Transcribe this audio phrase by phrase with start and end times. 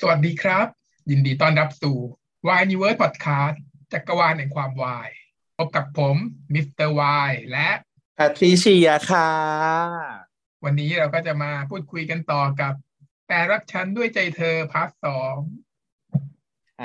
[0.00, 0.66] สวัสดีครับ
[1.10, 1.98] ยินดีต้อนรับสู่
[2.46, 3.56] Why n e w o r s Podcast
[3.92, 5.10] จักรวาลแห่งความวาย
[5.56, 6.16] พบกับผม
[6.54, 7.68] มิสเตอร์วายและ
[8.16, 9.30] แพทริเชียค่ะ
[10.64, 12.74] วันนี้เราก็จะมาพูดคุยกันต่อกับ
[13.28, 15.36] แปลรักฉันด้วยใจเธอ Part สอง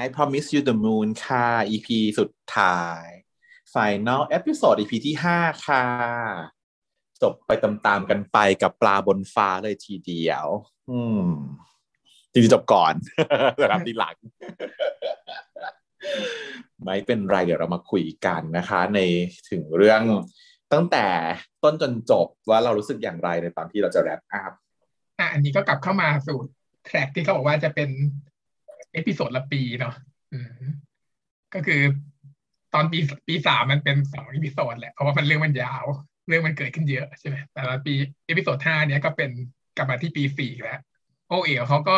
[0.04, 1.88] I promise you the moon ค่ะ EP
[2.20, 3.06] สุดท้าย
[3.74, 5.86] Final episode EP ที่ห้าค่ะ
[7.22, 10.46] จบไปตามๆกันไปกับปลาบนฟ้าเลยทีเดียว
[10.92, 11.28] อืม
[12.32, 12.94] จริงๆจบก่อน
[13.56, 14.16] แต่รับทีหลัง
[16.86, 19.00] ไม่เป็นไรเดี๋ยวเรามาคุยกันนะคะ ใน
[19.50, 20.02] ถึงเรื่อง
[20.74, 21.06] ตั้งแต่
[21.64, 24.54] ต้นจนจบว่าเรารู้สึกอย่างไรในตอนที่เราจะ wrap up
[25.20, 26.38] อะอันนี้ก็กลับเข้ามาสู่
[26.86, 27.90] track ที่เขาบอกว่าจะเป็น
[28.94, 29.94] episode ละปีเนาะ
[30.34, 30.64] อืม
[31.54, 31.82] ก็คือ
[32.74, 35.86] ตอนปีปีสามมันเป็นสอง episode แหละเพราะว่ามันเรื่องมันยาว
[36.28, 37.94] เรื่องมันเกิดขึ้นเยอะใช่ไหมแต่ละปี
[38.28, 39.30] episode ห้าเนี้ยก็เป็น
[39.78, 40.80] กลับมาที่ปีสี่แล้ว
[41.28, 41.96] โอเอลเขาก็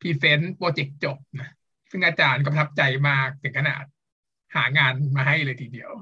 [0.00, 1.50] present project จบนะ
[1.90, 3.84] ซึ่งอาจารย์ก็ประทับใจมากถึงขนาด
[4.54, 5.92] หางานมาให้เลยทีเดียว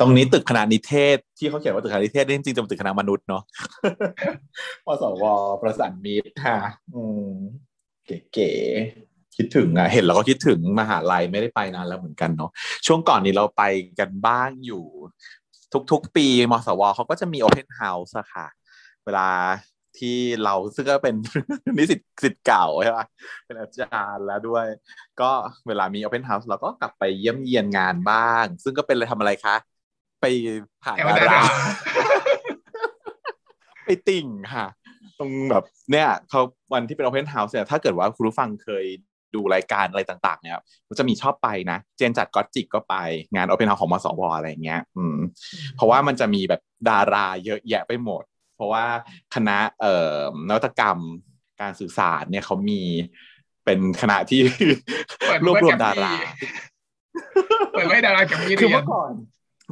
[0.00, 3.42] ตรงนี้ตึกคณะนิเทศ ที่เขาเขียนว่าตึกคณะนิเทศนี่จริงๆจะเป็นตึกคณะมนุษย์เนาะ
[4.86, 5.24] มศว
[5.62, 6.58] ประสานมิตรค่ะ
[6.94, 7.30] อืม
[8.32, 12.50] เก๋ๆคิดถึงอะเห็นแล้วก็คิดถึงมหาลัยไม่ได้ไปนานแล้วเหมือนกันเนาะ
[12.86, 13.62] ช่วงก่อนนี้เราไป
[14.00, 14.84] กันบ้างอยู่
[15.90, 18.46] ทุกๆ ปีมสวเขาก็จะมี Open House อะค่ะ
[19.04, 19.28] เวลา
[19.98, 21.14] ที่เราซึ่งก็เป็น
[21.78, 23.06] นิสิตสิทธิ์เก่าใช่ปะ
[23.46, 24.66] เป็นอาจารย์แล้วด้วย
[25.20, 25.30] ก็
[25.66, 29.56] เวลามี Open House เราก็กลับไปเยี่ยมเยียนงานบ้าง ซึ่งก็เป็นอะไรทำอะไรคะ
[30.20, 30.24] ไป
[30.82, 31.42] ผ่านแอลดาดารารา
[33.84, 34.66] ไปติ่งค่ะ
[35.18, 36.40] ตรงแบบเนี่ยเขา
[36.72, 38.86] วันที่เป็น Open House เนี่ยถ้าเกิดว่าคุณผู้ฟังเคย
[39.34, 40.58] ดูรายการอะไรต่างๆ เนี่ย
[40.88, 42.94] มันจะมีชอบไปนะ เจนจัดก็อตจิกก็ไป
[43.34, 45.16] งาน Open House ของมสวอะไรอย่างเงี้ย อืม
[45.76, 48.22] เพราะว่ามันจะมีแบบดาราเยอะแยะไปหมด
[48.58, 48.84] เพราะว่า
[49.34, 50.16] คณะเอ่อ
[50.48, 50.98] นวัตกรรม
[51.60, 52.82] การสื่อสารเนี่ยเขามี
[53.64, 54.40] เป็นคณะที่
[55.26, 56.14] เปิดรวบรวมดารา
[57.72, 59.12] เปิดไว้ให้ดารากับมีคือเรียนเมื่อก่อน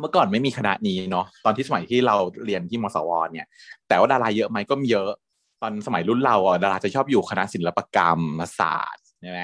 [0.00, 3.46] เมื่อก่อนไม่มีคณะนี้เนาะตอนที่สมัยที่เราเรียนที่มสวเนี่ย
[3.88, 5.10] แต่ว่าดาราเยอะไหมก็มีเยอะ
[5.62, 8.20] ตอนสมัยรุ่นเราอะดาราจะชอบอยู่คณะศิลปกรรม
[8.58, 9.40] ศาสตร์ใช่ไหม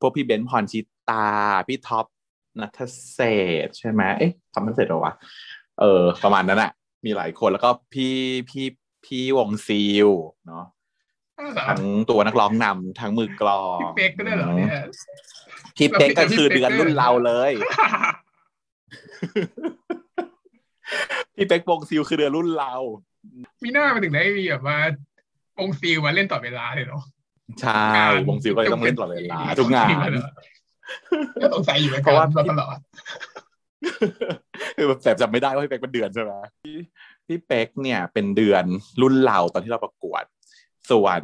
[0.00, 0.80] พวกพี่เบนซ์พรชิ
[1.10, 1.28] ตา
[1.68, 2.06] พี่ท็อป
[2.60, 2.78] นัท
[3.12, 3.30] เศร
[3.64, 5.14] ษฐ์ใช่ไหมเอ๊ะทำนัทเศรษฐ์เหรอวะ
[5.80, 6.70] เออ ประมาณนั้นอะ
[7.04, 8.14] มีหลายคนแล้วก็พี่
[8.50, 8.66] พี่
[9.04, 10.08] พี่วงซิล
[10.46, 10.64] เนาะ
[11.38, 14.70] อ้าวเหรอทั้งตัวนักร้องนำทั้งมือกลองพี่เป๊กก็ได้เหรอเนี่ย
[15.76, 17.52] พี่เป๊กก็คือเดือนรุ่นเราเลย
[21.36, 22.74] พี่เป๊กวงซิลคือเดือนรุ่นเรา
[23.62, 24.78] มีหน้ามาถึงได้มีแบบว่า
[25.60, 27.02] องค์ซิลมาเล่นต่อเวลาเลยเนาะ
[27.60, 29.88] ใช่วงซิลก็เลยต้องเล่นตลอดเวลาทุกงาน
[31.42, 32.78] ก็สงสัยอยู่เหมือนเพกันราะว่ามาตลอด
[34.76, 36.76] คือแบบแต่จำไม่ได้ว่าพี่เป๊กเป็นเดือนใช่ไหมพี่
[37.26, 38.64] พี่เป๊กเนี่ยเป็นเดือน
[39.02, 40.24] รุ่นเราตอนที่เราประกวด
[40.90, 41.22] ส่วน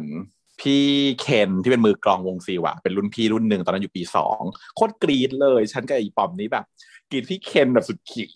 [0.60, 0.84] พี่
[1.20, 4.40] เคนที่เป็นมือกลองวงซิลอะเป็นรุ่นพี่รุ่นหนึ่งตอนนั้นอยู่ปีสอง
[4.76, 6.64] โคตรกรี๊ดเลย ฉันกับไอีปอมนี้แบบ
[7.10, 8.30] กรี๊ดพี่เคนแบบสุดขีด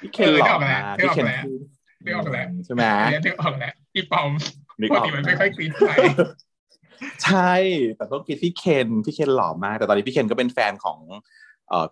[0.00, 1.26] พี่เคนหล่อนะพี่เคน
[2.04, 4.30] นึกออกแล้วใช่ไหมเนี่ยนึกออกแล้วอีปอม
[4.80, 5.92] นึกปอกอกติมันไม่ค่อยกรี๊ดใคร
[7.24, 7.54] ใช่
[7.96, 11.22] แต่ก็คิดพี่เคน พี่เคนหล่อมาก แต่ตอนนี้พี่เคนก็เป็นแฟนของเอ่อ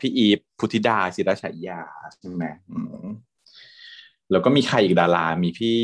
[0.00, 1.81] พี่อีฟพุทธิดาศิรชัยยา
[2.12, 3.06] ใช่ไหมอืม
[4.31, 5.81] แล้วก็มีใครอีกดารา มีพี่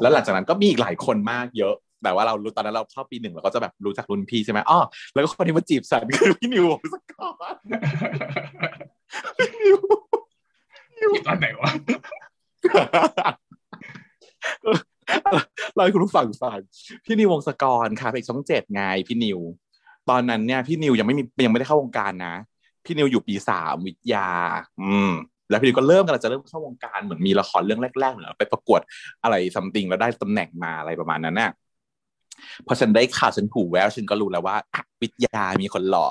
[0.00, 4.78] แล้วหลังจากนั้นก็มีอีกหลายคนมากเยอะ แต่ว่าเรารู้ตอนนั้นเราเข้าปีหนึ่งเราก็จะแบบรู้จักรุ่นพี่ใช่ไหมอ้อ
[5.12, 7.12] แล้วก็คนที่มาจีบฉันคือพี่นิววงศก
[7.52, 7.54] ร
[9.38, 9.78] พี่นิว
[11.26, 11.70] ตอนไหนวะ
[15.74, 16.58] เราให้คุณผู้ฟังฟัง
[17.04, 19.40] พี่นิววงศกรค่ะเพลงช่องเจ็ดไงพี่นิว
[20.10, 22.34] ตอนนั้นเนี่ยพี่นิวยังไม่มียังไม่ได้เข้าวงการนะ
[22.84, 24.28] พี่นิวอยู่ปีสามวิทยา
[24.82, 25.12] อืม
[25.50, 28.80] แล้วพี่นิวก็เริ่มกันจะเริ่มเข้าวงการเหมือนมีละครเรื่องแรกๆเหมือนไปประกวด
[29.22, 31.50] อะไรซัมติงแล้วได้ตำแหน่งมาอะไรประมาณนั้นน่ะ
[32.66, 34.56] พอฉันได้ข่าวฉันผูแววฉันก็รู้แล้วว่า
[35.02, 36.08] วิทยามีคนหล่อ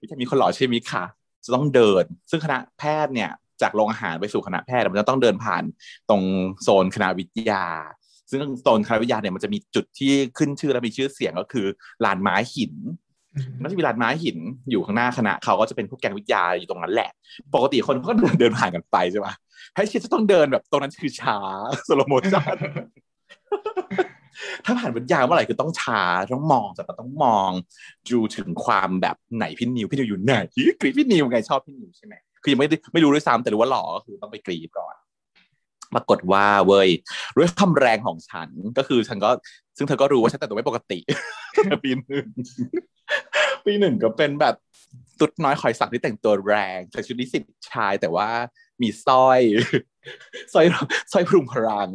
[0.00, 1.04] วิทยามีคนหล่อใช่ไหมคะ
[1.44, 3.30] จะต้องเดิน ซึ่งคณะแพทย์เนี่ย
[3.62, 5.62] จากโรงอาหารไปสู่คณะแพทย์มันจะต้องเดินผ่าน
[6.10, 6.22] ตรง
[6.62, 7.64] โซนคณะวิทยา
[8.30, 11.66] ซึ่งโซนคณะวิทยาเนี่ยมันจะมีจุดที่ขึ้นชื่อและมีชื่อเสียงก็คือ
[12.04, 12.74] ลานไม้หิน
[13.62, 14.38] มันจะมีลานไม้หิน
[14.70, 17.10] อยู่ข้างหน้าคณะเขาก็จะเป็นพวกแกงวิทยาอยู่ตรงนั้นแหละ
[17.54, 19.34] ปกติคนเขาก็เดินเดินผ่านกันไปใช่ปะ
[19.74, 21.38] ให้ชิดจะต้องเดินแบบตรงนั้นคือช้า
[21.88, 22.56] สโลโมชัน
[24.64, 26.02] ถ้าผ่านวิทยาเมื่อไหร่คือต้องช้า
[26.32, 27.50] ต้องมองแต่ต้องมอง
[28.10, 30.34] ดูถึงความแบบไหนพี่นิวพี่นิวอยู่ไหน
[30.80, 34.94] กรีดพี่นิวไงชอบพี่นิวใช่ไหมคือยังไม่ได้ไม่รู้ด้วยซ้ำแต่รู้ว่าหล่อก็คือต้องไปกรีดก่อน
[35.94, 36.88] ปรากฏว่าเว้ย
[37.36, 39.30] ด้วยคำแรงของฉันก็คือฉันก็
[39.76, 40.98] ซึ่งเธอก็รู้ว่าฉันแต่งตัวไม่ปกติ
[41.84, 42.26] ปีหนึ่ง
[43.66, 44.54] ปีหนึ่งก็เป็นแบบ
[45.20, 48.28] ตุ๊ดน้อยคอยสักที่แต่งตัวแรงใส่ชุดนิสิตชายแต่ว่า
[48.82, 49.40] มีสร้อย
[50.52, 50.66] สร้อย
[51.12, 51.90] สร้อยพรุงพรัง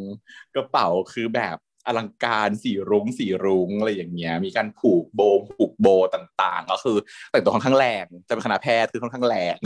[0.54, 6.96] กระเป๋าคือแบบอลังการสีรุ้งสีรุ้งอะไรอย่างเงี้ย มีการผูกโบมผูกโบต่างๆ ก็คือ
[7.30, 9.56] แต่งตัวค่อนข้างแรงจะเป็นคณะแพทย์คือค่อนข้างแรง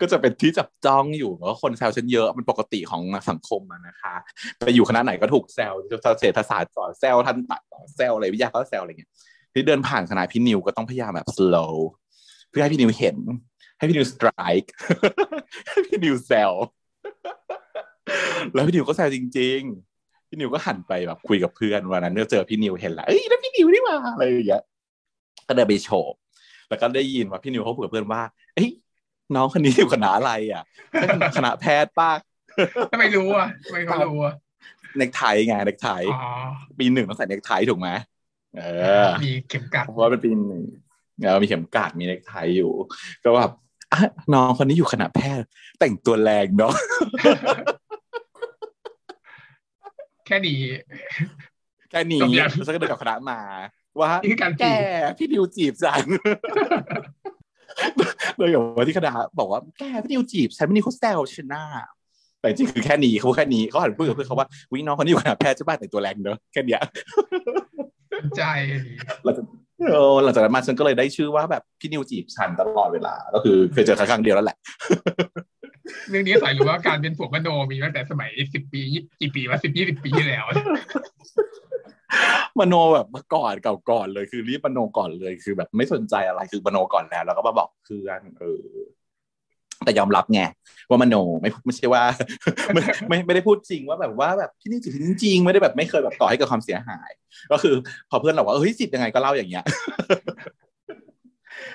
[0.00, 4.14] ก็จะเป็นที่จับจ้องอยู่แล้วคนแซวฉันเยอะมันปกติของสังคมนะคะ
[4.58, 5.74] ไปอยู่คณะไหนก็ถูกแซว
[6.20, 7.62] เศรษฐศาสตร์สอนแซวทันตัด
[7.96, 9.10] แซวอะไรวิทยาก็แซวอะไรเงี้ย
[9.54, 11.74] ที่เดินผ่านคณะพี่นิวก็ต้องพยายามแบบ slow
[12.50, 13.16] เพื่อให้พี่นิวเห็น
[13.78, 14.68] ให้พี่นิว strike
[15.68, 16.52] ให้พี่นิวแซว
[18.52, 19.60] แล้วพี่นิวก็แซวจริง
[19.96, 24.62] ๆ พี่นิวก็หันไปแบบคุยกับเพื่อนวันนั้นก็เจอพี่นิวเห็นละเอ้ยนั่นพี่นิวนี่มาอะไรอย่างเงี้ย
[25.48, 26.14] ก็เดินไปโฉบ
[26.68, 28.22] แล้วก็ได้ยินว่าพี่นิวเขาคุยกับเพื่อนว่า
[28.54, 28.68] เอ้ย
[29.34, 30.64] น้องคนนี้อยู่คณะอะไรอะ
[31.36, 32.10] คณะแพทย์ป้า
[32.92, 34.34] ทำไมรู้อะทำไมเขารู้อะ
[34.96, 36.30] เน็กไทไงเน็กไทอ๋อ
[36.78, 37.88] ปีหนึ่งต้องใส่เน็กไทถูกไหม
[38.56, 38.62] เอ
[39.06, 40.64] อ มีเข็มกัดเพราะว่าเป็นปีหนึ่ง
[41.22, 42.72] เออมีเข็มกลัดมีเน็กไทอยู่
[43.24, 43.52] ก็แบบ
[43.92, 44.00] อะ
[44.34, 45.48] น้องคนนี้อยู่คณะแพทย์
[45.80, 46.72] แต่งตัวแรงเนาะ
[50.26, 50.60] แค่นี้
[51.90, 53.40] แค่นี้จบยังแล้วฉันก็เดินกับคณะมา
[54.00, 56.04] ว่านี่คือการจีบแกพี่ดิวจีบฉัน
[58.38, 61.64] เลยบอกว่าที่คณะบอกว่าแกพี่ดิวจีบฉันพี่ดิวเขาแซวฉันหน้า
[62.40, 66.80] แต่จริงๆคือแค่นี้เขาพูดแค่นี้เขาหันไปพูดกับเพื่อนเขาว่าวิน้องคนนี้อยู่คณะแพทย์ใช่ป่ะแต่งตัวแรงเนอะแค่เนี้ย
[68.20, 68.42] สนใจ
[69.24, 69.44] หลังจาก
[69.92, 74.56] เออหลังจากนั้นมาฉันก็เลยได้ชื่อว่าแบบพี่นิวจีบฉันตลอดเวลา ก็คือเคยเจอครั้งเดียวแล้วแหละ
[76.10, 78.80] เรื่องนี้สายรู้ว่าการเป็นผัวมโนมีตั้งแต่สมัยสิบปี
[79.20, 80.44] กี่ปีวะสิบยี่สิบปีที่แล้ว
[82.58, 88.64] มโนแบบมาก่อนเก่าก่อนเลย คือรีบมโนก่อนเลยคือแบบไม่สนใจอะไรคือมโนก่อนแล้ว แล้วก็มาบอกเพื่อนเออ
[89.84, 90.40] แต่ยอมรับไง
[90.88, 92.02] ว่ามโนไม่ไม่ใช่ว่า
[93.08, 94.92] ไม่ไม่ได้พูดจริงว่าแบบว่าแบบพี่นี่จีบ
[95.22, 97.10] จริงไม่ได้แบบไม่เคยแบบก่อให้เกิดความเสียหาย
[97.52, 97.74] ก็คือ
[98.10, 99.64] พอเพื่อนเราว่าเฮ้ยจีบยังไงก็เล่าอย่างเงี้ย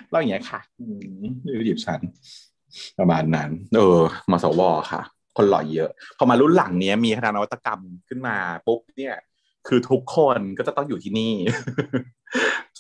[0.10, 1.00] เล่าอย่างเงี้ยค่ะอืม
[1.46, 2.00] นี่จีบฉัน
[3.00, 4.00] ประมาณนั้น เออ
[4.32, 4.62] มาสว
[4.92, 5.02] ค่ะ
[5.38, 8.36] คนหล่อเยอะ พอมารุ่นหลังเนี้ยมีคณะนวัตกรรมขึ้นมา
[8.68, 9.16] ปุ๊บเนี่ย
[9.68, 11.34] คือทุกคนก็จะต้องอยู่ที่นี่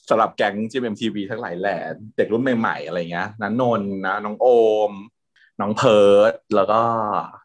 [0.09, 1.77] สำหรับแก๊ง GMMTV ทั้งหลายแหล่
[2.17, 4.47] เด็กรุ่นใหม่ๆอะไรเงี้ยนันนนท์นะน้องโอ
[4.89, 4.91] ม
[5.61, 6.81] น้องเพิร์ดแล้วก็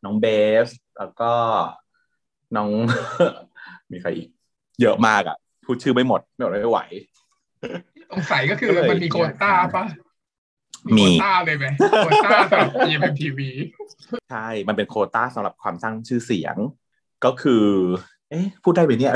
[0.05, 0.27] น้องเบ
[0.65, 0.67] ฟ
[0.99, 1.33] แล้วก็
[2.57, 2.71] น้อง
[3.91, 4.29] มีใครอีก
[4.81, 6.81] เยอะมากอะพูดชื่อไม่หมด ไม่หมดไม่ไหว
[8.11, 9.85] สงสัยก็คือก็เลยมันมีโควต้าปะ
[10.99, 13.41] มีโควต้าเลยไหมโควต้าสำหรับ GMMTV
[14.31, 16.57] ใช่ มันเป็นโควต้าสำหรับความสร้างชื่อเสียง
[17.25, 17.67] ก็คือ
[18.31, 19.15] เอ๊ะพูดได้ไหมเนี่ย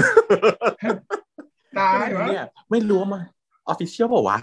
[1.76, 3.22] ได้ไม่วะเนี่ยไม่รู้ว่ามัน
[3.69, 4.38] ออฟฟิเชียลป่าวะ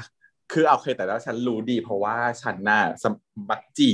[0.51, 3.05] คือเอาเคยแต่ว่าฉันรู้ดี เพราะว่าฉันน่ะส
[3.49, 3.91] มัครจี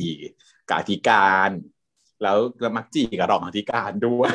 [0.70, 1.50] กับอธิการ
[2.24, 4.32] แล้วแล้วมักจีกับรองอธิการด้วย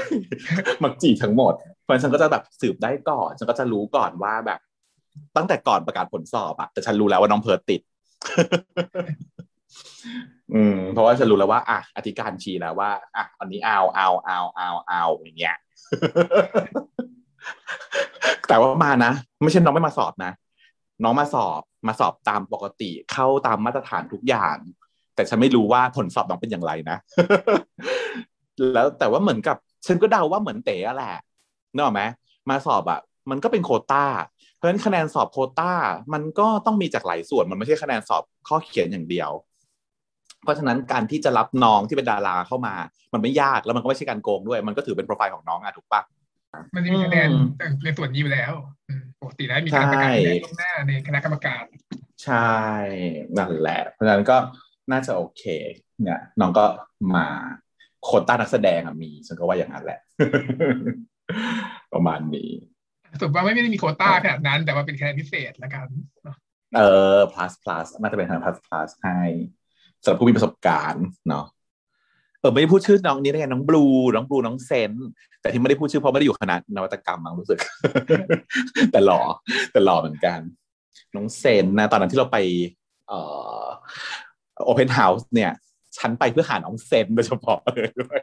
[0.84, 4.60] มักจีทั้งหมดเพราะฉะนั้นฉันก็จะแบบสืบได้ก่อน ฉันก็จะรู้ก่อนว่าแบบ
[5.36, 7.80] ตั้งแต่ก่อนประกาศผลสอบอะแต่ฉันรู้แล้วว่าน้องเพิร์ตติด
[10.54, 15.56] อืม เพราะว่าฉันรู้แล้วว่าอะอธิการชี้แล้วว่าอะอันนี้เอาเอาเอาเอาเอาอย่างเงี้ย
[18.48, 19.12] แต่ว่ามานะ
[19.42, 20.32] ไม่ใช่น้องไม่มาสอบนะ
[21.02, 24.56] น้องมาสอบมาสอบตามปกติเข้าตามมาตรฐานทุกอย่าง
[25.14, 26.96] แต่ฉันไม่รู้ว่าผลสอบน้องเป็นอย่างไรนะ
[28.72, 29.56] แล้วแต่ว่าเหมือนกับ
[29.86, 31.14] ฉันก็เดาว่าเหมือนเต๋อแหละ
[31.74, 32.02] นึกออกไหม
[32.50, 33.00] มาสอบอะ
[33.30, 34.04] มันก็เป็นโคต้า
[34.56, 35.72] เพราะฉะนั้นคะแนนสอบโคต้า
[36.12, 39.30] มันก็ต้องมีจากหลายส่วนมันไม่ใช่คะแนนสอบข้อเขียนอย่างเดียว
[40.42, 42.74] เพราะฉะนั้นการที่จะรับน้องที่เป็นดาราเข้ามา
[43.12, 46.02] มันไม่ยากแล้วมันก็ไม่ใช่การโกงด้วย มันก็ถือเป็นโปรไฟล์ของน้องอะถูกปะ
[46.74, 47.28] มันจะมีคะแนน
[47.60, 48.52] อืมในส่วนนี้อยู่แล้ว
[48.88, 51.64] อืมปกติแล้วมีการประกาศคะแนนล่วงหน้าในคณะกรรมการ
[52.24, 52.52] ใช่
[53.38, 54.36] นั่นแหละ เพราะฉะนั้นก็
[54.92, 55.42] น่าจะโอเค
[56.02, 56.64] เนี่ย น้องก็
[57.16, 57.26] มา
[58.04, 60.00] โควต้านักแสดงอะมีฉันก็ว่าอย่างนั้นแหละ
[61.92, 62.50] ประมาณนี้
[63.20, 65.86] สุดว่าไม่ได้มีโควต้าขนาดนั้น แต่ว่าเป็นคะแนนพิเศษละกัน
[66.22, 66.36] เนาะ
[66.76, 66.82] เอ
[67.14, 69.18] อ plus plus น่าจะเป็นทาง plus plus ให้
[70.04, 71.46] สำหรับผู้มีประสบการณ์เนาะ
[72.40, 74.92] เออไม่ได้พูดชื่อน้องนี้ได้ไงน้องบลูน้องบลูน้องเซน
[75.40, 77.58] แต่ที่ไม่ได้พูดชื่อเพราะไม่ได้อยู่คณะนวัตกรรมมั้งรู้สึก
[78.92, 79.20] แต่หล่อ
[79.72, 80.38] แต่หล่อเหมือนกัน
[81.16, 82.38] น้องเซนนะตอนนั้นที่เราไป
[83.08, 83.18] เอ่
[83.62, 83.64] อ
[84.64, 85.52] โอเพนเฮาส์เนี่ย
[85.98, 88.20] ฉันไปเพื่อหาน้องเซนโดยเฉพาะเลยด้วย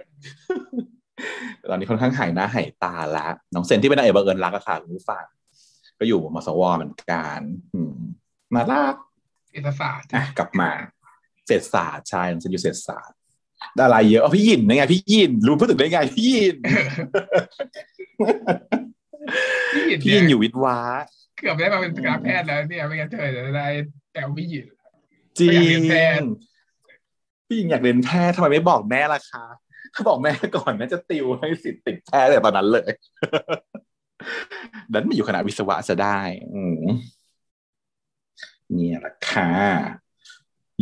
[1.59, 5.23] แต่ตอนนี้ค่อนข้างหายหน้าหายตาละน้องเซนที่เป็นนางเอกบังเอิญรักอะค่ะคุณผู้ฟัง
[5.99, 7.39] ก็อยู่มสวเหมือนกัน
[7.73, 7.97] อืม
[8.53, 8.95] น่ารัก
[9.49, 10.69] เศรษฐศาสตร์อะกลับมา
[11.49, 13.17] เศรษฐศาสตร์ใช่น้องเซนอยู่เศรษฐศาสตร์
[13.79, 16.55] ดาราเยอะเอาพี่ยินได้ไง พี่ยินรู้พูดถึงได้ไง พี่ยิน
[19.73, 20.77] พี่หยินพี่เนี่ยินยอยู่วิทย์วะ
[21.37, 23.67] เกือบได้มาเป็นการแพทย์แล้วเนี่ยไม่งั้นเธอจะได้
[24.13, 24.65] แอลพี่หยิน
[25.39, 26.23] จริอยากเรียนแพทย์ง
[27.47, 29.45] พี่ยินอยากเรียนแพทย์ทำไมไม่บอกแม่ล่ะคะ
[29.93, 32.91] ถ้าบอกแม่ก่อนน่าจะติวให้สิทธิ์ติดแพทย์แต่ตอนนั้นเลย
[34.93, 36.19] ดันมาอยู่คณะวิศวะจะได้
[36.53, 36.81] อืม
[38.73, 39.49] เนี่ยแหละค่ะ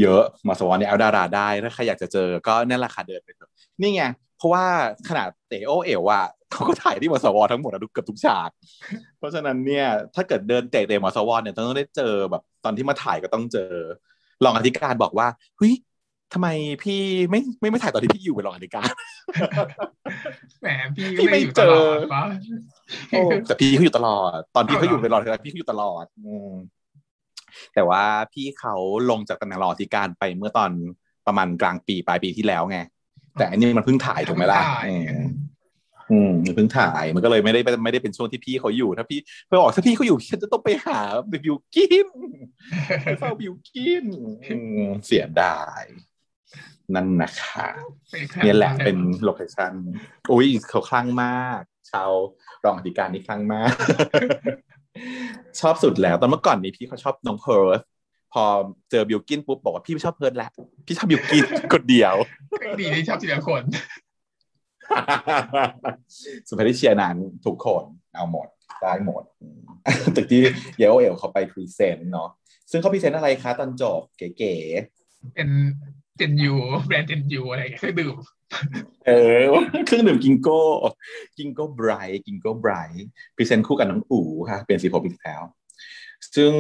[0.01, 3.51] เยอะมาสวรรค์เนี่ยเอาดาราได้ถ้าใครอยากจะเจอก็นั่นแหละค่ะเดินไปเถอะ
[3.82, 4.04] นี่ไง
[4.38, 4.66] เพราะว่า
[5.10, 8.50] ขนาดเตโอเอ๋วอะเขาก็ถ่ายที่มสวทั้งหมดอะทุกเกือบทุกฉาก
[9.18, 13.72] เพราะฉะนั้นเนี่ยถ้าเกิดเดินเตะเตะมสวเนี่ยต้องได้เจอแบบตอนที่มาถ่ายก็ต้องเจอ
[14.44, 15.27] รองอธิการบอกว่า
[15.58, 15.74] เฮ้ย
[16.34, 16.48] ทำไม
[16.84, 18.92] พี่ไม่ไม่ไม่ถ่ายตอนที่พี่อยู่เป็นรองอธิการ
[20.62, 22.24] แหมพี่พี่ก็ไม่ไม่อยู่เจตอลอดปะ
[23.10, 26.51] โอ้แต่พี่เขาอยู่ตลอด ตอนพี่เอาเขาเหรออยู่เป็นรองอธิการพี่เขาอยู่ตลอด อืม
[27.74, 28.76] แต่ว่าพี่เขา
[29.10, 30.72] ลงจากตำแหน่งรองอธิการไปเมื่อตอน
[31.28, 32.80] ประมาณกลางปีปลายปีที่แล้วไง
[33.38, 35.26] แต่อันนี้มันเพิ่งถ่ายถูกไหมล่ะถ่ายอืม
[36.12, 41.00] อืมมันเพิ่งถ่ายมันก็เลยไม่ได้ไม่ได้เป็นช่วงที่พี่เขาอยู่ ถ้าพี่เพื่อบอกถ้าพี่เขาอยู่ฉันจะต้องไปหา
[41.32, 42.08] บิวกิน
[43.04, 44.06] ไปเฝ้าบิวกิน
[44.52, 45.84] อืมเสียดาย
[46.96, 47.68] นั่นนะคะ
[48.44, 49.74] เนี่ยแหละเป็นโลเคชั่น
[50.32, 51.62] อุ้ยเขาคลั่งมาก
[51.92, 52.12] ชาว
[52.64, 53.74] รองอธิการนี่คลั่งมาก
[55.60, 57.80] ชอบสุดแล้ว ตอนเมื่อก่อนนี้พี่เขาชอบน้องเพิร์ธ
[58.34, 58.44] พอ
[58.92, 60.51] เจอบิวกินปุ๊บบอกว่าพี่ไม่ชอบเพิร์ธแล้ว
[60.86, 62.16] พี่ชอบบิวกินคนเดียว
[62.82, 63.63] ดีที่ชอบทีละคน
[66.48, 67.84] สุภาพที่เชียร์นั้นทุกคน
[68.16, 68.48] เอาหมด
[68.82, 69.24] ได้หมด
[70.16, 70.42] ตึกที่
[70.77, 72.30] เยโอเอลเขาไปพรีเซนต์เนาะ
[72.72, 74.54] ซึ่งเขา present อะไรคะตอนจบเก๋
[75.36, 75.50] เป็น
[76.18, 76.54] เจนยู
[76.88, 78.16] แบรนด์เจนยูอะไรเครื่องดื่ม
[79.08, 79.42] เออ
[79.86, 80.60] เครื่องดื่มกิงโก้
[81.38, 85.42] กิงโก้ไบรท์กิงโก้ไบรท์ present คู่กับน้องอู๋ค่ะเป็นสีผมอีกแล้ว
[86.36, 86.54] ซึ่ง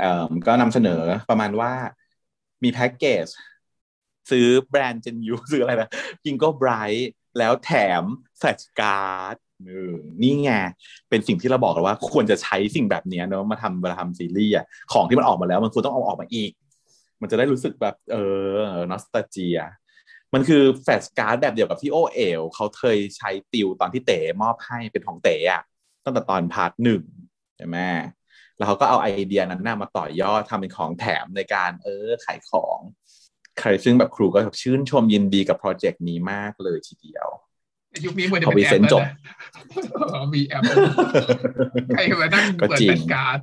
[0.00, 1.72] เออก็นำเสนอประมาณว่า
[2.62, 3.26] มีแพ็กเกจ
[4.30, 5.90] ซื้อแบรนด์เจนยูซื้ออะไรนะ
[6.24, 8.02] กิงโก้ไบรท์แล้วแถม
[8.38, 9.36] flash card
[10.22, 10.50] นี่ไง
[11.08, 16.50] เป็นสิ่งที่เราบอกกันว่า ควรจะใช้สิ่งแบบนี้เนอะมาทำเวลาทำซีรีส์อะของที่มันออกมาแล้วมันควรต้องเอาออกมาอีก
[17.20, 18.16] มันจะได้รู้สึกแบบเอ
[18.56, 18.58] อ
[18.90, 19.58] nostalgia
[20.34, 25.62] มันคือ flash card แบบเดียวกับที่โอเอลเขาเคยใช้ติวตอนที่เต๋มอบให้เป็นของเต๋อะ
[26.04, 27.02] ตั้งแต่ตอน part หนึ่ง
[27.56, 27.78] ใช่ไหม
[28.56, 32.78] แล้วเขาก็เอาไอเดียนั้นน่ะมาต่อยอดทำเป็นของแถมในการเออขายของ
[33.60, 37.28] ใครซึ่งแบบครูก็ชื่นชมยินดีกับ project นี้มากเลยทีเดียว
[38.04, 39.12] ยุคนี้มันจะพอเป็นพรีแอเซปนต์แล้วจบนะ
[40.14, 40.62] อ๋อมีแอป
[41.94, 43.38] ใครมานั่งก็เปิดจริงแบงการ์ด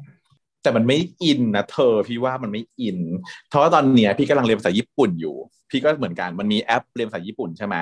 [0.64, 3.00] แต่มันไม่อินนะเธอพี่ว่ามันไม่อิน
[3.50, 5.36] เพราะว่าตอนเนี้ยพี่กำลังเรียนภาษาญี่ปุ่นอยู่
[5.70, 7.76] พี่ก็เหมือนกันมันมีแอปเรียนภาษาญี่ปุ่นใช่ไหม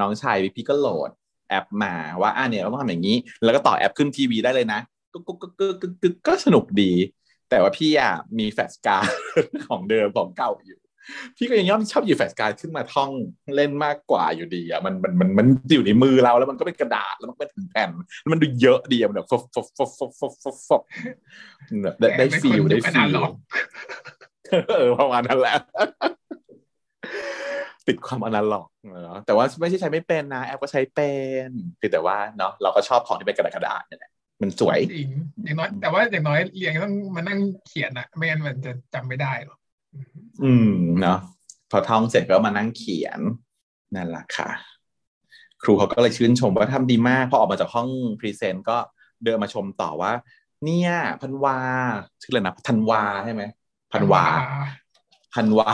[0.00, 1.10] น้องชายพี่ก็โหลด
[1.48, 4.80] แอปมาว่าอ่าเนี่ยเราต้องทำอย่างนี้ แล้วก็ต่อแอปขึ้นทีวีได้เลยนะ
[5.12, 6.92] ก็ก็ก็ก็ก็ก็ก็สนุกดี
[7.50, 9.08] แต่ว่าพี่อะมีแฟลชการ์ด
[9.68, 10.79] ของเดิมของเก่าอยู่
[11.36, 13.10] พี่ก็ยังย่อมชอบหยิบแฟลชการ์ดขึ้นมาท่อง
[13.56, 17.90] เล่นมากกว่าอยู่ดีอะมันมันมันมันอยู่ในมือเราแล้วมันก็เป็นกระดาษแล้วมันก็เป็นแผ่น
[18.20, 20.82] แล้วมันดูเยอะดีอะมันแบบฟบฟบฟบฟบฟบฟบฟบ
[21.82, 23.32] แบบได้ได้แต่ฟีลเป็นคนได้ยุคอฟีนาลล็อก
[24.70, 25.54] เออประมาณนั้นแหละ
[27.86, 28.66] ติดความอนาล็อก
[29.04, 31.10] เนาะแต่ว่าไม่ใช่ใช้ไม่เป็นนะ แอปก็ใช้เป็
[31.46, 31.48] น
[31.78, 34.12] เพียงแต่ว่าเนาะเราก็ชอบของที่เป็นกระดาษกระดาษนี่แหละ
[34.42, 35.10] มันสวยจริง
[35.44, 39.59] อย่างน้อยแต่ว่าอย่างน้อยเรียนก็ต้องมานั่งเขียนอะไม่งั้นมันจะจำไม่ได้หรอก
[40.44, 41.18] อืมเนาะ
[41.70, 43.20] พอท่องเสร็จก็มานั่งเขียน
[43.94, 44.50] นั่นแหละค่ะ
[45.62, 47.88] ครูเขาก็เลยชื่นชมว่าทำดีมากพอออกมาจากห้อง
[48.20, 48.76] พรีเซนต์ก็
[49.24, 50.12] เดินมาชมต่อว่า
[50.64, 50.92] เนี่ย
[51.22, 51.58] พันวา
[52.22, 53.42] ชื่ออะไรนะธันวาใช่ไหม
[53.92, 54.24] พันวา
[55.34, 55.70] พันวา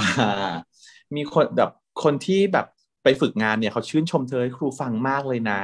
[1.17, 1.71] มีคนแบบ
[2.03, 2.67] คนที่แบบ
[3.05, 5.61] ไปฝึกงานเนี่ยเขาชื่นชมเธอให้ครูฟังมากเลยนะ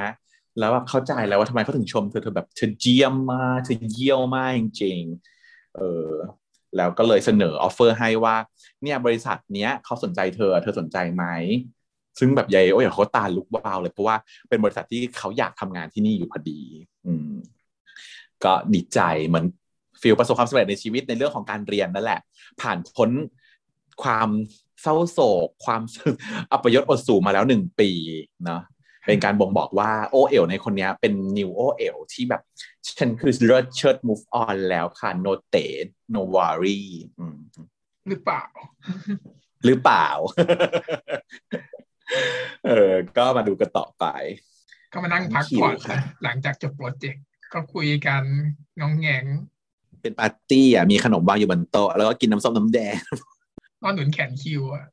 [0.58, 6.10] แล้วแบบเข้าใจแล้วว่าทำไมเขาถึงชมเธอเธอแบบเธอเยี่ยมมากเธอเยี่ยวมากจริงๆเออ
[6.76, 8.36] แล้วก็เลยเสนอ offer ให้ว่า
[8.82, 11.24] เนี่ยบริษัทเนี้ยเขาสนใจเธอเธอสนใจไหม
[12.18, 14.16] ซึ่งแบบยายโอเอลเขาตาลุกวาวเลยเพราะว่า
[14.48, 16.60] เป็นบริษัทที่เขาอยากทำงานที่นี่อยู่พอดี
[17.06, 17.32] อืม
[18.44, 19.44] ก็ดีใจเหมือน
[20.00, 22.20] feel ประสบความสำเร็จในชีวิตในเรื่องของการเรียนนั่นแหละ
[22.60, 23.10] ผ่านพ้น
[24.02, 24.28] ความ
[24.82, 25.82] เศร้าโศก ความ
[26.52, 27.90] อัปยศอดสูมาแล้วหนึ่งปี
[28.44, 28.62] เนาะ
[29.06, 32.42] เป็นการบ่งบอกว่าโอเอลในคนนี้เป็นนิวโอเอลที่แบบ
[32.98, 35.56] ฉันคือเลิศเชิด move on แล้วค่ะ no เต
[36.14, 36.82] no worry
[37.18, 37.38] อืม
[38.08, 38.44] หรือเปล่า
[39.64, 40.08] หรือเปล่า
[42.66, 44.04] เออ ก็มาดูกันต่อไป
[44.92, 48.22] ก็มานั่งพักผ่อนหิวค่ะนะหลังจากจบโปรเจกต์ก็คุยกัน
[48.80, 49.24] งองแงง
[50.02, 52.94] เป็นปาร์ตี้อะมีขนมวางอยู่บนโต๊ะแล้วก็กินน้ำส้มน้ำแดง
[53.82, 54.84] นอนหนุนแขนคิวอะ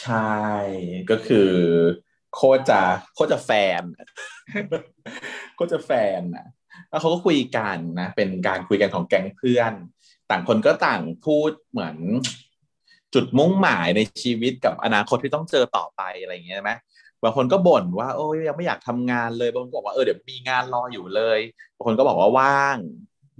[0.00, 0.34] ใช่
[1.10, 1.50] ก็คือ
[2.34, 2.80] โคจะ
[3.14, 3.50] โคจะแฟ
[3.80, 3.82] น
[5.54, 6.46] โคจะแฟนนะ
[6.90, 9.72] แล้วเขาก็คุยกันนะเป็นการคุยกันของแก๊งเพื่อน
[10.30, 11.96] ต่างคนก็ต่างพูดเหมือน
[13.14, 16.72] จุดมุ่งหมายในชีวิตกับอนาคตที่ต้องเจอต่อไปอะไรอย่างเงี้ยใช่ไหม
[17.22, 21.40] บางคนก็บ่นว่าโอ้ยยังไม่อยากทำงานเลยบางคนก็บอกว่าเออเดี๋ยวมีงานรออยู่เลย
[21.76, 22.76] บางคนก็บอกว่าว่าง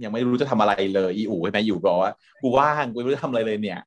[0.03, 2.11] ยังไม่รู้จะทำอะไรเลยอีอูใช่ไหมอยู่บอกว่า
[2.41, 3.79] กูว่างกูไม่รู้จะทำอะไรเลยเนี่ย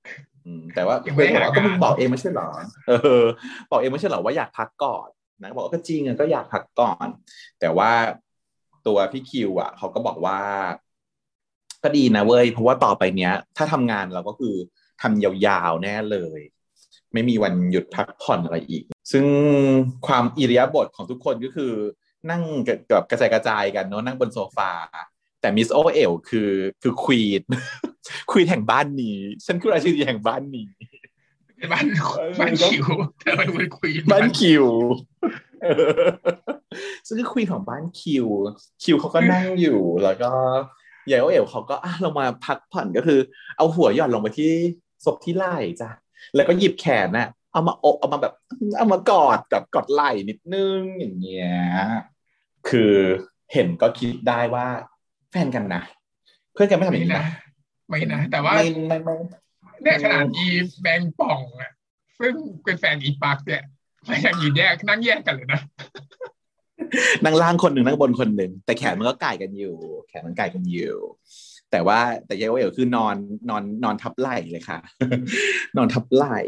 [0.75, 2.49] แต่ว่ายังไม่เพื่อนบอกว่าก็หางานมึงบอกเองไม่ใช่เหรอ
[2.88, 3.25] เออ
[3.71, 5.09] บอกเองไม่ใช่เหรอว่าอยากพักก่อน
[5.43, 7.07] นะบอกว่าก็จริงอะก็อยากพักก่อน
[7.61, 7.90] แต่ว่า
[8.87, 10.38] ตัวพี่คิว อะเขาก็บอกว่า
[11.83, 14.55] ก็ดีนะเว้ยเพราะว่าต่อไปเนี้ย ถ้าทำงานเราก็คือ
[15.02, 16.40] ทำยาวๆแน่เลย
[17.12, 19.25] ไม่มีวันหยุดพักผ่อนอะไรอีก ซึ่ง
[20.07, 21.73] ความอิริยาบถของทุกคนก็คือ
[22.31, 24.71] นั่งกับกระจายกระจายกันเนาะนั่งบนโซฟา
[25.49, 26.50] แต่มิสโอเอลคือ
[26.83, 27.43] คือควีน
[28.31, 30.69] ควีนแห่งบ้านนี้ ฉันคือราชินีแห่งบ้านนี้
[31.73, 31.85] บ้าน
[32.40, 32.85] บ้านคิว
[33.21, 34.67] แต่มันเป็นควีนบ้านคิว
[37.07, 38.26] ซึ่งคือควีนของบ้านคิว
[38.83, 40.31] คิวเขาก็นั่งอยู่แล้วก็
[41.11, 43.21] ยายโอเอลเขาก็อะลงมาพักผ่อนก็คือ
[43.57, 44.52] เอาหัวหย่อนลงไปที่
[45.05, 45.90] ศพที่ไหล่จ้ะ
[46.35, 48.35] แล้วก็หยิบแขนน่ะ เอามาอกเอามาแบบ
[48.78, 51.57] เอามากอดกับกอดไหล่นิดนึงอย่างเงี้ย
[52.69, 52.95] คือ
[53.52, 54.67] เห็นก็คิดได้ว่า
[55.31, 55.83] แฟนกันนะ
[56.53, 57.27] เพื่อนกันไม่ทำอย่างไม่นี้นะนะ
[57.89, 59.15] ไม่นะแต่ว่าไม่ไม่ไม่
[59.83, 60.47] เนี่ยขนาดอี
[60.83, 61.71] แบงป่องอะ
[62.21, 63.63] ซึ่งเป็นแฟนอีปักเนี่ย
[64.09, 65.61] มันยังยืนแยกนั่งแยกกันเลยนะ
[67.25, 69.75] นั่งล่างคนหนึ่งนั่งบนคนหนึ่งแต่แขนมันก็ก่ายกันอยู่
[70.09, 70.95] แขนมันก่ายกันอยู่
[71.71, 73.17] แต่ว่าแต่ยายโอเอ๋วคือนอน
[73.51, 74.79] นอนนอนทับไหล่เลยค่ะ
[75.77, 76.41] นอนทับไหล่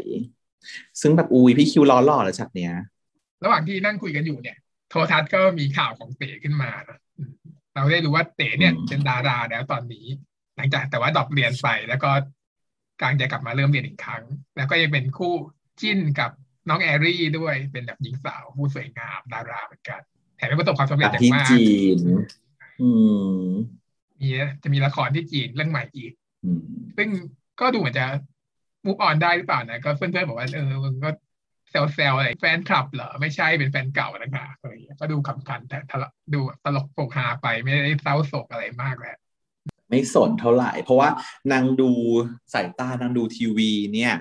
[1.01, 2.73] ซึ่งแบบอุ้ยพี่คิวล้อหล่อเลยฉากเนี้ย
[3.43, 4.57] ระหว่างที่นั่งคุยกันอยู่เนี่ย
[4.89, 7.10] โทรทัศน์ก็มีข่าวของเต๋ขึ้นมานะอืม
[7.75, 10.05] เราได้รู้ว่าเต๋เนี่ยอืมเป็นดาราแล้วตอนนี้
[10.55, 12.11] หลังจากแต่ว่าดรอปเรียนไปแล้วก็
[12.99, 14.23] กำลังจะกลับมาเริ่มเรียนอีกครั้ง
[14.57, 15.33] แล้วก็ยังเป็นคู่
[15.81, 16.31] จิ้นกับ
[16.69, 20.01] น้องแอรี่ด้วยเป็นแบบหญิงสาวผู้สวยงามดาราเหมือนกัน
[20.37, 21.97] แถมยังประสบความสำเร็จจากอย่างที่มากจีน
[22.81, 22.89] อื
[23.41, 23.45] ม
[24.21, 24.29] มี
[24.63, 26.11] จะมีละครที่จีนเรื่องใหม่อีก
[26.45, 26.61] อืม
[26.97, 27.09] ซึ่ง
[27.59, 28.05] ก็ดูเหมือนจะ
[28.85, 31.09] มุกออนได้หรือเปล่านะก็เพื่อนๆบอกว่าเออมึงก็
[31.71, 39.17] เซลเซลอะไรแฟนคลับเหรอ ไม่ใช่เป็นแฟนเก่านะคะอะไรอย่างเงี้ยก็ดูขำขันแต่ทะเลาะดูตลกโปกฮาไปไม่ได้เศร้าโศกอะไรมากแหละ
[39.89, 41.09] ไม่สนเท่าไหร่ เพราะว่า
[41.51, 41.91] นางดู
[42.53, 44.13] สายตานางดูทีวีเนี่ย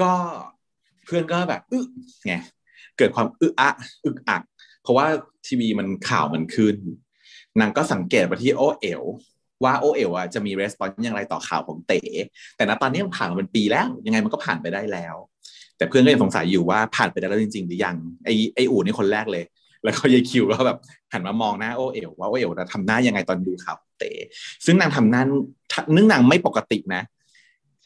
[0.00, 0.12] ก็
[1.04, 1.78] เพื่อนก็แบบอึ
[2.26, 2.34] ไง
[2.96, 3.70] เกิดความอึอะ
[4.04, 4.42] อึกอัก
[4.82, 5.06] เพราะว่า
[5.46, 6.76] ทีวีมันข่าวมันขึ้น
[7.60, 9.02] นางก็สังเกตไปที่โอเอ๋ว
[9.64, 12.00] ว่าโอเอ๋วอะจะมีรีสปอนส์อย่างไรต่อข่าวของเต๋
[12.56, 15.16] แต่ณตอนนี้มันผ่านมาเป็นปีแล้ว ยังไงมันก็ผ่านไปได้แล้ว
[15.76, 19.44] แต่เพื่อนก็ยังสงสัยอยู่ว่าผ่านไปได้แล้วจริงๆหรือยังไอไออู๋นี่คนแรกเลย
[19.84, 20.78] แล้วก็ยายคิวก็แบบ
[21.12, 24.10] หันมามองหน้าโอเอ๋วว่าโอเอ๋วจะทำหน้ายังไงตอนดูข่าวเต๋
[24.64, 25.22] ซึ่งนางทำหน้า
[25.94, 27.02] นึกนางไม่ปกตินะ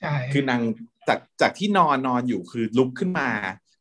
[0.01, 0.61] ใช่คือนาง
[1.09, 3.31] จากจากที่นอนนอนอยู่คือลุกขึ้นมา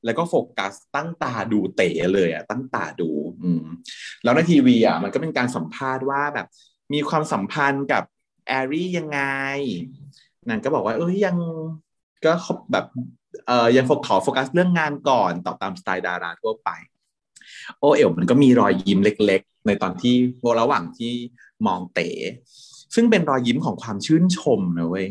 [0.05, 3.10] แล้วก็โฟกัสตั้งตาดูเต๋เลยอะตั้งตาดู
[3.43, 3.63] อืม
[4.23, 6.47] แล้วในทีวีอะมันก็เป็นการสัมภาษณ์ว่าแบบ
[6.93, 8.03] มีความสัมพันธ์กับ
[8.47, 9.21] แอรี่ยังไง
[10.49, 11.38] นางก็บอกว่า เอ้ยยัง
[12.25, 12.34] ก็
[12.71, 12.86] แบบ
[13.47, 16.69] เอ่อยังโฟขอโฟกัสเรื่องงานก่อนตอบตามสไตล์ดาราทั่วไป
[17.80, 20.15] โอเอ๋วมันก็มีรอยยิ้มเล็ก ๆ ในตอนที่
[20.62, 21.13] ระหว่างที่
[21.67, 22.10] มองเต๋
[22.95, 25.08] ซึ่งเป็นรอยยิ้มของความชื่นชมนะเว้ย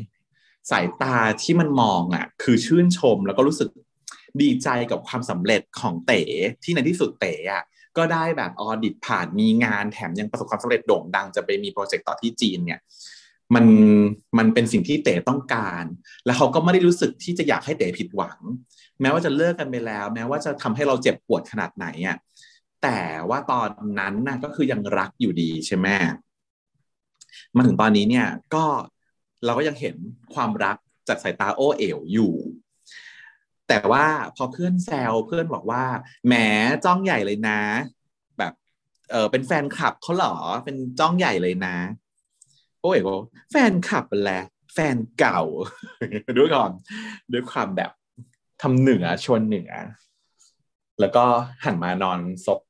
[0.70, 3.68] สายตาที่มันมองอะ คือชื่นชมแล้วก็รู้สึก
[4.42, 6.22] ดีใจกับความสำเร็จของเต๋
[6.62, 7.62] ที่ในที่สุดเต๋อะ
[7.96, 12.80] ก็ได้แบบออดิตผ่านมีงานแถมยังประสบความสำเร็จโด่งดังจะไปมีโปรเจกต์ต่อที่จีนเนี่ย
[13.54, 13.66] มัน
[14.38, 15.84] มันเป็นสิ่งที่เต๋ต้องการ
[16.24, 18.38] แล้วเขาก็ไม่ได้รู้สึกที่จะอยากให้เต๋ผิดหวัง
[19.00, 22.16] แม้ว่าจะเลิกกันไปแล้ว แม้ว่าจะทำให้เราเจ็บปวดขนาดไหนอะ
[22.82, 25.86] แต่ว่าตอนนั้นน่ะก็คือยังรักอยู่ดีใช่ไหม
[27.56, 28.64] มาถึงตอนนี้เนี่ยก็
[29.44, 29.96] เราก็ยังเห็น
[30.34, 30.76] ความรัก
[31.08, 32.34] จากสายตาโอเอ๋วอยู่
[33.68, 34.06] แต่ว่า
[34.36, 35.84] พอเพื่อนแซวเพื่อนบอกว่า
[36.26, 36.34] แหม
[36.84, 37.60] จ้องใหญ่เลยนะ
[38.38, 38.52] แบบ
[39.10, 41.76] เออเป็นแฟนคลับเขาเหรอเป็นจ้องใหญ่เลยนะ
[42.86, 43.16] โอ้ยก็
[43.50, 44.42] แฟนคลับแหละ
[44.74, 45.40] แฟนเก่า
[46.38, 46.70] ด้วยความ
[47.32, 47.90] ด้วยความแบบ
[48.62, 49.72] ทำเหนือชวนเหนือ
[51.00, 51.24] แล้วก็
[51.64, 52.60] หันมานอนซบ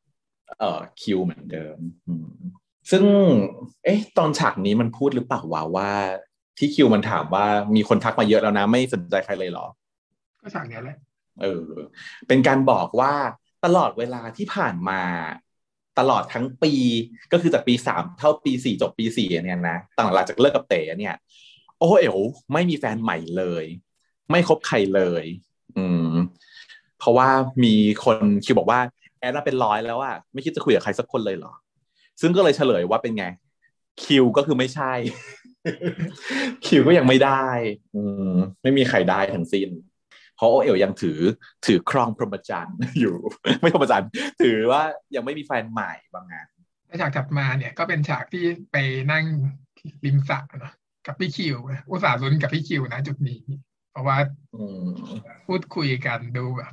[0.58, 2.28] เอ่อคิวเหมือนเดิมอืม
[2.90, 3.04] ซึ่ง
[3.84, 5.90] เอ๊ะ ตอนฉากนี้มันพูดหรือเปล่าวะว่า
[6.58, 9.66] ที่คิวมันถามว่ามีคนทักมาเยอะแล้วนะ ไม่สนใจใครเลยเหรอ
[10.40, 10.96] ก็ฉากเนี้ยแหละ
[11.42, 11.64] เออ
[12.28, 13.14] เป็นการบอกว่า
[13.64, 15.02] ตลอดเวลาที่ผ่านมา
[15.98, 16.72] ตลอดทั้งปี
[17.32, 21.14] ก็คือจากปีสามเท่าปีสี่จบปีสี่เนี่ยนะต่างหลังจากเลิกกับเต๋เนี่ย
[21.78, 22.18] โอ้เอ๋ว
[22.52, 23.64] ไม่มีแฟนใหม่เลย
[24.30, 25.24] ไม่คบใครเลย
[25.76, 26.10] อืม
[26.98, 27.28] เพราะว่า
[27.64, 28.80] มีคนคิวบอกว่า
[29.18, 31.52] แอดมาเป็นร้อยแล้วอะไม่คิดจะคุยกับใครสักคนเลยเหรอ
[32.20, 33.24] ซึ่งก็เลยเฉลยว่าเป็นไง
[34.04, 34.92] คิวก็คือไม่ใช่
[36.66, 37.46] คิวก็ยังไม่ได้
[37.94, 39.68] อืมไม่มีใครได้ทั้งสิ้น
[40.36, 41.20] เพราะโอเอ๋วยังถือ
[41.66, 43.16] ถือครองพรหมจรรย์อยู่
[43.60, 44.08] ไม่พรหมจรรย์
[44.42, 44.82] ถือว่า
[45.14, 46.46] ยังไม่มีแฟนใหม่บางงาน
[46.86, 48.76] แล้วฉากถัดมาเนี่ยก็เป็นฉากที่ไป
[49.12, 49.24] นั่ง
[50.04, 50.74] ริมสระเนอะ
[51.06, 53.40] กับพี่คิวนะอุตส่าห์ลุ้นกับพี่คิวนะจุดนี้
[53.92, 54.16] เพราะว่า
[54.54, 54.88] อืม
[55.46, 56.72] พูดคุยกันดูแบบ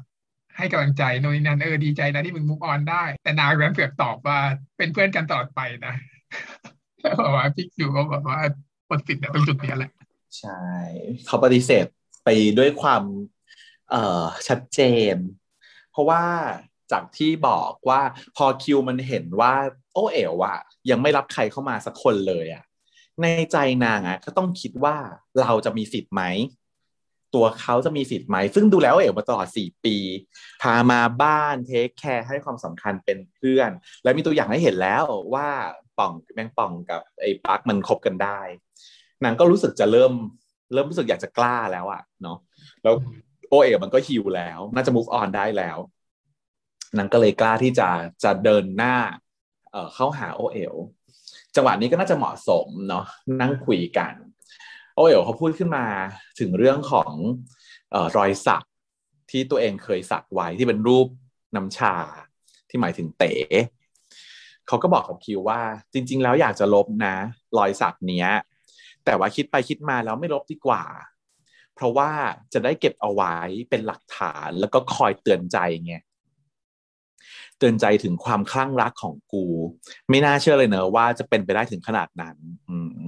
[0.57, 4.39] ให้กำลังใจโน่นนี่นั่นเออดีใจนะที่มึงมุกออนได้ แต่นางแรมเสือกตอบว่า
[4.77, 5.93] เป็นเพื่อนกันตลอดไปนะ
[7.01, 8.41] แล้วบอกว่าพี่คิวก็บอกว่า
[8.87, 9.91] หมดสิทธิ์นะตรงจุดเนี้ยแหละ
[10.39, 10.61] ใช่
[11.25, 11.85] เขาปฏิเสธ
[12.23, 13.03] ไปด้วยความ
[13.93, 14.79] เอ่อชัดเจ
[15.13, 15.15] น
[15.91, 16.23] เพราะว่า
[16.91, 18.01] จากที่บอกว่า
[18.37, 19.53] พอคิวมันเห็นว่า
[19.93, 22.63] โอเอ๋วอะยังไม่รับใครเข้ามาสักคนเลยอะ
[23.21, 24.95] ในใจนางอะก็ต้องคิดว่า
[25.41, 26.23] เราจะมีสิทธิ์ไหม
[27.35, 29.95] ตัวเขาจะมีสิทธิ์ไหม ซึ่งดูแล้วเอ๋มาตลอดสี่ปี
[30.61, 33.69] พามาบ้านเทคแคร์ให้ความสำคัญเป็นเพื่อน
[34.03, 35.03] และมีตัวอย่างให้เห็นแล้ว
[35.33, 35.47] ว่า
[35.99, 38.39] ป่องแมงป่องกับไอ้ปักมันคบกันได้
[39.23, 40.13] นางก็รู้สึกจะเริ่ม
[40.73, 42.37] เริ่มรู้สึกอยากจะกล้าแล้วอะเนาะ
[42.83, 42.95] แล้ว
[43.53, 45.77] โอเอ๋มันก็ฮิวแล้ว น่าจะ move on ได้แล้ว
[46.97, 47.89] นางก็เลยกล้าที่จะ
[48.23, 48.95] จะเดินหน้า
[49.93, 50.65] เข้าหาโอเอ๋
[51.55, 53.05] จังหวะนี้ก็น่าจะเหมาะสมเนาะ
[53.41, 54.13] นั่งคุยกัน
[54.95, 55.85] โอเอ๋เขาพูดขึ้นมา
[56.39, 57.11] ถึงเรื่องของ
[57.93, 58.65] อรอยสัก
[59.31, 61.07] ที่ตัวเองเคยสักไว้ที่เป็นรูป
[61.55, 61.95] น้ำชา
[62.69, 63.33] ที่หมายถึงเต๋
[64.67, 65.61] เขาก็บอกกับคิวว่า
[65.93, 67.15] จริง ๆ แล้วอยากจะลบนะ
[67.57, 68.29] รอยสักเนี้ย
[69.05, 70.83] แต่ว่าคิดไปคิดมาแล้วไม่ลบดีกว่า
[71.75, 72.11] เพราะว่า
[72.53, 73.35] จะได้เก็บเอาไว้
[73.69, 75.95] เป็นหลักฐานแล้วก็คอยเตือนใจไง
[77.57, 79.45] เตือนใจถึงความคลั่งรักของกู
[80.09, 82.35] ไม่น่าเชื่อเลยเนอะว่าจะเป็นไปได้ถึงขนาดนั้น
[82.69, 82.99] อืม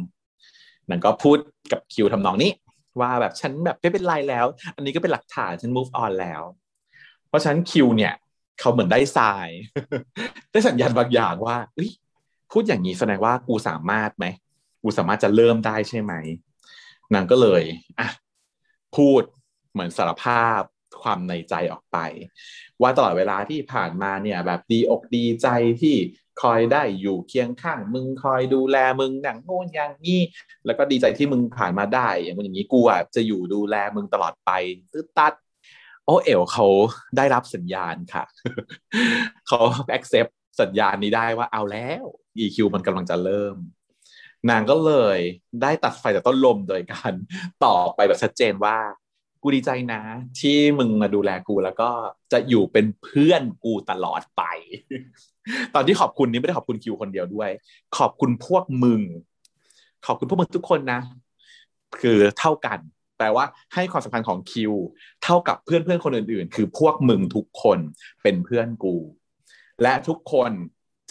[0.90, 1.38] นั่นก็พูด
[1.72, 2.52] กับคิวทำนองนี้
[3.02, 6.42] ว่าแบบฉันแบบไม่เป็นไรแล้ว อันนี้ก็เป็นหลักฐานฉัน move on แล้ว
[7.28, 8.14] เพราะฉันคิวเนี่ย
[8.60, 9.48] เขาเหมือนได้ทราย
[10.52, 11.58] ได้สัญญาณบางอย่างว่า
[12.52, 14.26] พูดอย่างนี้แสดงว่ากูสามารถไหม
[14.82, 16.14] กูสามารถจะเริ่มได้ใช่ไหม
[17.14, 17.64] นางก็เลย
[18.00, 18.08] อะ
[18.98, 19.22] พูด
[19.74, 20.62] เหมือนสารภาพ
[21.02, 21.98] ความในใจออกไป
[22.82, 25.48] ว่าตลอดเวลาที่ผ่านมาเนี่ยแบบดีอกดีใจ
[25.82, 25.96] ที่
[26.42, 30.22] คอยได้อยู่เคียงข้าง มึงคอยดูแลมึงอย่างโน้นอย่างนี้
[30.66, 34.52] แล้วก็ดีใจที่มึงผ่านมาได้ อย่างอย่างนี้กูอะจะอยู่ดูแลมึงตลอดไป
[34.92, 35.34] ตื้อตัด
[36.06, 36.68] โอเอ๋วเขา
[37.18, 38.24] ได้รับสัญญาณค่ะ
[39.48, 39.60] เขา
[39.98, 40.32] accept
[40.62, 42.04] สัญญาณนี้ได้ว่าเอาแล้ว
[42.40, 43.56] EQ มันกำลังจะเริ่ม
[44.50, 45.20] นางก็เลย
[45.62, 47.14] ได้ตัดไฟจากต้นลมโดยการ
[47.66, 48.78] ตอบไปแบบชัดเจนว่า
[49.42, 50.02] กูดีใจนะ
[50.40, 51.90] ที่มึงมาดูแลกูแล้วก็
[52.32, 54.44] จะอยู่เป็นเพื่อนกูตลอดไป
[55.76, 57.50] ตอนที่ขอบคุณนี้ไม่ได้ขอบคุณคิวคนเดียวด้วย
[57.98, 59.02] ขอบคุณพวกมึง
[60.06, 61.02] ขอบคุณพวกมึงทุกคนนะ
[62.02, 62.80] คือเท่ากัน
[63.18, 64.74] แปลว่าให้ความสำคัญของคิว
[65.24, 67.80] เท่ากับเพื่อนเพื่อนคนอื่น ๆ คือพวกมึงทุกคน
[68.24, 68.96] เป็นเพื่อนกู
[69.82, 70.52] และทุกคน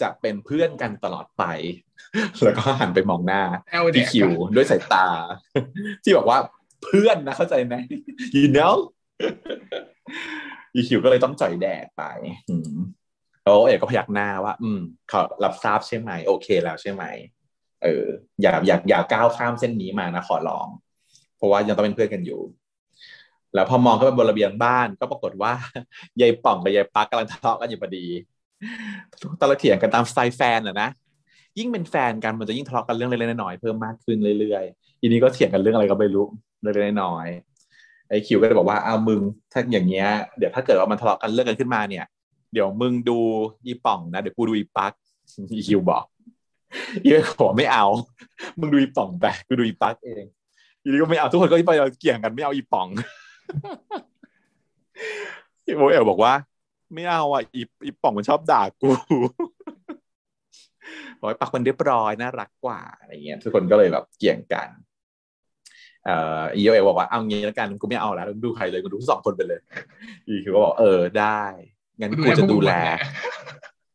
[0.01, 1.43] จะเป็นเพื่อนกันตลอดไป
[2.43, 5.07] แล้วก็หันไปมองหน้าแอลเด็พี่กคิวด้วยสายตา
[6.03, 6.39] ที่บอกว่า
[6.83, 7.75] เพื่อนนะเข้าใจไหม
[8.35, 8.75] you know
[10.73, 12.03] พี่คิวก็เลยต้องจ่อยแดดไป
[12.49, 12.73] อืม
[13.43, 14.79] แล้วเอกก็พยักหน้าว่า อืม
[15.09, 17.03] เขารับทราบใช่ไหม โอเคแล้วใช่ไหม
[17.83, 18.05] เออ
[18.41, 20.67] อย่าอย่าอย่าก้าวข้ามเส้นนี้มานะขอร้อง
[21.37, 22.41] เพราะว่ายังต้องเป็นเพื่อนกันอยู่
[23.53, 25.53] แล้วพอมองเข้าไปบนระเบียงบ้าน ก็ปรากฏว่า
[26.21, 28.05] ยายป่องกับยายปักกำลังทะเลาะกันอยู่พอดี
[29.39, 30.89] ตะละเถียงกันตามสไตล์แฟนอะนะ
[31.59, 36.25] ยิ่งเป็นแฟนกันมันจะยิ่งทะเลาะกันเรื่องเล็กๆน้อยๆเพิ่มมากขึ้นเรื่อยๆทีนี้ก็เถียงกันเรื่องอะไรก็ไม่รู้
[36.61, 42.05] เล็กๆน้อยๆไอ้คิวก็เลยบอกว่าอ้าวมึงถ้าอย่างเงี้ยเดี๋ยวถ้าเกิดว่ามันทะเลาะกันเรื่องกันขึ้นมาเนี่ย
[42.53, 43.19] เดี๋ยวมึงดู
[43.65, 44.93] อีป่องนะเดี๋ยวกูดูอีปัก
[45.51, 46.05] อีคิวบอก
[47.03, 47.85] อีก็ขอไม่เอา
[48.59, 50.23] มึงดูอีป่องไปกูดูอีปักเอง
[50.81, 52.87] ทีนี้ก็ไม่เอาทุกคนก็ไปเกี่ยงกันไม่เอาอีป่อง
[55.65, 56.33] อีโมเอลบอกว่า
[56.93, 58.89] ไม่เอาอะอีอีป่องมันชอบด่ากู
[61.19, 64.69] บอกให้ปักมันเรียบร้อยน่ารักกว่าอะไรเงี้ยทุกคนก็เลยแบบเกี่ยงกัน
[66.05, 69.59] เอ่ออีโอเอบอกว่าเอางี้แล้วกันกูไม่เอาแล้วดูใครเลยกูดูสองคนไปเลย
[70.27, 71.41] อีคิวก็บอกเออได้
[71.99, 72.73] งั้นกูจะดูแล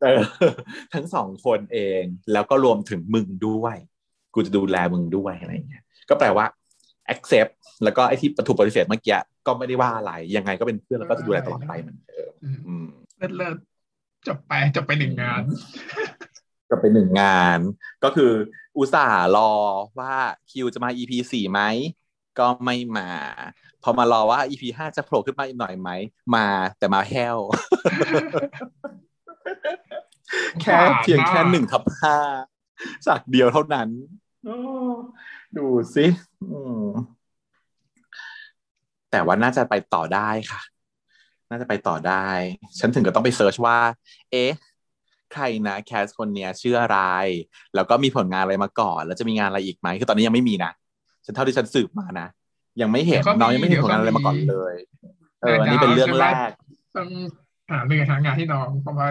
[0.03, 0.23] เออ
[0.95, 3.77] ทั้งสองคนเอง แล้วก็รวมถึงมึงด้วย
[4.35, 6.47] กูจะดูแลมึงด้วยอะไรเงี้ย ก็แปลว่า
[7.13, 7.53] accept
[7.85, 12.31] แล้วก็ไอ้ที่ถูกปฏิเสธเมื่อกี้ก็ไม่ได้ว่าอะไร ยังไงก็เป็นเพื่อนแล้วก็จะดูแลตลอดไปเหมือนเดิม
[12.67, 12.87] อืม
[13.19, 13.57] เลิศเลิศ
[14.27, 15.43] จบไปจบไปหนึ่งงาน
[16.71, 17.59] ก็เป็นหนึ่งงาน
[18.05, 18.33] ก็คือ
[18.77, 19.53] อุตส่าห์รอ
[19.99, 20.15] ว่า
[20.51, 21.61] คิวจะมา EP สี่ไหม
[22.39, 23.11] ก็ไม่มา
[23.83, 25.91] พอมารอว่า EP ห้าจะโผล่ขึ้นมาอีกหน่อยไหม
[26.37, 26.47] มา
[26.79, 27.39] แต่มาแห้ว
[30.61, 32.17] แค่เพียงแค่หนึ่งทับห้า
[33.07, 33.89] จากเดียวเท่านั้น
[34.45, 34.57] โอ้
[35.57, 36.07] ดูสิ
[36.51, 36.85] อืม
[39.11, 40.61] แต่ว่าน่าจะไปต่อได้ค่ะ
[41.51, 42.27] น่าจะไปต่อได้
[42.79, 43.79] ฉันถึงก็ต้องไปเซิร์ชว่า
[44.31, 44.51] เอ๊ะ
[45.35, 46.99] ใครนะแคสคนเนี้ยชื่ออะไร
[47.75, 50.73] แล้วก็มีผลงานอะไรมาก่อน แล้วจะมีงานอะไรอีกไหมคือตอนนี้ยังไม่มีนะ
[51.25, 52.29] ฉันเท่าที่ฉันสืบมานะ
[52.83, 54.75] ยังไม่เห็นเดี๋ยวก็มีน้องยังไม่เห็นผลงานอะไรมาก่อนเลย
[55.43, 56.51] เอออันนี้เป็นเรื่องแรก
[56.97, 57.09] ต้อง
[57.71, 59.09] หาเรื่องหางานให้น้องเพราะว่า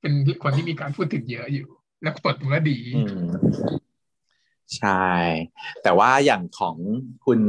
[0.00, 1.66] เป็นคนที่มีการพูดถึงเยอะอยู่
[2.02, 3.26] แล้วเปิดตัวแล้วดีอืม
[4.76, 5.10] ใช่
[5.82, 6.76] แต่ว่าอย่างของ
[7.26, 7.40] คุณ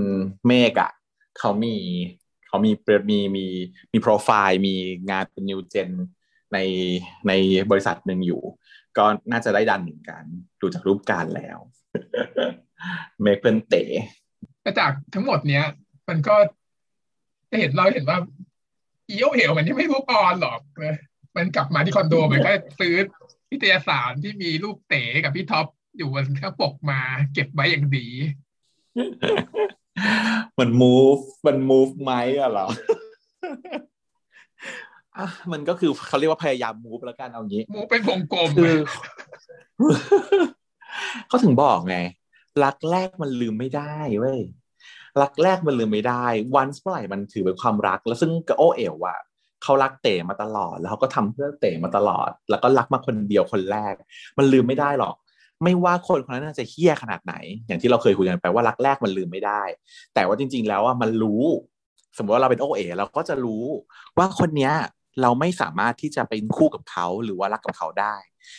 [0.47, 0.91] เมฆอะ
[1.39, 1.75] เขามี
[2.47, 2.71] เขามี
[3.10, 3.45] มีมี
[3.91, 4.75] มีโปรไฟล์มี
[5.10, 5.89] งานเป็นนิวเจน
[6.53, 6.57] ใน
[7.27, 7.31] ใน
[7.71, 8.41] บริษัทหนึ่งอยู่
[8.97, 10.23] ก็น่าจะได้ดันเหมือนกัน
[10.62, 11.57] ดูจากรูปการแล้ว
[13.21, 13.83] เมฆเป็นเต๋
[14.62, 15.65] แต่จากทั้งหมดเนี้ย
[16.10, 16.36] มันก็
[17.51, 18.17] จะเห็นเราเห็นว่า
[19.10, 20.97] อีโอเอลมันยังไม่มุกออนหรอกเลย
[21.36, 22.95] มันกลับมาที่คอนโดมันก็ซื้อ
[23.51, 27.01] นิตยสารที่มีรูปเต๋กับพี่ท็อปอยู่บนข้างปกมา
[27.33, 28.07] เก็บไว้อย่างดี
[30.60, 32.67] มัน move มัน move ไหมอะเหรอ
[35.19, 38.75] อะมันก็คือเขาเรียกว่าพยายาม move แล้วกันเอางี้มูเป็นวงกลมคือ
[41.27, 41.97] เขาถึงบอกไง
[42.63, 44.39] รักแรกมันลืมไม่ได้เว้ย
[45.21, 46.25] รักแรกมันลืมไม่ได้
[46.56, 49.19] วันเมื่อไหร่มันถือเป็นความรัก แล้วซึ่งกบโอเอ๋วอะ
[49.63, 53.93] เขารักเต๋มาตลอด แล้วเขาก็ทำเพื่อเต๋มาตลอด แล้วก็รักมาคนเดียวคนแรก
[54.38, 55.15] มันลืมไม่ได้หรอก
[55.63, 57.36] ไม่ว่าคนคนนั้นจะเฮี้ยขนาดไหน
[57.67, 59.62] อย่างที่เราเคยคุยกันไปว่ารักแรกมันลืมไม่ได้
[60.13, 61.43] แต่ว่าจริง ๆ แล้วอะมันรู้
[62.17, 63.65] สมมติว่าเราเป็นโอเอ๋เราก็จะรู้
[64.17, 64.73] ว่าคนเนี้ย
[65.21, 68.15] เราไม่สามารถที่จะเป็นคู่กับเขาหรือว่ารักกับเขาได้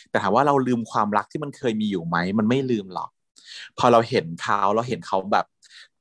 [0.09, 3.09] แต่ถามว่าเราลืมความรักที่มันเคยมีอยู่ไหมมันไม่ลืมหรอก
[3.77, 5.45] พอเราเห็นเขาเราเห็นเขาแบบ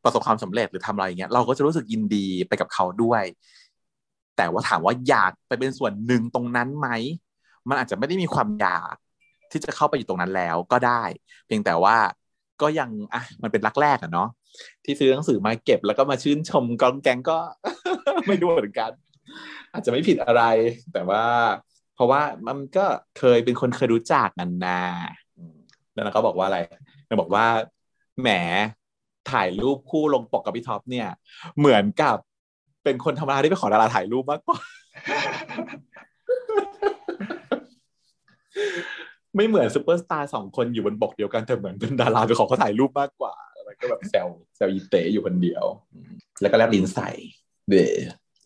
[0.05, 3.23] ประสบความสำเร็จหรือทำอะไรเงี้ยเราก็จะรู้สึกยินดีไปกับเขาด้วย
[4.37, 6.89] แต่ว่าถามว่าอยากไปเป็นส่วนหนึ่งตรงนั้นไหม
[7.69, 8.95] มันอาจจะไม่ได้มีความอยาก
[9.51, 11.03] ที่จะเข้าไปอยู่ตรงนั้นแล้วก็ได้
[11.47, 11.97] เพียงแต่ว่า
[12.63, 14.29] ก็ยังอะมันเป็นรักแรกอะเนาะ
[14.85, 17.39] ที่ซื้อหนังสือมาเก็บแล้วก็มาชื่นชมกองแกงก็
[18.29, 18.91] ไม่รู้เหมือนกัน
[19.73, 20.43] อาจจะไม่ผิดอะไร
[20.93, 21.25] แต่ว่า
[21.95, 22.87] เพราะว่ามันก็
[23.19, 24.81] เคยเป็นคนเคยรู้จักกันนะ
[25.95, 26.59] แล้วนางก็บอกว่าอะไร
[27.09, 27.47] นางบอกว่า
[28.21, 28.29] แหม
[29.31, 31.09] ถ่ายรูปคู่ลงปกกับพี่ท็อปเนี่ย
[31.59, 32.17] เหมือนกับ
[32.85, 34.61] เป็นคนธรรมดาที่ไปขอดาราถ่ายรูปมากกว่า
[39.37, 45.65] ไม่เหมือนซูเปอร์สตาร์สองคนอยู่บนปกเดียวกันแต่เหมือนเป็นดาราไปขอเขาถ่ายรูปมากกว่า แล้วก็แบบแซวแซวอีเต๋อยู่คนเดียว
[46.41, 47.11] แล้วก็แลบลิ้นใส่
[47.71, 47.75] เด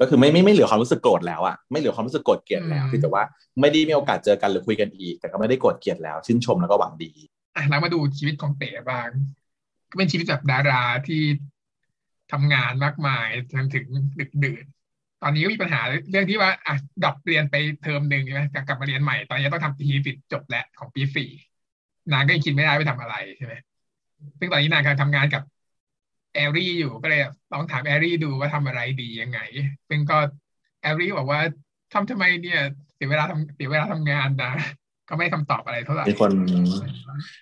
[0.02, 3.22] ก็คือไม่ไม่ไม่เหลือความรู้สึกโกรธแล้วอะไม่เหลือความรู้สึกโกรธเกลียดแล้วที่แต่ว่า
[3.60, 7.12] ไม่ได้มีโอกาสเจอกันหรือคุยกันอีก แต่ก็ไม่ได้โกรธเกลียดแล้ว ชื่นชมแล้วก็หวังดี
[7.56, 9.08] อะเรามาดูชีวิตของเต๋บ้าง
[9.90, 11.22] ก็เป็นชีวิตแบบดาราที่
[12.32, 13.86] ทำงานมากมายจนถึง
[14.20, 14.64] ดึกดื่น
[15.22, 21.30] ตอนนี้ก็มีปัญหาเรื่องที่ว่าอะดับเรียนไปเทอมหนึ่งใช่ไหมกลับมาเรียนใหม่ ตอนนี้ต้องทำทีสิทธิ์จบแล้วของปีสี่
[22.12, 23.54] นางก็ยังคิดไม่ได้ไปทำอะไรใช่ไหม
[24.38, 25.42] ซึ่งตอนนี้นางกำลังทำงานกับ
[26.34, 27.20] แอรี่อยู่ก็เลย
[27.52, 29.40] ลองถามแอรี่ดูว่าทำอะไรดียังไง
[29.88, 30.18] ซึ่งก็
[30.82, 31.40] แอรี่บอกว่า
[31.92, 32.60] ทำทำไมเนี่ย
[32.94, 34.52] เสียเวลาทำเสียเวลาทำงานนะ
[35.08, 36.32] ก็ไม่คำตอบอะไรเท่าไหร่เป็นคน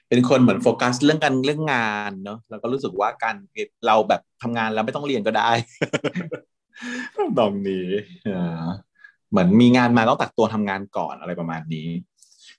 [0.09, 3.37] เป็นคนเหมือนโฟกัสเรื่องการเรื่องงานเนาะแล้วก็รู้สึกว่าการ
[3.87, 5.51] เราแบบทำงานแล้วไม่ต้องเรียนก็ได้
[7.39, 7.89] ตรงนี้
[9.31, 11.89] เหมือนมีงานมาต้องตักตัวทำงานก่อนอะไรประมาณนี้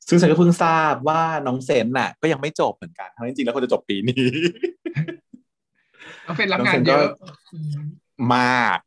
[0.08, 4.24] ซึ่งฉันก็เพิ่งทราบว่าน้องเซนน่ะ ก็ยังไม่จบเหมือนกันทั้งจริงแล้วเขาจะจบปีนี้
[6.32, 7.08] น้องเซนรับงานเยอะ
[8.36, 8.78] มาก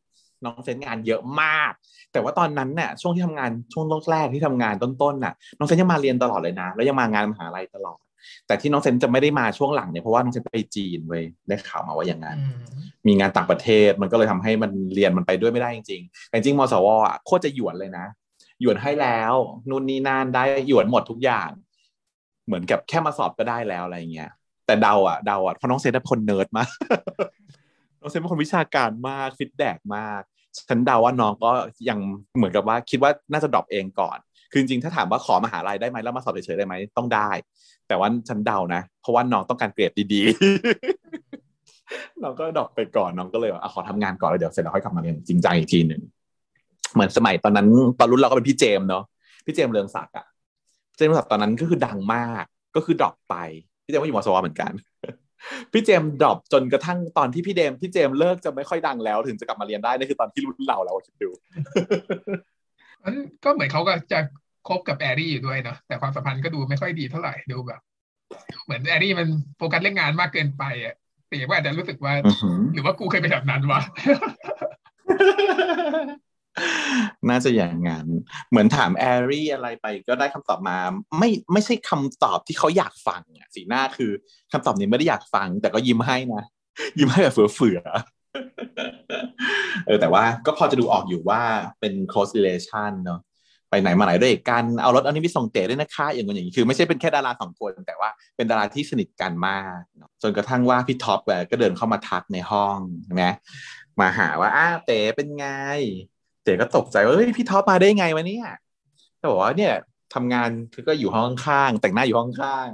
[0.45, 1.71] น้องเซนงานเยอะมาก
[2.11, 7.99] แต่ว่าตอนนั้นเนี่ยช่วงที่ทำงานช่วงแรกที่ทำงานต้นๆน่ะ น้องเซนยังมาเรียนตลอดเลยนะ แล้วยังมางานมหาลัยตลอด
[8.47, 12.37] แต่ที่น้องเซนจะไม่ได้มาช่วงหลังเนี่ยเพราะว่าน้องเซนไปจีนเว้ยได้ข่าวมาว่าอย่างนั้น
[13.07, 18.05] มีงานต่างประเทศมันก็เลยทำให้มันเรียนมันไปด้วยไม่ได้จริงๆแต่จริงมสวอะโคตรจะหยวนเลยนะ
[18.61, 19.33] หยวนให้แล้ว
[19.69, 21.49] นู่นนี่นั่นได้หยวนหมดทุกอย่าง
[22.45, 24.29] เหมือนกับแค่มาสอบก็ได้แล้วอะไรเงี้ย
[24.65, 26.69] แต่เดาอะเดาอะเพราะน้องเซนเป็นคนเนิร์ดมาก
[27.99, 30.21] น้องเซนเป็นคนวิชาการมากฟิตแดกมาก
[30.69, 31.51] ฉันเดาว่าน้องก็
[31.89, 31.99] ยัง
[32.37, 34.17] เหมือนกับว่าคิดว่าน่าจะ drop เองก่อน
[34.51, 37.29] คือจริงถ้าถามว่าขอมหาลัยได้ไหมแล้วมาสอบเฉยๆได้ไหมต้องได้
[37.87, 46.01] แต่ว่าฉันเดานะ เพราะว่าน้องต้องการเกรดดีๆ น้องก็ drop ไปก่อนน้องก็เลยอะขอทำงานก่อนแล้วเดี๋ยวเสร็จแล้วค่อยกลับมาเรียนจริงจังอีกทีหนึ่ง
[46.93, 47.67] เหมือนสมัยตอนนั้น
[47.99, 49.03] ตอนรุ่นเราก็เป็นพี่เจมเนาะ
[49.45, 50.25] พี่เจมเรืองศักดิ์อะ
[50.97, 52.43] เจมเรืองศักดิ์ตอนนั้นก็คือดังมาก
[52.75, 53.35] ก็คือ drop ไป
[53.85, 54.71] พี่เจมก็อยู่มศวเหมือนกัน
[55.71, 61.29] พี่เจม drop จนกระทั่งตอนที่พี่เจมพี่เจมเลิกจะไม่ค่อยดังแล้ว ถึงจะกลับมาเรียนได้นี่คือตอนที่รุ่นเราแล้วคิดดู
[63.03, 64.19] นั้นก็เหมือนเขาก็จะ
[64.67, 67.81] คบกับแอรี่อยู่ด้วยเนาะแต่ความสัมพันธ์ก็ดูไม่ค่อยดีเท่าไหร่ดูแบบ
[68.65, 70.95] เหมือนแอรี่มันโฟกัสเรื่องงานมากเกินไปอะ
[71.27, 72.13] เต๋ว่าอาจจะรู้สึกว่า
[72.73, 73.81] หรือว่ากูเคยเป็นแบบนั้นวะ
[77.29, 78.07] น่าจะอย่างงั้น
[78.49, 80.77] เหมือนถามแอรี่อะไรไปก็ได้คำตอบมา
[81.17, 84.11] ไม่ไม่ใช่คำตอบที่เขาอยากฟังอะสีหน้าคือ
[84.51, 86.43] คำตอบนี้ไม่ได้อยากฟัง แต่ก็ยิ้มให้นะ
[86.99, 87.79] ยิ้มให้แบบเฟื่อ
[89.85, 91.41] เออแต่ว่าก็พอจะดูออกอยู่ว่า
[91.79, 93.19] เป็น close relation เนาะ
[93.69, 99.79] ไปไหนมาไหนด้วยกันเอารถอันนี้ไปส่งเต๋ด้วยนะคะอย่างเงี้ยอย่างนี้คือไม่ใช่เป็นแค่ดาราสองคน แต่ว่าเป็นดาราที่สนิทกันมาก
[100.21, 103.25] จนกระทั่งว่าพี่ท็อปก็เดินเข้ามาทักในห้องใช่ไหม
[103.99, 105.47] มาหาว่าอ้าเต๋เป็นไง
[106.45, 108.47] เต๋ก็ตกใจว่าเฮ้ยพี่ท็อปมาได้ไงวะเนี่ย
[109.19, 109.73] ก็บอกว่าเนี่ย
[110.13, 112.69] ทำงานคือก็อยู่ห้องข้างแต่งหน้าอยู่ห้องข้าง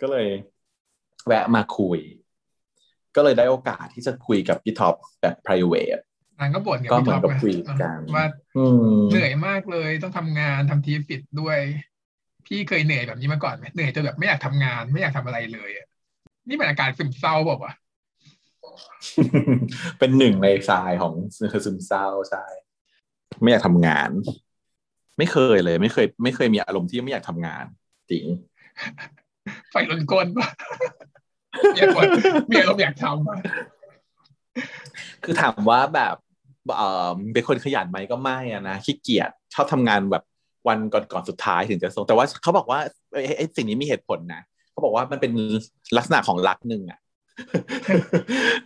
[0.00, 0.28] ก็เลย
[1.26, 2.00] แวะมาคุย
[3.16, 6.02] ก็เลยได้โอกาสที่จะคุยกับพี่ท็อปแบบ private
[6.38, 8.26] นางก็บ่นกับพี่ท็อปก็เหมือนกับคุยกันว่า
[8.58, 11.58] อืมเหนื่อยมากเลยต้องทำงานทำทีฟิตด้วย
[12.46, 15.86] พี่เคยเหนื่อยแบบนี้มาก่อนไหมเหนื่อยจนแบบไม่อยากทำงานไม่อยากทำอะไรเลยอะ
[16.48, 18.74] นี่เป็นอาการซึมเศร้าบอกว่าว
[19.98, 21.12] เป็นหนึ่งในทรายของ
[21.64, 22.44] ซึมเศร้าใช่
[23.42, 24.10] ไม่อยากทำงาน
[25.18, 27.64] ไม่เคยเลย ไม่เคย ไม่เคยมีอารมณ์ที่ไม่อยากทำงาน
[28.10, 29.06] จริงะ
[29.70, 30.48] ไฟลนก้นปะ
[31.74, 32.12] มีอารมณ์
[32.50, 33.36] มีอารมณ์อยากทำปะ
[35.24, 36.16] คือถามว่าแบบ
[36.76, 40.24] เออเป็นคนขยันไหมก็ไม่อะนะขี้เกียจชอบทำงานแบบ
[40.68, 42.78] วันก่อนก่อนสุดท้ายถึงจะส่งแต่ว่าเขาบอกว่า
[43.36, 45.32] ไอ้สิ่งนี้มีเหตุผลนะเขาบอกว่ามันเป็น
[45.96, 46.98] ลักษณะของรักหนึ่งอะ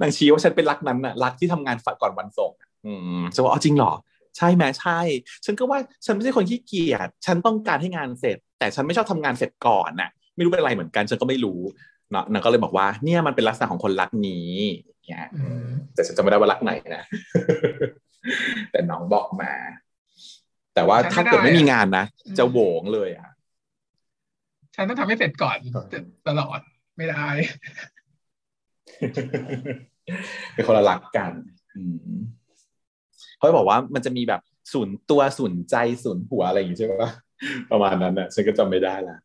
[0.00, 2.52] นางชี้ว่าฉันเป็นรักนั้นอะรักที่ทำงานฝัก่อนวันส่ง
[2.86, 3.92] อืมจะว่าอ๋อจริงเหรอ
[4.36, 5.00] ใช่ไหมใช่
[5.44, 11.60] ฉันก็ว่าฉันไม่ใช่คนขี้เกียจฉันต้องการให้งานเสร็จ แต่ฉันไม่ชอบทำงานเสร็จก่อนน่ะ ไม่รู้เป็นอะไรเหมือนกัน ฉันก็ไม่รู้
[12.10, 14.50] เนาะนางก็เลยบอกว่า เนี่ยมันเป็นลักษณะของคนรักนี้
[15.08, 15.28] เนี่ย
[15.94, 17.04] แต่ฉันจะไม่ได้ว่ารักไหนนะ
[18.72, 19.52] แต่น้องบอกมา
[20.74, 22.04] แต่ว่าถ้าเกิดไม่มีงานนะ
[22.38, 23.28] จะโหวงเลยอะ
[24.74, 25.58] ฉันต้องทำให้เสร็จก่อน
[26.28, 26.60] ตลอด
[26.96, 27.28] ไม่ได้
[30.54, 31.32] เป็นคนละรักกัน
[33.40, 34.40] เขาบอกว่ามันจะมีแบบ
[34.72, 37.04] ศูนย์ตัวศูนย์ใจศูนย์หัวอะไรอย่างงี้ใช่ไหม
[37.70, 39.16] ประมาณนั้นนะฉันก็จำไม่ได้ละ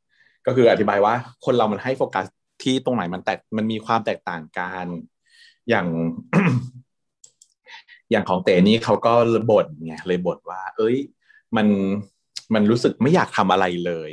[0.47, 1.13] ก็คืออธิบายว่า
[1.45, 2.25] คนเรามันให้โฟกัส
[2.63, 4.85] ที่ตรงไหนมันแตกมันมีความแตกต่างกัน
[5.69, 5.87] อย่าง
[8.11, 9.13] อย่างของเต๋นี่เขาก็
[9.51, 10.97] บ่นไงเลยบ่นว่า เอ้ย
[11.57, 11.67] มัน
[12.53, 14.11] มันรู้สึกไม่อยากทำอะไรเลย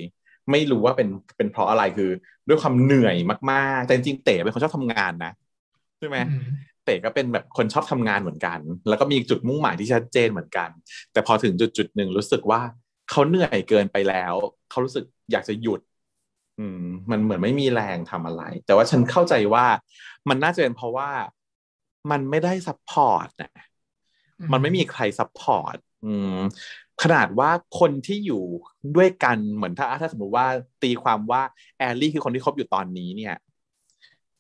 [0.50, 2.10] ไม่รู้ว่าเป็นเป็นเพราะอะไรคือ
[2.48, 3.16] ด้วยความเหนื่อย
[3.50, 5.32] มากๆ แต่จริงเต๋เป็นคนชอบทำงานนะ
[5.98, 6.16] ใช่ไหม
[6.84, 10.68] เต๋ก็เป็นแบบคนชอบทำงานเหมือนกัน แล้วก็มีจุดมุ่งหมายที่ชัดเจนเหมือนกัน
[11.12, 12.60] แต่พอถึงจุดจุดหนึ่งรู้สึกว่า
[13.10, 14.34] เขาเหนื่อยเกินไปแล้ว
[14.70, 15.80] เขารู้สึกอยากจะหยุด
[16.58, 19.66] อืม มันเหมือนไม่มีแรงทำอะไร แต่ว่าฉันเข้าใจว่า
[20.28, 21.10] มันน่าจะเป็นเพราะว่า
[22.10, 23.52] มันไม่ได้ support นะ
[24.52, 26.36] มันไม่มีใคร support อืม
[27.02, 28.44] ขนาดว่าคนที่อยู่
[28.96, 30.46] ด้วยกันเหมือนถ้าถ้าสมมติว่า
[30.82, 31.42] ตีความว่า
[31.78, 33.34] แอลลี่คือคนที่คบอยู่ตอนนี้เนี่ย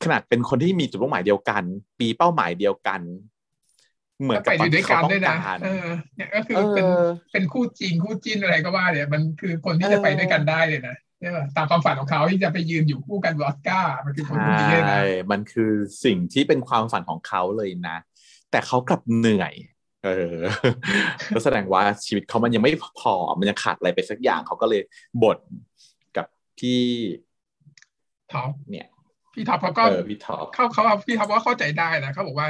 [0.04, 1.62] ขนาดเป็นคนที่มีจุดมุ่งหมายเดียวกัน
[1.98, 3.00] มีเป้าหมายเดียวกัน
[4.22, 6.86] เหมือนกับตอนที่เขาต้องการเออเนี่ยก็คือเป็น
[7.32, 15.70] เป็นคู่จริงคู่จิ้นอะไรก็ว่าเนี่ยมันคือคนที่จะไปด้วยกันได้เลยนะใช่ป่ะตามความฝันของเขาที่จะไปยืนอยู่คู่กันออสการ์ มันคือคนที่นี้นะมันคือ
[16.04, 17.96] สิ่งที่เป็นความฝันของเขาเลยนะ
[18.50, 19.54] แต่เขากลับเหนื่อย
[20.04, 20.36] เออ
[21.34, 24.82] ก็แสดงว่าชีวิตเขามันยังไม่พอ มันยังขาดอะไรไปสักอย่างเขาก็เลย
[25.22, 25.38] บ่น
[26.16, 26.26] กับ
[26.58, 26.82] พี่
[28.32, 28.86] ท็อปเนี่ย
[29.34, 29.84] พี่ท็อปเขาก็
[30.54, 32.48] เขาเขาพี่ท็อปว่าเข้าใจได้นะเขาบอกว่า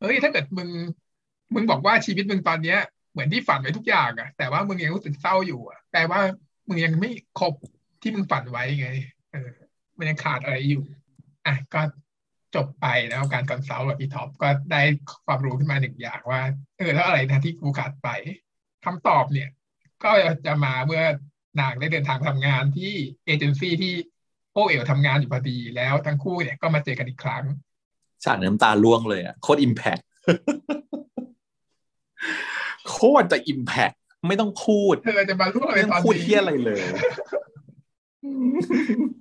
[0.00, 0.68] เฮ้ยถ้าเกิดมึง
[1.54, 2.78] มึงบอกว่าชีวิตมึงตอนเนี้ย
[3.12, 6.20] เหมือนที่ฝันไว้ทุกอย่างอะแต่ว่ามึงยังรู้สึกเศร้าอยู่อะแปลว่า
[6.68, 7.54] มึงยังไม่ครบ
[8.02, 8.88] ที่มึงฝันไว้ไง
[9.32, 9.50] เออ
[9.98, 10.82] มันยังขาดอะไรอยู่
[11.46, 11.80] อะก็
[12.54, 14.82] จบไปแล้วการ consult กับพี่ท็อปก็ได้
[15.26, 16.42] ความรู้ขึ้นมาหนึ่งอย่างว่า
[16.78, 18.08] เออแล้วอะไรนะที่กูขาดไป
[18.84, 19.50] คำตอบเนี่ย
[20.04, 20.10] ก็
[20.46, 21.02] จะมาเมื่อ
[21.60, 22.92] นางได้เดินทางทำงานที่
[23.26, 23.94] เอเจนซี่ที่
[24.52, 27.44] โอเอ๋วทำงานอยู่พอดีแล้วทั้งคู่เนี่ยก็มาเจอกันอีกครั้ง
[28.24, 29.98] ฉากน้ำตาล่วงเลยอะโคตรอิมแพค
[32.90, 33.92] โคตรจะอิมแพค
[34.28, 36.80] ไม่ต้องพูดเธอจะมาล่วงเลยตอนนี้พูดเที่ยอะไรเลย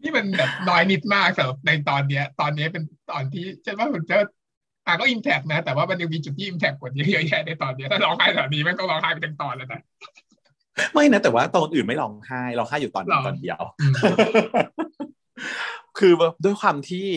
[0.02, 4.18] นี่มันแบบน้อยนิดมากสำหรับในตอนเนี้ย ตอนนี้เป็นตอนที่ฉันว่าผมจะ
[4.86, 9.82] อะก็อิมแพกนะ แต่ว่ามันยังมีจุดที่อิมแพกกว่านี้เยอะแยะในตอนนี้ถ้าร้องไห้แบบนี้มันก็ร้องไห้ไปทั้งตอนแล้วนะ
[10.94, 13.62] ไม่นะแต่ว่าตอนอื่นไม่ร้องไห้ร้องไห้อยู่ตอนนี้ตอนเดียว
[15.98, 17.08] คือด้วยความที่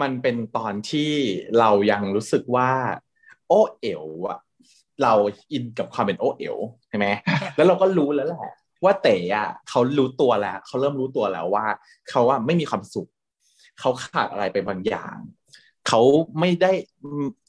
[0.00, 1.10] มันเป็นตอนที่
[1.58, 2.70] เรายังรู้สึกว่า
[3.48, 4.38] โอเอ๋วอะ
[5.02, 5.12] เรา
[5.52, 6.56] อินกับความเป็นโอเอ๋ว
[6.88, 7.06] ใช่ไหม
[7.56, 8.52] แล้วเราก็รู้แล้วแหละ
[8.84, 11.66] ว่าเต๋อะเขารู้ตัวแล้วเขาเริ่มรู้ตัวแล้วว่า
[12.10, 13.08] เขาว่าไม่มีความสุข
[13.80, 15.16] เขาขาดอะไรไปบางอย่าง
[15.88, 16.00] เขา
[16.40, 16.72] ไม่ได้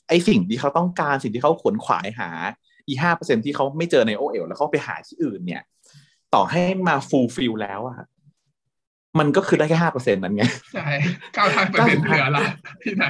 [0.09, 2.29] ไอสิ่งที่เขาต้องการสิ่งที่เขาขวนขวายหา
[2.87, 5.63] อีห้าเปอร์เซ็นที่เขาไม่เจอในโอเอ๋วแล้วเขาไปหาที่อื่นเนี่ย
[6.33, 7.97] ต่อให้มา fulfill แล้วอะ
[9.19, 10.87] มันก็คือได้แค่ห้าเปอร์เซ็นต์นั้นไง ใช่
[11.35, 12.45] เก้าห้าเปอร์เซ็นต์เหลือละ
[12.83, 13.05] ที่ไหน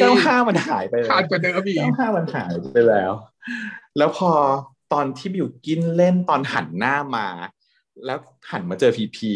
[0.00, 3.12] เก้าห้ามันหายไปขาดกว่าเดิมอีกเก้าห้ามันหายไปแล้ว
[3.98, 4.30] แล้วพอ
[4.92, 7.26] ตอนที่บิวกิ้นเล่นตอนหันหน้ามา
[8.04, 8.18] แล้ว
[8.50, 9.32] หันมาเจอพีพี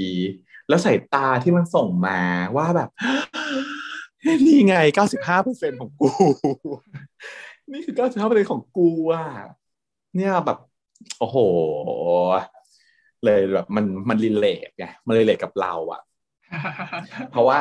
[0.68, 2.18] แล้วสายตาที่มันส่งมา
[2.56, 2.88] ว่าแบบ
[4.46, 6.08] นี่ไงเก้าสิบห้าเปอร์เซ็นต์ของกู
[7.72, 9.24] นี่คือเก้าสิบห้าเปอร์เซ็นต์ของกูอะ
[10.16, 10.58] เนี่ยแบบ
[11.18, 11.36] โอ้โห
[13.26, 16.02] เลยแบบมันมัน relate ไงมัน relate กับเราอะ
[17.30, 17.58] เพราะว่า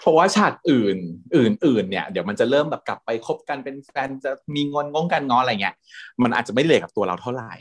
[0.00, 0.98] เพราะว่าฉากอื่น
[1.36, 5.76] อื่นอื่นเนี่ย เดี๋ยวมันจะเริ่มแบบกลับไปคบกันเป็นแฟนจะมีงอนงงกันงอนอะไรเงี้ย
[6.22, 7.52] มันอาจจะไม่ relate กับตัวเราเท่าไหร่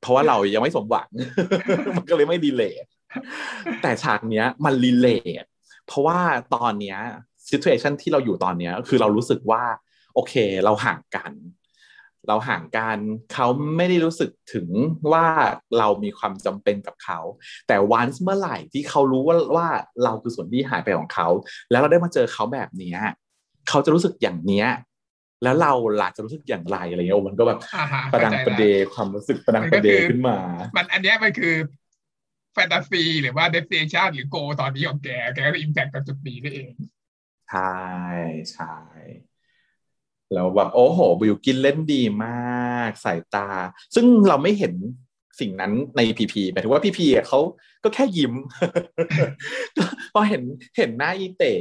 [0.00, 1.08] เพราะว่าเรายังไม่สมหวัง
[1.96, 2.84] มันก็เลยไม่ relate
[3.82, 5.44] แต่ฉากเนี้ย มัน relate
[5.86, 6.18] เพราะว่า
[6.54, 6.98] ตอนเนี้ย
[7.48, 9.62] ซิทูเอชันที่เราอยู่ตอนเนี้ย คือเรารู้สึกว่า
[10.14, 11.32] โอเค เราห่างกัน
[12.28, 12.98] เราห่างกัน
[13.34, 13.46] เขา
[13.76, 14.68] ไม่ได้รู้สึกถึง
[15.12, 15.26] ว่า
[15.78, 17.18] เรามีความจำเป็นกับเขา
[17.68, 19.68] แต่วันเมื่อไหร่ที่เขารู้ว่าว่า
[20.04, 21.28] เราคือส่วนที่หายไปของเขา
[21.70, 22.94] แล้วเราได้มาเจอเขาแบบนี้
[23.68, 24.68] เขาจะรู้สึกอย่างเนี้ย
[25.42, 27.58] แล้วเราหลักจะรู้สึกอย่างไรอะไรเงี้ยมันก็แบบ
[28.12, 28.64] ประดังประเด
[28.94, 30.36] ความรู้สึกประดังประเดขึ้นมา
[30.76, 31.54] มันอันนี้มันคือ
[32.54, 36.72] แฟนตาซีหรือว่า destination หรือ goal ตอนนี้ของแก แกก็ impact กับจุดนี้นี่เอง
[37.50, 37.76] ใช่
[38.52, 38.74] ใช่
[40.34, 43.48] แล้วแบบโอ้โหบิวกิ้นเล่นดีมากสายตา
[43.94, 44.74] ซึ่งเราไม่เห็น
[45.40, 47.40] สิ่งนั้นในพีพีหมายถึงว่าพีพีเขา
[47.84, 48.32] ก็แค่ยิ้ม
[50.14, 50.42] พอเห็น
[50.76, 51.54] เห็นหน้าอีเต๋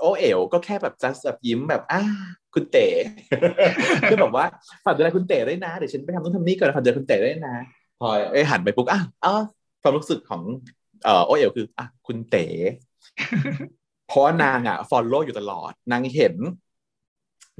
[0.00, 2.02] โอเอ๋วก็แค่แบบจะแบบยิ้มแบบอ้า
[2.54, 2.86] คุณเต๋
[4.08, 4.46] คือแบบว่า
[4.84, 7.56] ฝากดูแลคุณเต๋ได้นะเดี๋ยวฉันไปทำนู่นทำนี่ก่อนฝากดูแลคุณเต๋ได้นะ
[8.00, 9.34] พอไอหันไปปุ๊บอะอ๋อ
[9.82, 10.42] ความรู้สึกของ
[11.04, 12.46] เออโอเอ๋วคืออะคุณเต๋
[14.08, 16.34] เพราะนางอะ follow อยู่ตลอด นางเห็น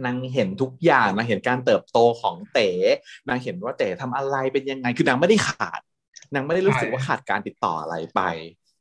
[0.05, 2.71] นางเห็นทุกอย่างนางเห็นการเติบโตของเต๋
[3.29, 5.81] นางเห็นว่าเต๋ทำอะไรเป็นยังไง คือนางไม่ได้ขาด
[6.35, 8.21] นางไม่ได้รู้สึกว่าขาดการติดต่ออะไรไป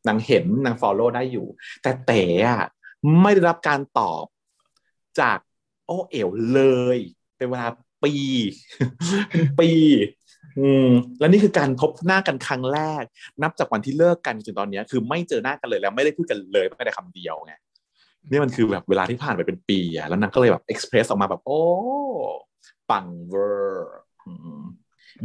[0.08, 1.48] นางเห็นนาง follow ได้อยู่
[1.84, 2.70] แต่เต๋อะ
[3.22, 4.26] ไม่ได้รับการตอบ
[5.20, 5.38] จาก
[5.86, 6.62] โอเอ๋วเล
[6.96, 6.98] ย
[7.38, 7.68] เป็นเวลา
[8.04, 8.14] ปี
[9.60, 9.70] ปี
[10.60, 10.90] อืม
[11.20, 13.04] แล้วนี่คือการพบหน้ากันครั้งแรก
[13.42, 17.54] นับจากวันที่เลิกกันจนตอนนี้คือไม่เจอหน้ากันเลยแล้วไม่ได้พูดกันเลยไม่ได้คำเดียวไง
[18.30, 21.62] นี่มันคือแบบเวลาที่ผ่านไปเป็นปีอะแล้วนางก็เลยแบบเอ็กซ์เพรสออกมาแบบ โอ้
[22.92, 23.96] ปังเวอร์
[24.26, 24.62] อืม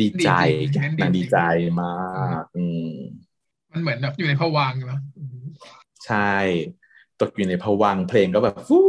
[0.01, 1.39] ดีใจดีจริงๆนางดีใจ
[1.81, 2.93] มากอืม
[3.73, 5.45] มันเหมือนแบบอยู่ในภวังค์เนาะอืม
[6.07, 6.33] ใช่
[7.21, 8.87] ตกอยู่ในภวังค์เพลงก็แบบฟู้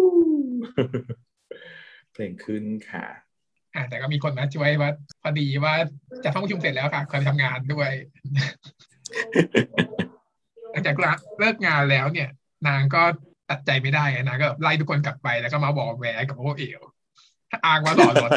[2.13, 3.07] เพลงขึ้นค่ะ
[3.75, 4.91] อะแต่ก็มีคนมาช่วยว่า
[5.21, 5.73] พอดีว่า
[6.23, 7.91] จะเข้าประชุมเสร็จแล้วค่ะเคยไปทำงานด้วย
[10.71, 10.95] หลังจาก
[11.39, 12.29] เลิกงานแล้วเนี่ย
[12.67, 13.03] นางก็
[13.49, 16.81] ตัดใจไม่ได้นางก็ไล่ทุกคนกลับไปแล้วก็มาบอกแหวกับพวกเอว
[17.65, 18.31] อ้างว่าหลอดรถ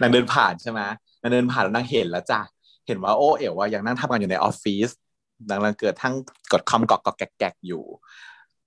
[0.00, 0.80] นางเดินผ่านใช่ไหม
[1.20, 2.40] นางเดินผ่านแล้วนางเห็นแล้วจ้ะ
[2.86, 4.90] เห็นว่าโอ้เอ๋วว่ายังนั่งทำงานอยู่ในออฟฟิศ
[5.48, 6.14] นางกำลังเกิดทั้ง
[6.52, 7.84] กดคอมกอกกอกแกกแกอยู่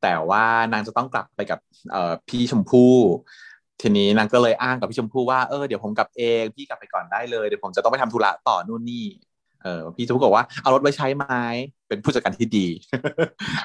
[0.02, 1.60] แต่ว่านางจะต้องกลับไปกับ
[1.92, 1.96] เอ
[2.28, 2.96] พี่ชมพู่
[3.82, 9.06] ทีนี้นางก็เลยอ้างกับพี่ชมพู่ว่าเออเดี๋ยวผมกลับเองพี่กลับไปก่อนได้เลยเดี๋ยวผมจะต้องไปทำธุระต่อนู่นนี่
[9.64, 11.26] เออพี่ชมพู่บอกว่าเอารถไว้ใช้ไหม
[11.88, 12.68] เป็นผู้จัดการที่ดี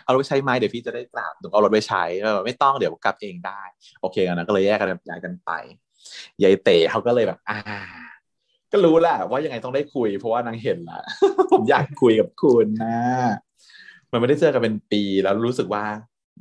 [0.04, 3.62] เอารถไว้ใช้ไหมเดี๋ยวพี่จะได้กลับหนูเอารถไว้ใช้เออไม่ต้องเดี๋ยวกลับเองได้
[4.00, 5.50] โอเคกันนะก็เลยแยกกันย้ายกันไป
[6.42, 7.58] ยายเต๋เขาก็เลยแบบ อ่า
[8.72, 11.00] ก็รู้แหละว่ายังไงต้องได้คุย เพราะว่านางเห็นละ
[11.52, 12.98] ผมอยากคุยกับคุณนะ
[14.12, 15.84] มันไม่ได้เจอกันเป็นปีแล้วรู้สึกว่า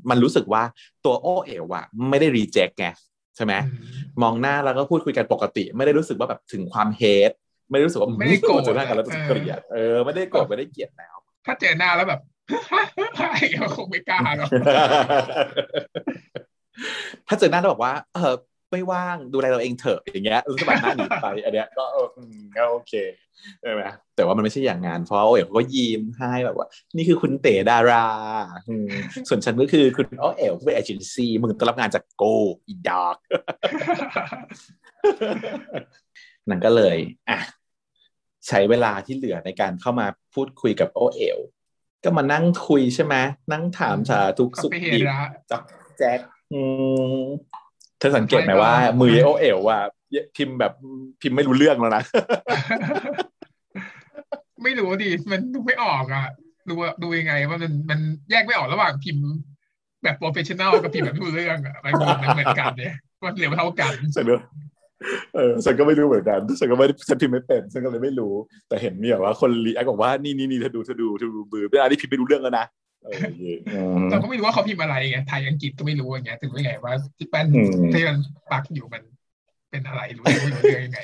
[0.10, 0.64] มันรู้สึกว่า
[1.06, 2.88] ตัวโอเอ๋วอะไม่ได้รีเจ็คไง
[3.36, 7.32] ใช่ไหมอืมมองหน้าแล้วก็พูดคุยกันปกติ ไม่ได้รู้สึกว่าแบบถึงความเฮท
[7.72, 11.16] ไม่ได้รู้สึกว่าไม่ได้โกรธเจอหน้ากันแล้วจะเกลียดเออไม่ได้โกรธไม่ได้เกลียดแล้ว
[11.46, 12.22] ถ้าเจอหน้าแล้วแบบ
[13.62, 14.50] ก็คงไม่กล้าหรอก
[17.28, 18.36] ถ้าเจอหน้าแล้วบอกว่า เออ
[18.72, 22.94] ไม่ว่างดูแลเราเองเถอะอย่างเงี้ยรู้สึกแบบหน้าหนีไปอันเนี้ยก็เอออืมก็โอเค
[23.62, 23.84] ใช่ไหม
[24.16, 28.06] แต่ว่ามันไม่ใช่อย่างงานเพราะว่าโอเอ๋วเขาก็ยิ้มให้แบบว่า นี่คือคุณเต๋ดารา
[28.70, 28.88] อืม
[29.28, 32.24] ส่วนฉันก็คือคุณโอเอ๋วผู้เป็นเอเจนซี่มึงต้องรับงานจากโก
[32.68, 33.18] อีดอก
[36.50, 36.98] นั่นก็เลย
[37.30, 37.38] อะ
[38.48, 41.40] ใช้เวลาที่เหลือในการเข้ามาพูดคุยกับโอเอ๋ว
[42.04, 43.16] ก็มานั่งคุยใช่ไหม
[43.52, 45.20] นั่งถามสารทุกข์ก็สุขไปเห็ดินบละ
[45.52, 45.62] จับ
[45.98, 46.20] แจ็ค
[46.54, 46.60] อื
[47.22, 47.24] ม
[48.00, 49.82] เธอสังเกตไหมใช่ก็ว่า มือโอเอ๋วอะ
[50.36, 50.74] พิมพ์แบบ
[51.22, 52.04] พิมพ์ไม่รู้เรื่องแล้วนะ
[54.64, 56.28] ไม่รู้ดิมันดูไม่ออกอะ
[56.68, 58.00] ดูว่าดูยังไงว่ามันมัน
[58.32, 59.28] แยกไม่ออกระหว่างพิมพ์
[60.04, 64.38] แบบโปรเฟชชั่นแนลกับพิมพ์แบบไม่รู้เรื่องอะมันมันเหมือนกันเนี่ยมันเหลือเท่ากันฉันก็
[65.36, 68.34] เออฉันก็ไม่รู้เหมือนกันฉันก็ไม่ได้ฉันพิมพ์ไม่เป็นฉันก็เลยไม่รู้
[68.70, 72.66] แต่เห็นเนี่ยว่าคน react บอกว่านี่นี่นี่เธอดูเธอดูเธอดูมือเวลาที่พิมพ์ไม่รู้เรื่องแล้วนะ
[73.04, 78.18] เอออย่างงี้อืมเราก็ไม่รู้ว่าเขาพิมพ์อะไรไงไทยอังกฤษก็ไม่รู้อย่างเงี้ยถึงไม่ไงว่าที่แป้นอืมที่มัน
[78.52, 79.04] ปักอยู่มัน
[79.72, 81.00] เป็นอะไรรู้ไม่รู้เรื่องยังไง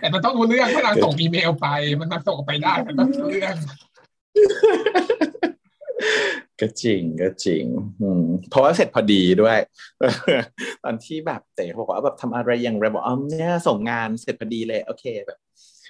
[0.00, 1.68] แต่มันต้องรู้เรื่องถ้านางส่งอีเมลไป
[2.00, 3.56] มันมาส่งไปได้มันต้องรู้เรื่อง
[6.60, 7.64] ก็จริงก็จริง
[8.02, 9.58] อืมเพราะว่าเสร็จพอดีด้วย
[10.84, 15.38] ตอนที่แบบเต๋บอกว่าแบบทำอะไรอย่างไรบอกอ๋อเนี่ยส่งงานเสร็จพอดีเลย โอเคแบบ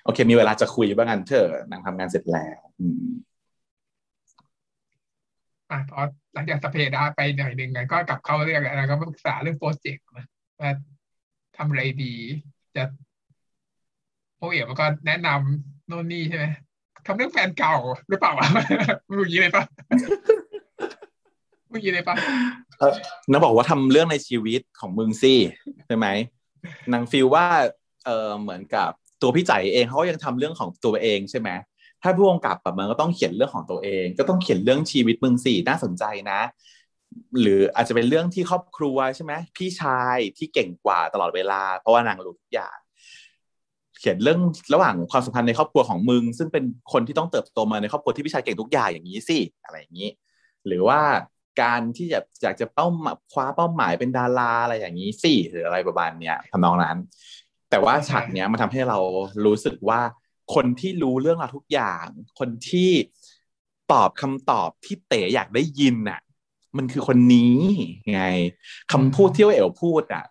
[0.05, 3.11] โอเค มีเวลาจะคุยบ้างกันเถอะนางทำงานเสร็จแล้ว อืม
[5.71, 6.01] อะพอ
[6.35, 10.27] หลังจากสพเปดาไปหน่อยหนึ่งก็กลับเข้าเรื่องแล้วก็ปรึกษาเรื่องโปรเจกต์นะ
[10.61, 10.71] ว่า
[11.57, 12.15] ทำอะไรดี
[12.77, 12.85] จะ
[14.39, 16.47] โอเอ๋มันก็แนะนำโน่นนี่ใช่ไหม
[17.07, 17.77] ทำเรื่องแฟนเก่า
[18.09, 18.49] หรือเปล่าวะ
[19.07, 19.65] ไม่รู้อยางงี้เลยปะ
[21.73, 22.15] ม่รู้อยางงี้เลยปะ
[23.31, 25.35] นางบอกว่าทำเรื่องในชีวิตของมึงสิ
[25.87, 26.07] ใช่ไหม
[26.93, 27.47] นางฟีลว่า
[28.05, 28.91] เออเหมือนกับ
[29.23, 31.49] ตัวพี่ใจายเองเขาก็ยังทำเรื่องของตัวเองใช่ไหม
[32.03, 36.41] ถ้าผู้กำกับแบบมันก็ต้องเขียนเรื่องของตัวเอง ก็ต้องเขียนเรื่องชีวิตมึงสิน่าสนใจนะ
[37.41, 42.77] หรืออาจจะเป็นเรื่องที่ครอบครัวใช่ไหมพี่ชายที่เก่งกว่าตลอดเวลา เพราะว่านางรู้ทุกอย่าง
[44.01, 44.41] เขียนเรื่อง
[44.75, 50.09] ระหว่างความสัมพันธ์ในครอบครัวของมึง ซึ่งเป็นคนที่ต้องเติบโตมาในครอบครัวที่พี่ชายเก่งทุกอย่างอย่างนี้สิอะไรอย่างนี้
[50.67, 51.01] หรือว่า
[51.61, 52.87] การที่จะอยากจะเป้า
[53.33, 56.99] คว้าเป้าหมายเป็นดาราอะไรอย่างนี้สิหรืออะไรประมาณเนี้ยทำนองนั้น
[57.71, 58.99] แต่ว่าฉากเนี้ยมันทำให้เรา
[59.47, 60.01] รู้สึกว่า
[60.55, 62.07] คนที่รู้เรื่องราวทุกอย่าง
[62.39, 62.91] คนที่
[63.93, 66.21] ตอบคำตอบที่เต๋อยากได้ยินน่ะ
[66.77, 67.57] มันคือคนนี้
[68.13, 68.23] ไง
[68.93, 70.25] คำพูดที่ว่าเอ๋วพูดอะ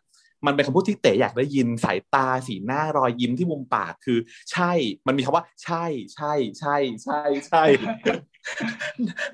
[0.45, 4.19] มันเป็นคำพูดที่เต๋อยากได้ยินสายตาสีหน้ารอยยิ้มที่มุมปากคือ
[4.51, 4.71] ใช่
[5.07, 7.63] มันมีคำว่า ใช่ใช่ใช่ใช่ใช่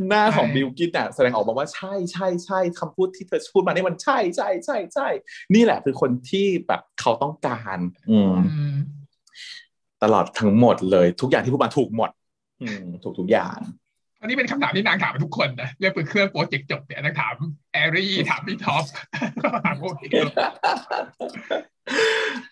[0.08, 5.08] หน้าของบิลกินอะแสดงออกมาว่าใช่ใช่ใช่คำพูดที่เธอพูดมานี่มันใช่ใช่ใช่ใช่
[5.53, 7.80] นี่แหละคือคนที่แบบเขาต้องการ
[8.12, 8.36] อืม
[10.03, 12.10] ตลอดทั้งหมดเลย ทุกอย่างที่พูดมาถูกหมด
[12.62, 13.58] อืมถูกทุกอย่าง
[14.26, 17.36] อันนี้เป็นคำถามที่นางถามทุกคนนะเรื่องปิดเครื่องโปรเจกต์จบเนี่ยนางถาม
[17.73, 18.84] แอรี่ถามพี่ท็อป
[19.65, 20.03] ถามโอเค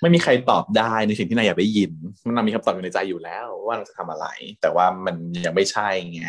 [0.02, 1.92] ไม่มีใครตอบได้ในสิ่งที่นายอยากได้ยิน
[2.28, 4.28] มันนำมีคำตอบอยู่ในใจอยู่แล้ว ว่าเราจะทำอะไร
[4.62, 5.16] แต่ว่ามัน
[5.46, 6.22] ยังไม่ใช่ไง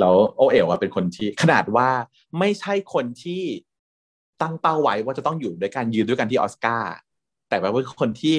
[0.00, 1.88] แล้วโอเอ๋วอะเป็นคนที่ขนาดว่า
[2.38, 3.42] ไม่ใช่คนที่
[4.42, 6.94] ตั้งเป้าไว้ว่าจะต้องอยู่ด้วยกันยืนด้วยกันที่ออสการ์
[7.48, 8.36] แต่ว่าเป็นคนที่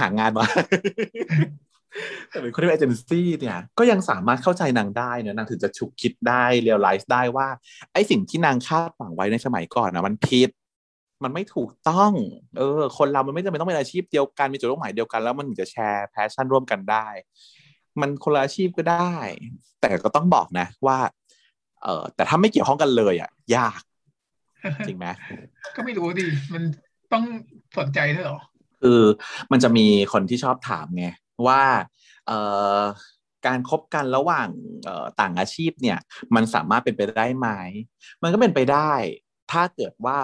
[0.00, 0.44] หางานมา
[2.30, 7.48] แต่เป็นคนที่เป็นเอเจนซี่เนี่ยก็ยังสามารถเข้าใจนางได้เนอะนางถึงจะฉุกคิดได้เรียลไลซ์ได้ว่า
[7.92, 10.50] ไอ้สิ่งที่นางคาดหวังไว้ในสมัยก่อนนะมันผิด
[11.24, 12.12] มันไม่ถูกต้อง
[12.58, 17.06] เออ คนเรามันไม่จำเป็นต้องเป็นอาชีพเดียวกันมีจุดมุ่งหมายเดียวกันแล้วมันถึงจะแชร์แพชชั่นร่วมกันได้
[18.00, 19.16] มันคนละอาชีพก็ได้
[19.80, 20.98] แต่ก็ต้องบอกนะว่า
[21.82, 23.80] เออแต่ถ้าไม่เกี่ยวข้องกันเลยอะ ยาก
[24.86, 25.06] จริงไหม
[25.76, 26.62] ก็ไม่รู้ดิมัน
[27.12, 27.24] ต้อง
[27.78, 28.38] สนใจด้วยเหรอ
[28.82, 29.00] คือ
[29.52, 31.06] มันจะมีคนที่ชอบถามไง
[31.46, 31.62] ว่า
[32.26, 32.38] เอ่
[32.78, 32.80] อ
[33.46, 34.48] การคบกันระหว่าง
[34.84, 35.98] เอ่อต่างอาชีพเนี่ย
[36.34, 37.48] มันสามารถเป็นไปได้ไหม
[38.22, 38.92] มันก็เป็นไปได้
[39.52, 40.18] ถ้าเกิดว่า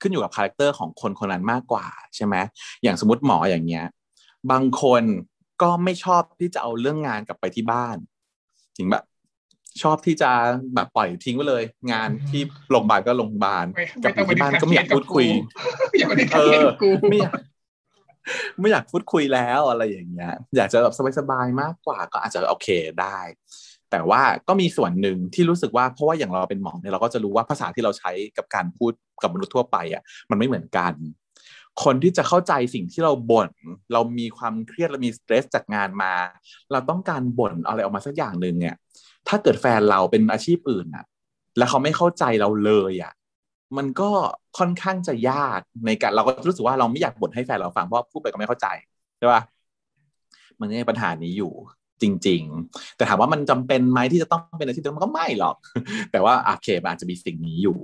[0.00, 1.86] ขึ้นอยู่กับ character ของคนคนนั้นมากกว่า
[2.16, 2.34] ใช่ไหม
[2.82, 3.86] อย่างสมมติหมออย่างเงี้ย
[4.50, 5.02] บางคน
[5.62, 7.96] ก็ไม่ชอบที่จะเอาเรื่องงานกลับไปที่บ้าน
[8.76, 9.04] จริงแบบ
[9.82, 10.30] ชอบที่จะ
[10.74, 15.26] แบบปล่อยทิ้งไว้เลย งานที่โรงพยาบาลก็โรงพยาบาลไม่กลับไม่ไปต้องมาที่บ้านก็ไม่อยากพูดคุย
[15.98, 17.32] อย่ามา diarrhea กับกูไม่อยาก
[18.60, 22.68] ไม่อยากพูดคุยแล้วอะไรอย่างเงี้ย อยากจะแบบสบายๆมากกว่าก็อาจจะโอเค
[23.00, 23.18] ได้
[23.90, 30.92] แต่ว่าก็มีส่วนหนึ่งที่รู้สึกว่าเพราะว่าอย่างเราเป็นหมอเนี่ยเราก็จะรู้ว่าภาษาที่เราใช้กับการพูดกับมนุษย์ทั่วไปอะมันไม่เหมือนกัน
[31.84, 33.50] คนที่จะเข้าใจสิ่งที่เราบ่น
[33.92, 36.14] เรามีความเครียดเรามีสเตรสจากงานมา
[36.72, 38.74] เราต้องการบ่นอะไรออกมาสักอย่างหนึ่งเนี่ย
[39.28, 41.04] ถ้าเกิดแฟนเราเป็นอาชีพอื่นอะ
[41.58, 43.12] แล้วเขาไม่เข้าใจเราเลยอะ
[43.76, 44.10] มันก็
[44.58, 48.66] ค่อนข้างจะยากในการเราก็รู้สึกว่าเราไม่อยากบ่นให้แฟนเราฟังเพราะพูดไปก็ไม่เข้าใจ
[49.18, 49.42] ใช่ปะ
[50.60, 51.52] มันมีปัญหานี้อยู่
[52.02, 55.56] จริง ๆ แต่ถามว่ามันจำเป็นไหมที่จะต้องเป็นอาชีพเดิมมันก็ไม่หรอก
[56.12, 57.78] แต่ว่าโอเคมันอาจจะมีสิ่งนี้อยู่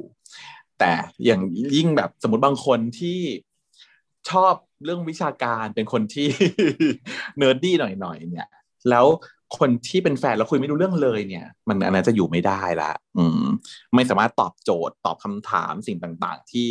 [0.78, 0.92] แต่
[1.24, 1.40] อย่าง
[1.76, 3.20] ยิ่งแบบสมมติบางคนที่
[4.30, 4.54] ชอบ
[4.84, 6.28] เรื่องวิชาการเป็นคนที่
[7.38, 8.48] nerdy หน่อยๆเนี่ย
[8.90, 9.06] แล้ว
[9.58, 13.44] คนที่เป็นแฟนแล้วคุยไม่รู้เรื่องเลยเนี่ย มันอันนั้นจะอยู่ไม่ได้ละ อืม
[13.94, 16.68] ไม่สามารถตอบโจทย์ตอบคำถามสิ่งต่างๆ ที่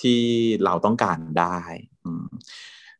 [0.00, 0.20] ที่
[0.64, 1.60] เราต้องการได้
[2.04, 2.26] อืม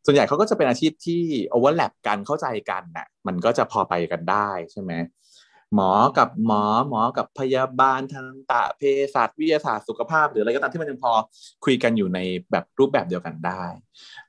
[0.04, 4.92] ส่วนใหญ่เขาก็จะเป็นอาชีพที่ overlap กันเข้าใจกันน่ะ มันก็จะพอไปกันได้ใช่ไหม
[5.74, 8.82] หมอกับหมอหมอกับพยาบาลทันตะเภ
[9.14, 11.12] สัชวิทยาศาสตร์สุขภาพ หรืออะไรก็ตามที่มันยังพอ
[11.64, 12.18] คุยกันอยู่ใน
[12.50, 13.64] แบบรูปแบบเดียวกันได้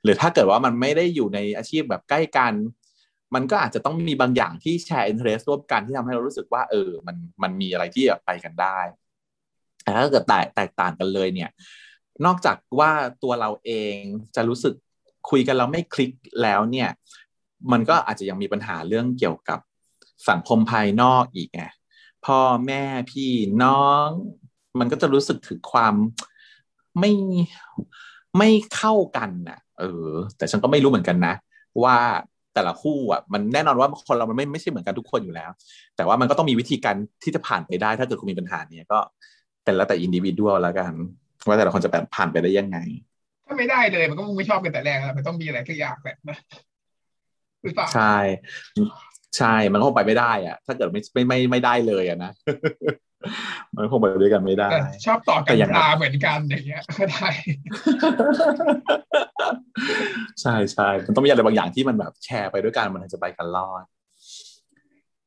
[0.02, 2.52] หรือถ้าเกิดว่ามันไม่ได้อยู่ในอาชีพแบบใกล้กัน
[3.34, 8.78] มันก็อาจจะต้องมีบางอย่างที่ share interest ร่วมกันที่ทำให้เรารู้สึกว่า เออ มันมันมีอะไรที่ไปกันได้
[9.82, 11.50] แต่ถ้าเกิดแตกแตกต่างกันเลยเนี่ย
[12.26, 12.90] นอกจากว่า
[13.22, 13.96] ตัวเราเอง
[14.36, 14.74] จะรู้สึก
[15.30, 16.12] คุยกันแล้วไม่คลิก
[16.42, 16.88] แล้วเนี่ย
[17.72, 19.60] มันก็อาจจะยังมีปัญหาเรื่องเกี่ยวกับ
[20.28, 21.62] สังคมภายนอกอีกไง
[22.26, 23.30] พ่อแม่พี่
[23.62, 24.08] น้อง
[24.78, 25.94] มันก็จะรู้สึกถึงความ
[26.98, 27.12] ไม่
[28.38, 31.34] ไม่เข้ากันน่ะ เออ แต่ฉันก็ไม่รู้เหมือนกันนะ
[31.82, 31.96] ว่า
[32.54, 35.50] แต่ละคู่อะมันแน่นอนว่าคนเรามันไม่ไม่ใช่เหมือนกันทุกคนอยู่แล้ว
[35.96, 38.98] แต่ว่ามันก็ต้องมีวิธีการที่จะผ่านไปได้ ถ้าเกิดคุณมีปัญหาเนี้ยก็
[39.64, 40.92] เป็นแล้วแต่อินดิวิดวแล้วกัน
[41.46, 42.78] ว่าแต่ละคนจะแบบผ่านไปได้ยังไง
[43.46, 46.38] ถ้าไม่ได้เลยมันก็ไม่ชอบกันแต่แรกแล้วมันต้องมีอะไรสักอย่างแหละนะ
[47.62, 48.16] หรือเปล่าใช่
[49.38, 52.32] ใช่มันคงไปไม่ได้อะถ้าเกิดไม่ไม่ไม่ไม่ได้เลยอะนะ
[53.76, 57.28] มันคงไปด้วยกันไม่ได้แต่ชอบต่อกัแต่นอย่างตาเหมือนกันอย่างเงี้ยก็ได้
[60.40, 63.84] ใช่ใช่มันต้องมีอะไรบางอย่างที่มันแบบแชร์ไปด้วยกันมันถึงจะไปกันรอด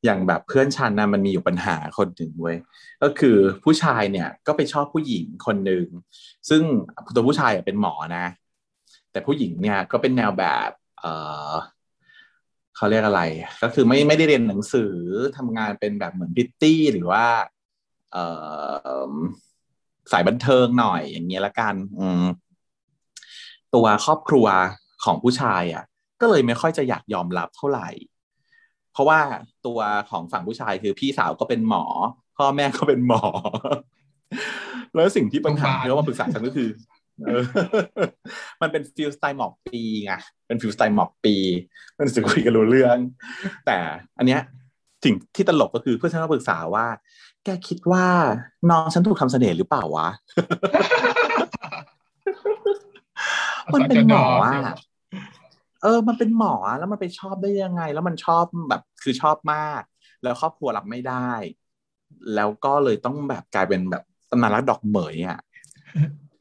[0.06, 2.58] อย่างแบบเพื่อนฉันนะมันมีอยู่ปัญหาคนหนึ่งเว้ย
[3.04, 5.86] ก็คือผู้ชายเนี่ยก็ไปชอบผู้หญิงคนหนึ่ง
[6.50, 6.62] ซึ่ง
[7.16, 8.26] ตัวผู้ชายอะเป็นหมอนะ
[9.12, 10.70] แต่ผู้หญิงเนี่ยก็เป็นแนวแบบ
[11.00, 11.06] เอ
[11.52, 11.54] อ
[12.76, 13.22] เขาเรียกอะไร
[13.64, 14.94] ก็คือไม่ไม่ได้เรียนหนังสือ
[15.38, 17.53] ทำงานเป็นแบบเหมือนพิตตี้หรือว่าเออ
[20.12, 21.76] สายบันเทิงหน่อยอย่างเงี้ยละกัน
[23.76, 24.48] ตัวครอบครัว
[25.04, 25.84] ของผู้ชายอะ
[26.22, 27.90] ก็เลยไม่ค่อยจะอยากยอมรับเท่าไหร่
[28.94, 29.20] เพราะว่า
[29.66, 31.84] ตัวของฝั่งผู้ชายคือพี่สาวก็เป็นหมอ
[32.38, 33.22] พ่อแม่ก็เป็นหมอ
[34.94, 36.70] แล้วสิ่งที่ปัญหาที่เขามาปรึกษาฉันก็คือ
[38.62, 40.14] มันเป็น feel style หมอกปีไง
[40.48, 41.36] เป็น feel style หมอกปี
[41.98, 42.98] มันรู้สึกคุยกันรู้เรื่อง
[43.66, 43.78] แต่
[44.18, 44.42] อันเนี้ย
[45.04, 46.86] สิ่งที่ตลกก็คือเพื่อนฉันก็ปรึกษาว่า
[47.46, 48.06] แกคิดว่า
[48.70, 50.10] น้องฉันถูกทำเสน่ห์หรือเปล่าวะ
[53.74, 54.62] มันเป็นหมออะ
[55.82, 59.82] เออ มันเป็นหมอแล้วมันไปชอบได้ยังไง แล้วมันชอบแบบคือชอบมาก
[60.24, 61.32] แล้วครอบครัวรับไม่ได้
[62.36, 65.40] แล้วก็เลยต้องแบบกลายเป็นแบบตำนานรักดอกเหมยอะ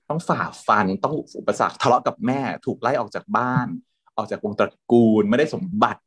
[0.09, 3.67] ต้องฝ่าฟันต้องอุปสรรคทะเลาะกับแม่ ถูกไล่ออกจากบ้าน
[4.17, 6.03] ออกจากวงตระกูลไม่ได้สมบัติ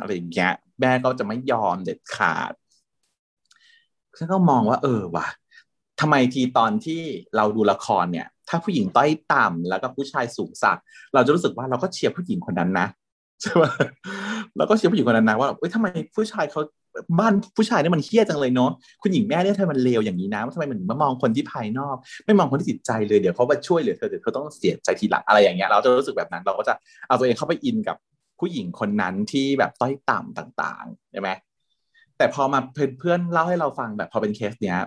[0.00, 2.52] อะไรอย่างเงี้ยแม่ก็จะไม่ยอมเด็ดขาด
[4.18, 5.26] ฉันก็มองว่า เออว่ะ
[6.00, 7.00] ทำไมทีตอนที่
[7.36, 10.78] เราดูละครเนี่ย ถ้าผู้หญิงต้อยต่ำแล้วก็ผู้ชายสูงสัก
[11.14, 12.86] เราจะรู้สึกว่าเราก็เชียร์ผู้หญิงคนนั้นนะ
[13.42, 13.64] ใช่ไหม
[14.56, 15.86] เราก็เชียร์ผู้หญิงคนนั้นนะว่าเอ้ยทำไม
[16.16, 16.60] ผู้ชายเขา
[17.18, 18.70] บ้านผู้ชายเนี่ยมันเฮี้ยจังเลยเนาะ
[19.02, 26.74] คุณหญิงแม่เนี่ยทำไมมันเลวอย่างนี้นะทำไมมันมามองคนที่ภายนอก ไม่มองคนที่จิตใจเลยเดี๋ยวเขามาช่วยเหลือเธอเดี๋ยวเขาต้องเสียใจทีหลังอะไรอย่างเงี้ยเราจะรู้สึกแบบนั้น เราก็จะ
[27.08, 27.96] เอาตัวเองเข้าไปอินกับ
[28.40, 31.30] ผู้หญิงคนนั้นที่แบบต้อยต่ำต่างๆใช่ไหม
[32.20, 32.60] แต่พอมา
[32.98, 34.78] เพื่อนเล่าให้เราฟังแบบพอเป็นเคสเนี้ย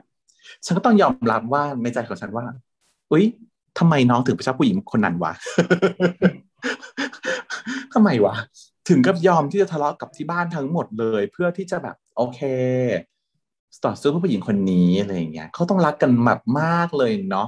[0.65, 2.45] ฉันก็ต้องยอมรับว่าในใจของฉันว่า
[3.11, 3.25] อุ้ย
[3.79, 5.33] ทำไมน้องถึงไปชอบผู้หญิงคนนั้นวะ
[7.93, 8.35] ทำไมวะ
[8.89, 12.39] ถึงกับยอมที่จะทะเลาะกับที่บ้านทั้งหมดเลย เพื่อที่จะแบบโอเค
[13.85, 17.47] ต่อสู้เพื่อผู้หญิงคนนี้อะไรอย่างเงี้ยเขาต้องรักกันแบบมากเลยเนาะ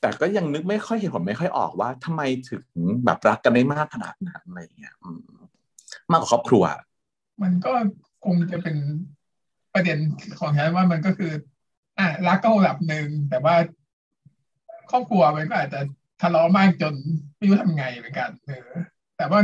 [0.00, 2.64] แต่ก็ยังนึกไม่ค่อยเห็นผลไม่ค่อยออกว่าทำไมถึง
[3.04, 4.94] แบบรักกันได้มากขนาดนั้นอะไรอย่างเงี้ย
[6.10, 6.64] มากกว่าครอบครัว
[7.42, 7.72] มันก็
[8.24, 8.76] คงจะเป็น
[9.74, 9.98] ประเด็น
[10.40, 11.32] ของฉันว่ามันก็คือ
[11.98, 13.54] อะรักก็ระดับหนึ่งแต่ว่า
[14.90, 15.80] ครอบครัวมันก็อาจจะ
[16.22, 16.94] ทะเลาะมากจน
[17.36, 18.68] ไม่รู้ทำไงเหมือนกันเออ
[19.16, 19.40] แต่ว่า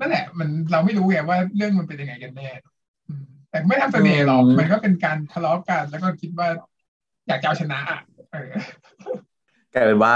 [0.00, 2.50] นั่นแหละ มันเราไม่รู้ไงว่าเรื่องมันเป็นยังไงกันแน่
[3.50, 6.48] แต่ไม่ทำเสน่ห์หรอกมันก็เป็นการทะเลาะกัน แล้วก็คิดว่า
[7.28, 8.00] อยากจะเอาชนะอะ
[8.30, 8.48] เออ
[9.74, 10.14] กลายเป็นว่า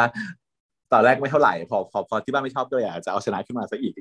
[0.93, 3.95] ตอนแรกไม่เท่าไหร่ พอพอพอที่บ้านไม่ชอบก็อยากจะเอาชนะขึ้นมาซะอีก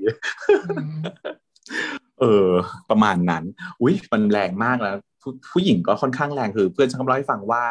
[2.24, 2.52] เออ
[2.90, 3.44] ประมาณนั้น
[3.82, 7.64] อุ้ยมันแรงมากแล้วผู้ผู้หญิงก็ค่อนข้างแรงคือ เพื่อนฉันก็เล่าให้ฟังว่า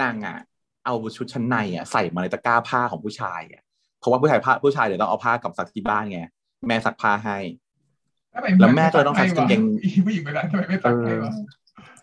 [0.00, 0.38] นางอะ
[0.84, 3.62] เอาชุดชั้นในอะใส่มาในตะกร้าผ้าของผู้ชายอะ
[3.98, 6.20] เพราะว่าผู้ชายผ้าผู้ชายเดี๋ยวต้องเอาผ้ากับซักที่บ้านไง
[6.68, 7.38] แม่ซักผ้าให้
[8.60, 9.60] แล้วแม่ก็ต้องซักกางเกง
[10.06, 11.32] ผู้หญิงไปแล้วทำไมไม่ซักให้วะ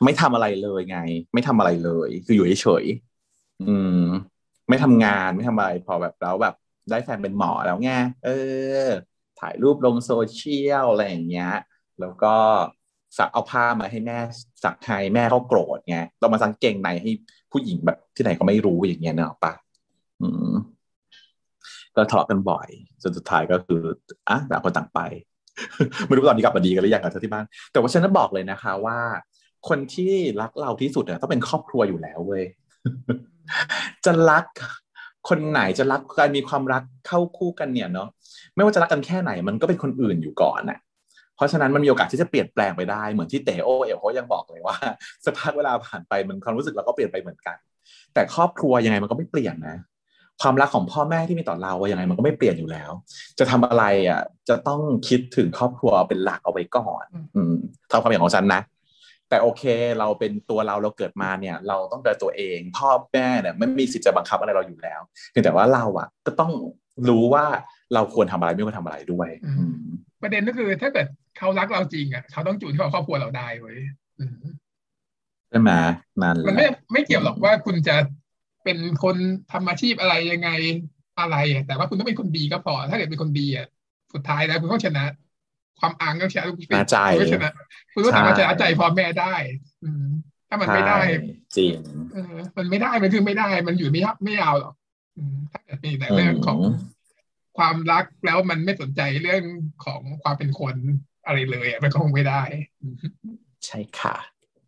[0.03, 0.99] ไม่ทำอะไรเลยไง
[1.33, 2.85] ไม่ทำอะไรเลย คืออยู่เฉย
[3.67, 4.01] อืม
[4.69, 6.55] ไม่ทำงานไม่ทำอะไร พอแบบแล้วแบบ
[6.89, 7.91] ได้แฟนเป็นหมอแล้วไง
[8.25, 8.29] เอ
[8.83, 8.87] อ
[9.39, 11.51] ถ่ายรูปลงโซเชียลอะไรอย่างเงี้ย
[12.01, 12.33] แล้วก็
[13.17, 14.17] สักเอาผ้ามาให้แม่
[14.63, 17.11] สักให้แม่เขาโกรธไงต้องมาสังเกงในให้
[17.51, 19.53] ผู้หญิงแบบที่ไหนก็ไม่รู้อย่างเงี้ยเนอะปะ
[20.21, 20.53] อืม
[21.95, 22.67] ก็ทะเลาะกันบ่อย
[23.01, 23.81] จนสุดท้ายก็คือ
[24.29, 24.99] อะต่างคนต่างไป
[26.07, 28.99] ไม่รู้ตอนนี้กลับมาดีกันหรือยังกับที่บ้าน แต่ว่าฉันจะบอกเลยนะคะ ว่า
[29.69, 32.43] คนที่รักเราที่สุดเนี่ยต้องเป็นครอบครัวอยู่แล้วเว้ย
[34.05, 34.45] จะรัก
[35.29, 38.09] คนไหนจะรักการมีความรักเข้าคู่กันเนี่ยเนาะ
[38.55, 40.79] ไม่ว่าจะรักกันแค่ไหน มันก็เป็นคนอื่นอยู่ก่อนน่ะ
[41.37, 44.75] เพราะฉะนั้นมันมีโอกาสที่จะเปลี่ยนแปลงไปได้เหมือนที่เตโอเอลเขายังบอกเลยว่า
[45.25, 47.57] สักพักเวลาผ่านไปมันความรู้สึกเราก็เปลี่ยนไปเหมือนกัน
[48.13, 49.77] แต่ครอบครัวยังไงมันก็ไม่เปลี่ยนนะ
[50.41, 52.91] ความรักของพ่อแม่ที่มีต่อเราว่ายังไงมันก็ไม่เปลี่ยนอยู่แล้ว
[53.39, 57.55] จะทำอะไรอะจะต้องคิดถึงครอบครัวเป็นหลักเอาไว้ก่อนอืม
[57.91, 58.61] ทำความเห็นของฉันนะ
[59.29, 59.63] แต่โอเค
[59.99, 66.51] เราเป็นตัวเราเราเกิดมาเนี่ย เราต้องดูตัวเองพ่อแม่เนี่ยไม่มีสิทธิ์จะบังคับอะไรเราอยู่แล้วเพียงแต่ว่าเราอะก็ต้อง
[67.09, 67.45] รู้ว่า
[67.93, 69.29] เราควรทำอะไรไม่ควรทำอะไรด้วย
[70.27, 71.07] ประเด็นก็คือ ถ้าเกิด
[71.37, 73.77] เขารักเราจริงอะเขาต้องจูนที่ครอบครัวเราได้เว้ย
[75.49, 75.71] ใช่ไหม
[76.21, 77.95] นั่นมันไม่ไม่เกี่ยวหรอกว่าคุณจะ
[78.63, 79.15] เป็นคน
[79.51, 80.49] ทำอาชีพอะไรยังไง
[81.19, 83.67] อะไรแต่ว่าคุณต้องเป็นคนดีก็พอ ถ้าเกิดเป็นคนดีอะ
[84.13, 85.05] สุดท้ายแล้วคุณก็ชนะ
[85.79, 87.51] ความอ่างก็ชนะทุกสิ่งคุณก็ชนะ
[87.93, 89.35] คุณก็สามารถชนะใจพ่อแม่ได้
[89.83, 90.05] อืม
[90.49, 90.99] ถ้ามันไม่ได้
[91.57, 91.75] จริง
[92.13, 94.73] เออมันไม่ได้มันคือไม่ได้ มันอยู่ไม่ยับไม่ยาวหรอก
[95.51, 96.59] ถ้าเกิดมีแต่เรื่องของ
[97.57, 99.43] ความรักแล้วมันไม่สนใจเรื่อง
[99.85, 100.75] ของความเป็นคน
[101.25, 102.41] อะไรเลยอะมันก็คงไม่ได้
[103.65, 104.15] ใช่ค่ะ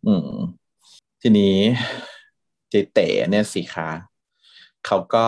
[0.06, 0.30] อืม
[1.22, 1.56] ทีนี้
[2.70, 3.90] เจเต๋เนี่ยสิคะ
[4.86, 5.26] เขาก็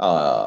[0.00, 0.12] เอ่
[0.42, 0.44] อ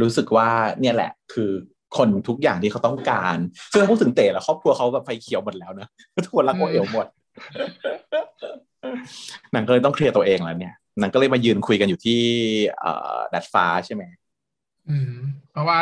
[0.00, 0.48] รู้สึกว่า
[0.80, 1.50] เนี่ยแหละ คือ
[1.96, 3.36] คนทุกอย่างที่เขาต้องการ
[3.70, 5.88] ซึ่งถ้าพูดถึงเต๋แล้วครอบครัวเขาแบบไฟเขียวหมดแล้วนะ
[6.24, 7.06] ทุกคนรักโอเอ๋วหมด
[9.54, 12.20] นางก็เลยต้องเคลียร์ตัวเองแล้วเนี่ยนางก็เลยมายืนคุยกันอยู่ที่
[12.80, 14.02] เอ่อดัดฟ้าใช่ไหม
[14.88, 15.12] อืม
[15.52, 15.78] เพราะว่า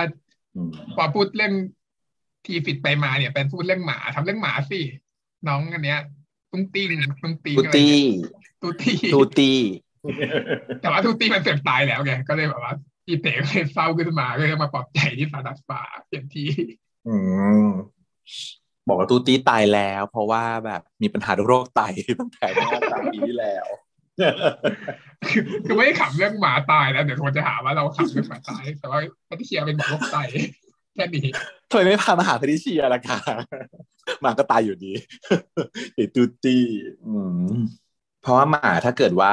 [0.96, 1.53] พอพูดเรื่อง
[2.44, 4.80] ทีฟิตไปมาเนี่ยเป็นพูดเรื่องหมาทำเรื่องหมาสิ
[5.48, 6.00] น้องอันเนี้ย
[6.53, 6.88] ตุ้งติ้ง
[7.22, 7.74] ตุ้งติ้งอะไร
[8.62, 9.53] ตูตีตูตี
[10.80, 12.74] แต่ว่าตูตีมันเสื่อมตายแล้วไงก็เลยแบบว่า
[13.09, 16.50] อีเต๋เลยเศร้าขึ้นมาก็เลยมาปลอบใจที่สาดัดฟ้าเปลี่ยนที่
[17.09, 17.16] อื
[17.66, 17.68] ม
[18.88, 21.80] บอกว่าตูตีตายแล้ว เพราะว่าแบบมีปัญหาโรคไต
[22.20, 23.66] ตั้งแต่เมื่อสามปีที่แล้ว
[25.66, 28.98] คือไม่ได้ขำเรื่องหมาตายแล้วเดี๋ยวคนจะหาว่าเราขำเรื่องหมาตาย แต่ว่า
[29.28, 30.16] พัทเชียเป็นหมอโรคไต
[30.94, 31.26] แค่นี้
[31.70, 33.18] ทำไมไม่พามาหาพนิเชียล่ะคะ
[34.20, 34.92] หมาก็ตายอยู่ดี
[35.94, 36.64] ไอ้ตูตี้
[37.06, 37.14] อื
[37.46, 37.52] ม
[38.22, 39.32] เพราะว่าหมาถ้าเกิดว่า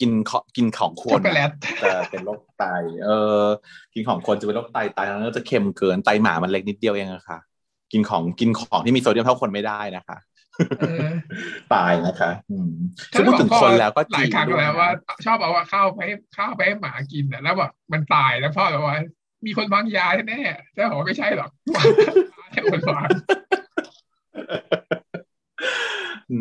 [0.00, 1.52] กินของกินของคช็อนกโกแลอะต
[1.82, 2.64] จะเป็นโรคไต
[3.04, 3.08] เอ
[3.40, 3.42] อ
[3.94, 7.38] กินของคนจะเป็นโรคไตไตแล้วก็จะเค็มเกินไตหมามันเล็กนิดเดียวเองอะค่ะ
[7.92, 10.33] กินของกินของที่มีโซเดียมเท่าคนไม่ได้นะคะเออ
[11.74, 12.72] ตายนะคะอืม
[13.12, 14.90] ซึ่งพูดถึงคนแล้วก็หลายครั้งจริงด้วยแล้วว่า
[15.24, 18.96] ชอบเอาว่าข้าวไปให้ข้าวไปให้หมากินแต่แล้วแบบมันตายแล้วพ่อบอกว่า
[19.46, 21.50] มีคนวางยาแน่ๆแต่บอกว่าไม่ใช่หรอก
[22.52, 23.08] แค่คนวาง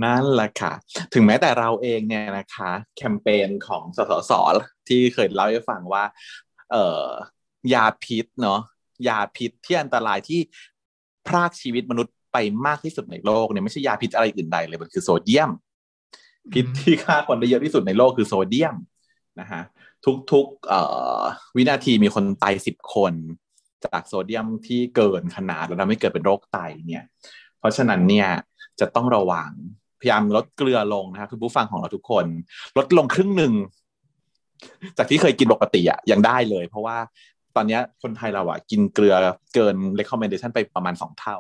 [0.04, 0.74] นั่นแหละค่ะ
[1.14, 4.32] ถึงแม้แต่เราเองเนี่ยนะคะ แคมเปญของสสส
[4.88, 6.04] ที่เคยเล่าให้ฟังว่า
[6.72, 7.06] เอ่อ
[7.74, 8.62] ยาพิษเนาะ
[9.08, 10.40] ยาพิษที่อันตรายที่
[11.28, 15.52] พรากชีวิตมนุษย์ ไปมากที่สุดในโลกเนี่ยไม่ใช่ยาพิษอะไรอื่นใดเลยมันคือโซเดียม
[16.54, 18.76] พิษที่ฆ่าคนได้เยอะที่สุดในโลกคือโซเดียม
[19.40, 19.62] นะฮะ
[20.32, 20.82] ทุกๆเอ่
[21.20, 21.22] อ
[21.56, 23.14] วินาทีมีคนตายสิบคน
[23.86, 26.58] จากโซเดียมที่เกินขนาดแล้วทำให้เกิดเป็นโรคไต
[26.88, 27.06] เนี่ย
[27.60, 28.28] เพราะฉะนั้นเนี่ย
[28.80, 29.52] จะต้องระวัง
[30.00, 32.26] พยายามลดเกลือลงนะครับคุณผู้ฟังของเราทุกคน
[32.78, 33.54] ลดลงครึ่งหนึ่ง
[34.98, 36.98] จากที่เคยกินปกติอะยังได้เลย เพราะว่า
[37.56, 39.16] ตอนเนี้ยคนไทยเราอะกินเกลือ
[39.56, 41.38] เกิน recommendation ไปประมาณสองเท่า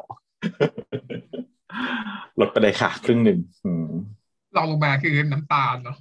[2.39, 3.89] ลดไปเลยค่ะ ครึ่งหนึ่งอืม
[4.55, 5.97] ลองลงมาคือน้ำตาลเนาะ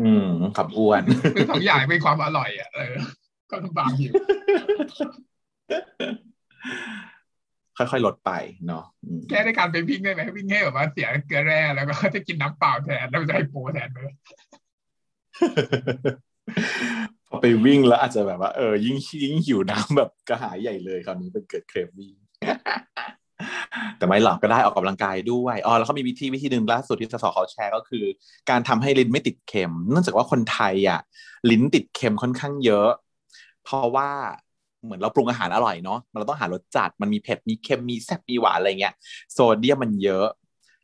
[0.00, 1.02] อืมขับอ้วน
[1.34, 2.94] คือสองอย่างเป็นความอร่อยอะเออ
[3.50, 4.12] ก็ลำบากอยู่
[7.76, 8.32] ค่อยๆลดไป
[8.66, 14.16] เนาะอืมแก้ด้วยการไปวิ่งได้ไหมวิ่งให้แบบว่าเสียเกลือแร่แล้วก็จะกินน้ำเปล่าแทนแล้วจะให้โปรแทนไปเลย
[17.28, 22.14] พอไปวิ่งแล้วอาจจะแบบว่าเออยิ่งยิ่งหิวน้ำแบบกระหายใหญ่เลยคราวนี้เป็นเกิดเครมวิ่ง
[23.98, 28.04] แต่ไม่หรอกก็ได้ออกกำลังกายด้วยอ๋อแล้วเขามีวิธีวิธีหนึ่งล่าสุดที่สสเขาแชร์ก็คือ
[28.50, 31.00] การทำให้ลิ้นไม่ติดเค็ม เนื่องจากว่าคนไทยอะ
[31.50, 32.90] ลิ้นติดเค็มค่อนข้างเยอะ
[33.64, 34.10] เพราะว่า
[34.84, 38.94] เหมือนเราปรุงอาหารอร่อยเนาะเราต้องหารสจัดมันมีเผ็ดมีเค็มมีแซ่บมีหวานอะไรเงี้ย
[39.32, 40.26] โซเดียมมันเยอะ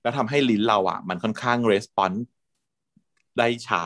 [0.03, 2.27] แล้วทำให้ลิ้นเราอะ มันค่อนข้างรีสปอนส์
[3.39, 3.83] ได้ช้า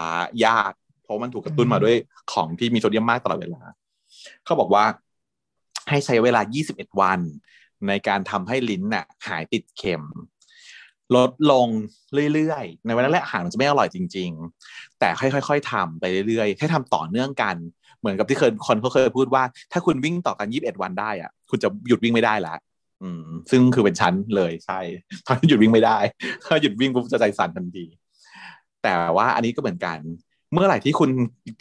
[0.46, 1.96] ยาก เพราะมันถูกกระตุ้นมาด้วย
[2.32, 3.62] ของที่มีโซเดียมมากตลอดเวลา
[4.44, 4.84] เขาบอกว่า
[5.90, 7.20] ให้ใช้เวลา 21 วัน
[7.88, 10.02] ในการทำให้ลิ้นน่ะหายติดเค็ม
[11.16, 11.68] ลดลง
[12.34, 14.30] เรื่อยๆ ในวันแรกๆอาหารมันจะไม่อร่อยจริง
[14.66, 17.56] ๆ แต่ค่อยๆทำไปเรื่อยๆให้ทำต่อเนื่องกัน
[18.00, 22.54] เหมือนกับที่เคยคนเขาเคยพูดว่า ถ้าคุณวิ่งต่อกัน 21 วันได้อะคุณจะหยุดวิ่งไม่ได้ละ
[23.02, 24.80] อืม ซึ่งคือเป็นชั้นเลยใช่
[25.26, 25.98] ตอนนี้หยุดวิ่งไม่ได้
[26.46, 27.84] ถ้าหยุดวิ่งปุ๊บจะใจสั่นทันที
[28.82, 29.98] แต่ว่าอันนี้ก็เหมือนกัน
[30.52, 31.10] เมื่อไหร่ที่คุณ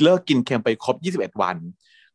[0.04, 1.58] เลิกกินเค็มไปครบ 21 วัน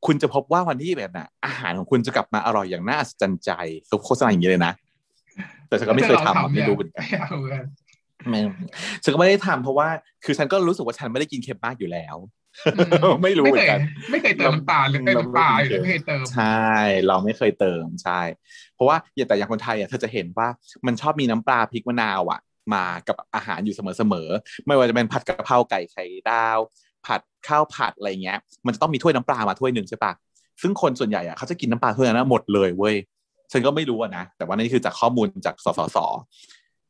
[0.06, 3.50] คุณจะพบว่าวันที่21น่ะอาหารของคุณจะกลับมาอร่อยอย่างน่าอัศจรรย์ใจ
[3.86, 4.72] เขาโฆษณาอย่างนี้เลยนะ
[5.68, 7.64] แต่ฉันก็ไม่เคยทำอะไม่รู้เหมือนกันไม่เอาเลย
[8.28, 8.40] ไม่
[9.02, 9.88] ฉันก็ไม่ได้ทำเพราะว่า
[10.24, 12.16] คือฉันก็รู้สึกว่าฉันไม่ได้กินเค็มมากอยู่แล้ว
[12.76, 13.80] อืมไม่รู้เหมือนกัน
[14.10, 16.68] ไม่เคยเติมน้ำตาลหรือเติมน้ำปลาหรือไม่เคยเติม ใช่
[17.06, 18.20] เราไม่เคยเติมใช่
[18.74, 20.48] เพราะว่าอย่างแต่อย่างคนไทยอะเธอจะเห็นว่า
[20.86, 22.40] มันชอบมีน้ำปลาพริกมะนาวอะ
[22.74, 26.58] มากับอาหารอยู่เสมอๆ ไม่ว่าจะเป็นผัดกะเพราไก่ไข่ดาว
[27.06, 30.12] ผัดข้าวผัดอะไรเงี้ย มันจะต้องมีถ้วยน้ำปลามาถ้วยหนึ่งใช่ปะ
[30.62, 32.94] ซึ่งคนส่วนใหญ่อะเขาจะกินน้ำปลาถ้วยนั้นนะหมดเลยเว้ย
[33.52, 35.98] ฉันก็ไม่รู้อะนะ แต่ว่านี่คือจากข้อมูลจากสสส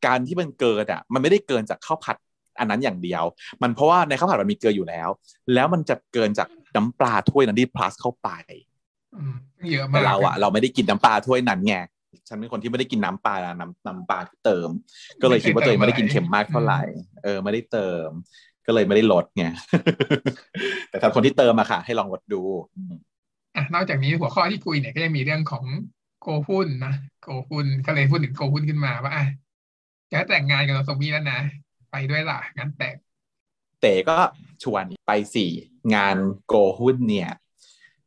[0.06, 2.16] การที่มันเกินอะมันไม่ได้เกินจากข้าวผัด
[2.58, 3.24] อันนั้นอย่างเดียว
[3.62, 5.08] มันเพราะว่าในข้าวผัดมันมีเกลืออยู่แล้ว
[5.54, 8.28] แล้วมันจะเกินจากน้ำปลาถ้วยนั้นที่ plus เข้าไป
[9.16, 9.34] อืม
[9.72, 11.76] เยอะมาแต่กเราอะเราไม่ได้กินน้ำปลาถ้วยนั้นไง
[12.28, 14.68] ฉันเป็นคนที่ไม่ได้กินน้ำปลาน้ำน้ำปลาเติม
[15.22, 16.82] ก็เลยคิดว่าตัวเองไม่ได้กินเค็มมากเท่าไหร่
[17.24, 18.08] เออไม่ได้เติม
[18.66, 19.44] ก็เลยไม่ได้ลดไง
[20.90, 22.42] แต่ถ้าคนที่เติมอะค่ะ ให้ลองลดดู
[23.56, 25.64] อะนอกจากนี้หัวข้อที่คุยเนี่ยก็ยังมีเรื่องของ
[26.20, 29.26] โกหุ้นนะโกหุ้นก็เลยพูดถึงโกหุ้นขึ้นมาว่าอะ
[30.12, 31.40] จะแต่งงานกับเราสมีแล้วนะ
[31.90, 32.94] ไปด้วยล่ะงานแต่ง
[33.80, 34.18] เต๋ก็
[34.62, 35.50] ชวนไปสี่
[35.94, 37.30] งานโกหุ้นเนี่ย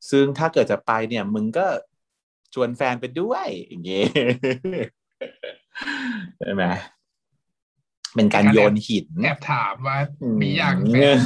[0.10, 1.68] ซึ่งถ้าเกิดจะไปเนี่ย มึงก็
[2.54, 4.08] ชวนแฟนไปด้วยอย่างเงี้ย
[6.40, 6.64] ใช่ไหม
[8.16, 9.98] เป็นการโยนหินแอบถามว่า
[10.42, 11.18] มีอย่างแฟน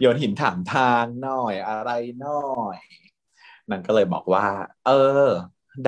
[0.00, 1.90] โยนหินถามทางหน่อยอะไร
[2.20, 2.78] หน่อย
[3.70, 4.46] นั่นก็เลยบอกว่า
[4.86, 4.90] เอ
[5.26, 5.30] อ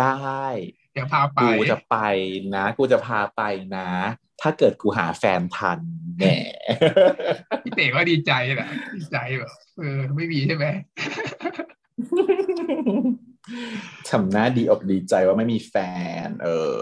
[0.01, 0.45] ได้
[0.93, 1.97] เดี๋ยวพาไปกูจะไป
[2.57, 3.43] นะ กูจะพาไป
[3.77, 3.89] นะ
[4.43, 5.81] ถ้าเกิดกูหาแฟนทัน
[6.18, 6.24] แหม
[7.64, 10.66] พี่เต๋ก็ดีใจแหละดีใจแบบเออ ไม่มีใช่ไหม
[14.11, 15.74] ทำหน้าดีอกดีใจว่าไม่มีแฟ
[16.27, 16.79] น เออ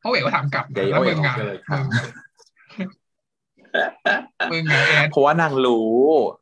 [0.00, 1.90] เขาเอกก็ถามกลับเดี๋นะยวแล้วมึงเอาอะเอกเลยครับมึง
[3.76, 4.18] อะ
[4.52, 5.92] มึงอะแอดเพราะว่านางรู้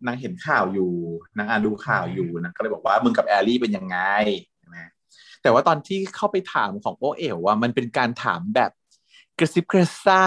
[0.06, 0.92] นางเห็นข่าวอยู่
[1.38, 3.98] นางอ่านดูข่าวอยู่นางก็เลยบอกว่ามึงกับแอลลี่เป็นยังไง
[4.58, 4.76] ใช่ไหม
[5.42, 8.70] แต่ว่าตอนที่เข้าไปถามของโอเอ๋วว่ามันเป็นการถามแบบ
[9.38, 10.22] กระซิบกระซา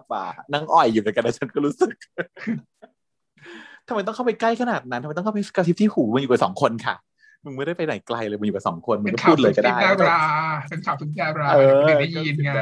[0.00, 1.92] บอะนางอ่อยอยู่เหมือนกันนะฉันก็รู้สึก
[3.88, 6.94] ทำไมต้องเข้าไปใกล้ขนาดนั้นทำไมต้องเข้าไปกระซิบที่หูมันอยู่กับสองคนค่ะ
[7.44, 10.22] มึงไม่ได้ไปไหนไกลเลยมึงอยู่กับสองคนมึงเป็นก็ข่าพูวดเลยก็ได้ทุดารา
[10.68, 12.52] เป็นข่าวทุกดาราเออไม่ได้ยินไง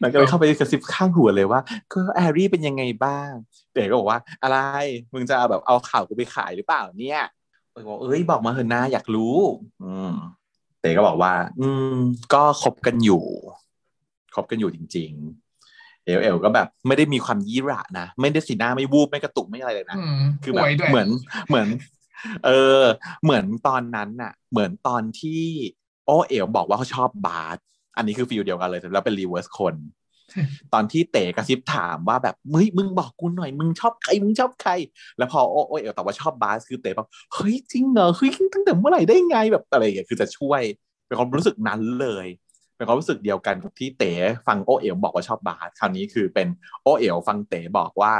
[0.00, 1.60] นางก็เลยเข้าไปกระซิบข้างหัวเลยว่า
[1.92, 3.30] ก็แอรี่เป็นยังไงบ้าง
[3.72, 4.58] เต๋ก็บอกว่าอะไร
[5.12, 7.22] มึงจะเอาแบบเอาข่าวกูไปขายหรือเปล่าเนี่ย
[7.88, 9.36] บอกเอ้ยบอกมาเถอะนะอยากรู้
[9.84, 10.12] อืม
[10.80, 11.96] เต๋ก็บอกว่า อืม
[12.34, 13.24] ก็คบกันอยู่
[14.34, 15.39] คบกันอยู่จริงๆ
[16.10, 21.08] โอเอ๋วก็แบบไม่ได้มีความยี่หระนะ ไม่ได้สีหน้าไม่วูบไม่กระตุกไม่อะไรเลยนะอืมคือแบบป่วยด้วยเหมือน
[21.48, 21.66] เหมือน
[22.46, 22.50] เอ
[22.80, 22.82] อ
[23.24, 25.42] เหมือนตอนนั้นน่ะ เหมือนตอนที่
[26.06, 27.58] โอเอ๋วบอกว่าเขาชอบบาส
[27.96, 29.74] อันนี้คือ feel เดียวกันเลยแล้วเป็น reverse คน
[30.74, 34.72] ตอนที่เต๋กระซิบถามว่าแบบเฮ้ยมึงบอกกูหน่อยมึงชอบใครมึงชอบใคร
[35.18, 40.60] แล้วพอโอโอเอ๋วตอบว่าชอบบาสคือเต๋บอกเฮ้ยจริงเหรอเฮ้ยตั้งแต่เมื่อไหร่ได้ไงแบบอะไรอย่างเงี้ยคือจะช่วย
[41.06, 42.26] เป็นความรู้สึกนั้นเลย
[42.80, 44.12] เป็นความรู้สึกเดียวกันกับที่เต๋
[44.46, 46.48] ฟังโอเอ๋วบอกว่าชอบบาสคราวนี้คือเป็น
[46.82, 48.12] โอเอ๋วฟังเต๋บอกว่า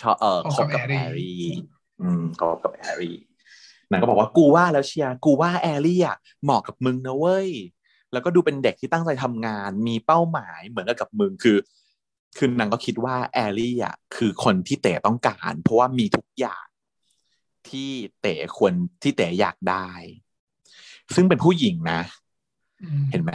[0.00, 1.42] ชอบเออคบกับแอรี่
[2.02, 3.16] อืมคบกับแอรี่
[3.90, 7.48] นางก็บอกว่ากูว่าแล้วเชียวกูว่าแอรี่อะเหมาะกับมึงนะเว้ย
[8.12, 11.56] แล้วก็ดูเป็นเด็กที่ตั้งใจทำงาน มีเป้าหมายเหมือนกับกับมึงคือ
[12.38, 16.66] คือนางก็คิดว่าแอรี่อะคือคนที่เต๋ต้องการ เพราะว่ามีทุกอย่าง
[17.68, 18.72] ที่เต๋ควร
[19.02, 19.88] ที่เต๋อยากได้
[21.14, 22.19] ซึ่งเป็นผู้หญิงนะอืม
[23.10, 23.32] เห็นไหม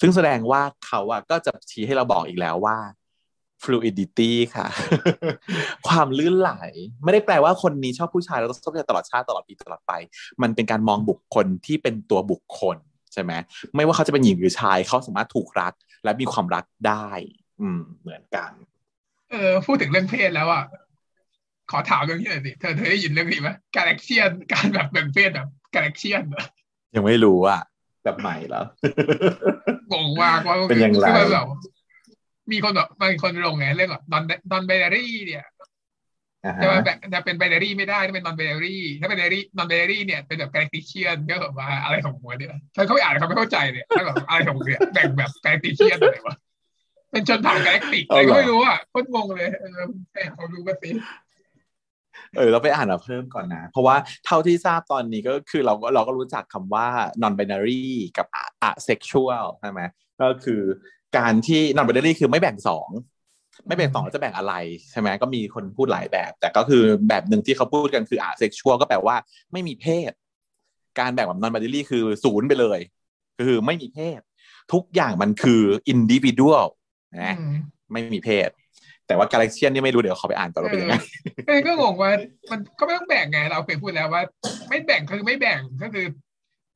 [0.00, 2.78] ซึ่งแสดงว่าเขาอะก็จะชี้ให้เราบอกอีกแล้วว่า
[3.62, 4.66] fluidity ค่ะ
[5.88, 6.52] ความลื่นไหล
[7.04, 9.92] ไม่ได้แปลว่าคนนี้ชอบผู้ชายแล้วต้องชอบผู้ชายตลอดชาติตลอดปีตลอดไป
[10.42, 12.76] มันเป็นการมองบุคคลที่เป็นตัวบุคคล
[13.12, 13.32] ใช่ไหม
[13.74, 15.72] ไม่ว่าเขาจะเป็นหญิงหรือชาย เขาสามารถถูกรัก
[16.04, 17.08] และมีความรักได้
[17.60, 18.52] อืม เหมือนกัน
[19.30, 20.64] เออ พูดถึงเรื่องเพศแล้วอะ
[21.70, 26.22] ขอถามเรื่องนี้หน่อยสิเธอเธอได้ยินเรื่องนี้ไหม galactian การแบบแบ่งเพศแบบ galactian
[26.94, 27.60] ยังไม่รู้อะ
[28.06, 28.64] แบบใหม่แล้ว
[29.92, 31.46] งงมากว่าเป็นอย่างไรคือมันแบบ
[32.52, 35.44] มีคนแบบบางคนลงไงเรื่องแบบ non non-binary เนี่ย
[36.44, 46.36] อ่าฮะจะมาแบบจะเป็น binary ไม่ได้ต้องเป็น non-binary ถ้าเป็น binary non-binary เนี่ยเป็นแบบ galactian ก็แบบว่าอะไรของมึงเนี่ยฉันเขาไม่อ่านเขาไม่เข้าใจเนี่ยแล้วแบบอะไรของมึงเนี่ยแบ่งแบบกาแล็กติเชียนอะไรวะ
[47.10, 49.80] เป็นชนเผ่ากาแล็กติกอะไรก็ไม่รู้อะโคตรงงเลยเออ
[50.12, 50.90] ให้เขารู้กันสิ
[52.36, 53.96] เออเราไปอ่านมาเพิ่มก่อนนะ เพราะว่า
[54.26, 56.86] เท่าที่ทราบตอนนี้ก็คือเราก็เราก็รู้จักคำว่า
[57.22, 57.84] non binary
[58.16, 58.26] กับ
[58.70, 59.80] asexual ใช่ไหม
[60.20, 60.62] ก็คือ
[61.18, 62.88] การที่ non binary คือไม่แบ่งสอง
[63.66, 64.54] ไม่แบ่งสองแล้วจะแบ่งอะไร
[64.90, 69.16] ใช่ไหมก็มีคนพูดหลายแบบ แต่ก็คือแบบหนึ่งที่เขาพูดกันคือ asexual ก็แปลว่า
[69.52, 70.12] ไม่มีเพศ
[70.98, 72.80] การแบ่งแบบ non binary คือศูนย์ไปเลย
[73.46, 74.20] คือไม่มีเพศ
[74.72, 75.62] ทุกอย่างมันคือ
[75.92, 76.66] individual
[77.24, 77.56] นะอืม
[77.92, 78.48] ไม่มีเพศ
[79.06, 80.94] แต่ว่า galaxian นี่ไม่รู้เดี๋ยวเขาไปอ่านต่อว่าเป็นยังไง
[81.46, 82.10] เออก็งงว่า
[82.50, 84.22] มันก็ไม่ต้องแบ่งไงเราเคยพูดแล้วว่า
[84.68, 86.06] ไม่แบ่งคือไม่แบ่งก็คือ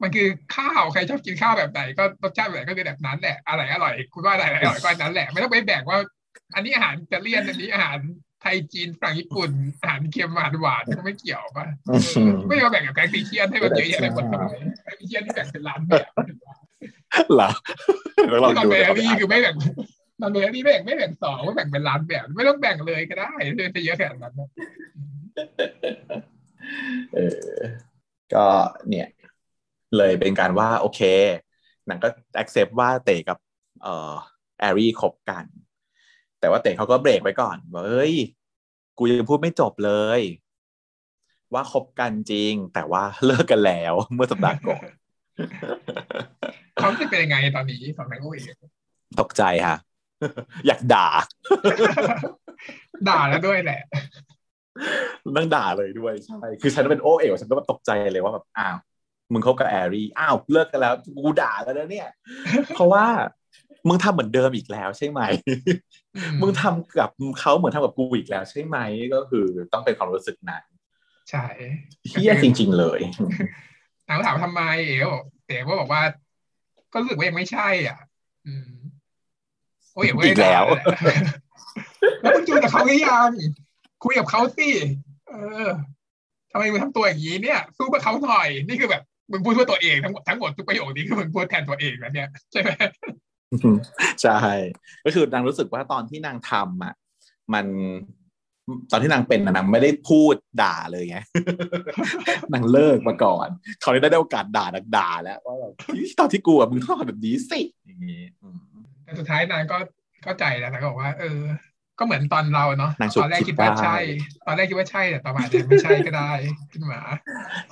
[0.02, 5.98] มันคือข้าวใครชอบกินข้าวแบบไหนก็รสชาติแบบไหนก็คือแบบนั้นแหละอะไรอร่อยคุณว่าอะไรอร่อยก็อันนั้นแหละไม่ต้องไปแบ่งว่า
[6.54, 7.98] อันนี้อาหารอิตาเลียนอันนี้อาหาร
[8.42, 9.50] ไทยจีนฝรั่งญี่ปุ่น
[9.80, 11.92] อาหารเค็มอาหารหวานก็ไม่เกี่ยวป่ะเอ
[12.28, 14.54] อไม่มาแบ่งกับแกงตีเชียนให้มันเยอะแยะไปหมดทำไม
[14.84, 16.06] แกงตีเชียนที่แบ่งเป็นร้านแบบ
[17.34, 17.50] เหรอ
[18.30, 19.56] แล้วลองนอนดูเบเดี๋ยวลเขาไปลี่อ่านคือไม่แบ่ง
[20.20, 23.30] นอนเบลลี่ไม่แบ่งไม่แบ่งสองไม่แบ่งเป็นร้านแบบ ไม่ต้องแบ่งเลยก็ได้
[23.76, 24.34] จะเยอะขนาดนั้น
[27.14, 27.18] เอ
[27.48, 27.54] อ
[28.34, 28.46] ก็
[28.88, 29.08] เนี่ย
[29.96, 31.00] เลยเป็นการว่าโอเค
[31.86, 32.08] หนังก็
[32.42, 33.38] accept ว่าเตะกับ
[33.82, 34.12] เอ่อ
[34.60, 35.44] แอรี่คบกัน
[36.40, 38.14] แต่ว่าเตะเขาก็เบรกไว้ก่อนว่าเฮ้ย
[38.98, 40.20] กูยังพูดไม่จบเลย
[41.54, 44.86] ว่าคบกันจริง แต่ว่าเลิกกันแล้วเมื่อสัปดาห์ก่อน
[46.76, 48.38] เขาจะเป็นยังไงตอนนี้สองนางโอ้ย
[49.20, 49.76] ตกใจค่ะ
[50.66, 51.06] อยากด่า
[53.08, 53.80] ด่าแล้วด้วยแหละ
[55.36, 58.76] นั่งด่าเลยด้วยใช่ คือฉันเป็นโอเอ๋วฉันก็แบบตกใจเลยว่าแบบอ้าว
[59.32, 60.94] มึงคบกับแอรี่อ้าวเลิกกันแล้ว
[61.24, 62.08] กูด่ากันแล้วเนี่ย
[62.74, 63.06] เพราะว่า
[63.88, 65.20] มึงทำเหมือนเดิมอีกแล้วใช่ไหม
[66.40, 67.10] มึงทำกับ
[67.40, 68.78] เขาเหมือนทำกับกูอีกแล้วใช่ไหม
[69.14, 70.64] ก็คือต้องเป็นความรู้สึกนั้น
[71.30, 71.46] ใช่
[72.08, 73.00] เฮี้ยจริง ๆ เลย
[74.08, 74.96] ถามถามทำไมเอ๋
[75.46, 76.02] เต๋ก็บอกว่า
[76.92, 77.98] ก็รู้สึกว่ายังไม่ใช่ อะ
[78.46, 78.79] อืม
[79.94, 80.64] โอ้ยอีกแล้ว
[82.22, 83.30] แล้วมึงจูนกับเขาหรือยัง
[84.04, 84.68] คุยกับเขาสิ
[85.28, 85.34] เอ
[85.66, 85.68] อ
[86.52, 92.70] ทำไมมึงทำตัวอย่างนี้เนี่ยสู้กับเขาหน่อย นี่คือแบบมึงพูดเพื่อตัวเองทั้งหมดทั้งหมดทุกประโยคนี้คือมึงพูดแทนตัวเองแล้วเนี่ยใช่ไหม
[94.22, 94.38] ใช่
[95.04, 96.94] ก็คือนางรู้สึกว่าตอนที่นางทำอะ
[97.54, 97.66] มัน
[98.90, 101.18] ตอนที่นางเป็นน่ะนางไม่ได้พูดด่าเลยไง
[102.52, 103.48] นางเลิกมาก่อน
[103.80, 105.72] เขาได้ได้โอกาสด่าดักด่าแล้วว่าแบบ
[106.18, 108.69] ตอนที่กูอะมึงต้องทำแบบนี้สิอย่างงี้อืม
[109.10, 109.78] แต่สุดท้ายนางก็
[110.22, 111.40] เข้าใจแล้วนางก็บอกว่า เออ
[111.98, 113.96] ก็เหมือนตอนเราเนาะนางฉุกตอนแรกคิคิดดว่าได้ใช่
[114.46, 116.30] ตอนแรกคิดว่าใช่แต่ต่อมาเนี่ยไม่ใช่ก็ได้
[116.72, 117.00] ขึ้นมา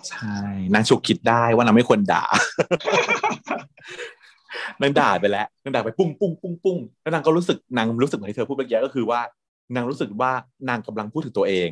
[0.09, 0.39] ใช่
[0.74, 2.24] นางฉุกคิดได้ว่านางไม่ควรด่า
[4.80, 9.20] นางด่าไปแล้วนางด่าไปปุ้งปุ้งปุ้งปุ้งแล้วนางก็รู้สึกนางรู้สึกเหมือนที่เธอพูดเมื่อกี้ก็คือว่า
[9.74, 10.32] นางรู้สึกว่า
[10.68, 11.70] นางกำลังพูดถึงตัวเอง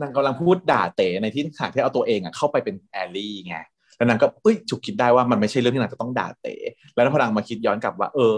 [0.00, 3.56] นางกำลังพูดด่าเต๋ในที่ขณะที่เอาตัวเองอะเข้าไปเป็นแอลลี่ไง
[4.00, 6.54] แล้วนางก็เอ้ยฉุกคิดได้ว่ามันไม่ใช่เรื่องที่นางจะต้องด่าเต๋
[6.92, 8.34] แล้วพอนางมาคิดย้อนกลับว่า เออ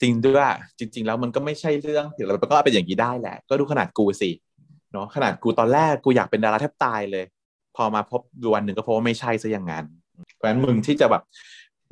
[0.00, 0.42] จริงด้วย
[0.78, 4.30] จริง ๆ แล้วมันก็ไม่ใช่เรื่องเดี๋ยวเราก็เป็นอย่างนี้ได้แหละ ก็ดูขนาดกูสิ
[4.92, 7.24] เนาะขนาดกูตอนแรกกูอยากเป็นดาราแทบตายเลย
[7.76, 9.84] พอมาพบดูวันหนึ่งก็พบว่าไม่ใช่ซะอย่างนั้น
[10.34, 11.22] เพราะฉะนั้นมึงที่จะแบบ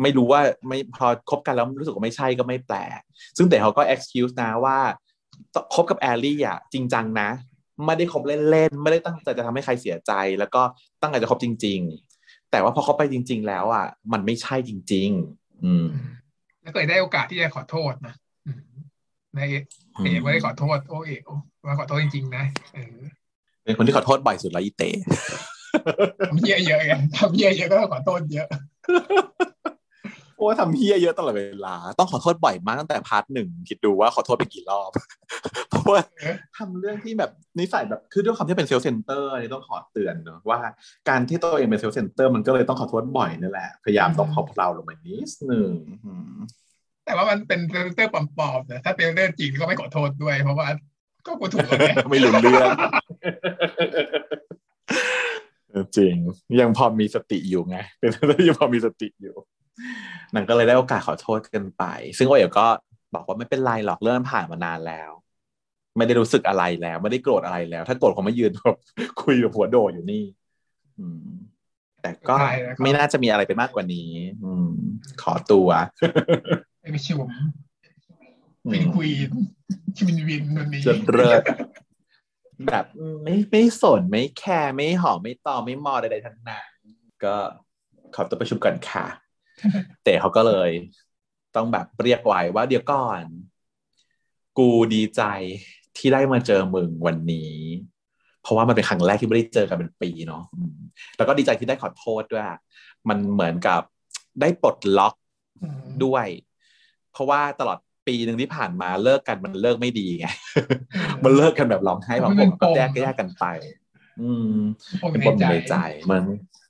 [0.03, 3.01] ไม่รู้ว่าไม่พอคบกันแล้วรู้สึกว่าไม่ใช่ก็ไม่แปลก
[3.37, 4.79] ซึ่งแต่เขาก็ excuse นะว่า
[5.75, 7.29] คบกับแอลลี่อะจริงจังนะ
[7.85, 10.63] ไม่ได้คบเล่นๆ ไม่ได้ตั้งใจจะทำให้ใครเสียใจ แล้วก็
[11.01, 11.81] ตั้งใจจะคบจริง
[12.55, 15.87] แต่ว่าพอเขาไปจริง ๆ แล้วอะมันไม่ใช่จริง ๆ อืม
[16.63, 18.15] แล้วก็ได้โอกาสที่จะขอโทษนะ
[19.35, 19.41] ใน
[19.95, 21.17] เอ๋ไม่ได้ขอโทษโอเอ๋
[21.67, 22.45] ว่าขอโทษจริง ๆ นะ
[22.75, 22.97] เออ
[23.65, 24.91] เป็นคนที่ขอโทษบ่อยสุดแล้วอีเต๋
[26.29, 28.49] ทำเหี้ยเยอะไงทำเหี้ยเยอะก็ต้องขอโทษเยอะ
[30.45, 34.91] โอ้ทำเหี้ยเยอะตลอดเวลา ต้องขอโทษบ่อยมากตั้งแต่ part หนึ่งคิดดูว่าขอโทษไปกี่รอบ
[35.71, 36.03] เพราะว่า
[36.57, 40.61] ทำเรื่องที่แบบนิสัยแบบคือด้วยความที่เป็น self-center นี่ต้องขอเตือนเนอะว่า
[41.09, 45.71] การที่ตัวเองเป็น self-center มันก็เลยต้องขอโทษบ่อยนั่นแหละ พยายามต้องขอเราลงมานิดนึง
[47.05, 50.69] แต่ว่ามันเป็น self-center ปลอมๆแต่ถ้าเป็นเรื่องจริงก็ไม่ขอโทษด้วยเพราะว่า
[51.27, 52.71] ก็กูถูกเลยไม่รู้เรื่อง
[55.97, 56.15] จริง
[56.61, 58.11] ยังพอมีสติอยู่ไง เป็น
[58.49, 59.35] ยังพอมีสติอยู่
[60.35, 61.85] นางก็เลยได้โอกาสขอโทษกันไป
[62.19, 62.67] ซึ่งโอเอ๋ก็
[63.15, 65.11] บอกว่าไม่เป็นไรหรอกเรื่องผ่านมานานแล้ว
[65.97, 68.77] ไม่ได้รู้สึกอะไรแล้ว ไม่ได้โกรธอะไรแล้ว ถ้าโกรธคงไม่ยืนแบบ
[69.23, 70.25] คุยกับหัวโดอยู่นี่
[70.99, 71.25] อืม
[72.03, 72.37] แต่ก็
[72.83, 74.11] ไม่น่าจะมีอะไรไปมากกว่านี้
[74.45, 74.71] อืม
[75.23, 75.69] ขอตัว
[76.93, 77.29] ไปชม
[78.71, 79.31] เป็นควีน
[79.97, 81.43] ชิมินวินวันนี้จนเลิศ
[82.67, 82.85] แบบ
[83.23, 86.67] ไม่ไม่สนไม่แคร์ไม่หอมไม่ต่อไม่มอใดๆทั้งนั้น
[87.25, 87.35] ก็
[88.15, 89.07] ขอตัวประชุมกันค่ะ
[90.05, 90.71] แต่เขาก็เลย
[91.57, 93.23] ต้องแบบเรียกไว้ว่าเดี๋ยวก่อน
[94.59, 95.23] กูดีใจ
[95.97, 97.53] ที่ได้มาเจอมึงวันนี้
[98.43, 100.43] เพราะว่ามันเป็นครั้งแรกที่ไม่ได้เจอกันเป็นปีเนาะ
[101.17, 102.45] แล้วก็ดีใจที่ได้ขอโทษด้วย
[103.09, 103.81] มันเหมือนกับ
[104.41, 105.15] ได้ปลดล็อก
[106.05, 106.27] ด้วย
[107.13, 110.27] เพราะว่าตลอดปีหนึ่งที่ผ่านมาเลิกกันมันเลิกไม่ดีไง
[111.25, 113.45] มันเลิกกันแบบร้องไห้บางคนก็แยกแยกกันไป
[114.21, 114.55] อืม
[115.11, 115.75] เป็นปมในใจ
[116.11, 116.64] มันเออ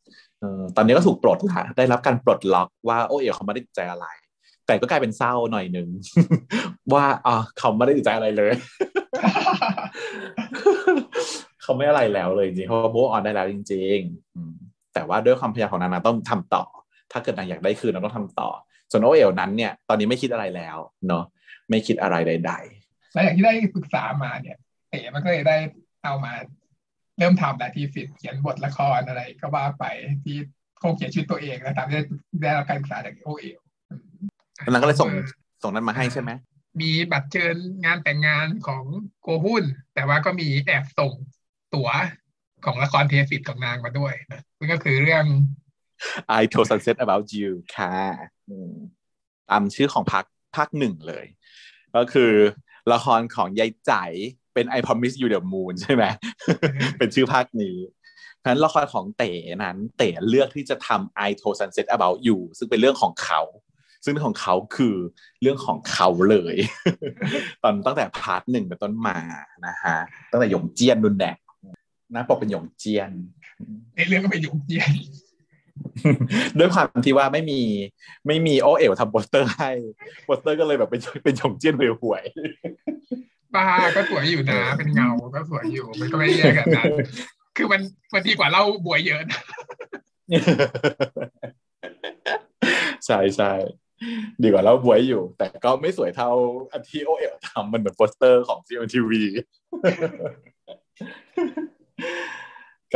[0.76, 4.06] ตอนนี้ก็ถูกปลดละได้รับการปลดล็อกว่าโอเอ๋เขาไม่ได้ติดใจอะไร
[4.66, 5.88] แต่ก็กลายเป็นเศร้าหน่อยหนึ่ง
[6.92, 8.52] ว่าอ๋อเขาไม่ได้ติดใจอะไรเลย
[11.62, 16.64] เขาไม่อะไรแล้วเลยจริงเขาโบออนได้แล้วจริงๆแต่ว่าด้วยความพยายามของนางนาต้องทำต่อ
[17.12, 18.48] ถ้าเกิดนางอยากได้คืนนางต้องทำต่อ
[18.90, 20.76] ส่วนโอเอลนั้นเนี่ยตอนนี้ไม่คิดอะไรแล้ว
[21.08, 21.24] เนาะ
[21.70, 24.56] ไม่คิดอะไรใดๆแล้วอย่างที่ได้ปรึกษามาเนี่ย
[24.90, 25.56] เอ๋มันก็เลยได้
[26.04, 26.32] เอามา
[27.18, 29.84] เริ่มทำแล้วที่สิทธิ์เขียนบทละครอะไรก็ว่าไป
[30.24, 30.36] ที่
[30.78, 32.00] โคเขียนชีวิตตัวเองแล้วตามที่
[32.42, 33.58] ได้รับการปรึกษาจากโอเอล
[34.68, 35.10] นางก็เลยส่ง
[35.62, 36.30] ส่งนั้นมาให้ใช่ไหม
[36.80, 38.84] มีบัตรเชิญงานแต่งงานของ
[39.22, 41.12] โกหุ้น แต่ว่าก็มีแอบส่ง
[41.74, 41.88] ตั๋ว
[42.64, 45.24] ของละครเทสิตของนางมาด้วยนะนั่นก็คือเรื่อง
[46.38, 47.92] I told sunset about you ค่ะ
[49.50, 50.24] ตามชื่อของพัก
[50.56, 51.26] ภาคหนึ่งเลย
[51.96, 52.32] ก็คือ
[52.92, 53.92] ละครของยายใจ
[54.54, 56.04] เป็น I promise you the moon ใช่ไหม
[56.98, 57.76] เป็นชื่อภาคนี้
[58.40, 59.32] เพราะฉะนั้นละครของเต๋
[59.64, 63.42] นั้น เต๋เลือกที่จะทำ I told sunset about you ซึ่งเป็นเรื่องของเขา
[64.04, 64.96] ซึ่งของเขาคือ
[65.42, 66.56] เรื่องของเขาเลย
[67.62, 69.18] ตอนตั้งแต่พาร์ทหนึ่งเป็นต้นมา
[69.66, 69.96] นะฮะ
[70.30, 71.38] ตั้งแต่หยงเจียนนุนแดก
[72.14, 73.10] นะปกเป็นหยงเจียน
[73.96, 74.90] ในเรื่องก็เป็นหยงเจียน
[76.58, 77.60] ด้วยความที่ว่าไม่มี
[78.26, 79.70] ไม่มีโอเอ๋วทำโปสเตอร์ให้
[80.24, 82.22] โปสเตอร์ก็เลยแบบเป็นเป็นหยงเจียนห่วย
[83.54, 86.92] ป้าก็สวยอยู่นะ เป็นเงาก็สวยอยู่ มันก็ไม่แย่กันนั้น
[87.56, 87.82] คือมัน
[88.14, 89.40] มันดีกว่าเล่าบวยเยอะนะ
[93.06, 93.52] ใช่ใช่
[94.42, 96.30] ดีกว่าเล่าบวยอยู่ แต่ก็ไม่สวยเท่า
[96.72, 99.22] อันที่โอเอ๋วทำมันเหมือนโปสเตอร์ของซีอ็ทีวี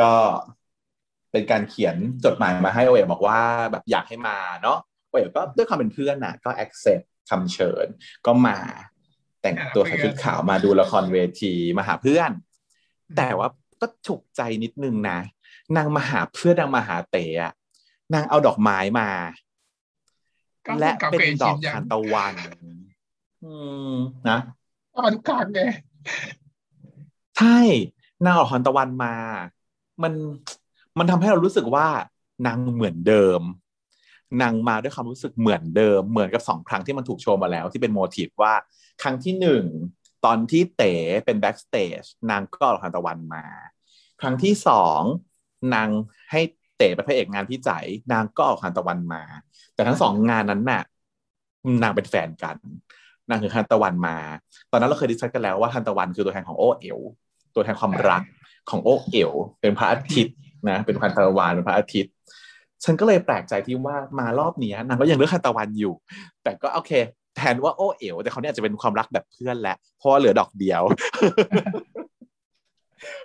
[0.00, 0.12] ก็
[1.32, 3.40] เป็นการเขียนจดหมายมาให้โอเอ๋บอกว่า
[3.72, 4.78] แบบอยากให้มาเนาะ
[5.08, 7.86] โอเอ๋ก็ด้วยความเป็นเพื่อนน่ะ ก็ accept คำเชิญ
[8.26, 8.58] ก็มา
[9.42, 12.30] แต่งตัวใส่ชุดขาวมาดูละครเวทีมาหาเพื่อน
[13.16, 13.48] แต่ว่า
[13.80, 15.18] ก็ฉุกใจนิดนึงนะ
[15.76, 17.52] นางมาหาเพื่อนนางมาหาเตะ
[18.14, 19.10] นางเอาดอกไม้มา
[20.80, 22.34] และเป็นดอกทานตะวัน
[23.44, 23.52] อื
[23.90, 23.94] ม
[24.28, 24.38] นะ
[24.92, 25.70] เอามาทุกครั้งเลย
[27.38, 27.58] ใช่
[28.24, 29.14] นางออกทานตะวันมา
[30.02, 30.12] มัน
[30.98, 31.86] มันทำให้เรารู้สึกว่า
[32.46, 33.40] นางเหมือนเดิม
[34.42, 38.54] นางมาด้วยความรู้สึกเหมือนเดิมเหมือนกับสองครั้งที่มันถูกโชว์มาแล้ว ที่เป็น motif ว่า
[39.02, 39.64] ครั้งที่หนึ่ง
[40.24, 43.44] ตอนที่เต๋เป็น backstage นางก็ออกทานตะวันมา
[44.20, 45.00] ครั้งที่สอง
[45.74, 45.88] นาง
[46.30, 46.40] ให้
[46.76, 47.70] เต๋เป็นพระเอกงานพี่ใจ
[48.12, 49.22] นางก็ออกทานตะวันมา
[49.74, 50.82] แต่ทั้งสองงานนั้นน่ะ
[51.82, 52.56] นางเป็นแฟนกัน
[53.28, 54.16] นางคือทานตะวันมา
[54.70, 56.98] ตอนนั้นเราเคยดิสคัสกันแล้วว่าทานตะวันคือตัวแทนของโอเอ๋ว
[57.54, 58.22] ตัวแทนความรัก
[58.70, 60.36] ของโอเอ๋วเป็นพระอาทิตย์
[60.68, 62.12] นะเป็นพันตะวันเป็นพระอาทิตย์
[62.84, 65.94] ฉันก็เลยแปลกใจที่ว่ามารอบนี้นางก็ยังเลือกคันตะวันอยู่
[66.42, 66.92] แต่ก็โอเค
[67.36, 70.82] แทนว่าโอเอ๋วแต่เขาเนี่ยอาจจะเป็นความรักแบบเพื่อนแหละเพราะว่าเหลือดอกเดียว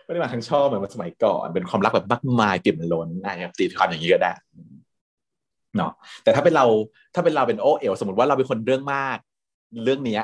[0.04, 4.32] ไม่ได้มาทั้งชอบเหมือนสมัยก่อนเป็นความรักแบบมากมายเปี่ยมล้นนะครับตีความอย่างนี้ก็ได้
[5.78, 5.92] เนาะ
[6.24, 6.66] แต่ถ้าเป็นเรา
[7.16, 9.18] ถ้าเป็นเราเป็นโอเอ๋วสมมติว่าเราเป็นคนเรื่องมาก
[9.86, 10.20] เรื่องนี้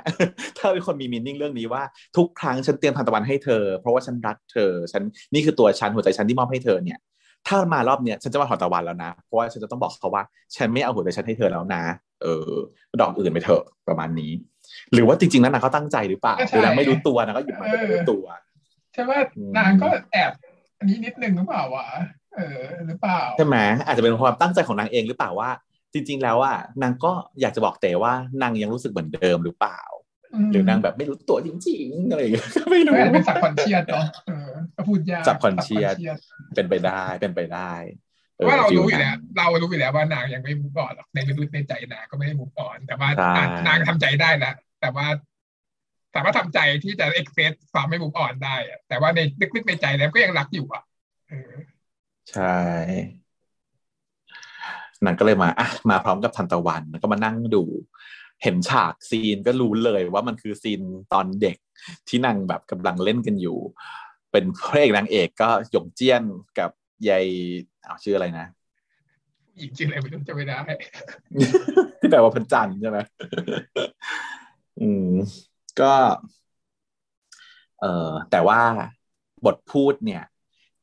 [0.58, 1.84] ถ้าเป็นคนมีมินนิ่งเรื่องนี้ว่า
[2.18, 5.04] ทุกครั้งฉันเตรียมทานตะวันให้เธอ เพราะว่าฉันรักเธอ ฉัน
[5.34, 7.00] นี่คือตัวฉันหัวใจฉันที่มอบให้เธอเนี่ย
[7.48, 10.24] ถ้ามารอบเนี้ยฉันจะมาถอนตะวันแล้วนะ เพราะว่าฉันจะต้องบอกเขาว่า
[10.56, 11.84] ฉันไม่เอาหัวใจฉันให้เธอแล้วนะ
[12.22, 12.50] เออ
[13.02, 14.32] ดอกอื่นไปเถอะประมาณนี้
[14.94, 18.24] หรือว่าจริงๆนั้นนางเขาตั้งใจหรือเปล่าหรือนางไม่รู้ตัวนะก็หยิบมาไม่รู้ตัว
[18.94, 19.20] ใช่ว่า
[19.58, 20.32] นางก็แอบ
[20.80, 21.88] อันนี้นิดนึงหรือเปล่าวะ
[22.36, 25.50] เออหรือเปล่าใช่ไหมอาจจะเป็นความตั้งใจของนางเองหรือเปล่าว่า
[25.94, 27.12] จริง ๆ แล้วอะนางก็
[27.42, 29.82] อยากจะบอกเต๋ว่านางยังรู้สึกเหมือนเดิมหรือเปล่า
[30.52, 34.06] หรือนางแบบไม่รู้ตัวจริงๆอะไรอย่างเงี้ยไม่รู้เป็นสับคอนเชียสเนาะ
[34.80, 35.96] ก็พูดยากสับคอนเชียส
[36.56, 37.72] เป็นไปได้เป็นไปได้
[38.48, 43.10] ว่าเรารู้อยู่แล้วเรารู้อยู่แล้วว่านางยังไม่มุกก่อนหรอกในลึกๆในใจนางก็ไม่ได้มุกก่อน แต่ว่า
[43.68, 45.08] นางทำใจได้แล้วแต่ว่า
[46.16, 49.20] สามารถทำใจที่จะเอ็กเซสความไม่มุกอ่อนได้อะแต่ว่าใน
[49.56, 50.84] ลึกๆในใจแล้วก็ยังรักอยู่อะ
[52.32, 52.60] ใช่
[55.06, 57.64] นั่นก็เลยมาอะมาพร้อมกับทันตะวันแล้วก็มานั่งดู
[58.44, 60.82] เห็นฉากซีนก็รู้เลยว่ามันคือซีน
[61.14, 61.58] ตอนเด็ก
[62.08, 63.60] ที่นางแบบกำลังเล่นกันอยู่
[64.32, 66.24] เป็นพระเอกนางเอกก็หยงเจี้ยน
[66.60, 66.72] กับ
[67.10, 67.26] ยาย
[67.86, 68.48] เอาชื่ออะไรนะ
[69.58, 70.60] หญิงชื่ออะไรไม่รู้จะไม่ได้
[72.00, 73.00] ที่แปลว่าพันจันใช่ไหม
[74.82, 75.12] อืม
[75.82, 75.94] ก็
[77.80, 78.62] เอ่อแต่ว่า
[79.46, 80.24] บทพูดเนี่ย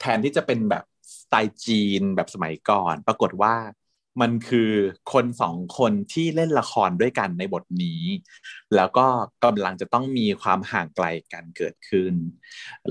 [0.00, 0.84] แทนที่จะเป็นแบบ
[1.20, 3.54] สไตล์จีนแบบสมัยก่อน ปรากฏว่า
[4.20, 4.70] มันคือ
[5.12, 8.02] คนสองคนที่เล่นละครด้วยกันในบทนี้
[8.76, 9.06] แล้วก็
[9.44, 12.14] กำลังจะต้องมีความห่างไกลกันเกิดขึ้น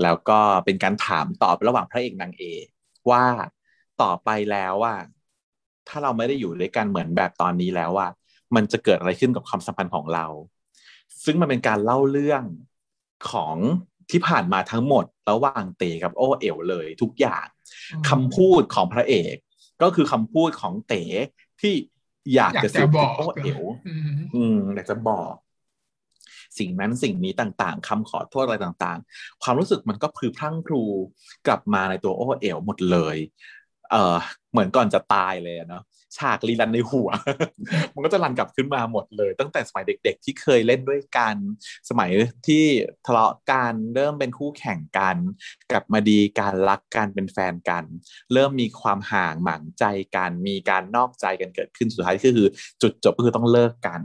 [0.02, 2.66] แล้วก็เป็นการถามตอบระหว่างพระเอกนางเอก
[3.10, 3.24] ว่า
[4.02, 4.94] ต่อไปแล้วว่า
[5.88, 8.08] ถ้าเราไม่ได้อยู่ด้วยกันเหมือนแบบตอนนี้แล้วว่า
[8.54, 10.26] มันจะเกิดอะไรขึ้นกับความสัมพันธ์ของเรา
[11.24, 12.42] ซึ่งมันเป็นการเล่าเรื่อง
[13.30, 13.56] ของ
[14.10, 17.46] ที่ผ่านมาทั้งหมด ระหว่างเตกับโอเอ๋วเลยทุกอย่าง
[18.08, 19.36] คำพูดของพระเอก
[19.82, 21.02] ก็คือคำพูดของเต๋
[21.60, 21.74] ที่
[22.34, 23.62] อยากจะสื่อถึงโอเอ๋ว
[24.36, 25.32] อืมอยากจะบอก
[26.58, 30.82] สิ่งนั้นสิ่งนี้ต่างๆคำขอโทษอะไรต่างๆ ความรู้สึกมันก็คือพรั่งพรู
[31.46, 33.16] กลับมาในตัวโอเอ๋วหมดเลย
[33.90, 34.16] เออ
[34.50, 35.82] เหมือนก่อนจะตายเลยเนาะ
[36.16, 37.08] ฉากรีรันในหัว
[37.94, 41.36] มันก็จะรันกลับขึ้นมาหมดเลย ตั้งแต่สมัยเด็ก ๆ ที่เคยเล่นด้วยกัน
[41.88, 42.10] สมัย
[42.46, 42.64] ที่
[43.06, 45.16] ทะเลาะกันเริ่มเป็นคู่แข่งกัน
[45.70, 47.84] กลับมาดีการรักกันเป็นแฟนกัน
[48.32, 49.84] เริ่มมีความห่างหมางใจ
[50.16, 52.48] กันมีการนอกใจกันเกิดขึ้นสุดท้ายก็คือ
[52.82, 54.02] จุดจบก็คือต้องเลิกกัน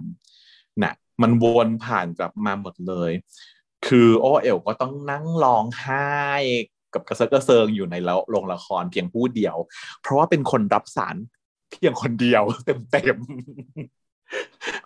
[0.84, 3.12] นะมันวนผ่านกลับมาหมดเลย
[3.88, 6.10] คือโอเอลก็ต้องนั่งร้องไห้
[6.94, 7.96] กับกระเซาะกระเซิงอยู่ใน
[8.30, 9.56] โรงละครเพียงผู้เดียว
[10.02, 11.16] เพราะว่าเป็นคนรับสาร
[11.72, 13.18] เพียงคนเดียวเต็มเต็ม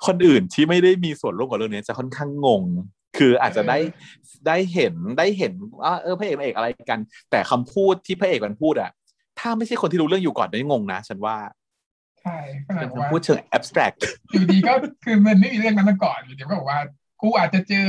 [0.05, 2.63] คนอื่นที่ไม่ได้มีส่วนร่วมกับเรื่องนี้จะค่อนข้างงง
[3.17, 3.79] คืออาจจะได้
[4.47, 6.99] ได้เห็นได้เห็นว่าเออพระเอกนางเอกอะไรกัน
[7.31, 8.91] แต่คำพูดที่พระเอกมันพูดอะ
[9.39, 11.35] ถ้าไม่ใช่คนที่รู้เรื่องอยู่ก่อนได้งงนะ ฉันว่า
[12.21, 13.97] ใช่เป็นคำพูดเชิง abstract
[14.31, 14.73] อยู่ดีก็
[15.03, 16.81] คือมันไม่มีเรื่องนั้นมาก่อนอยู่ดีก็บอกว่า
[17.21, 17.87] กูอาจจะเจอ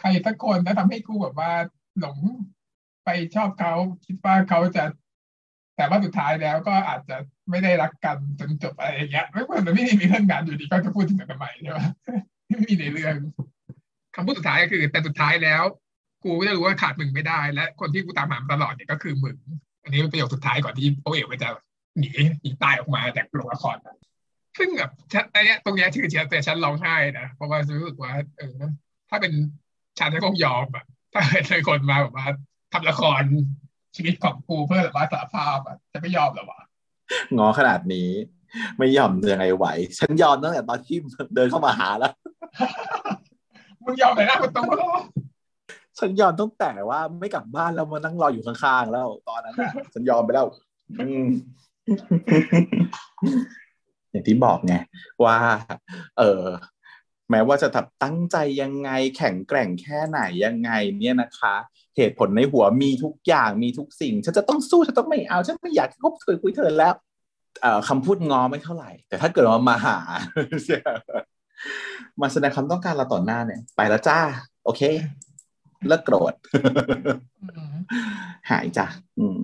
[0.00, 1.52] ใครสักคนแล้วทำให้กูแบบว่า
[2.00, 2.18] หลง
[3.04, 3.74] ไปชอบเขา
[4.06, 4.84] คิดว่าเขาจะ
[5.76, 7.16] แต่ว่าสุดท้ายแล้วก็อาจจะ
[7.50, 11.80] ไม่ได้รักกันจนจบอะไรอย่างเงี้ยไม่ควรจะไม่มีเรื่องงานอยู่ดีก็จะพูดถึงกันทำไมใช่ไหม
[12.46, 13.14] ไม่มีในเรื่อง
[14.14, 15.62] คำพูดสุดท้ายก็คือ แต่สุดท้ายแล้ว
[16.24, 19.36] กูก็จะรู้ว่าขาดมึงไม่ได้ และคนที่กูตามหาตลอดเนี่ยก็คือมึง
[19.82, 21.48] อันนี้เป็นประโยคสุดท้ายก่อนที่โอเอ๋มันจะ
[21.98, 22.08] หนี
[22.40, 23.76] หนีตายออกมาจากโรงละคร
[24.58, 24.90] ซึ่งแบบ
[25.34, 28.60] อันนี้ตรงนี้คือเชียร์แต่ฉันร้องไห้นะเพราะว่ารู้สึกว่าเออ
[29.10, 29.32] ถ้าเป็น
[29.98, 32.26] ฉันจะคงยอมอะถ้าเป็นคนมาแบบว่า
[32.72, 33.22] ทำละคร
[33.96, 36.60] ชีวิตของกูเพื่อแบบว่าสารภาพอะจะไม่ยอมหรอวะ
[37.36, 38.10] งอขนาดนี้
[38.78, 39.66] ไม่ยอมยังไงไหว
[39.98, 40.96] ฉันยอมตั้งแต่ตอนที่
[41.34, 42.12] เดินเข้ามาหาแล้ว
[43.84, 44.62] มึงยอมไหนนะประตู
[45.98, 49.54] ฉันยอมตั้งแต่ว่าไม่กลับบ้านแล้วมานั่งรออยู่ข้างๆแล้ว ตอนนั้น
[49.94, 50.46] ฉันยอมไปแล้ว
[54.10, 54.74] อย่างที่บอกไง
[55.24, 55.36] ว่า
[56.18, 56.44] เออ
[57.30, 61.56] แม้ว่าจะทับตั้งใจยังไงแข็งแกร่งแค่ไหนยังไง เนี่ยนะคะ
[61.96, 66.94] เหตุผลในหัวมีทุกอย่างมีทุกสิ่ง ฉันจะต้องสู้ฉันต้องไม่เอาฉันไม่อยากคบเธอคุยเธอแล้ว
[67.62, 69.98] เอ่อคำพูดงอไม่เท่าไหร่ แต่ถ้าเกิดว่ามาหา
[72.20, 74.18] มาแสดงความต้องการเราต่อหน้าเนี่ย ไปแล้วจ้า
[74.64, 74.82] โอเค
[75.88, 76.34] เลิกโกรธ
[78.50, 78.86] หายจ้ะ
[79.18, 79.40] อืม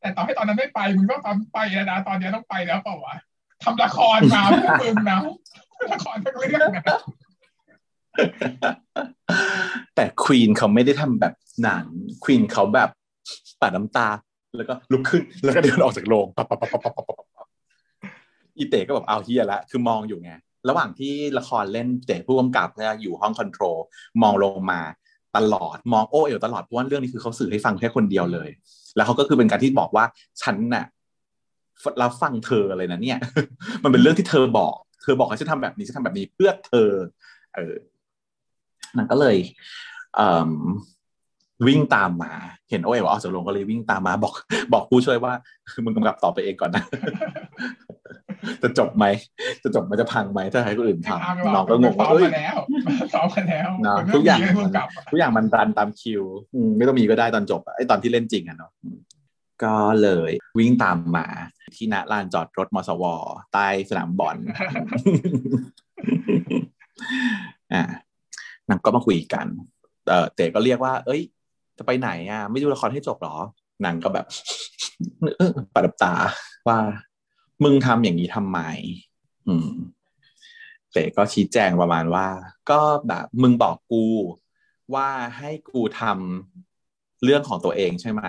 [0.00, 3.16] แต่ต่อให้ตอนนั้นไม่ไปมึงก็ทำไปแล้วนะตอนนี้ต้องไปแล้วเปล่าวะ
[3.64, 5.20] ทำละครมาเพื่อมึงนะ
[5.92, 6.84] ละครทั้งเรื่องนะ
[9.94, 11.32] แต่ควีนเขาไม่ได้ทำแบบ
[11.66, 11.86] นั้น
[12.24, 12.88] ควีนเขาแบบ
[13.60, 14.08] ปัดน้ำตา
[14.56, 17.48] แล้วก็ลุกขึ้นแล้วก็เดินออกจากโรงปั๊บปั๊บปั๊บปั๊บปั๊บปั๊บ
[18.58, 20.32] อีเต๋ก็แบบเอาเฮียละคือมองอยู่ไง
[20.68, 23.78] ระหว่างที่ละครเล่นเต๋ผู้กำกับเนี่ยอยู่ห้องคอนโทรล
[24.22, 24.80] มองลงมา
[25.36, 28.48] ตลอดมองโอเอ๋วตลอดเพราะว่าเรื่องนี้คือเขาสื่อให้ฟังแค่คนเดียวเลย
[28.96, 30.04] แล้วเขาก็คือเป็นการที่บอกว่า
[30.42, 30.84] ฉันน่ะ
[32.02, 33.18] รับฟังเธออะไรนะเนี่ย
[33.82, 36.90] มันเป็นเรื่องที่เธอบอก เธอบอกให้ฉันทำแบบนี้ฉันทำแบบนี้เพื่อเธอ
[37.54, 37.74] เออ
[38.96, 39.36] นั่นก็เลย
[40.14, 40.20] เอ
[41.66, 42.32] วิ่งตามมา
[42.70, 44.34] เห็นโอเอ๋วออกจากโรงก็เลยวิ่งตามมาบอก
[44.72, 45.32] บอกผู้ช่วยว่า
[45.70, 46.84] คือมึงกำกับต่อไปเองก่อนนะ
[48.62, 49.04] จะจบไหม
[49.62, 52.56] จะจบมันจะพังไหมถ้าให้คนอื่นทำน้องก็งงซ้อว่ามเอ้ยมาแล้ว
[53.14, 56.22] ซ้อมมาแล้วเนอะมันทุกอย่างไม่มีให้ผู้กำกับอะทุกอย่างมันรันตามคิว
[56.54, 58.98] อืมไม่ต้องมีก็ได้ตอนจบอะไอตอนที่เล่นจริงอะเนาะอืม
[59.64, 61.26] ก็เลยวิ่งตามมา
[61.76, 63.04] ที่ณลานจอดรถมสว
[63.52, 64.36] ใต้สนามบอล
[67.72, 67.84] อ่า
[68.68, 69.46] นางก็มาคุยกัน
[70.08, 71.22] เออเต๋ก็เรียกว่า เอ้ย
[71.78, 73.36] จะไปไหนอะ ไม่ดูละครให้จบหรอ
[73.84, 74.26] นางก็แบบ
[75.38, 76.14] เออปัดตา
[76.68, 76.78] ว่า
[77.64, 78.60] มึงทำอย่างนี้ทำไม
[79.48, 79.70] อืม
[80.92, 82.26] เต๋ก็ชี้แจงประมาณว่า
[82.70, 84.04] ก็แบบมึงบอกกู
[84.94, 88.22] ว่าให้กูทำเรื่องของตัวเองใช่ไหม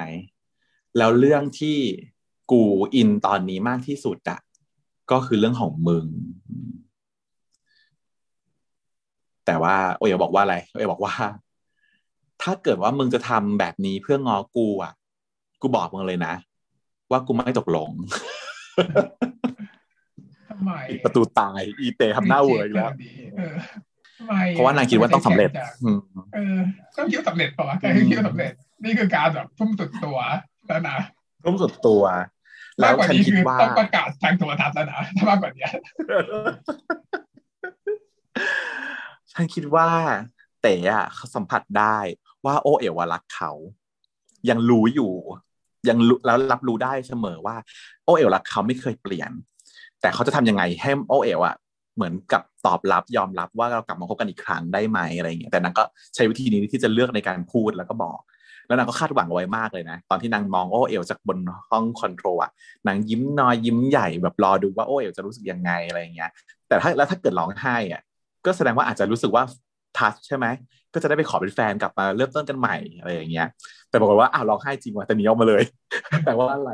[0.97, 1.77] แล้วเรื่องที่
[2.51, 2.63] กู
[2.95, 4.39] อินตอนนี้มากที่สุดอะ
[5.11, 6.05] ก็คือเรื่องของมึง
[9.45, 11.13] แต่ว่าโอเอ๋บอกว่าอะไรโอเอ๋บอกว่า
[12.43, 14.93] ถ้าเกิดว่ามึงจะทำแบบนี้เพื่องอกูอะ
[15.61, 16.33] กูบอกมึงเลยนะ
[17.11, 17.89] ว่ากูไม่ตกลง
[20.49, 22.91] ทำไมปิดประตูตาย อีเตทำหน้าเวอร์อีกแล้ว
[23.37, 23.55] เออ
[24.19, 25.49] ทำไมเพราะว่านางคิดว่าต้องสำเร็จ
[25.83, 25.99] อืม
[26.35, 26.57] เออ
[26.97, 28.51] ต้องคิดว่าสำเร็จป่าวะใครก็คิดว่าสำเร็จ
[28.83, 30.17] นี่คือการแบบทุ่มสุดตัว
[30.67, 30.97] แล้วนะ
[31.43, 32.03] ทุ่มสุดตัว
[32.79, 35.67] แล้มากวกว่าฉันนี้คิดคือว่าต้องประกาศทางโทรทัศน์แล้วนะถ้ามากกว่านี้
[39.31, 39.89] ฉันคิดว่า
[40.65, 41.97] เต๋อะเขาสัมผัสได้
[42.45, 43.51] ว่าโอเอ๋วรักเขา
[44.49, 45.13] ยังรู้อยู่
[45.89, 47.55] ยังรู้แล้วรับรู้ได้เสมอว่า
[48.05, 49.31] โอเอ๋วรักเขาไม่เคยเปลี่ยน
[50.01, 51.55] แต่เขาจะทำยังไงให้โอเอ๋วอะ
[51.95, 55.83] เหมือนกับตอบรับยอมรับว่าเรากลับมาคบกันอีกครั้งได้ไหมอะไรอย่างเงี้ยแต่นางก็
[56.15, 58.19] ใช้วิธีนี้ที่จะเลือกในการพูดแล้วก็บอก
[58.67, 61.37] แล้วนางก็คาดหวังเอาไว้มากเลยนะ ตอนที่นางมองโอเอ๋จากบน
[61.69, 62.51] ห้องคอนโทรลอะ
[62.87, 66.31] นางยิ้มน้อยยิ้มใหญ่แบบรอดูว่าโอเอ๋จะรู้สึกยังไงอะไรอย่างเงี้ย
[66.67, 68.01] แต่ถ้าแล้วถ้าเกิดร้องไห้อะ
[68.45, 69.43] ก็แสดงว่าอาจจะรู้สึกว่า
[69.99, 70.45] ทัชใช่ไหม
[70.93, 73.47] ก็จะได้ไปขอเป็นแฟนกลับมาเริ่มต้นกันใหม่อะไรอย่างเงี้ย
[73.89, 75.63] แต่ปรากฏว่าอ้าวร้องไห้จริงว่ะแต่หนีออกมาเลย
[76.25, 76.71] แต่ว่าอะไร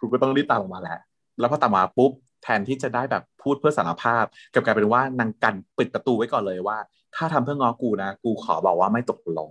[0.00, 0.98] กูก็ต้องรีบตามออกมาแหละ
[1.38, 2.12] แล้วพอตามมาปุ๊บ
[2.42, 6.78] แทนที่จะได้แบบพูดเพื่อสารภาพกลับกลายเป็นว่านางกันปิดประตูไว้ก่อนเลยว่า
[7.16, 9.50] ถ้าทำเพื่องอกูนะ กูขอบอกว่าไม่ตกลง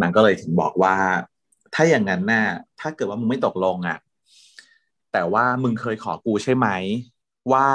[0.00, 0.94] นางก็เลยถึงบอกว่า
[1.74, 2.46] ถ้าอย่างนั้นน่ะ
[2.80, 3.98] ถ้าเกิดว่ามึงไม่ตกลงอะ
[5.12, 6.68] แต่ว่ามึงเคยขอกูใช่ไหม
[7.52, 7.66] ว่า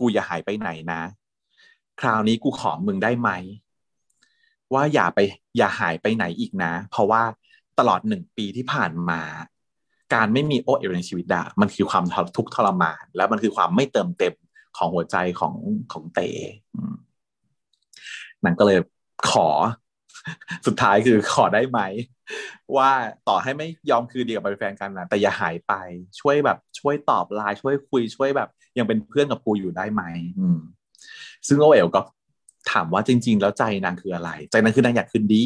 [0.00, 1.00] กูอย่าหายไปไหนนะ
[2.00, 3.30] คราวนี้กูขอมึงได้ไหม
[4.74, 5.18] ว่าอย่าไป
[5.58, 7.22] อย่าหายไปไหนอีกนะ เพราะว่า
[7.78, 9.20] ตลอดหนึ่งปีที่ผ่านมา
[10.14, 12.04] การไม่มีโอเอลในชีวิตอะมันคือความ
[12.36, 14.34] ทุกข์ทรมาน แล้วมันคือความไม่เติมเต็ม
[14.76, 15.54] ของหัวใจของ
[15.92, 16.20] ของเต
[16.74, 16.94] อืม
[18.44, 18.78] นั่นก็เลย
[19.30, 19.48] ขอ
[20.66, 21.80] สุดท้ายคือขอได้ไหม
[22.76, 22.90] ว่า
[23.28, 25.72] ต่อให้ไม่ยอมคืนดีกับเป็นแฟนกันนะแต่อย่าหายไป
[26.20, 28.48] ช่วยแบบ ช่วยตอบไลน์ช่วยคุยช่วยแบบ
[28.78, 30.02] ยังเป็นเพื่อนกับกูอยู่ได้ไหม
[30.38, 30.58] อืม
[31.46, 32.00] ซึ่งโอเอ๋วก็
[32.72, 35.44] ถามว่าจริง ๆ แล้วใจนางคืออะไร ใจนางคือนางอยากคืนดี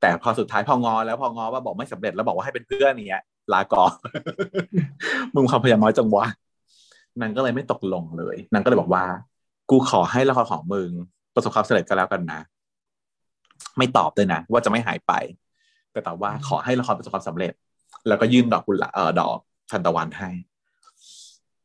[0.00, 3.22] แต่พอสุดท้ายพองอแล้วพองอว่าบอกไม่สำเร็จแล้วบอกว่าให้เป็นเพื่อนเนี้ย
[3.52, 3.92] ลาก่อน
[5.34, 6.26] มึงความพยายามน้อยจังวะ
[7.20, 9.04] นางก็เลยไม่ตกลงเลยนางก็เลยบอกว่า
[9.70, 10.90] กูขอให้ละครของมึง
[11.34, 12.40] ประสบความสำเร็จก็แล้วกันนะ
[13.78, 15.12] ไม่ตอบเลยนะว่าจะไม่หายไป
[15.92, 17.52] แต่ตอบว่าขอให้ละครประสบความสำเร็จ
[18.08, 19.38] แล้วก็ยื่นดอกกุหลาบเออดอก
[19.70, 20.30] ทันตะวันให้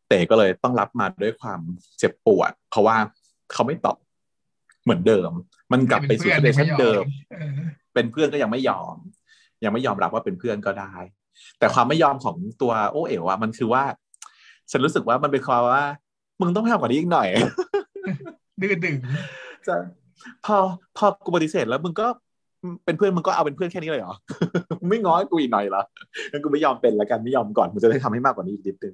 [0.08, 1.60] เต๋ก็เลยต้องรับมาด้วยความ
[1.98, 2.98] เจ็บปวด เพราะว่า
[3.54, 3.98] เขาไม่ตอบ
[4.84, 5.32] เหมือนเดิม
[5.72, 7.60] มันกลับไปสู่เป็นสเตเพื่อนชันเดิมเออ
[7.94, 8.96] เป็นเพื่อนก็ยังไม่ยอม
[9.64, 10.94] ยังไม่ยอมรับว่าเป็นเพื่อนก็ได้
[11.60, 13.84] แต่ความไม่ยอมของตัวโอเอ๋วอะมันคือว่า
[14.72, 15.86] ฉันรู้สึกว่ามันเป็นความว่า
[16.42, 17.28] มึงต้องทำกว่านี้อีกหน่อย
[18.62, 18.96] ดื้อดึง
[19.68, 19.76] จะ
[20.46, 20.58] พอ
[20.98, 22.08] พอกูปฏิเสธแล้วมึงก็
[22.86, 24.16] เป็นเพื่อนมึงก็เอาเป็นเพื่อนแค่นี้เลยเหรอ
[24.80, 25.84] มึงไม่ง้อกูอีกหน่อยเหรอ
[26.32, 28.94] งั้นกูไม่ยอมเป็นแล้วกันไม่ยอมก่อนมึงจะได้ทำให้มากกว่านี้อีกนิดนึง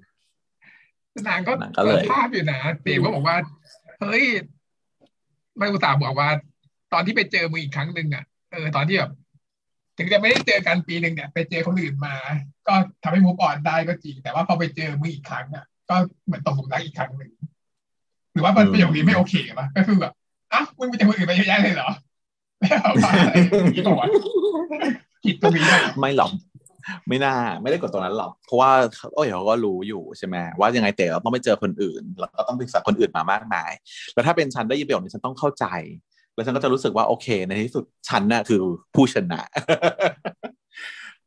[1.28, 3.36] นางก็นางก็เลยเปิดภาพอยู่นะเต๋ก็บอกว่า
[4.00, 4.24] เฮ้ย
[5.58, 6.30] ไม่อุตส่าห์บอกว่า
[6.94, 9.12] ตอนที่ไปเจอมึงอีกครั้งหนึ่งอะเออตอนที่แบบ
[9.98, 12.16] ถึงจะไม่ได้เจอกันปีหนึ่งเนี่ยไปเจอคนอื่นมา
[12.68, 12.74] ก็
[13.04, 15.96] ทำให้มูฟออนได้ก็จริง แต่ว่าพอไปเจอมึงอีกครั้งอะ ก็
[16.26, 17.32] เหมือนตกหลุมรักอีกครั้งหนึ่ง
[18.34, 20.14] หรือว่ามันประโยคนี้ไม่โอเคปะก็คือแบบ
[20.54, 21.90] อ้าวมึงไปเจอคนอื่นไปเยอะแยะเลยเหรอ
[22.62, 24.08] แล้วว่าอะไรอย่างนี้ก่อน
[25.24, 25.66] ผิดตรงนี้
[26.00, 26.32] ไม่หรอก
[27.08, 28.72] ไม่น่าไม่ได้กดตรงนั้นหรอก เพราะว่า
[29.16, 33.72] โอ้ยเขาก็รู้อยู่ใช่ไหมว่ายังไงเต๋อเราต้องไปเจอคนอื่น แล้วก็ต้องปรึกษาคนอื่นมามากมาย
[34.14, 35.66] แล้วถ้าเป็นฉันได้ยินประโยคนี้ฉันต้องเข้าใจ
[36.36, 38.62] แล้วฉันก็จะรู้สึกว่าโอเค ในที่สุดฉันน่ะคือ
[38.96, 39.42] ผู้ชนะ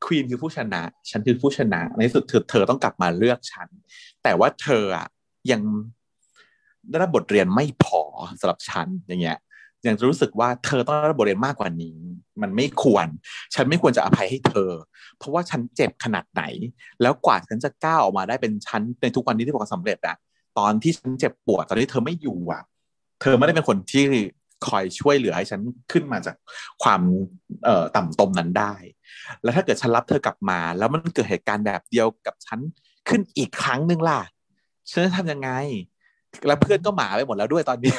[0.05, 3.69] ควีนคือผู้ชนะ ฉันคือผู้ชนะ ในที่สุดเธอเธอต้องกลับมาเลือกฉัน
[4.23, 5.07] แต่ว่าเธออะ
[5.53, 5.63] ยัง
[6.91, 8.03] ได้รับบทเรียนไม่พอ
[8.41, 9.39] สำหรับฉันอย่างเงี้ย
[9.87, 11.97] ยังจะรู้สึกว่าเธอต้องรับบทเรียนมากกว่านี้
[12.43, 13.07] มันไม่ควร
[13.55, 14.71] ฉันไม่ควรจะอภัยให้เธอ
[15.19, 16.43] เพราะว่าฉันเจ็บขนาดไหน
[17.03, 20.17] แล้วกว่าฉันจะก้าวออกมาได้เป็นฉันในทุกวันนี้ที่บอกสำเร็จอะ
[20.59, 22.63] ตอนที่ฉันเจ็บปวดตอนที่เธอไม่อยู่อะ
[23.21, 24.05] เธอไม่ได้เป็นคนที่
[24.67, 25.61] คอยช่วยเหลือให้ฉัน
[25.93, 26.37] ขึ้นมาจาก
[26.83, 27.01] ความ
[27.65, 28.75] เอ่อต่ำตมนั้นได้
[29.43, 32.59] แล้วถ้าเกิดฉันรับเธอกลับมา แล้วมันเกิดเหตุการณ์แบบเดียวกับฉัน
[33.09, 34.21] ขึ้นอีกครั้งหนึ่งล่ะ
[34.91, 35.51] ฉันจะทำยังไง
[36.47, 37.93] แล้วเพื่อนก็หมาไปหมดแล้วด้วยตอนนี้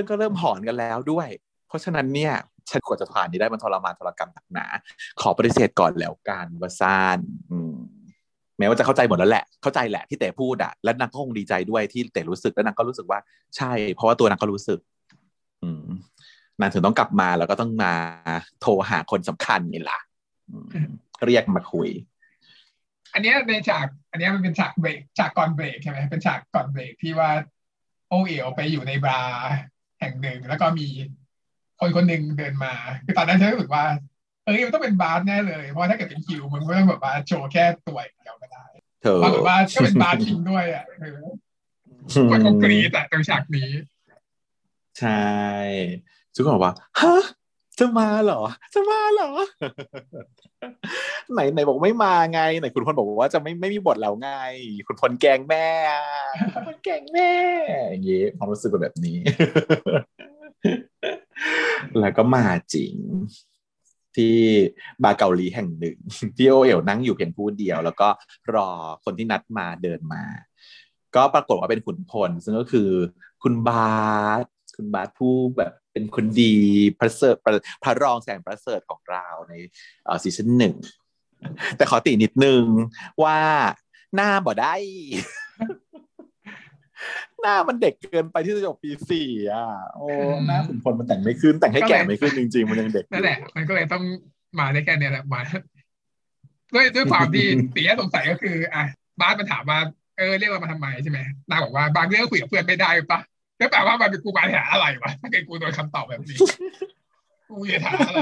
[0.00, 1.28] อนก็เริ่มหอนกันแล้วด้วย
[1.68, 2.32] เพราะฉะนั้นเนี่ย
[2.70, 4.66] ฉันกว่าจะผ่านนี้ได้มันทรมานทรกรรมหนักหนา
[5.20, 7.18] ขอปฏิเสธก่อนแล้วกันว่าซ่าน
[8.58, 13.18] แม้ว่าจะเข้าใจหมดแล้วแหละ เข้าใจแหละที่เต๋พูดอะและนางก็คงดีใจด้วยที่เต๋รู้สึก แล้วนางก็รู้สึกว่า
[13.56, 14.78] ใช่ เพราะว่าตัวนางก็รู้สึก
[15.62, 15.86] อืม
[16.60, 17.94] นางถึงต้องกลับมาแล้วก็ต้องมา
[18.60, 19.98] โทรหาคนสำคัญนี่ล่ะ
[21.26, 21.88] เรียกมาคุย
[23.12, 27.30] อันนี้ในฉาก อันนี้มันเป็นฉากเบรกฉากก่อนเบรกใช่ไหมเป็นฉากก่อนเบรกที่ว่า
[28.08, 29.48] โอเอ๋วไปอยู่ในบาร์
[30.00, 30.88] แห่งหนึ่ง แล้วก็มี
[31.80, 32.72] คนคนหนึ่งเดินมา
[33.04, 33.84] คือตอนนั้นฉันรู้สึกว่า
[34.44, 38.66] เอ้ยมันต้องเป็นบาร์แน่เลย เพราะถ้าเกิดเป็นคิวมันไม่ต้องแบบว่าโชว์แค่ตัวเดียวก็ได้
[39.02, 41.20] เธอปรากฏว่าก็เป็นบาร์จริงด้วยอะเออ
[42.30, 43.70] คนก็กรี๊ดอะตรงฉากนี้
[44.98, 45.26] ใช่
[46.34, 47.22] ทุกคนบอกว่าฮะ
[47.78, 48.40] จะมาเหรอ
[48.74, 49.30] จะมาเหรอ
[51.32, 54.30] ไหนไหนบอกไม่มาไงไหนคุณพลบอกว่าจะไม่ไม่มีบทแล้วไง
[54.86, 55.68] คุณพลแกงแม่
[56.54, 57.32] คุณพลแกงแม่
[57.90, 59.18] อย่างงี้ความรู้สึกเป็นแบบนี้
[62.00, 62.44] แล้วก็มา
[62.74, 62.94] จริง
[64.16, 64.36] ที่
[65.02, 65.96] บาร์เกาหลีแห่งหนึ่ง
[66.36, 68.08] ที่โอเอ๋วนั่งอยู่เพียงผู้เดียว แล้วก็
[68.54, 68.68] รอ
[69.04, 70.24] คนที่นัดมาเดินมา
[71.16, 72.90] ก็ปรากฏว่าเป็นขุนพล ซึ่งก็คือ
[73.42, 73.98] คุณบา
[74.42, 74.44] ส
[74.78, 76.54] คุณบาสผู้แบบเป็นคนดี
[77.00, 77.36] พระเสริฐ
[77.84, 79.52] พระรองแสงประเสริฐของเราใน
[80.22, 80.74] ซีซั่นหนึ่ง
[81.76, 82.64] แต่ขอตินิดนึง
[83.22, 83.38] ว่า
[84.14, 84.74] หน้าบ่ได้
[87.40, 90.06] หน้ามันเด็กเกินไปที่จะจบปีสี่อะ โอ้
[90.46, 94.02] หน้าขุนพลมันแต่งไม่ขึ้น แต่งให้แก่ไม่ขึ้นจริง ๆ มันยังเด็กนั่นแหละมันก็เลยต้อง
[94.58, 95.40] มาได้แค่เนี้ยแหละมา
[96.74, 98.84] ด้วยด้วยความที่เสียสงสัยก็คือ อะ
[99.20, 99.78] บ้านมันถามว่า
[100.16, 101.18] เออเรียกเรามาทำไมใช่ไหม
[101.50, 103.20] นางบอกว่าบางเรื่องคุยกับเพื่อนไม่ได้ปะ
[103.58, 106.38] แล้วแปลว่ามันเป็นกูมาหาอะไรวะถ้าเกิดกูโดนคำตอบแบบนี้
[107.48, 108.20] กูจะถามอะไร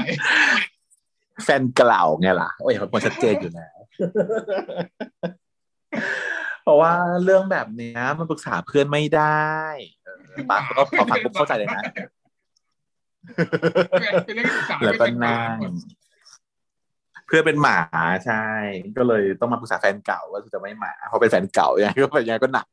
[1.43, 3.77] แฟนเก่าไงล่ะ โอ้ยมันชัดเจนอยู่แล้ว
[6.63, 6.93] เพราะว่า
[7.23, 9.47] เรื่องแบบเนี้ย มันปรึกษาเพื่อนไม่ได้
[10.49, 11.83] ปาก็พอฟังปุ๊บเข้าใจเลยนะ
[14.25, 15.57] เป็นเรื่องศึกษาแล้วก็นั่ง
[17.27, 17.79] เพื่อนเป็นหมา
[18.25, 18.45] ใช่
[18.97, 22.67] ก็เลยต้องมาปรึกษาแฟนเก่าว่าจะไม่หมาเพราะเป็นแฟนเก่าอย่างก็เป็นยังไงก็หนัก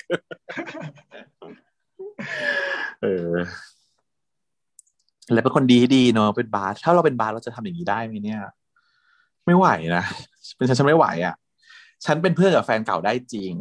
[3.03, 3.32] เออ
[5.32, 8.41] แล้วเป็นคนดีดีเนาะเป็นบาสถ้าเราเป็นบาสเราจะทำอย่างนี้ได้ไหมเนี่ย
[9.47, 9.66] ไม่ไหว
[9.97, 10.05] นะ
[10.57, 11.35] เป็นฉันฉันไม่ไหวอะ่ะ
[12.05, 13.55] ฉันเป็นเพื่อนกับแฟนเก่าได้จริง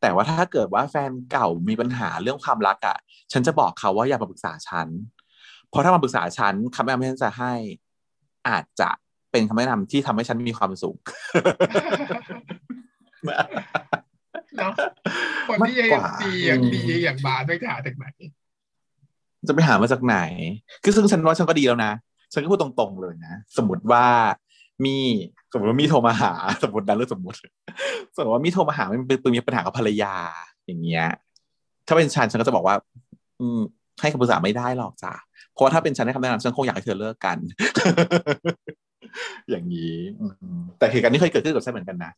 [0.00, 2.96] แต่ว่าถ้าเกิดว่าแฟนเก่ามีปัญหาเรื่องความรักอะ่ะ
[3.32, 4.88] ฉันจะบอกเขาว่าอย่ามาปรึกษาฉัน
[5.68, 7.52] เพราะถ้ามาปรึกษาฉันคำแนะนำที่ฉันจะให้
[8.48, 8.90] อาจจะ
[9.30, 10.96] เป็นคำแนะนำที่ทำให้ฉันมีความสุข
[14.56, 14.72] เนาะ
[15.48, 18.06] คนที่ยังดีอย่างดีอย่างบาสด้วยจะหาจากไหน
[19.48, 20.18] จะไปหามาจากไหน
[20.84, 21.92] คือซึ่งฉันว่าฉันก็ดีแล้วนะ
[22.32, 24.06] ฉันก็พูดตรงๆเลยนะ สมมติว่า
[24.84, 24.96] มี
[25.52, 26.32] สมมติว่ามีโทรมาหา
[26.62, 27.38] สมมตินะเรื่องสมมติ
[28.16, 30.14] สมมติว่ามีโทรมาหามันเป็นมีปัญหากับภรรยา
[30.66, 31.06] อย่างเงี้ย
[31.86, 32.76] ถ้าเป็นฉันฉันก็จะบอกว่า
[33.40, 33.60] อืม
[34.00, 35.12] ให้คำปรึกษาไม่ได้หรอกจ้ะ
[35.52, 37.38] เพราะว่าถ้าเป็นฉันให้คำแนะนำฉันคงอยากให้เธอเลิกกัน
[39.50, 39.94] อย่างนี้
[40.78, 42.12] แต่เหตุการณ์นี้เคยเกิดขึ้นกับฉันเหมือนกันนะ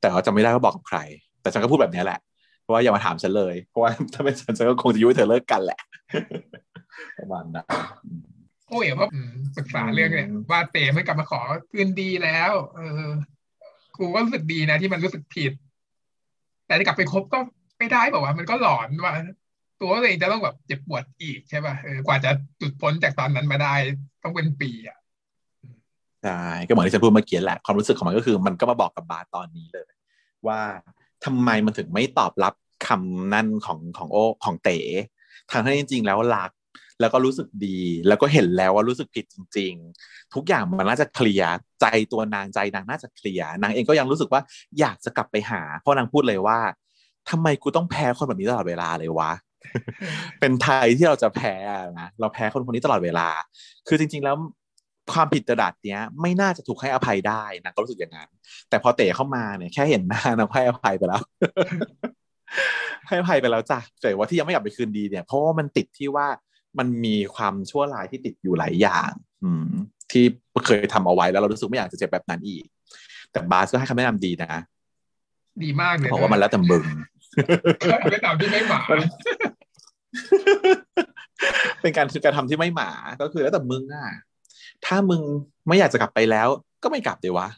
[0.00, 0.98] แต่เขาจำไม่ได้ว่าบอกกับใคร
[1.46, 2.20] แต่ฉันก็พูดแบบนี้แหละ
[2.62, 5.80] เพราะว่าอย่ามาถามฉันเลย เพราะว่าถ้าเป็นฉันฉันก็คงจะยุให้เธอเลิกกันแหละ
[7.18, 7.66] ประมาณนั้น
[8.68, 9.08] โอ้ยว่า
[9.56, 11.40] ปรึกษาเรื่องเนี่ยว่าเต๋ไม่กลับมาขอ
[11.72, 13.10] คืนดีแล้ว เออ
[13.98, 15.52] กูก็รู้สึกดีนะที่มันรู้สึกผิด
[16.66, 17.38] แต่จะกลับไปคบก็
[17.78, 19.14] ไม่ได้บอกว่า มันก็หลอนว่า
[19.80, 23.74] ตัวเองจะต้องแบบเจ็บปวดอีกใช่ป่ะเออกว่าจะจุดพ้นจากตอนนั้นมาได้
[24.22, 24.98] ต้องเป็นปีอะ
[26.22, 29.90] ใช่ก็เหมือนที่ฉันพูดเมื่อกี้แหละความรู้สึกของมันก็คือ มันก็มาบอกกับบาสตอนนี้เลย
[30.46, 30.60] ว่า
[31.26, 32.54] ทำไมมันถึงไม่ตอบรับ
[32.86, 34.78] คำนั่นของของโอของเต๋
[35.50, 36.50] ทางที่จริง ๆ แล้วรัก
[37.00, 37.78] แล้วก็รู้สึกดี
[38.08, 39.72] แล้วก็เห็นแล้วว่ารู้สึกผิดจริง
[40.04, 44.40] ๆ ทุกอย่างมันน่าจะเคลียร์ใจตัวนางใจนางน่าจะเคลียร์นางเองก็ยังรู้สึกว่า
[44.80, 46.58] อยากจะกลับไปหา เพราะนางพูดเลยว่า
[47.30, 49.32] ทำไมกูต้องแพ้คนแบบนี้ตลอดเวลาเลยวะ
[50.40, 51.54] เป็นไทยที่เราจะแพ้
[52.00, 53.28] นะเราแพ้คนคนนี้ตลอดเวลา
[53.88, 54.36] คือจริง ๆ แล้ว
[55.12, 58.28] ความผิดระดับเนี้ย ไม่น่าจะถูกให้อภัยได้นะก็รู้สึกอย่างนั้น
[58.68, 61.22] แต่พอเตะเข้ามาเนี่ยแค่เห็นหน้านะให้อภัยไปแล้ว
[63.06, 66.26] ให้อภัยไปแล้วจ้ะแต่ว่าที่ยังไม่กลับไปคืนดีเนี่ยเพราะว่ามันติดที่ว่า
[66.78, 69.10] มันมีความชั่วร้ายที่ติดอยู่หลายอย่าง
[69.42, 69.68] อืม
[70.12, 70.24] ที่
[70.66, 72.64] เคยทำเอาไว้แล้วเรารู้สึกไม่อยากจะเจ็บแบบนั้นอีก
[73.32, 74.52] แต่บาสก็ให้คำแนะนำดีนะ
[75.64, 76.84] ดีมากเลยบอกว่ามันแล้วแต่มึง
[78.00, 78.80] เป็นตามที่ไม่หมา
[81.80, 84.08] เป็นการการทำที่ไม่หมาก็คือแล้วแต่มึงอะ
[84.86, 85.22] ถ้ามึง
[85.66, 86.48] ไม่อยากจะกลับไปแล้ว
[86.82, 87.48] ก็ไม่กลับเดี๋ยววะ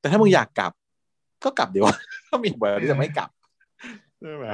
[0.00, 0.72] แต่ถ้ามึงอยากกลับ
[1.44, 1.96] ก็กลับเดี๋ยววะ
[2.28, 3.30] ถ้ามีแบบที่จะไม่กลับ
[4.20, 4.46] ใช่ไหม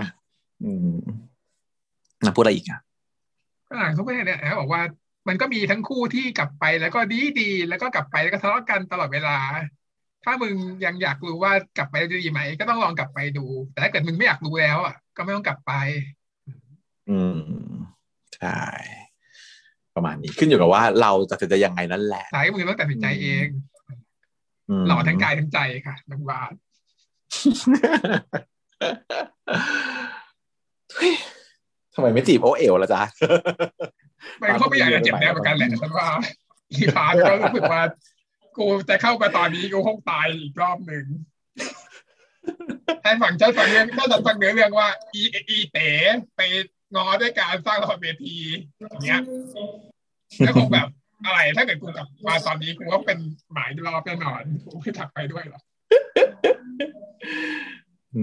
[0.62, 0.98] อืม
[2.24, 2.80] นะพูดอะไรอีกอะ
[3.68, 4.82] ฝรั่งเขาไม่เนี่ยนะบอกว่า
[5.28, 9.36] มันก็มีทั้งคู่ที่กลับไปแล้วก็ดีดีแล้วก็กลับไปแล้วก็ทะเลาะกันตลอดเวลา
[10.24, 10.54] ถ้ามึง
[10.84, 15.72] ยังอยากรู้ว่ากลับไปจะดีไหม ก็ต้องลองกลับไปดู แต่ถ้าเกิดมึงไม่อยากรู้แล้วอะก็ไม่ต้องกลับไป
[17.10, 17.40] อืม
[18.36, 18.60] ใช่
[19.96, 23.46] ประมาณนี้ขึ้นอยู่กับว่าเราจะตัดสินใจยังไงนั่นแหละท้ายมึงต้องตัดสินใจเอง
[24.80, 26.52] มหล่อทั้งกายทั้งใจค่ะน้องบาส
[30.96, 31.14] เฮ้ย
[31.94, 33.02] ทำไมไม่จีบโอเอ๋วล่ะจ๊ะ
[34.40, 36.08] มันก็ไม่อยากจะเจ็บแน่เหมือนกันแหละฉันว่า
[36.72, 37.82] อีพาร์ทก็รู้สึกว่า
[38.56, 41.04] กูจะเข้ามาตอนนี้กูคงตายอีกรอบหนึ่ง
[43.00, 45.90] แทนฝั่งเจ้าฟังเรื่องเจ้าสันฟังเนื้อเรื่องว่า อีอีเต๋
[46.36, 46.40] ไป
[46.94, 48.36] ง้อด้วยการสร้างละครเวที
[48.78, 49.20] อย่างเงี้ย
[50.38, 50.88] แล้วคงแบบ
[51.24, 53.18] อะไร ถ้าเกิดกูกลับมาตอนนี้กูก็เป็น
[53.52, 55.62] หมายรอบแน่นอนกูไม่ถักไปด้วยหรอก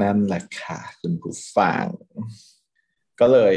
[0.01, 1.85] นั่นแหละค่ะคุณผู้ฟัง
[3.19, 3.53] ก็เลย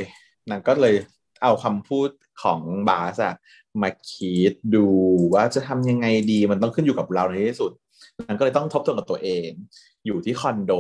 [0.51, 0.95] นางก็เลย
[1.43, 2.09] เอาคำพูด
[2.43, 3.35] ของบาสอะ
[3.83, 4.87] มาคิดดู
[5.35, 7.73] ว่าจะทำยังไงดีมันต้องขึ้นอยู่กับเราในที่สุด
[8.27, 9.51] นางก็เลยต้องทบทวนกับตัวเอง
[10.07, 10.73] อยู่ที่คอนโด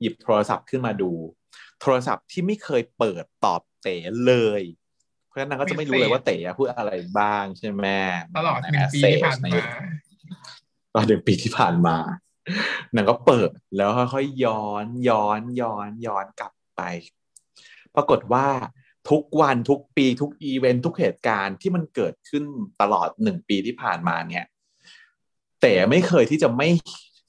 [0.00, 1.10] หยิบโทรศัพท์ขึ้นมาดู
[1.80, 3.96] โทรศัพท์ที่ไม่เคยเปิดตอบเต๋
[4.26, 4.62] เลย
[5.26, 7.86] เพราะฉะนั้นนางก็จะไม่รู้เลยว่าเต๋อะพูดอะไรบ้างใช่ไหม
[8.38, 9.50] ตลอดหนึ่งปีที่ผ่านมา
[10.92, 11.96] ตลอดหนึ่งปีที่ผ่านมา
[12.94, 16.82] นางก็เปิดแล้วค่อยๆย้อนย้อนย้อนย้อนกลับไป
[17.94, 18.46] ปรากฏว่า
[19.10, 22.44] ทุกวันทุกปีทุกอีเวนต์ทุกเหตุการณ์ที่มันเกิดขึ้น
[22.80, 24.44] ตลอดหนึ่งปีที่ผ่านมาเนี่ย
[25.60, 26.68] แต่ไม่เคยที่จะไม่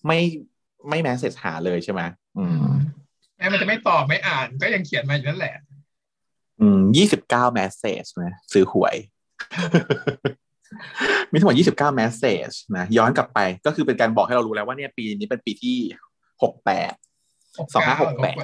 [0.08, 0.20] ไม่
[0.90, 2.02] ไม่แมสเซจหาเลยใช่ไหม
[2.38, 2.68] อืม
[3.38, 5.54] แม้มันจะไม่ตอบไม่อ่านก็ยังเขียนมาอยู่นั่นแหละ
[6.62, 8.96] อืมยี่สิบเก้าแมสเซจนะซื้อหวย
[11.32, 15.78] มีทั้งหมดยี่สิบเก้าแมสเซจนะย้อนกลับไปก็คือเป็นการบอกให้เรารู้แล้วว่าเนี่ยปีนี้เป็นปีที่
[16.44, 16.94] หกแปด
[17.74, 18.36] สองห้าหกแปด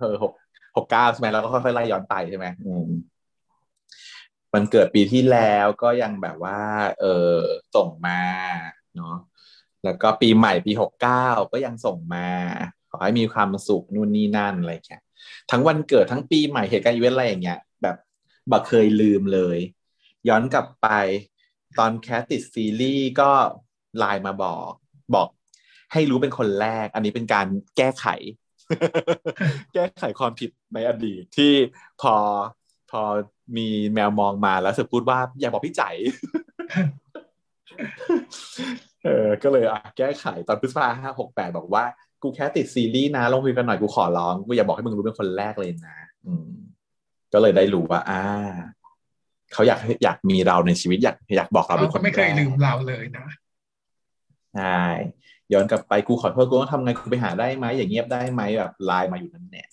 [0.00, 0.32] เออหก
[0.76, 2.88] หกเก้าใช่ไหมแล้วก็ค่อยๆไล่ย้อนไปใช่ไหมอืม
[4.54, 6.60] มันเกิดปีที่แล้วก็ยังแบบว่า
[7.00, 7.36] เออ
[7.76, 8.20] ส่งมา
[8.96, 9.16] เนาะ
[9.84, 12.28] แล้วก็ปีใหม่ปีหกเก้าก็ยังส่งมา
[12.90, 14.98] ขอให้มีความสุขนู่นนี่นั่นอะไรแค่
[15.50, 17.96] ทั้งวันเกิดทั้งปีใหม่เหตุการณ์อีเวนต์อะไรอย่างเงี้ย แบบ
[18.50, 19.58] ไม่เคยลืมเลย
[20.28, 20.88] ย้อนกลับไป
[21.78, 23.30] ตอน cast ติดซีรีส์ก็
[23.98, 24.70] ไลน์มาบอก
[25.14, 25.28] บอก
[25.92, 27.46] ให้รู้เป็นคนแรก อันนี้เป็นการ
[27.76, 28.06] แก้ไข
[29.74, 31.52] แก้ไขความผิดในอดีตที่
[32.00, 32.14] พอ
[32.90, 33.02] พอ
[33.56, 35.82] มีแมวมองมาแล้วเสือพูดว่าอย่าบอกพี่ใจ
[39.04, 41.84] เออก็เลยอะแก้ไขตอนพฤษภาห้าหกแปดบอกว่า
[42.22, 45.96] กูแค่ติดซีรีส์นะลองคุยกันหน่อยกูขอร้องกูอย่าบอกให้มึงรู้เป็นคนแรกเลยนะ
[46.26, 46.48] อืม
[47.32, 48.22] ก็เลยได้รู้ว่า อ่า
[49.52, 53.26] เขาอยากอยากมีเราในชีวิตอยากอยากบอกเราเป็นคเขานไม่เคยแรกลืมเราเลยนะ
[54.56, 54.84] ใช่
[55.52, 59.68] ย้อนกลับไปกูขอโทษกูต้องทำไงกูไปหาได้ไหมอย่างเงียบได้ไหมแบบไลน์มาอยู่นั่นแหละ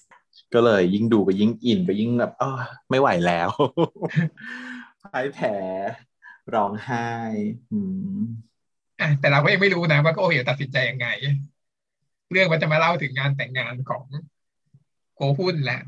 [0.53, 2.51] ก็เลยยิ่งดูไปยิ่งอินไปยิ่งแบบอ้อ
[2.89, 3.49] ไม่ไหวแล้ว
[5.01, 5.49] พ่ายแผล
[6.53, 7.09] ร้องไห้
[7.71, 7.79] อื
[8.17, 8.21] ม
[9.01, 11.07] อะแต่เราก็ยังไม่รู้นะว่าโกเหียวตัดสินใจยังไง
[12.31, 14.03] เรื่องมันจะมาเล่าถึงงานแต่งงานของ
[15.15, 15.81] โกหุ้นแหละ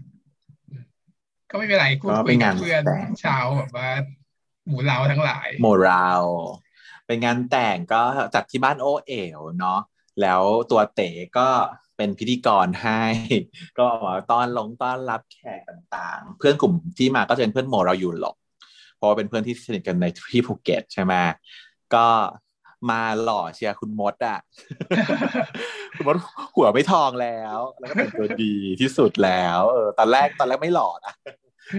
[1.50, 3.90] ก็ไม่เป็นไรคุยก็คุเป็ยนกังาบนเพื่อนแต่งชาวแบบว่า
[4.68, 6.24] หมู่เราทั้งหลายโมราล
[7.08, 8.02] เป็นงานแต่งก็
[8.36, 9.80] จัดที่บ้านโอเอ๋วเนาะ
[10.22, 10.42] แล้ว
[10.72, 11.48] ตัวเต๋ก็
[11.98, 13.02] เป็นพิธีกรให้
[13.80, 18.36] ก็มาต้อนลงต้อนรับแขกต่างๆ เพื่อนกลุ่มที่มาก็จะเป็นเพื่อนโมเราอยู่หรอก
[18.96, 21.14] เพราะว่าเป็นเพื่อนที่สนิทกันในที่ภูเก็ตใช่ไหม
[21.94, 22.06] ก็
[22.92, 24.40] มาหล่อเชียร์คุณมดอะ
[25.96, 26.16] คุณมด
[26.56, 31.14] หัวไม่ทองแล้ว แล้วก็แต่งตัวดีที่สุดแล้วเออตอนแรกตอนแรกไม่หล่อนะ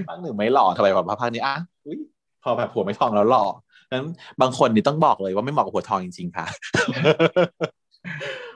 [0.08, 1.56] ภาคหนึ่งไม่หล่อทำไมแบบภาคนี้อะ
[1.86, 1.98] อุ้ย
[2.42, 3.44] พอแบบหัวไม่ทองแล้วหล่อ
[3.92, 4.06] นั้น
[4.40, 6.46] บางคนนี่ต้องบอกเลยว่าไม่เหมาะกับหัวทองจริง ๆ ค่ะ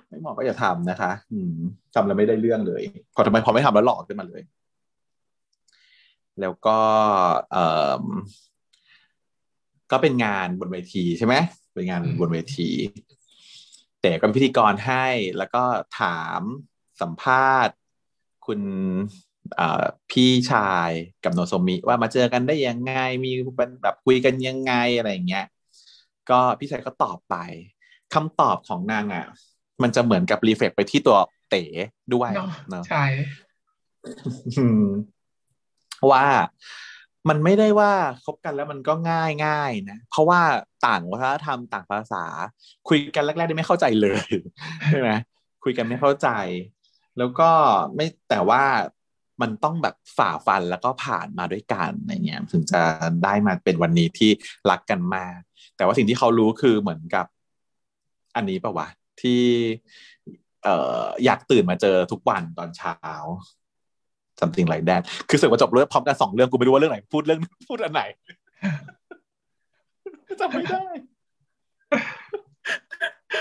[0.08, 1.54] ไม่เหมาะก็อย่าทำนะคะ อืม
[1.94, 2.82] ทำแล้วไม่ได้เรื่องเลย
[3.14, 4.42] พอทำไมพอไม่ทำแล้วหล่อขึ้นมาเลย
[6.40, 6.78] แล้วก็
[7.52, 7.64] เอ่
[8.00, 8.04] อ
[9.90, 11.34] ก็เป็นงานบนเวทีใช่ไหม
[11.72, 12.70] เป็นงานอืมบนเวที
[14.00, 15.06] แต่ก็เป็นพิธีกรให้
[15.38, 15.62] แล้วก็
[16.00, 16.40] ถาม
[17.00, 17.74] สัมภาษณ์
[18.46, 18.60] คุณ
[19.56, 20.90] เอ่อพี่ชาย
[21.24, 22.94] กับโนโซมิว่ามาเจอกันได้ยังไง
[23.24, 25.46] มีเป็นแบบคุยกันยังไงอะไรอย่างเงี้ย
[26.30, 27.36] ก็พี่ชายก็ตอบไป
[28.14, 29.26] คำตอบของนางอะ
[29.82, 31.18] มันจะเหมือนกับรีเฟกไปที่ตัว
[31.50, 31.64] เต๋
[32.14, 33.04] ด้วยเนาะเนาะใช่
[34.58, 34.84] อืม
[36.10, 36.26] ว่า
[37.28, 37.92] มันไม่ได้ว่า
[38.24, 40.40] คบกันแล้วมันก็ง่ายง่ายนะ เพราะว่า
[40.86, 42.24] ต่างวัฒนธรรมต่างภาษา
[42.88, 44.24] คุยกันแรกๆได้ไม่เข้าใจเลย
[44.88, 45.10] ใช่ไหม
[45.64, 46.28] คุยกันไม่เข้าใจ
[47.18, 47.50] แล้วก็
[47.94, 48.62] ไม่แต่ว่า
[49.42, 52.80] มันต้องแบบฝ่าฟันแล้วก็ผ่านมาด้วยกันอะไรเงี้ยถึงจะ
[53.24, 54.30] ได้มาเป็นวันนี้ที่
[54.70, 55.24] รักกันมา
[55.76, 57.26] แต่ว่าสิ่งที่เขารู้คือเหมือนกับ
[58.36, 58.88] อันนี้ปะวะ
[59.22, 59.42] ที่
[60.64, 62.96] เอ่ออยากตื่นมาเจอทุกวันตอนเช้า
[64.42, 67.38] something like that คือสึกว่าจบเรื่องพร้อมกันสองเรื่องกูไม่รู้ว่าเรื่องไหนพูดเรื่อง
[67.68, 68.02] พูดอันไหน
[70.40, 70.84] จำไม่ได้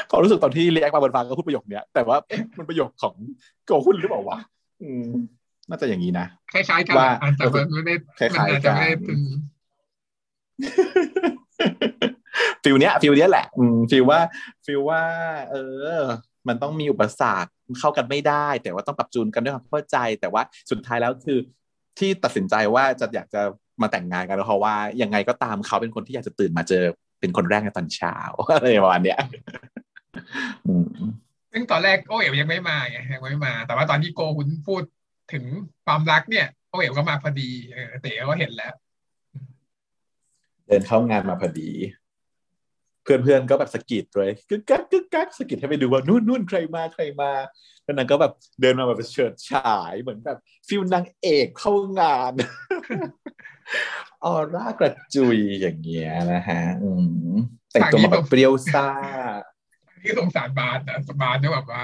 [0.09, 3.13] พอรู้สึกตอนที่เรียกมาบนฟังก็พูดประโยคเนี้ย แต่ว่าเอ๊ะมันประโยคของ
[3.65, 4.37] โกหุ้นหรือเปล่าวะ
[4.83, 5.09] อืม
[5.69, 9.21] น่าจะอย่างนี้นะคล้ายๆกันว่าอะแต่มันไม่ได้คล้ายๆมันอาจจะไม่ได้กันถึง
[12.63, 14.19] ฟิลเนี้ยฟิลเนี้ยแหละอืมฟิลว่า
[14.65, 15.01] ฟิลว่า
[15.51, 15.55] เอ
[15.97, 15.99] อ
[16.47, 20.41] มันต้องมีอุปสรรคเข้ากันไม่ได้ แต่ว่าต้องปรับจูนกันด้วยความเข้าใจ แต่ว่า
[20.71, 21.39] สุดท้ายแล้วคือ
[21.99, 23.41] ที่ตัดสินใจว่าจะอยากจะ
[23.81, 26.83] มาแต่งงานกันเพราะว่ายังไงก็ตามเขาเป็นคนที่อยากจะตื่นมาเจอ
[27.19, 28.17] เป็นคนแรกในตอนเช้า
[28.53, 29.19] อะไรประมาณเนี้ย
[30.67, 30.89] อืม
[31.51, 34.83] ซึ่งตอนแรกโอเอ๋วยังไม่มาไงยังไม่มา แต่ว่าตอนที่โกหุนพูด
[35.33, 35.43] ถึง
[35.85, 38.73] ความรักเนี่ยโอเอ๋วก็มาพอดีเออเต๋ก็เห็นแล้ว
[40.65, 41.69] เดินเข้างานมาพอดี
[43.03, 47.31] เพื่อนๆก็แบบสกิดเลยกึกกักกึกกักสกิดให้ไปดูว่านู่นนู่นใครมาใครมา
[47.83, 50.37] แล้วนางก็แบบเดินมาแบบเฉิดฉายเหมือนแบบ
[50.67, 52.33] feel นางเอกเข้างาน
[54.23, 56.61] ออร่ากระจุยอย่างเงี้ยนะฮะ
[57.71, 58.87] แต่งตัวแบบเปรี้ยวซ่า
[60.03, 61.83] ที่สงสารบาสนะบาสเนี่ยแบบว่า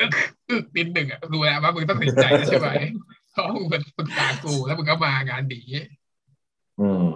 [0.00, 0.12] อึก
[0.50, 2.68] อึกนิดหนึ่งอะรู้แล้วว่ามึงต้องตัดสินใจใช่ไหม
[3.32, 5.62] เพราะมึงเป็นปรึกษากูแล้วมึงก็มางานดี
[6.80, 7.06] อืม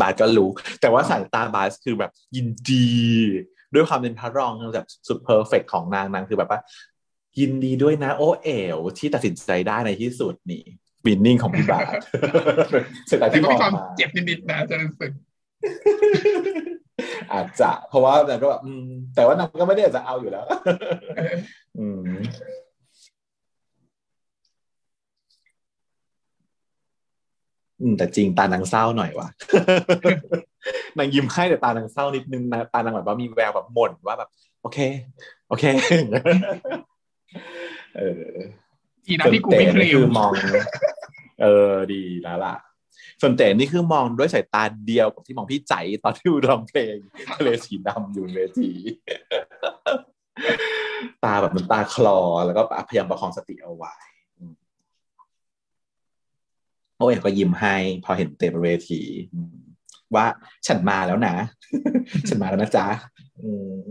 [0.00, 0.48] บาสก็รู้
[0.80, 2.88] แต่ว่าสายตาบาสคือแบบยินดี
[3.74, 6.60] ด้วยความเป็นพระรองแบบสุด perfect ของนางนางคือแบบว่า
[7.40, 10.62] ยินดีด้วยนะ โอเอ๋วที่ตัดสินใจได้ในที่สุดนี่
[11.06, 11.84] วินนิ่งของพี่บาส
[13.10, 15.10] สายตาแต่ที่ก็มีความเจ็บนิดๆนะจะรู้สึก
[17.32, 18.60] อาจจะ เพราะว่านางก็แบบ
[19.14, 20.44] แต่ว่านางก็ไม่ได้จะเอาอยู่แล้ว
[21.78, 22.22] อืม อืม
[27.98, 29.28] แต่จริงตานางเศร้าหน่อยว่ะ
[30.98, 34.30] นางยิ้มให้แต่ตานางเศร้านิดนึงนะตานางแบบว่ามีแววแบบหม่นว่าแบบ
[34.62, 34.78] โอเค
[35.48, 35.64] โอเค
[37.96, 38.22] เออ
[39.06, 40.32] อีนะที่กูไม่เคลส่วนเต๋นี่มคือมอง
[41.42, 42.56] เออดีแล้วล่ะ
[43.20, 45.74] ส่วนเต๋นี่คือมองด้วยสายตาเดียวกับที่มองพี่ใจ
[46.04, 46.96] ตอนที่ร้องเพลง
[47.36, 48.72] ทะเลสีดำอยู่บนเวที
[51.24, 54.07] ตาแบบมันตาคลอแล้วก็พยายามประคองสติเอาไว้อืม
[56.98, 59.00] โอ้ยก็ยิ้มให้ พอเห็นเต๋บนเวที
[59.32, 59.58] อืม
[60.14, 60.26] ว่า
[60.66, 61.34] ฉันมาแล้วนะ
[62.28, 62.86] ฉันมาแล้วนะจ๊ะ
[63.42, 63.50] อื
[63.80, 63.84] ม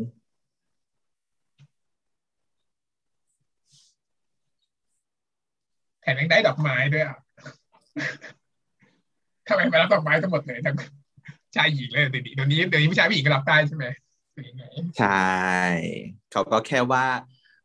[6.01, 7.17] แถมยังได้ดอกไม้ด้วยอะ
[9.47, 10.75] ทำไมมารับดอกไม้ทั้งหมดเลยทั้ง
[11.55, 13.85] ชายหญิงเลยเดี๋ยวนี้เดี๋ยวนี้เดี๋ยวนี้ผู้ชายผู้หญิงก็รับได้ใช่ไหม
[14.33, 14.63] หรือยังไง
[14.97, 15.25] ใช่
[16.31, 17.05] เขาก็แค่ว่า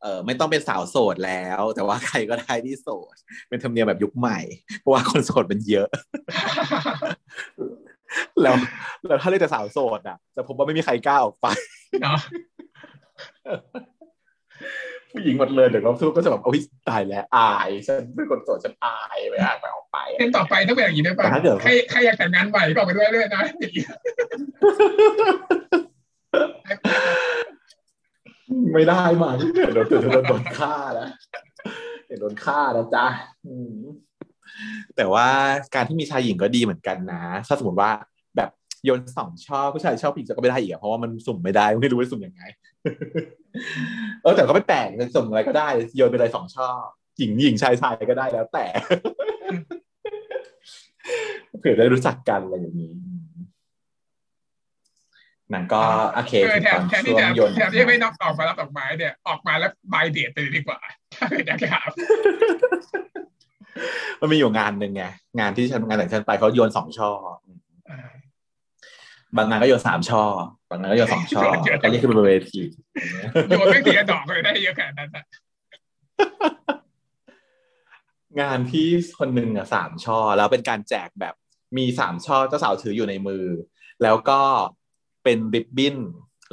[0.02, 3.16] เออไม่ต้องเป็นสาวโสดแล้ว แต่ว่าใครก็ได้ที่โสด
[3.48, 4.38] เป็นธรรมเนียมแบบยุคใหม่
[4.80, 5.88] เพราะว่าคนโสดมันเยอะ
[8.42, 8.54] แล้ว
[9.06, 11.46] แล้วถ้าเลือกแต่สาวโสดอะจะพบว่าไม่มีใครกล้าออกไป
[12.02, 12.18] เนาะ
[15.12, 16.58] ผู้หญิงหมดเลยเดี๋ยวเราทุกก็จะแบบโอ้ย
[16.88, 23.84] ตายแล้วอายฉันเป็นคนโสดฉันอายไม่อยากไปออกไปเส้นต่อไปต้องเป็นอย่างนี้ด้วยป่ะแต่ถ้าเกิดใครใครอยากแต่งงานใหม่ก็ออกไปด้วยด้วยนะอย่างนี้
[28.74, 31.08] ไม่ได้มาเดี๋ยวโดนโดนโดนฆ่านะ
[32.06, 33.06] เดี๋ยวโดนฆ่านะจ๊ะ
[34.96, 35.26] แต่ว่า
[35.74, 37.90] การที่มีชายหญิงก็ดีเหมือนกันนะ ถ้าสมมติว่า
[38.36, 38.50] แบบ
[38.84, 42.42] โยนสองชอบผู้ชายชอบผู้หญิงจะก็ไม่ได้อีกเพราะว่ามันสุ่มไม่ได้ไม่รู้ว่าสุ่มยังไง
[44.22, 46.82] เออแต่ก็ไม่แปลกจะสุ่มอะไรก็ได้ โยนไปเลยสองชอบ
[47.18, 48.66] หญิงหญิงชายชายก็ได้แล้วแต่
[51.58, 52.92] เผื่อได้รู้จักกันอะไรอย่างนี้
[55.54, 55.80] นางก็
[56.14, 60.78] โอเคเออแทตนอนแทนที่ช่วจะงโยนแทนที่จะไม่นอกออกมารับดอกไม้เนี่ยออกมาแล้วบายเดทไปเลยดีกว่า
[61.18, 61.90] ถ้าเกิดอยากจะถาม
[64.20, 65.04] มันมีอยู่งานหนึ่งไง
[65.38, 67.10] งานที่ฉันงานแต่งฉันไปเขาโยนสองช่อ
[67.90, 68.12] อ่า
[69.36, 70.22] บางงานก็โยนสามช่อ
[70.70, 72.60] บางงานก็โยนสองช่อโยนเยอะจัก็งเรียกขึ้นไปบนเวที
[73.48, 75.24] โยนไม่ทีละดอกเลยได้เยอะขนาดนั้นนะ
[78.40, 78.88] งานที่
[79.18, 81.34] คนหนึ่งอะสามช่อแล้วเป็นการแจกแบบ
[81.76, 83.44] มีสามช่อเจ้าสาวถืออยู่ในมือ
[84.02, 84.40] แล้วก็
[85.24, 85.96] เป็นริบบิ้น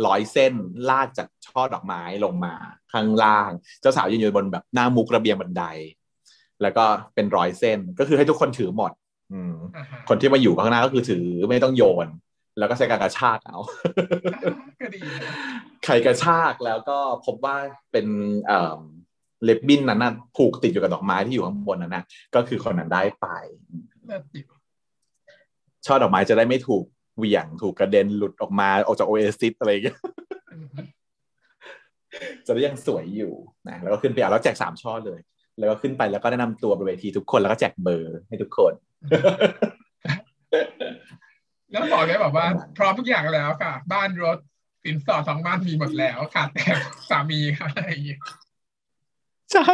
[0.05, 0.53] ร้อยเส้น
[0.89, 2.53] ลากจากช่อดอกไม้ลงมา
[2.91, 3.51] ข้างล่าง
[3.81, 5.63] เจ้าสาวยืนอยู่บนแบบหน้ามุกระเบียงบันได
[6.61, 6.83] แล้วก็
[7.15, 8.91] เป็นร้อยเส้นก็คือให้ทุกคนถือหมด
[9.33, 12.07] อืมอ่าฮะคนที่มาอยู่ข้างหน้าก็คือถือไม่ต้องโยน
[12.57, 13.57] แล้วก็ใช้การกระชากเอา
[14.81, 15.33] ก็ดีนะ
[15.85, 17.55] ใครกระชากแล้วก็พบว่า
[17.91, 18.07] เป็น
[18.45, 18.79] เอ่อ
[19.43, 22.03] เล็บบินนั้นน่ะผูกติดอยู่กับดอกไม้ที่อยู่ข้างบนนั้นนะ
[22.35, 23.27] ก็คือคนนั้นได้ไป
[24.07, 24.47] เลิศอยู่
[25.85, 26.83] ช่อดอกไม้จะได้ไม่ถูก
[27.19, 29.97] เหวี่ยงถูกกระเด็นหลุดออกมาออกจากโอเอซิสอะไรอย่างเงี้ย
[30.51, 30.67] อืม
[32.45, 33.33] จะได้ยังสวยอยู่
[33.67, 35.19] นะแล้วก็ขึ้นไปเอาแล้วแจกสามช่อเลย
[35.59, 38.73] แล้วก็ขึ้นไปแล้วก็แนะนำตัวบนเวทีทุกคนแล้วก็แจกเบอร์ให้ทุกคน
[41.71, 42.47] แล้วบอกเลยแบบว่า
[42.77, 44.37] พร้อมทุกอย่างแล้วค่ะ บ้านรถ
[44.83, 46.65] สินสอดสองบ้านมีหมดแล้วขาดแต่
[47.09, 48.19] สามีค่ะอะไรอย่างเงี้ย
[49.53, 49.67] ใช่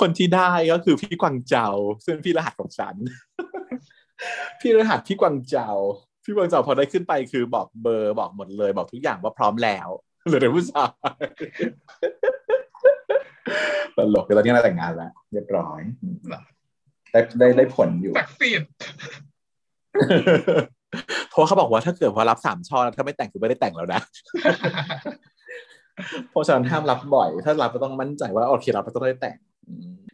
[0.00, 1.68] คนที่ได้ก็คือพี่กวางเจา
[2.06, 2.94] ซึ่งพี่รหัสของฉัน
[4.60, 5.70] พี่รหัสพี่กวางเจา
[6.26, 9.88] พี่กวางเจาพอได้ขึ้นไปคือบอกเบอร์บอกหมดเลย บอกทุกอย่างว่าพร้อมแล้ว
[10.26, 10.90] เหลือแต่ผู้ชาย
[13.96, 15.80] ตลกเดี๋ยวตอนนี้เราแต่งงานแล้วเรียบร้อย
[17.12, 18.70] ได้ได้ได้ผลอยู่ศักสิทธิ์
[21.30, 24.00] เพราะว่าเขาบอกว่าถ้าเกิดว่ารับสามช่อแล้วถ้าไม่แต่งคือไม่ได้แต่งแล้วนะ
[26.30, 29.36] เพราะฉะนั้นห้ามรับบ่อย ถ้ารับก็ต้องมั่นใจว่าโอเครับก็ต้องได้แต่ง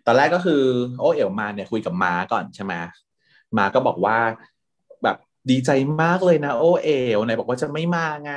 [0.06, 0.62] ตอนแรกก็คือ
[0.98, 2.74] โอเอ๋วมาเนี่ยคุยกับมาก่อนใช่ไหม
[3.59, 4.16] มาก็บอกว่า
[5.51, 5.70] ดีใจ
[6.02, 8.32] มากเลยนะโอเอ๋วไหนบอกว่าจะไม่มาไง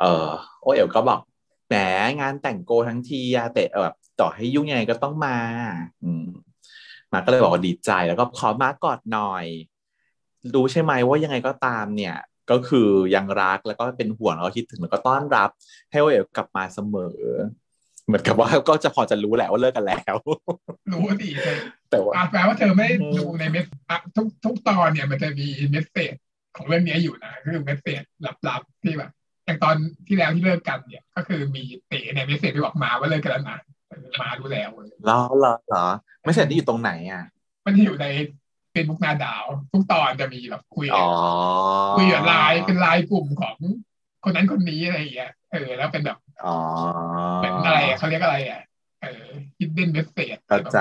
[0.00, 0.28] เออ
[0.62, 1.20] โอเอ๋วก็บอก
[1.68, 1.74] แหม
[2.20, 5.36] งานแต่งโกทั้งทีอะแต่แบบต่อให้ยุ่งยังไงก็ต้องมา
[6.02, 6.26] อืม
[7.12, 9.46] มาก็เลยบอกว่าดีใจแล้วก็ขอมากอดหน่อย
[10.54, 12.16] รู้ใช่ไหมว่ายังไงก็ตามเนี่ย
[12.50, 15.50] ก็คือยังรักแล้วก็เป็นห่วงแล้วก็คิดถึงแล้วก็ต้อนรับ
[15.90, 17.16] ให้โอเอ๋วกลับมาเสมอ
[18.06, 20.14] เหมือนกับว่าก็จะพอจะรู้แหละว่าเลิกกันแล้ว
[20.92, 21.56] รู้ดีเลย
[21.90, 22.88] แต่ว่าอาจแปลว่าเธอไม่
[23.18, 26.14] ดูใน mess อะทุกทุกตอนเนี่ยมันจะมี message
[26.56, 28.02] ของเรื่องนี้อยู่นะก็คือ message
[28.48, 29.10] ลับๆที่แบบ
[29.44, 29.74] อย่างตอน
[30.06, 33.58] ที่แล้วที่เลิกกันเนี่ย ก็คือมีเต๋เนี่ย message ที่บอกมาว่าเลิกกันแล้วนะ
[33.88, 35.86] เออมารู้แล้วเว้ยเหรอเหรอเหรอ
[36.22, 37.24] message ที่อยู่ตรงไหนอะ
[37.64, 38.06] มันจะอยู่ใน
[38.70, 41.08] เฟซบุ๊กนาดาว ทุกตอนจะมีแบบคุยอ๋อ
[41.98, 43.56] คุยกับไลน์เป็นไลน์กลุ่มของ
[44.24, 46.16] คนนั้นคนนี้อะไรอย่างเงี้ยเออแล้วเป็นแบบ
[46.46, 46.58] อ๋อ
[47.42, 48.60] เป็นอะไรอะเขาเรียกอะไรอะ
[49.02, 49.26] เออ
[49.58, 50.78] hidden message เข้าใจ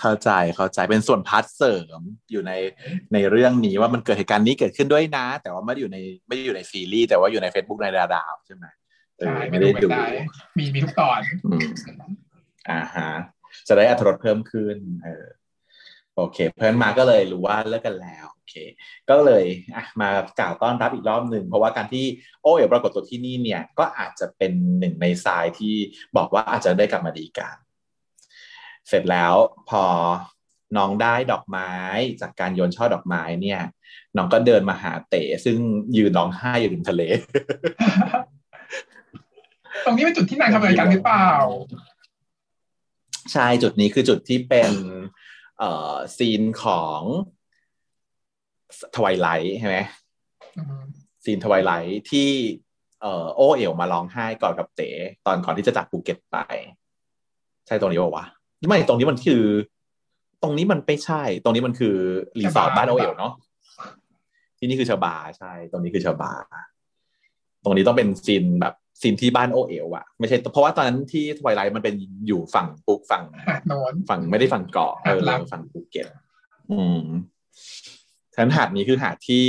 [0.00, 2.00] เข้าใจเข้าใจเป็นส่วน part เสริม
[2.30, 2.52] อยู่ใน
[3.12, 8.66] ในเรื่องนี้ว่ามันเกิดเหตุการณ์นี้เกิดขึ้นด้วยนะ แต่ว่าไม่ได้อยู่ในไม่ได้อยู่ในซีรีส์แต่ว่าอยู่ใน Facebook ในดาดาวใช่ไหม
[9.18, 10.06] เอใช่อไม่ดูไม่ได้
[10.58, 11.68] มีมีทุกตอนอืม
[12.70, 13.10] อ่าฮะ
[13.68, 15.24] จะได้อัตรสเพิ่มขึ้น เออ
[16.20, 18.54] โอเค เพื่อนมาก็เลยรู้ว่าเลิกกันแล้วโอเค
[19.10, 19.44] ก็เลย
[19.76, 20.08] อะมา
[20.40, 22.06] กล่าวต้อนรับอีกรอบหนึ่งเพราะว่าการที่
[22.42, 25.74] โอเอ๋วปรากฏตัวที่นี่เนี่ยก็อาจจะเป็นหนึ่งในทรายที่
[26.16, 27.54] บอกว่าอาจจะได้กลับมาดีกัน
[28.88, 29.34] เสร็จแล้ว
[29.70, 29.84] พอ
[30.76, 31.72] น้องได้ดอกไม้
[32.20, 33.60] จากการโยนช่อดอกไม้เนี่ย
[34.16, 35.58] น้องก็เดินมาหาเต๋ซึ่ง
[35.96, 37.02] ยืนร้องไห้อยู่ริมทะเล
[39.84, 41.30] ตรงนี้เป็นจุดที่นางทำรายการหรือเปล่า
[43.32, 45.02] ใช่จุดนี้คือจุดที่เป็นเอ่อ
[46.16, 47.00] scene ของ
[48.96, 49.76] twilight ใช่ไหม
[50.56, 50.82] อืม
[51.24, 52.28] scene twilight ที่
[53.00, 54.90] เอ่อโอเอ๋วมาร้องไห้ก่อนกับเต๋
[55.26, 56.36] ตอนก่อนที่จะจากภูเก็ตไป
[57.66, 58.24] ใช่ตรงนี้ป่าวะ
[58.68, 59.44] ไม่ตรงนี้มันคือ
[60.42, 61.96] ตรงนี้มันไม่ใช่ ตรงนี้มันคือ
[62.40, 63.32] รีสอร์ทบ้านโอเอ๋วเนาะ
[64.58, 66.32] ที่นี่คือชาบาใช่ ตรงนี้คือชาบา
[67.64, 71.94] ตรงนี้ต้องเป็น scene แบบ scene ที่บ้านโอเอ๋วอะไม่ใช่เพราะว่าตอนนั้นที่ twilight มันเป็น
[72.26, 76.06] อยู่ฝั่งปุ๊กฝั่งหาดโนนฝั่งไม่ได้ฝั่งเกาะเออหาดลับฝั่งภูเก็ต
[76.72, 77.04] อืม
[78.34, 79.44] ฉะนั้นหาดนี้คือหาดที่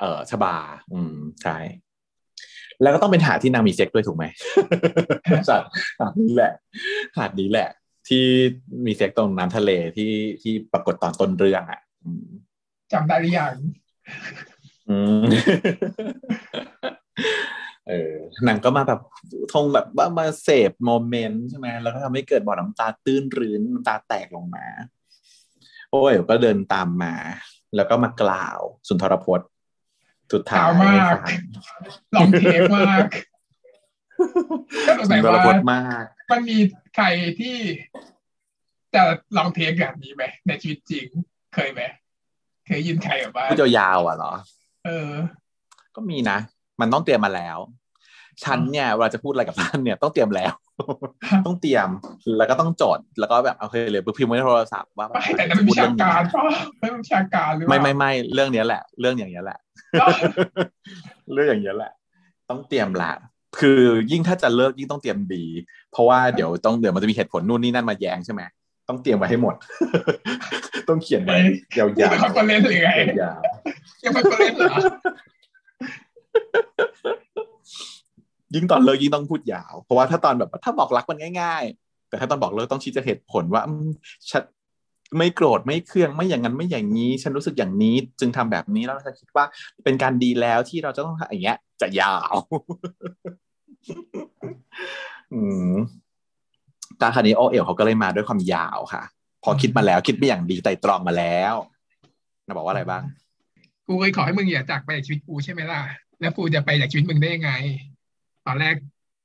[0.00, 0.56] เอ่อชบา
[0.92, 1.56] อืมใช่
[2.82, 4.24] แล้วก็ต้องเป็นหาดที่นางมีเซ็กด้วยถูกไหม
[5.46, 5.56] ใช่
[6.00, 6.52] หาดนี้แหละ
[7.18, 7.68] หาดนี้แหละ
[8.08, 8.24] ที่
[8.86, 10.12] มีเซ็กตรงน้ำทะเลที่
[10.42, 12.26] ที่ปรากฏตอนต้นเรื่องอะอืม
[12.92, 13.54] จำได้หรือยัง
[14.88, 15.24] อืม
[17.88, 18.14] เออ
[18.46, 19.00] นางก็มาแบบ
[19.52, 24.66] ทงแบบว่ามาเสพโมเมนต์ใช่ไหมแล้วก็ทำให้เกิดบ่อน้ำตาตื้นรื้นน้ำตาแตกลงมา
[25.90, 27.14] โอ้ยก็เดินตามมา
[27.76, 29.48] แล้วก็มากล่าวสุนทรพจน์
[30.32, 31.30] สุดท้ายขาวมากให้ฟัง
[32.14, 33.06] ลองเทคมาก
[34.86, 36.58] ก็สงสุสันยทรว่าพจน์มากมันมี
[36.96, 37.06] ใคร
[37.40, 37.56] ที่
[38.94, 39.02] จะ
[39.36, 41.06] ลองเทคแบบนี้ไหมในชีวิตจริง
[41.54, 41.82] เคยไหม
[42.66, 44.32] เคยยินใครแบบว่าพูดยาวๆอะเหรอ
[44.86, 45.12] เออ
[45.94, 46.38] ก็มีนะ
[46.80, 47.58] มันต้องเตรียมมาแล้ว
[48.44, 50.52] ฉันเนี่ยเวลาจะพูดอะไรกับท่านเนี่ยต้องเตรียมแล้ว
[51.46, 51.88] ต้องเตรียม
[52.36, 56.44] แล้วก็ต้องจดแล้วก็แบบโอเคเลยพิมพ์ไว้ในโทรศัพท์ว่าไม่แต่นั้นมันวิชาการป่ะ
[56.80, 59.58] ไม่วิชาการหรือเปไม่ล่าไม่ไม่เรื่องเนี้ยแหละ เรื่องอย่างเงี้ยแหละ
[61.34, 61.92] เรื่องอย่างเงี้ยแหละ
[62.50, 63.12] ต้องเตรียมละ
[63.60, 65.44] คือยิ่งถ้าจะเลิกยิ่งต้องเตรียมดี
[65.92, 68.42] เพราะว่าเดี๋ยวต้องเดี๋ยวมันจะมีเหตุผลนู่นนี่นั่นมาแย้งใช่ไหม
[68.88, 69.54] ต้องเตรียมไว้ให้หมด
[70.88, 71.36] ต้องเขียนไว้
[71.78, 73.40] ยาวพูดเป็น con ference หรือไงๆยาว
[74.04, 74.86] ยัง confere nce เหรอ ๆ
[78.54, 83.62] ยิ่งตอนเลิกยิ่งต้องพูดยาว เพราะว่าถ้าตอนแบบถ้าบอกรักมันง่าย ๆ แต่ถ้าตอนบอกเลิกต้องชี้แจงเหตุผลว่า
[84.30, 84.42] ฉัน
[85.18, 89.44] ไม่โกรธไม่เครื่องไม่อย่างนั้นไม่อย่างนี้ ฉันรู้สึกอย่างนี้ จึงทำแบบนี้แล้วฉันคิดว่า
[89.84, 92.34] เป็นการดีแล้วที่เราจะต้องอย่างเงี้ย จะยาว
[95.32, 95.40] อื
[95.72, 95.74] ม
[97.00, 99.02] ตาคันนี้โอเอ๋วเขาก็เลยมาด้วยความยาวค่ะ
[99.44, 101.54] พอคิดมาแล้ว คิดไม่อย่างดีไตรตรองมาแล้ว
[102.46, 103.02] นะบอกว่าอะไรบ้าง
[103.86, 105.80] กูเคยขอให้มึงอย่าจากไปจากชีวิตกูใช่ไหมล่ะ
[106.20, 107.50] แล้วกูจะไปจากชีวิตมึงได้ยังไง
[108.46, 108.74] ตอนแรก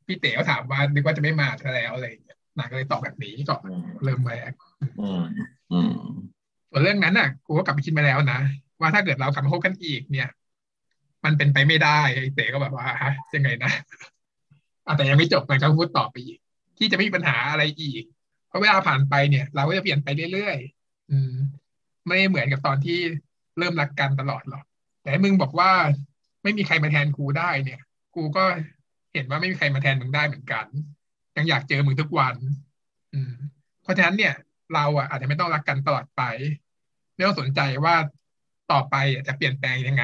[0.08, 4.52] พี่เต๋อถามว่านึกว่าจะไม่มาซะแล้วอะไรอย่างเงี้ยนางก็เลยตอบแบบนี้ก่อนอืมเริ่มแรก
[5.02, 5.24] อืม
[5.72, 5.94] อืม
[6.72, 8.40] ส่วนเรื่องนั้นน่ะ กูก็กลับไปคิดมาแล้วนะ
[8.80, 10.30] ว่าถ้าเกิดเรากลับมาคบกันอีกเนี่ย
[11.26, 13.72] มันเป็นไปไม่ได้ไอ้เต๋ก็แบบว่าฮะยังไงนะ
[14.86, 16.40] อะแต่ยังไม่จบมันก็พูดต่อไปอีก
[16.78, 18.04] ที่จะไม่มีปัญหาอะไรอีก
[18.48, 21.34] เพราะเวลาผ่านไปเนี่ย เราก็จะเปลี่ยนไปเรื่อยๆอืม
[22.08, 23.00] ไม่เหมือนกับตอนที่
[23.58, 24.64] เริ่มรักกันตลอดหรอก
[25.02, 25.72] แต่ให้มึงบอกว่า
[26.44, 27.82] ไม่มีใครมาแทนกูได้เนี่ย
[28.16, 28.44] กูก็
[29.14, 30.66] เห็นว่าไม่มีใครมาแทนมึงได้เหมือนกัน
[31.38, 32.36] ยังอยากเจอมึงทุกวัน
[33.14, 33.34] อืม
[33.84, 34.34] เพราะฉะนั้นเนี่ย
[34.74, 36.22] เราอะอาจจะไม่ต้องรักกันตลอดไป
[37.16, 37.96] ไม่ต้องสนใจว่า
[38.72, 40.04] ต่อไปอะจะเปลี่ยนแปลงยังไง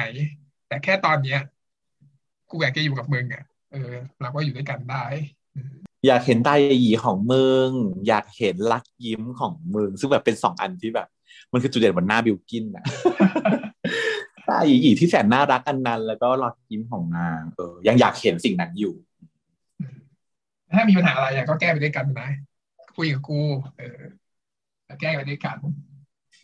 [0.68, 1.40] แต่แค่ตอนเนี้ย
[2.50, 5.04] กูอยากจะอยู่กับมึงอะเออเราก็อยู่ด้วยกันได้
[6.06, 7.68] อยากเห็นตาหยีของมึง
[8.08, 11.08] อยากเห็นรักยิ้มของมึงซึ่งแบบเป็นสองอันที่แบบ
[11.52, 12.84] มันคือจุดเด่นบนหน้าบิวกินนะ
[14.48, 18.94] ตาหยีที่แสนน่ารักอันนั้น แล้วก็รักยิ้มของนางเออยังอยากเห็นสิ่งนั้นอยู่
[20.74, 22.30] ถ้ามีปัญหาอะไรอะก็แก้ไปด้วยกันนะ
[22.96, 23.40] คุยกับกู
[23.78, 24.00] เออ
[24.86, 25.56] แล้วแก้ไปด้วยกัน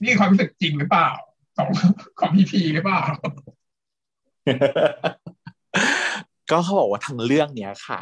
[0.02, 1.08] นี่คือความรู้สึกจริงหรือเปล่า
[1.56, 1.68] ของ
[2.20, 3.02] ของพีพีหรือเปล่า
[6.50, 8.00] ก็เขาบอกว่าทั้งเรื่องเนี้ยค่ะ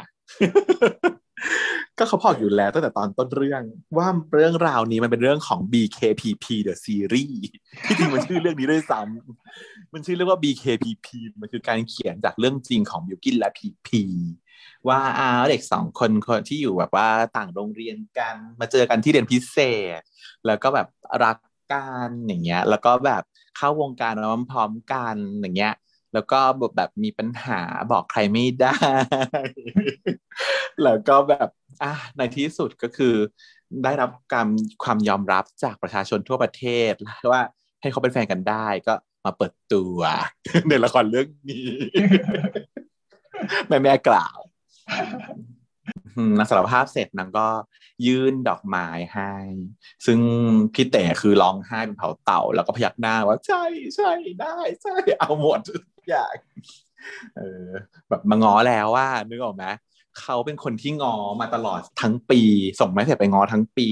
[1.97, 3.63] ก็เขาบอกอยู่แล้วตั้งแต่ตอนต้นเรื่อง
[3.97, 7.41] ว่าเรื่องราวนี้มันเป็นเรื่องของ BKPP The Series
[7.85, 11.07] ที่จริงมันชื่อเรื่องนี้ด้วยซ้ำมันชื่อเรื่องว่า BKPP
[11.41, 14.03] มันคือการเขียนจากเรื่องจริงของบิวกินและพีพี
[14.87, 19.57] ว่าอาเด็กสองคนคนที่อยู่แบบว่าต่างโรงเรียนกันมาเจอกันที่เรียนพิเศ
[19.99, 20.01] ษ
[20.45, 20.87] แล้วก็แบบ
[21.23, 21.37] รัก
[21.73, 23.23] กันอย่างเงี้ย แล้วก็แบบ
[23.57, 25.73] เข้าวงการมาพร้อมกันอย่างเงี้ย
[26.13, 26.39] แล้วก็
[26.75, 27.61] แบบมีปัญหา
[27.91, 28.77] บอกใครไม่ได้
[30.83, 31.49] แล้วก็แบบ
[31.83, 33.15] อะในที่สุดก็คือ
[33.83, 34.47] ได้รับการ
[34.83, 36.93] ความยอมรับจากประชาชนทั่วประเทศ
[37.31, 37.41] ว่า
[37.81, 38.93] ให้เขาเป็นแฟนกันได้ก็
[39.25, 39.99] มาเปิดตัว
[40.67, 41.69] ในละครเรื่องนี้
[43.67, 44.37] แม่แม่กล่าว
[46.37, 47.47] นางสารภาพเสร็จนางก็
[48.07, 49.33] ยื่นดอกไม้ให้
[50.05, 50.19] ซึ่ง
[50.73, 53.63] พี่เต๋คือร้องไห้เป็นเผาเต่า แล้วก็พยักหน้าว่าใช่
[53.95, 54.11] ใช่
[54.41, 55.61] ได้ ใช่เอาหมด
[56.09, 56.33] อย่าง
[57.35, 57.67] เออ
[58.09, 59.65] แบบมาง้อแล้วว่านึกออกไหม
[60.19, 62.41] เขาเป็นคนที่งอมาตลอดทั้งปี
[62.79, 63.87] ส่งไม่เสร็จไปงอทั้งปี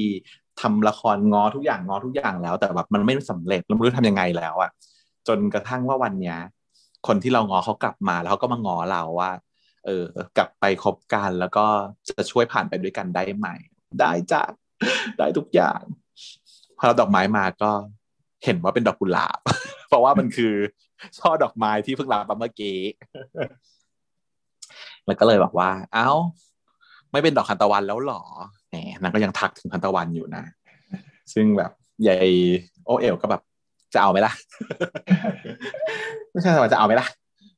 [0.61, 4.71] ทำละครงอทุกอย่างงอทุกอย่างแล้ว แต่แบบมันไม่สำเร็จแล้วไม่รู้ทำยังไงแล้วอะ
[5.27, 6.37] จนกระทั่งว่าวันเนี้ย
[7.07, 9.31] คนที่เรางอเขากลับมาแล้วเขาก็มางอเราว่า
[9.85, 10.05] เออ
[10.37, 11.65] กลับไปคบกันแล้วก็
[12.09, 13.47] จะช่วยผ่านไปด้วยกันได้ไหม
[13.99, 14.43] ได้จ้ะ
[15.17, 15.81] ได้ทุกอย่าง
[16.77, 17.71] พอเราดอกไม้มาก็
[18.43, 19.39] เห็นว่าเป็นดอกกุหลาบ
[19.87, 20.53] เพราะว่ามันคือ
[21.17, 22.77] ช่อดอกไม้ที่เพิ่งรับมาเมื่อกี้
[25.05, 26.09] แล้วก็เลยบอกว่า เอ้า
[27.11, 28.23] ไม่เป็นดอกคันตะวันแล้วหรอ
[28.69, 30.43] แหมนางก็ยังทักถึงคันตะวันอยู่นะ
[31.33, 32.15] ซึ่งแบบใหญ่
[32.85, 33.41] โอเอลก็แบบ
[33.93, 34.33] จะเอาไหมล่ะ
[36.31, 37.07] ไม่ใช่ว่าจะเอาไหมล่ะ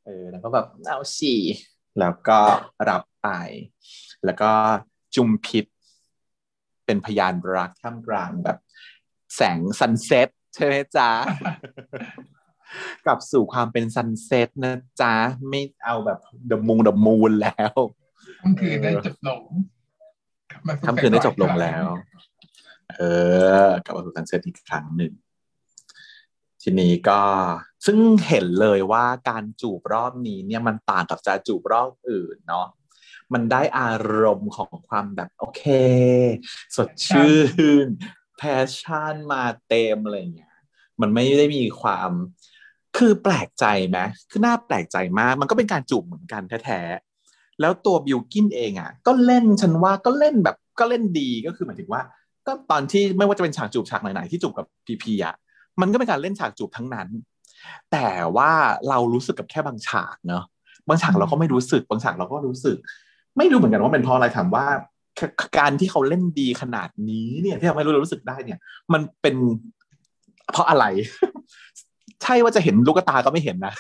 [0.05, 1.39] เออนางก็แบบเอาสี่
[1.99, 2.39] แล้วก็
[2.89, 3.29] รับไป
[4.25, 4.51] แล้วก็
[5.15, 5.65] จุมพิษ
[6.85, 8.57] เป็นพยานรักท่ามกลางแบบ
[9.35, 11.09] แสงซันเซ็ต ใช่ไหมจ๊ะ
[13.05, 15.13] กลับสู่ความเป็น sunset นะจ๊ะ
[15.49, 17.73] ไม่เอาแบบ the moon the moon แล้ว
[18.41, 19.41] ค่ำคืนได้จบลง
[20.51, 21.85] กลับมาสู่ค่ำคืนได้จบลงแฟนแล้ว
[22.97, 23.01] เอ
[23.67, 25.13] อกลับมาสู่ sunset อีกครั้งหนึ่ง
[26.61, 27.21] ทีนี้ก็
[27.85, 27.97] ซึ่ง
[28.27, 32.67] เห็นเลยว่าการจูบรอบนี้เนี่ยมันต่างกับจะจูบรอบอื่นเนาะ
[33.33, 35.63] มันได้อารมณ์ของความแบบโอเค
[36.75, 37.35] สดชื่
[37.85, 40.53] น passion มาเต็มอะไรอย่างเงี้ย
[41.01, 42.11] มันไม่ได้มีความ
[42.97, 43.99] คือแปลกใจไหม
[44.29, 52.01] คือน่าแปลกใจมาก มันก็เป็นการจูบเหมือนกันแท้ๆแล้วตัวบิวกินเองอะ ก็เล่นฉันว่าก็เล่นแบบก็เล่นดีก็คือหมายถึงว่า
[52.47, 55.35] ก็ตอนที่ไม่ว่าจะเป็นฉากจูบฉากไหนๆที่จูบกับพีพีอะ
[55.81, 57.07] มันก็เป็นการเล่นฉากจูบทั้งนั้น
[57.91, 58.51] แต่ว่า
[58.89, 60.43] เรารู้สึกกับแค่บางฉากเนอะ
[60.87, 62.77] บางฉากเราก็ไม่รู้สึก บางฉากเราก็รู้สึก
[63.37, 64.65] ไม่รู้เหมือนกันว่าเป็นเพราะอะไรถามว่า
[65.57, 68.59] การที่เขาเล่นดีขนาดนี้เนี่ยที่ทำให้เรารู้สึกได้เนี่ย
[68.93, 69.35] มันเป็น
[70.51, 70.85] เพราะอะไร
[72.23, 73.73] ใช่ว่าจะเห็นลูกตาก็ไม่เห็นนะ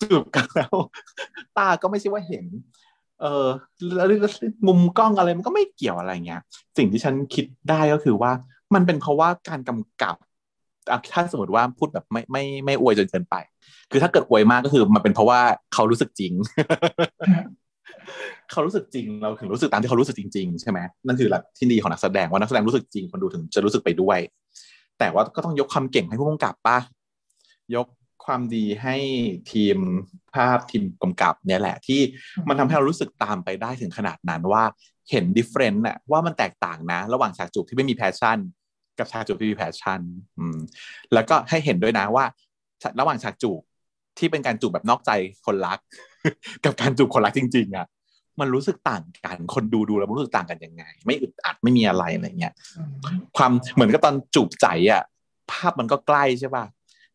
[0.00, 0.74] จูบกันแล้ว
[1.58, 2.44] ตาก็ไม่ใช่ว่าเห็น
[3.20, 3.46] เออ
[3.96, 4.08] แล้ว
[4.66, 6.40] มุมกล้องอะไรมันก็ไม่เกี่ยวอะไรเงี้ย
[6.76, 8.32] สิ่งที่ฉันคิดได้ก็คือว่า
[8.74, 10.16] มันเป็นเพราะว่าการกำกับ
[11.12, 13.34] ถ้าสมมติว่าพูดแบบไม่ไม่ไม่อวยจนเกินไป
[13.90, 15.40] คือถ้าเกิดอวยมากก็คือ มันเป็นเพราะว่า
[15.74, 16.32] เขารู้สึกจริง
[18.50, 24.18] เขารู้สึกจริงเราถึงรู้สึกตามที่เขารู้สึกจริง ๆ ใช่ไหมนั่นคือหลักที่ดีของนักแสดงว่านักแสดงรู้สึกจริงคนดูถึงจะรู้สึกไปด้วย
[24.98, 26.78] แต่ว่าก็ต้องยกความเก่งให้ผู้กำกับป่ะ
[27.76, 27.86] ยก
[28.24, 28.96] ความดีให้
[29.52, 29.78] ทีม
[30.34, 32.00] ภาพทีมกำกับเนี่ยแหละ ที่
[32.48, 34.64] มันทำให้เรารู้สึกตามไปได้ถึงขนาดนั้นว่า
[35.10, 38.38] เห็น different น่ะว่ามันแตกต่างนะ ระหว่างฉากจูบที่ไม่มี passion
[38.98, 40.00] กับฉากจูบที่มี passion
[40.38, 40.58] อืม
[41.14, 42.24] แล้วก็ให้เห็นด้วยนะว่า
[43.00, 43.60] ระหว่างฉากจูบ
[44.18, 45.10] ที่เป็นการจูบแบบนอกใจ
[45.46, 45.78] คนรัก
[46.64, 47.86] กับการจูบคนรักจริง ๆอะ
[48.40, 52.54] มันรู้สึกต่างกัน คนดูดูแล้วรู้สึกต่างกันยังไง ไม่อึดอัดไม่มีอะไรอะไรเงี้ย
[53.36, 55.02] ความเหมือนกับตอนจูบใจอะ
[55.50, 56.64] ภาพมันก็ใกล้ใช่ป่ะ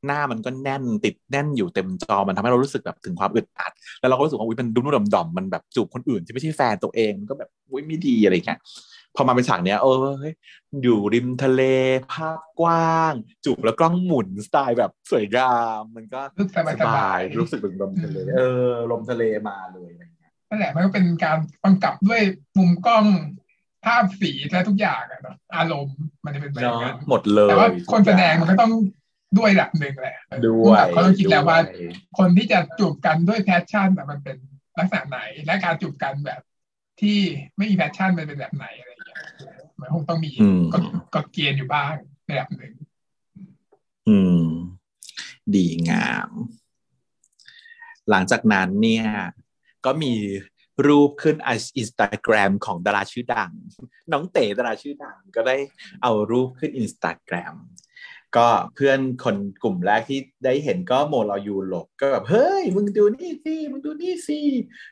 [0.05, 8.59] หน้ามันก็แน่นติดแน่นอยู่เต็มจอมันทำให้เรารู้สึกแบบถึงความอึดอัด แล้วเราก็รู้สึกว่าอุ้ยมันดุ้มๆดอมๆมันแบบจูบคนอื่นที่ไม่ใช่แฟนตัวเองก็แบบอุ้ยไม่ดีอะไรเงี้ย
[9.15, 10.07] พอมาเป็นฉากเนี้ยเออ
[10.83, 11.61] อยู่ริมทะเล
[12.11, 13.13] ภาพกว้าง
[13.45, 20.18] จูบแล้วกล้องหมุนสไตล์แบบสวยงาม มันก็รู้สึกสบายๆรู้สึกเป็นลมทะเลเออลมทะเลมาเลยอะไรเงี้ย
[20.49, 22.21] นั่นแหละมันก็เป็นการกำกับด้วย
[22.57, 23.05] มุมกล้อง
[23.85, 28.71] ภาพสีและทุกอย่างอะเนาะอารมณ์มันจะเป็นแบบนั้นหมดเลยแต่ว่าคนแสดงมันก็ต้อง
[29.37, 34.37] ด้วยระดับหนึ่งแหละด้วยเขาต้องคิดแล้วว่าด้วยคนที่จะจูบกันด้วย passion อะมันเป็น
[34.77, 36.41] ลักษณะไหน และการจูบกันแบบ
[37.01, 37.17] ที่
[37.57, 39.19] ไม่มี passion มันเป็นแบบไหนอะไรอย่างเงี้ย
[39.79, 40.83] มันคงต้องมีอืมกฎ
[41.15, 41.93] กฎเกณฑ์อยู่บ้าง
[42.25, 42.73] ในระดับหนึ่ง
[44.07, 44.45] อืม
[45.55, 46.29] ดีงาม
[48.09, 49.05] หลังจากนั้นเนี่ย
[49.85, 50.13] ก็มี
[50.87, 53.51] รูปขึ้นอินสตาแกรมของดาราชื่อดัง
[54.11, 55.57] น้องเต๋ดาราชื่อดังก็ได้
[56.03, 57.55] เอารูปขึ้นอินสตาแกรม
[58.37, 64.39] ก็เพื่อนคนกลุ่มแรกที่ได้เห็นก็โมลอยูโรก็แบบเฮ้ย มึงดูนี่สิ มึงดูนี่สิ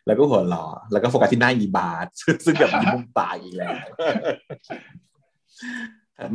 [0.05, 2.03] แล้วก็หัวเราะแล้วก็โฟกัสที่หน้าอีบาส
[2.45, 3.71] ซึ่งแบบยิ้มมุมปากอีกแล้ว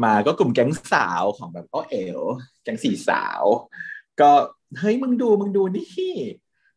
[0.04, 2.20] มาก็กลุ่มแก๊งสาวของแบบอ้อเอ๋ว
[2.62, 3.42] แก๊งสี่สาว
[4.20, 4.30] ก็
[4.78, 6.14] เฮ้ยมึงดูมึงดูนี่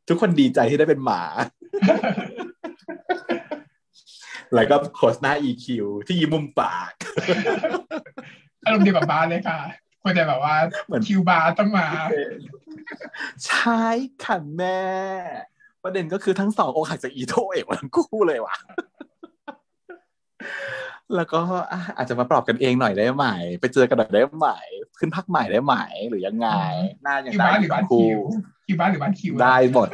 [0.07, 1.21] ทุกคนดีใจที่ได้เป็นหมา
[4.53, 5.65] แล้วก็โฆษณา EQ
[6.07, 6.93] ที่ยิ้มมุมปาก
[8.65, 9.59] อารมณ์เดียวกับบาร์เลยค่ะ
[10.01, 11.87] ควรจะแบบว่าเหมือนคิวบาร์ต้องมา
[13.47, 13.83] ใช่
[14.23, 14.81] ค่ะแม่
[15.83, 18.55] ประเด็นก็คือทั้งสองอกหักจากอีโทเอกทั้งคู่เลยว่ะ
[21.15, 21.41] แล้วก็
[21.71, 23.25] อะอาจจะมาปรับกันเองหน่อยได้ไหม
[23.61, 24.47] ไปเจอกันหน่อยได้ไหม
[24.99, 25.75] ขึ้นพักใหม่ได้ไหม
[26.09, 26.49] หรือยังไง
[27.03, 28.19] หน้ายังคิวได้บาร์อหรืยู่อบ้าทั้นงคู่คิว
[28.65, 29.89] คิวบาร์หรือบ้านคิว ได้หมด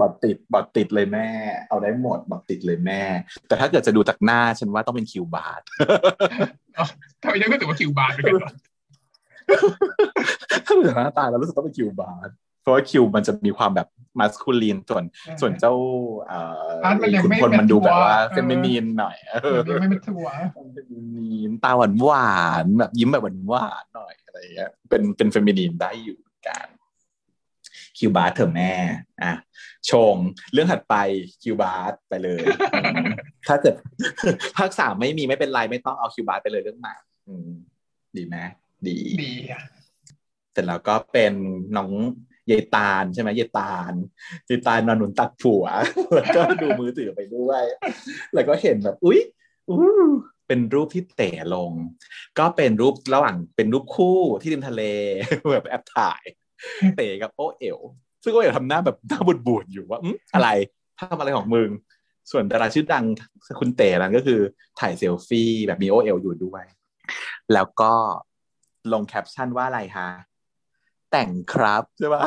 [0.00, 1.28] บอดติดบอดติดเลยแม่
[1.68, 3.02] เอาได้หมดบอดติดเลยแม่
[3.48, 5.58] แต่ถ้าเกิดจะดูจากหน้าฉันว่าต้องเป็นคิวบาร์
[7.22, 8.52] ทำไมต้องรู้สึกว่าคิวบาร์ด้วยกันวะ
[10.66, 13.88] ถ้าดูจากหน้าตาแล้วรู้สึกต้องเป็นคิวบาสเพราะว่าคิวมันจะมีความแบบ
[14.18, 15.04] masculine ส่วน
[15.40, 15.72] ส่วนเจ้า
[16.28, 22.34] เอ่ออาร์ตมันยังขุนไม่พลมันดูแบบว่าเป็นตัว feminine หน่อยเออยังไม่เป็นตัว feminineตาหวานหวา
[22.64, 26.66] นๆแบบยิ้มแบบหวานหวานๆหน่อยอะไรอย่างเงี้ยเป็นเป็น feminine ได้อยู่เหมือนกัน
[27.98, 28.72] คิวบาสเธอแม่
[29.22, 29.32] อะ
[29.90, 30.14] ชง
[30.52, 30.94] เรื่องถัดไป
[31.42, 32.42] คิวบาสไปเลย
[33.48, 33.74] ถ้าเกิด
[34.56, 36.94] ภาคสามไม่มีไม่เป็นไรไม่ต้องเอาคิวบาสไปเลยเรื่องใหม่
[37.28, 37.50] อืม
[38.16, 38.36] ดีไหม
[38.86, 39.62] ดีดีอะ
[40.52, 41.32] เสร็จแล้วก็เป็น
[41.76, 41.90] น้อง
[42.50, 43.92] ยายตาลใช่ไหมยายตาล
[44.48, 45.64] ยายตาลนอนหนุนตักผัว
[46.14, 47.62] แล้วก็ดูมือถือไปด้วย
[48.34, 49.20] แล้วก็เห็นแบบอุ๊ย
[49.68, 49.78] อู้
[50.48, 51.72] เป็นรูปที่เตะลง
[52.38, 54.82] ก็เป็นรูประหว่างเป็นรูปคู่ที่ริมทะเล
[55.52, 56.22] แบบแอบถ่าย
[56.96, 57.78] เตะกับโอเอ๋ว
[58.22, 60.48] ซึ่งโอเอ๋วทำหน้าแบบหน้าบูดๆอยู่ว่าอืมอะไร
[60.98, 61.68] ทำอะไรของมึง
[62.30, 63.04] ส่วนดาราชื่อดัง
[63.60, 64.40] คุณเต๋นั้นก็คือ
[64.80, 66.64] ถ่ายเซลฟี่แบบมีโอเอ๋วอยู่ด้วย
[67.52, 67.92] แล้วก็
[68.92, 70.08] ลงแคปชั่นว่าอะไรคะ
[71.10, 72.26] แต่งครับใช่ปะ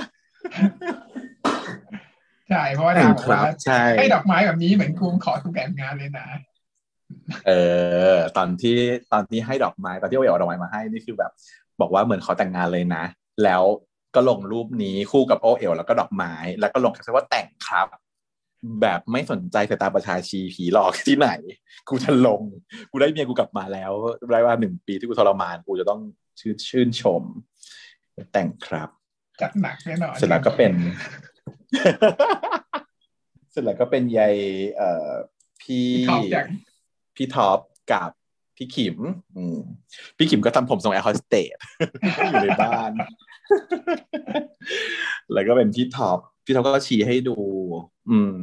[2.49, 6.27] ใช่เพราะว่าแต่นางงบอกครัว่าบใช่ให้ดอกไม้แบบนี้เหมือนกูขอทุกแต่งงานเลยนะ
[7.47, 7.51] เอ
[8.13, 8.77] อ ตอนที่
[9.11, 11.31] ตอนที่ให้ดอกไม้ตอนที่โอเอ๋วเอาดอกไม้มาให้นี่คือแบบ
[11.81, 13.03] บอกว่าเหมือนขอแต่งงานเลยนะ
[13.43, 13.63] แล้ว
[14.17, 17.87] ก็ลงรูปนี้คู่กับโอเอ๋วแล้วก็ดอกไม้ แล้วก็ลงแคปชั่นว่าแต่งครับ
[18.81, 21.29] แบบไม่สนใจสายตาประชาชีผีหลอกที่ไหน
[21.89, 22.41] กูจะลง
[22.91, 23.91] กูได้เมียกูกลับมาแล้ว
[24.31, 26.01] ได้ว่าหนึ่งปีที่กูทรมาน กูจะต้อง
[26.39, 27.23] ชื่นชื่นชม
[28.31, 28.89] แต่งครับ
[29.41, 30.73] จัดหนักแน่นอนเสร็จแล้วก็เป็น
[33.51, 34.35] เสร็จแล้วก็เป็นยาย
[34.75, 35.09] เอ่อ
[35.61, 36.47] พี่ชอบอย่าง
[37.15, 37.59] พี่ท็อป
[37.91, 38.11] กับ
[38.57, 38.97] พี่ขิม
[39.37, 39.57] อืม
[40.17, 41.57] พี่ขิมก็ทำผมทรงแอร์โฮสเตส
[42.29, 42.91] อยู่ในบ้าน
[45.33, 47.37] แล้วก็เป็นพี่ท็อปพี่ท็อปก็ชี้ให้ดู
[48.09, 48.37] อืม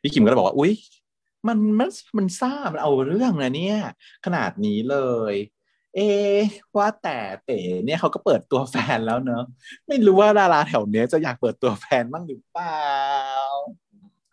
[0.00, 0.72] พี่ขิมก็เลยบอกว่า อุ๊ย
[1.48, 3.78] มันมันมันซ่ามันเอาเรื่องนะเนี่ย
[4.24, 4.98] ขนาดนี้เล
[5.32, 5.34] ย
[5.94, 6.38] เอะ
[6.76, 9.42] ว่าแต่เต๋เนี่ยเขาก็เปิดตัวแฟนแล้วเนอะ
[9.88, 12.88] ไม่รู้ว่าดาราแถวเนี้ยจะอยากเปิดตัวแฟนบ้างหรือเปล่า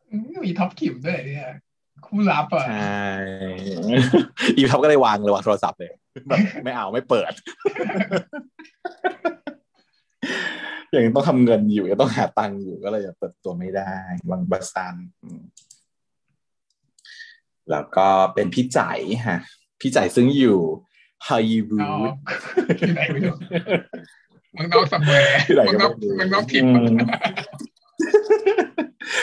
[0.10, 1.50] อืมมีท็อปขิมด้วยเนี่ย
[2.06, 3.06] คู่ลับอะใช่
[4.56, 5.92] อีท็อปก็เลยวางเลยวางโทรศัพท์เลย
[6.28, 7.32] แบบไม่เอาไม่เปิด
[10.96, 13.92] ยังต้องทำเงินอยู่ยังต้องหาตังค์อยู่ก็เลยยังเปิดตัวไม่ได้
[14.30, 15.42] วางบัสซันอืม
[17.72, 18.80] แล้วก็เป็นพี่ใจ
[19.28, 19.40] ฮะ
[19.82, 20.60] พี่ใจซึ่งอยู่
[21.28, 22.14] ฮอลลีวูอ๋อด
[22.80, 23.36] ที่ไหนไม่รู้
[24.54, 26.98] เมืองนอกสัมเมอร์ที่ไหนเมืองก็นไม่อกรู้เมืองนอกถิ่นอืม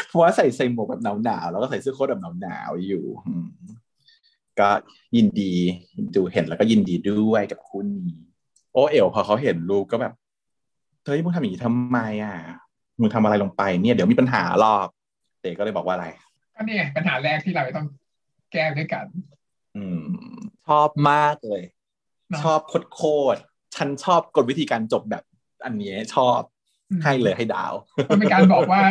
[0.08, 3.46] เพราะว่าใส่ใส่หมวกแบบหนาวๆแล้วก็ใส่เสื้อโค้ทแบบหนาวๆอยู่อืม
[4.60, 4.68] ก็
[5.16, 5.52] ยินดี
[6.14, 8.10] ดูเห็นแล้วก็ยินดีด้วยกับคู่นี้
[8.72, 10.14] โอเอ๋วพอเขาเห็นรูปก็แบบ
[11.08, 12.36] เฮ้ยมึงทำอย่างนี้ทำไมอะ
[13.00, 14.88] มึงทำอะไรลงไปเนี่ยเดี๋ยวมีปัญหาหรอก
[15.40, 16.06] เต๋ก็เลยบอกว่าอะไร
[16.54, 17.86] ก็นี่ไงปัญหาแรกที่เราจะต้อง
[18.52, 19.04] แก้ด้วยกัน
[19.76, 20.06] อืม
[20.66, 21.62] ชอบมากเลย
[22.28, 22.60] เนอะชอบ
[22.94, 23.02] โค
[23.34, 25.22] ตรๆฉันชอบกฎวิธีการจบแบบ
[25.64, 26.38] อันนี้ชอบ
[26.90, 27.74] อืมให้เลยให้ดาว
[28.10, 28.82] มันเป็นการบอกว่า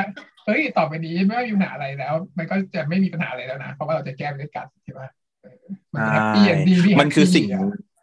[0.46, 5.02] เฮ้ยต่อไปนี้ไม่ว่ามีปัญหาอะไรแล้ว มันก็จะไม่มีปัญหาอะไรแล้วนะเพราะว่าเราจะแก้ไปด้วยกันใช่ไหม
[5.42, 7.98] เอมัน happy ending ที่มันคือสิ่ง happy อะ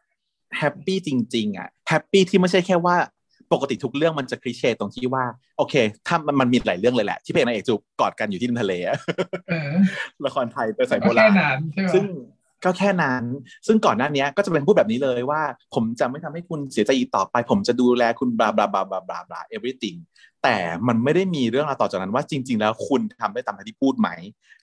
[0.58, 2.96] happy จริง ๆ อะ happy ที่ไม่ใช่แค่ว่า
[3.52, 5.24] ปกติทุกเรื่องมันจะ cliché ตรงที่ว่า
[5.58, 5.74] โอเค
[6.06, 8.96] ถ้ามันมันมีหลายเรื่องเลยแหละ ที่พระเอกนางเอกจูบกอดกันอยู่ที่ริมทะเลอะ
[9.48, 9.72] เออ
[10.26, 12.04] ละครไทยเป็นสายโบก็ราแค่ณนั้นใช่ไหมซึ่ง
[12.64, 13.24] ก็แค่นั้น
[13.66, 15.40] ซึ่งก่อนหน้านี้ก็จะเป็นพูดแบบนี้เลยว่า
[15.74, 19.98] ผมจะไม่ทำให้คุณเสียใจอีกต่อไป ผมจะดูแลคุณ bla bla bla bla bla bla everything
[20.42, 20.56] แต่
[20.88, 24.08] มันไม่ได้มีเรื่องราวต่อจากนั้นว่าจริง ๆ แล้วคุณทำได้ตามที่พูดไหม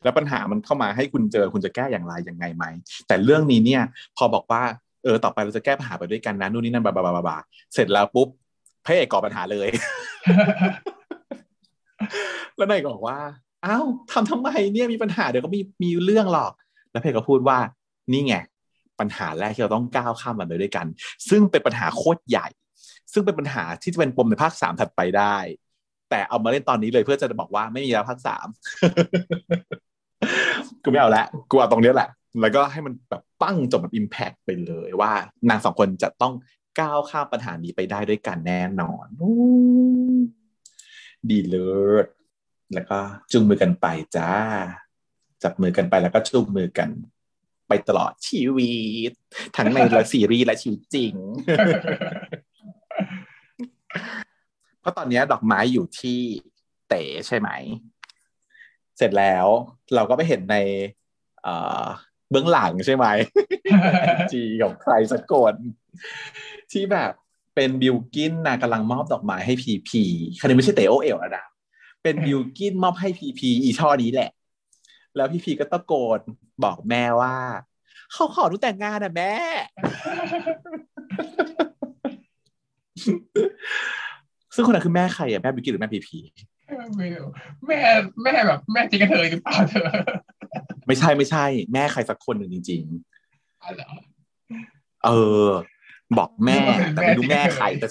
[0.04, 2.66] แล้วปัญหามันเข้ามาให้คุณเจอคุณจะแก้อย่างไรยังไงไหม
[3.08, 3.82] แต่เรื่องนี้เนี่ย
[4.18, 4.62] พอบอกว่า
[5.04, 7.38] เออต่อไปเราจะแก้ปัญหาไปด้วยกันนะนู่นนี่นั่นบลาบลาบลาบลา
[7.74, 8.28] เสร็จแล้วปุ๊บ
[8.86, 9.70] พระเอกก่อปัญหาเลย
[12.58, 13.20] แล้วนายก็บอกว่า
[13.66, 16.54] อ้าวทำทำไมเนี่ยมีปัญหาเดี๋ยวก็มีมีเรื่องหรอก
[16.92, 17.58] แล้วเพจก็พูดว่า
[18.12, 18.36] นี่ไง
[19.00, 20.86] ปัญหาแรกที่เราต้องก้าวข้ามมันไปด้วยกัน
[21.30, 22.48] ซึ่งเป็นปัญหาโคตรใหญ่
[23.14, 25.38] ซึ่งเป็นปัญหาที่จะเป็นปมในภาคสามถัดไปได้
[26.10, 28.48] แต่เอามาเล่นตอนนี้เลยเพื่อจะบอกว่าไม่มีแล้วภาคสาม
[30.84, 32.10] กูไม่เอาละกูเอาตรงเนี้ยแหละ
[32.42, 35.12] แล้วก็ให้มันแบบปั้งจบแบบอิมแพกไปเลยว่า
[35.50, 36.34] นางสองคนจะต้อง
[36.80, 39.08] ก้าวข้ามปัญหานี้ไปได้ด้วยกันแน่นอน
[41.30, 41.72] ดีเลิ
[42.06, 42.08] ศ
[42.74, 42.98] แล้วก็
[43.32, 43.86] จูงมือกันไป
[44.16, 44.30] จ้า
[45.44, 46.90] จับมือกันไปแล้วก็จูงมือกัน
[47.68, 48.76] ไปตลอดชีวิ
[49.10, 49.12] ต
[49.58, 51.14] ทั้งในละซีรีส์และชีวิตจริง
[54.80, 56.20] เพราะตอนนี้ดอกไม้อยู่ที่
[56.90, 57.50] เต๋ใช่ไหม
[58.98, 59.48] เสร็จแล้ว
[59.96, 60.58] เราก็ไปเห็นใน
[62.32, 63.06] เอ่อเบื้องหลังใช่ไหม
[64.32, 65.56] จีของใครสักคน
[66.72, 67.12] ที่แบบ
[67.56, 70.04] เป็นบิวกินนะกำลังมอบดอกไม้ให้พีพี
[70.40, 71.46] คันนี้ไม่ใช่เต๋โอเอลนะ
[72.04, 74.30] เป็นบิวกินมอบให้พีพีอีช่อนี้แหละ
[75.16, 76.20] แล้วพีพีก็ตะโกน
[76.64, 77.36] บอกแม่ว่า
[78.14, 79.34] เขาขอหนูแต่งงานนะแม่
[84.56, 86.20] ซึ่งคนนั้นคือแม่ใครอะแม่บิวกินหรือแม่พีพี
[86.98, 87.28] ไม่รู้
[87.68, 87.80] แม่
[88.24, 89.90] แม่แบบแม่จริงกระเทยหรือเปล่าเธอ
[90.88, 92.82] ไม่ใช่ไม่ใช่ แม่ใครสักคนหนึ่งจริง
[93.64, 95.10] อ๋อเหรอๆเอ
[95.46, 95.50] อ
[96.18, 97.88] บอกแม่นึกว่าเป็นแต่ไม่รู้แม่แม่ที่ใครเคยแต่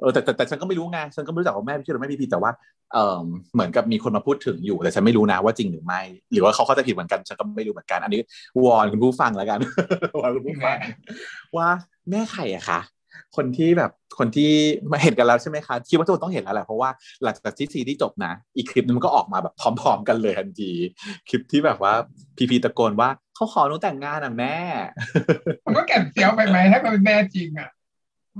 [0.00, 2.50] เออแต่แต่แต่ฉันก็ไม่รู้ไงฉันก็ไม่รู้จักว่าแม่พี่หรือแม่พี่พีแต่ว่า
[2.92, 3.18] เออ
[3.54, 6.00] เหมือนกับมีคนมาพูดถึงอยู่ แต่ฉันไม่รู้นะว่าจริงหรือไม่
[6.32, 8.20] หรือว่าเขาเข้าใจผิดเหมือนกันฉันก็ไม่รู้เหมือนกัน อันนี้
[8.64, 9.58] วอนคุณผู้ฟังแล้วกัน
[10.20, 10.76] วอนคุณผู้ฟัง
[11.56, 11.68] ว่า
[12.10, 12.80] แม่ใครอะคะ
[13.36, 14.50] คนที่แบบคนที่
[14.92, 16.90] มาเห็นกันแล้วใช่ไหมคะคิดว่าทุกคนต้องเห็นแล้วแหละเพราะว่า
[17.22, 20.72] หลังจากที่ซีรีส์จบนะ อีกคลิปนึงมันก็ออกมาแบบพร้อม ๆ กันเลยทันที
[21.28, 21.92] คลิปที่แบบว่า
[22.36, 24.56] พีพีตะโกนว่าเขาขอหนูแต่งงานอะแม่
[25.66, 27.70] มันก็แก่นเซียวไปไหมถ้ามันเป็นแม่จริงอะ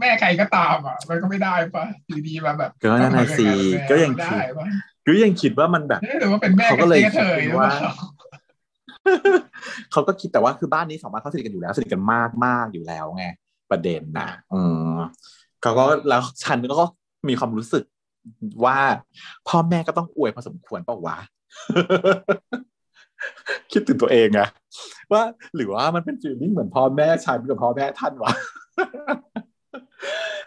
[0.00, 4.66] แม่ใครก็ตามอะ มันก็ไม่ได้ปะอยู่ดีมาแบบก็นั่นน่ะสิต้องมาก็ยังได้คิดปะ
[5.06, 7.92] ก็ยังคิดว่ามันแบบเอ๊ะหรือว่าเป็นแม่เขาก็กับเลยเจ๊กระเทยคิดหรือเปว่าล่า
[9.92, 13.24] เขาก็คิดแต่ว่าคือบ้านนี้สองบ้านเขาสนิทกันอยู่แล้วสนิทกันมากมากๆอยู่แล้วไง
[13.74, 14.60] ประเด็นนะอื
[14.96, 14.98] ม
[15.62, 16.84] เขาก็แล้วฉันก็
[17.28, 17.84] มีความรู้สึก
[18.64, 18.78] ว่า
[19.48, 21.18] พ่อแม่ก็ต้องอวยพอสมควรเปล่าวะ
[23.72, 24.48] คิดถึงตัวเองอะ
[25.12, 25.22] ว่า
[25.56, 28.32] หรือว่ามันเป็นฟีลลิ่งเหมือนพ่อแม่ฉันกับพ่อแม่ท่านวะ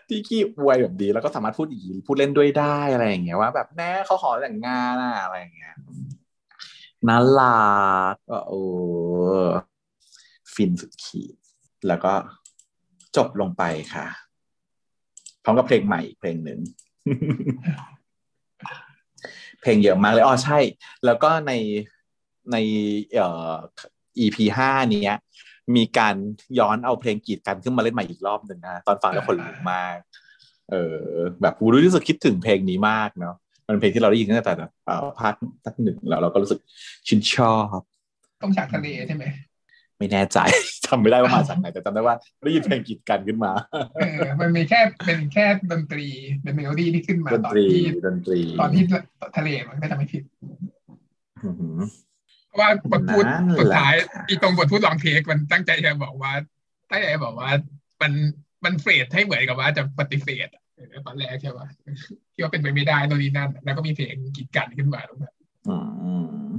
[0.07, 5.75] ที่ขี้อวยแบบดีแล้วก็สามารถพูดอีกพูดเล่นด้วยได้อะไรอย่างเงี้ยว่า แบบแม่เขาขอแต่งงานอะอะไรอย่างเงี้ย
[7.07, 7.67] น่ารั
[8.13, 8.61] กก็โอ้
[10.53, 11.35] ฟินสุดขีด
[11.87, 12.13] แล้วก็
[13.15, 13.63] จบลงไป
[13.93, 14.07] ค่ะ
[15.43, 16.59] พร้อมกับเพลงใหม่อีกเพลงหนึ่ง
[19.61, 20.59] เพลงเยอะมากเลยอ๋อใช่
[21.05, 21.53] แล้วก็ใน
[22.51, 22.57] ใน
[23.13, 23.53] เอ่อ
[24.19, 25.15] EP ห้าเนี้ย
[25.75, 26.15] มีการ
[26.59, 29.97] ย้อนเอาเพลงกีดกันขึ้นมาเล่นใหม่อีกรอบหนึ่งนะตอนฟังแล้วคนลุกมาก
[30.71, 30.97] เออ
[31.41, 33.35] แบบรู้สึกคิดถึงเพลงนี้มากเนาะ
[33.67, 34.55] มันเป็นเพลงที่เราได้ยินตั้งแต่
[34.85, 36.59] เอ่อภาคภาคหนึ่งแล้วเราก็รู้สึก
[37.07, 37.79] ชื่นชอบ
[38.41, 39.25] ต้องฉากทะเลใช่ไหม
[39.97, 40.39] ไม่แน่ใจ
[40.85, 43.51] จำไม่ได้ว่ามาจากไหน แต่จำได้ว่าได้ยินเพลงกีดกันขึ้นมา
[43.95, 46.07] เออมันมีแค่เป็นแค่ดนตรี
[46.41, 48.83] เป็นเมโลดี้ที่ขึ้นมาดนตรี ตอนที่ดนตรี ตอนที่
[49.37, 50.23] ทะเลมันก็จะไม่ผิด
[51.43, 51.77] อื้อหือ
[52.47, 53.93] เพราะว่าบทพูดนั่นแหละสุดท้าย
[54.27, 56.31] อีตรงบทพูด long take มันตั้งใจจะบอกว่า
[56.91, 57.49] ตั้งใจจะบอกว่า
[58.01, 58.11] มัน
[58.65, 61.67] มัน phrase ให้เหมือนกับว่าจะปฏิเสธอะเออตอนแรกใช่ปะ
[62.33, 65.33] ที่ว่าเป็นไปไม่ได้โน่นนี่นั่น แล้วก็มีเพลงกีดกันขึ้นมาตรงนั้น
[65.69, 66.53] อืมเออ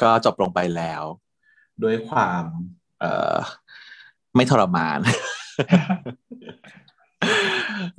[0.00, 1.02] ก็จบลงไปแล้ว
[1.82, 2.44] ด้วยความ
[3.00, 3.04] เอ
[3.34, 3.36] อ
[4.36, 4.98] ไม่ทรมาน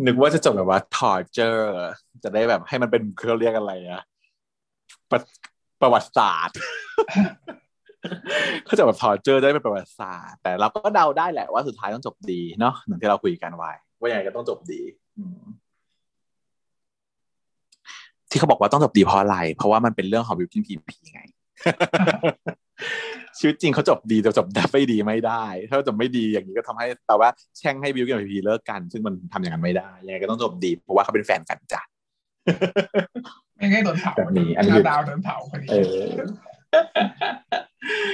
[0.05, 1.63] นึกว่าจะจบแบบว่า torture
[2.23, 4.03] จะได้แบบให้มันเป็นเขาเรียกอะไรอะ
[5.11, 5.19] ประ
[5.81, 6.57] ประวัติศาสตร์
[8.65, 14.81] เขาจะแบบ torture ได้เป็นประวัติศาสตร์แต่เราก็เดาได้แหละว่าสุดท้ายต้องจบดีเนาะเหมือนที่เราคุยกันไว้ ว่ายังไงก็ต้องจบดี
[15.19, 15.25] อื
[18.33, 21.21] ที่เขาบอกว่าต้องจบดีเพราะอะไร เพราะว่ามันเป็นเรื่องของบิวกิ้นพีพีไง
[23.37, 31.81] ชีวิตจริงเขาจบดีแต่จบแบบไม่ดีไม่ได้ ถ้าจบไม่ดีอย่างนี้ก็ทำให้แปลว่าแช่งให้บิวกิ้นพีพีเลิกกัน ซึ่งมันทำอย่างนั้นไม่ได้ยังไงก็ต้องจบดี เพราะว่าเขาเป็นแฟนกันจ้ะ
[33.55, 35.99] ไม่งั้นโดนเผาแบบนี้อันนี้นาดาวโดนเผาคนนี้เออ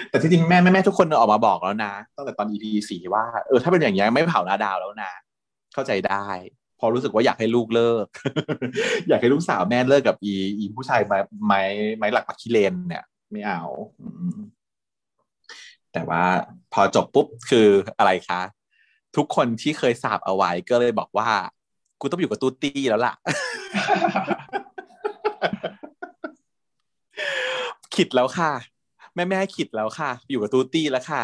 [0.10, 5.12] แต่ที่จริงแม่แม่แม่ทุกคนออกมาบอกแล้วนะตั้งแต่ตอน EP สี่ว่าเออถ้าเป็นอย่างเนี้ยไม่เผานาดาวแล้วนะ
[5.74, 6.26] เข้าใจได้
[6.80, 8.06] พอรู้สึกว่าอยากให้ลูกเลิก
[9.10, 11.62] อยากให้ลูกสาวแม่เลิกกับอีอีผู้ชายไม้ไม้
[11.98, 13.62] ไม้หลักปักขี้เลนเนี่ย ไม่เอา
[15.94, 16.24] แต่ว่า
[16.74, 18.42] พอจบปุ๊บคืออะไรคะ
[19.16, 21.30] ทุกคนที่เคยสาบเอาไว้ก็เลยบอกว่า
[22.00, 23.14] กูต้องอยู่กับตูตี้แล้วล่ะ
[27.96, 28.52] ขิดแล้วค่ะ
[29.16, 31.24] แม่แม่ขิดแล้วค่ะ อยู่กับตูตี้แล้วค่ะ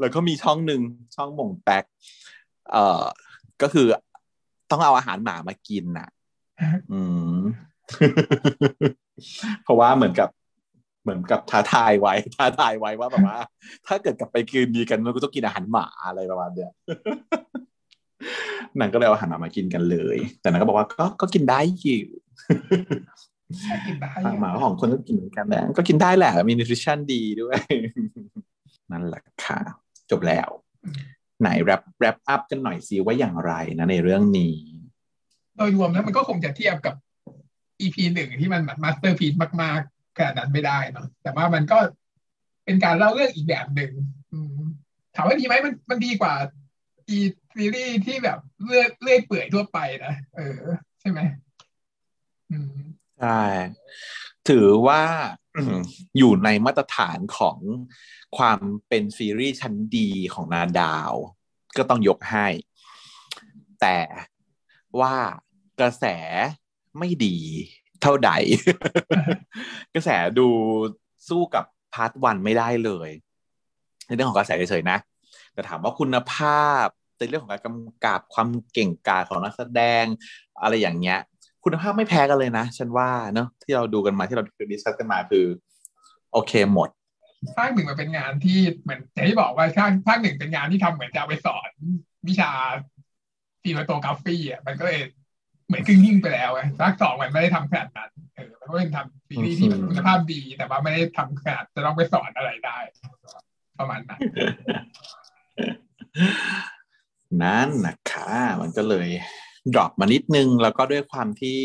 [0.00, 0.80] แล้วก็มีช่องหนึ่ง
[1.16, 1.84] ช่องหม่งแตก
[2.70, 3.02] เอ่อ
[3.62, 3.86] ก็คือ
[4.70, 6.08] ต้องเอาอาหารหมามากินน่ะ
[6.92, 7.00] อื
[7.34, 7.38] ม
[9.64, 10.28] เพราะว่าเหมือนกับ
[11.02, 13.38] เหมือนกับท้าทายไว้ท้าทายไว้ว่าแบบว่า
[13.86, 16.72] ถ้าเกิดกลับไปคืนดีกันมันก็ต้องกินอาหารหมาอะไรประมาณเนี้ย
[18.78, 22.02] นางก็เลยเอาอาหารหมามากินกันเลย แต่นางก็บอกว่าก็ก็กินได้อยู่
[23.86, 27.58] กินได้ทางหมาของคนก็กินเหมือนกันแหละก็กินได้แหละมีนิวทริชั่นดีด้วย
[28.92, 29.58] นั่นแหละค่ะ
[30.10, 30.48] จบแล้ว
[31.40, 34.56] ไหน wrap wrap up กันหน่อยสิว่าอย่างไรนะในเรื่องนี้
[35.56, 36.94] โดยรวมแล้วมันก็คงจะเทียบกับ
[37.80, 41.78] EP หนึ่งที่มันแบบ masterpiece มากๆขนาดนั้นไม่ได้เนาะแต่ว่ามันก็
[42.64, 43.92] เป็นการเล่าเรื่องอีกแบบหนึ่ง
[44.32, 44.58] อืม
[45.14, 46.34] ถามว่าดีไหมมันมันดีกว่า
[47.08, 47.18] อี
[47.54, 50.60] ซีรีส์ที่แบบเรื่อยเรื่อยเปื่อยทั่วไปนะเออ
[51.00, 51.20] ใช่ไหม
[52.50, 52.74] อืม
[53.20, 53.40] ใช่
[54.48, 55.02] ถือว่า
[56.18, 57.58] อยู่ในมาตรฐานของ
[58.36, 61.12] ความเป็นซีรีส์ชั้นดีของนาดาว
[61.76, 62.46] ก็ต้องยกให้
[63.80, 63.98] แต่
[65.00, 65.14] ว่า
[65.80, 66.04] กระแส
[66.98, 67.36] ไม่ดี
[68.02, 68.30] เท่าใด
[69.94, 70.48] กระแสดู
[71.28, 71.64] สู้กับ
[71.94, 73.10] part one ไม่ได้เลย
[74.06, 74.98] ในเรื่องของกระแสเฉยๆนะ
[75.52, 76.86] แต่ถามว่าคุณภาพ
[77.18, 80.04] ในเรื่องของการกำกับความเก่งกาจของนักแสดง
[80.62, 81.20] อะไรอย่างเงี้ย
[81.64, 85.44] คุณภาพไม่แพ้กันเลยนะ ฉันว่าเนอะที่เราดูกันมาที่เรา discuss กันมาคือ
[86.32, 86.88] โอเคหมด
[87.56, 91.70] ภาคหนึ่งมันเป็นงานที่เหมือนอย่างที่บอกว่าภาคภาคหนึ่งเป็นงานที่ทำเหมือนจะเอาไปสอน
[92.28, 92.50] วิชา
[93.62, 95.00] cinematography อะมันก็เลย
[95.66, 102.78] เหมือนครึ่งยิ่งไปแล้วไงภาคสองมันไม่ได้ทำขนาดนั้นเออมันก็เป็นทำซีรีส์ที่แบบคุณภาพดี แต่ว่าไม่ได้ทำขนาดจะต้องไปสอนอะไรได้
[103.78, 104.20] ประมาณนั้น
[107.42, 108.28] นั่นนะคะ
[108.60, 109.08] มันก็เลย
[109.72, 111.58] drop มานิดนึง แล้วก็ด้วยความที่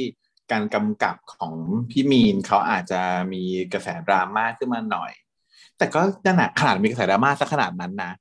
[0.51, 1.53] การกำกับของ
[1.89, 3.01] พี่มีนเขาอาจจะ
[3.33, 3.41] มี
[3.73, 5.11] กระแสดราม่าขึ้นมาหน่อย
[5.77, 8.11] แต่ก็นั่นแหะขนาดมีกระแสดราม่าสักขนาดนั้นนะ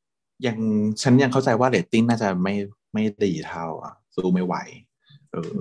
[0.46, 0.58] ยัง
[1.02, 2.54] ฉันยังเข้าใจว่าเรตติ้งน่าจะไม่
[2.92, 4.54] ไม่ดีเท่าอะสู้ไม่ไหว
[5.30, 5.56] เออ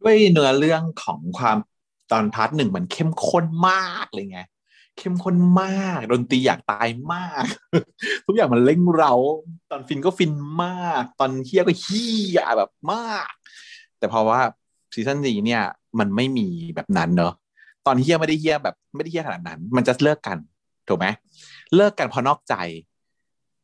[0.00, 1.56] ด้วยเนื้อเรื่องของความ
[2.12, 4.40] ตอน part หนึ่งมันเข้มข้นมากเลยไง
[4.98, 7.44] เข้มข้นมากดนตรีอยากตายมาก
[8.26, 9.12] ทุกอย่างมันเล่งเรา
[9.70, 10.32] ตอนฟินก็ฟิน
[10.64, 13.30] มาก ตอนเหี้ยก็เหี้ยแบบมาก
[13.98, 14.40] แต่เพราะว่า
[14.94, 15.62] ซีซั่นนี้เนี่ย
[15.98, 17.32] มันไม่มีแบบนั้นเนอะ
[17.86, 20.38] ตอนเหี้ยไม่ได้เหี้ยแบบไม่ได้เหี้ยขนาดนั้น มันจะเลิกกัน
[20.88, 21.06] ถูกไหม
[21.76, 22.54] เลิกกันเพราะนอกใจ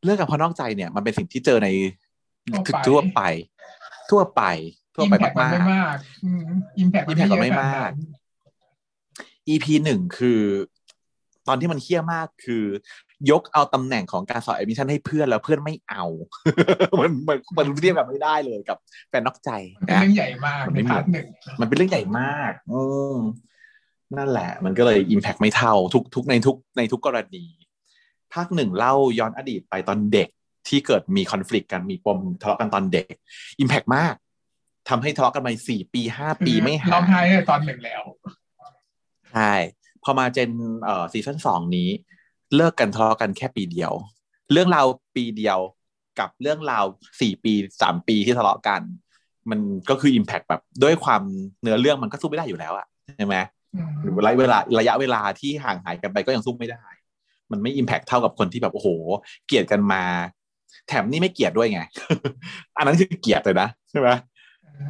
[0.05, 1.67] เลิกกันเพราะนอกใจเนี่ย มันเป็นสิ่งที่เจอใน
[2.87, 3.21] ทั่วไป
[4.09, 4.41] ทั่วไป
[4.95, 5.95] ทั่วไปทั่วไปอิมแพคมันมากไม่ๆมาก
[6.77, 7.97] impact มัน impact ไม่มันไม่เยอะขนาดมากนั้น
[9.47, 10.41] EP หนึ่งคือ
[11.49, 12.65] ตอนที่มันเหี้ยมากคือ
[13.31, 16.03] ยกเอาตำแหน่งของการสอนแอดมิชชั่นให้เพื่อนแล้วเพื่อนไม่เอา
[16.99, 18.77] มันมันมันเทียบกันไม่ได้เลยกับ
[19.09, 21.27] แฟนนอกใจมันเป็นนะเรื่องใหญ่มากมันในไม่เหมือนร์ทหนึ่ง
[21.59, 22.81] มันเป็นเรื่องใหญ่มากอื
[23.13, 23.15] ม
[24.17, 27.45] นั่นแหละ มันก็เลย impact ไม่เท่าทุกทุกในทุกในทุกกรณี
[28.33, 30.29] ภาคหนึ่งเล่าย้อนอดีตไปตอนเด็ก
[30.67, 33.13] ที่เกิดมี conflict กันมีปมทะเลาะกันตอนเด็ก
[33.59, 34.15] impact มาก
[34.89, 38.03] ทำให้ทะเลาะกันมาสี่ปีห้าปีไม่หายร้องไห้ตั้งแต่ตอนหนึ่งแล้ว
[39.33, 39.53] ใช่
[40.03, 40.51] พอมาเจน
[40.83, 41.89] เอ่อซีซั่นสองนี้
[42.55, 43.91] เลิกกันทะเลาะกันแค่ปีเดียว
[44.51, 44.85] เรื่องราว
[45.15, 45.59] ปีเดียว
[46.19, 46.85] กับเรื่องราว
[47.21, 48.81] สี่ปีสามปีที่ทะเลาะกัน
[49.49, 49.59] มัน
[49.89, 51.21] ก็คืออิมแพกแบบด้วยความ
[51.61, 53.35] เนื้อเรื่องมันก็สู้ไม่ได้อยู่แล้วอะใช่ไหม
[53.75, 56.83] อืมหรือระยะเวลาระยะเวลาที่ห่างหายกันไปก็ยังสู้ไม่ได้
[57.51, 58.87] มันไม่อิมแพกเท่ากับคนที่แบบโอ้โห
[59.47, 60.03] เกลียดกันมา
[60.87, 61.81] แถมนี่ไม่เกลียดด้วยไง
[62.77, 64.09] อันนั้นคือเกลียดเลยนะใช่ไหม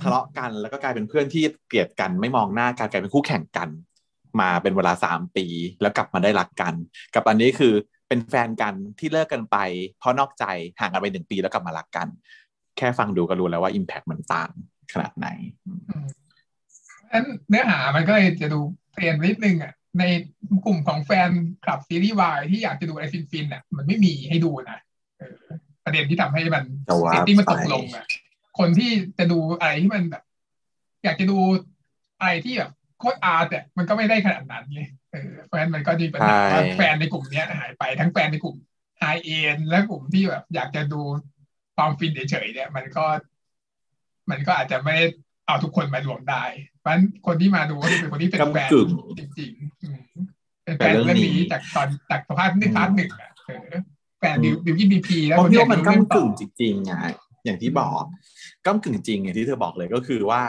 [0.02, 3.70] ทะเลาะกันแล้วก็กลายเป็นเพื่อนที่เกลียดกันไม่มองหน้ากันกลายเป็นคู่แข่งกัน
[4.42, 5.46] มาเป็นเวลาสามปี
[5.82, 6.74] แล้วกลับมาได้รักกัน
[7.16, 7.74] กับอันนี้คือ
[8.08, 9.58] เป็นแฟนกันที่เลิกกันไป
[10.00, 10.46] เพราะนอกใจ
[10.80, 12.08] ห่างกันไปหนึ่งปีแล้วกลับมารักกัน
[12.78, 14.52] แค่ฟังดูก็รู้แล้วว่าอิมแพคมันต่าง
[14.94, 15.28] ขนาดไหน
[17.14, 18.60] นั้นเนื้อหามันก็เลยจะดู
[18.94, 20.04] เปลี่ยนนิดนึงอะใน
[20.66, 21.30] กลุ่มของแฟน
[21.64, 24.80] คลับซีรีส์วายที่อยากจะดูอะไรฟินๆอะมันไม่มีให้ดูนะ
[25.86, 26.64] ประเด็นที่ทำให้มัน
[27.08, 28.06] setting มันตกลงอะ
[28.60, 30.24] คนที่จะดูอะไรที่มันแบบ
[31.04, 31.38] อยากจะดู
[32.20, 34.82] อะไรที่แบบ โคตร art แต่มันก็ไม่ได้ขนาดนั้นไง
[35.12, 38.56] เออเพราะฉะนั้นมันก็มีปัญหาว่าแฟนในกลุ่มเนี้ยหายไปทั้งแฟนในกลุ่ม
[39.00, 41.02] high-end และกลุ่มที่แบบ อยากจะดู
[41.76, 43.06] ความฟินเฉยๆเนี่ย มันก็
[44.30, 44.96] มันก็อาจจะไม่
[45.48, 46.44] เอาทุกคนมารวมได้
[46.80, 48.70] เพราะฉะนั้นคนที่มาดูก็เป็นคนที่เป็นแฟน
[49.20, 53.32] จริงๆเป็นแฟนเรื่องนี้จากตอนจากภาคหนึ่ง part หนึ่งอะ
[54.20, 56.94] แฟนบิวบิวกิ้นพีพีแล้วคนที่มันก้ำกึ่งจริงๆไง
[57.46, 58.04] อย่างที่บอก
[58.66, 60.42] ก้ำกึ่งจริงอย่างที่เธอบอกเลยก็คือว่า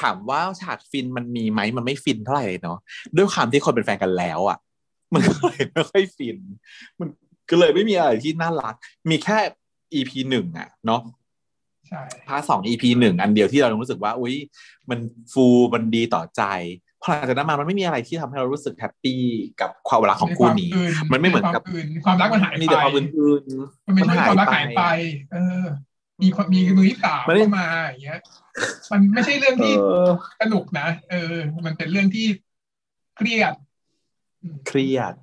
[0.00, 2.78] ถามว่าฉากฟินมันมีไหมมันไม่ฟินเท่าไหร่เนาะ
[3.16, 4.58] ด้วยความที่คนเป็นแฟนกันแล้วอะ
[5.14, 6.38] มันก็เลยไม่ค่อยฟิน
[7.00, 7.08] มัน
[7.50, 8.74] ก็เลยไม่มีอะไรที่น่ารัก
[9.10, 9.38] มีแค่
[9.94, 11.00] EP หนึ่งอะ เนาะ
[11.88, 14.34] ใช่พาสอง EP หนึ่งอันเดียวที่เรารู้สึกว่า อุ้ย
[14.90, 14.98] มัน
[15.32, 16.42] ฟูมันดีต่อใจ
[17.02, 19.20] พอหลังจากนั้นมามันไม่มีอะไรที่ทำให้เรารู้สึกแฮปปี้
[19.60, 20.70] กับความรักของคู่นี้
[21.12, 21.62] มันไม่เหมือนกับ
[22.04, 24.82] ความรักมันหายไปมีแต่ความอื่นๆมันไม่ใช่ความรักหายไป
[25.32, 25.64] เออ
[26.22, 28.20] มีคนมีมือที่สามเข้ามาอย่างเงี้ย
[28.92, 29.74] มันไม่ใช่เรื่องที่
[30.40, 31.34] สนุกนะเออ
[31.66, 32.26] มันเป็นเรื่องที่
[33.16, 33.54] เครียด
[34.66, 35.14] เครียด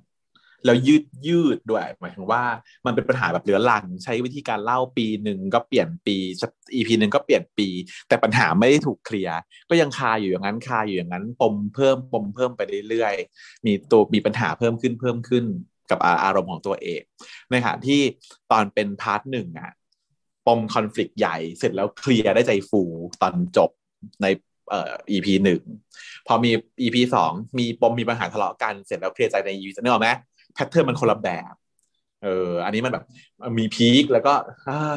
[0.64, 2.42] แล้วยืดยืดด้วยหมายถึงว่า
[2.86, 6.16] มันเป็นปัญหาแบบเหลือลังใช้วิธีการเล่าปีหนึ่งก็เปลี่ยนปี
[6.74, 7.68] EP หนึ่งก็เปลี่ยนปี
[8.08, 9.38] แต่ปัญหาไม่ได้ถูกเคลียร์
[9.70, 15.44] ก็ยังคาอยู่อย่างนั้นคาอยู่อย่างนั้น ปมเพิ่มปมเพิ่มไปเรื่อยๆมีตัวมีปัญหาเพิ่มขึ้นเพิ่มขึ้น
[15.90, 17.02] กับอารมณ์ของตัวเอง
[17.50, 18.00] ในขณะที่
[18.50, 19.77] ตอนเป็น part หนึ่งอะป
[20.56, 22.82] มคอน FLICT ใหญ่เสร็จแล้วเคลียร์ได้ใจฟู
[23.22, 23.70] ตอนจบ
[24.22, 24.26] ใน
[24.70, 25.60] เอ่อ EP หนึ่ง
[26.26, 26.50] พอมี
[26.80, 30.08] EP สองมีปมมีปัญหาทะเลาะกันเสร็จแล้วเคลียร์ใจใน EP นึกออกไหม
[30.54, 31.54] pattern มันคนละแบบ
[32.22, 33.04] เอออันนี้มันแบบ
[33.58, 34.32] มี peak แล้วก็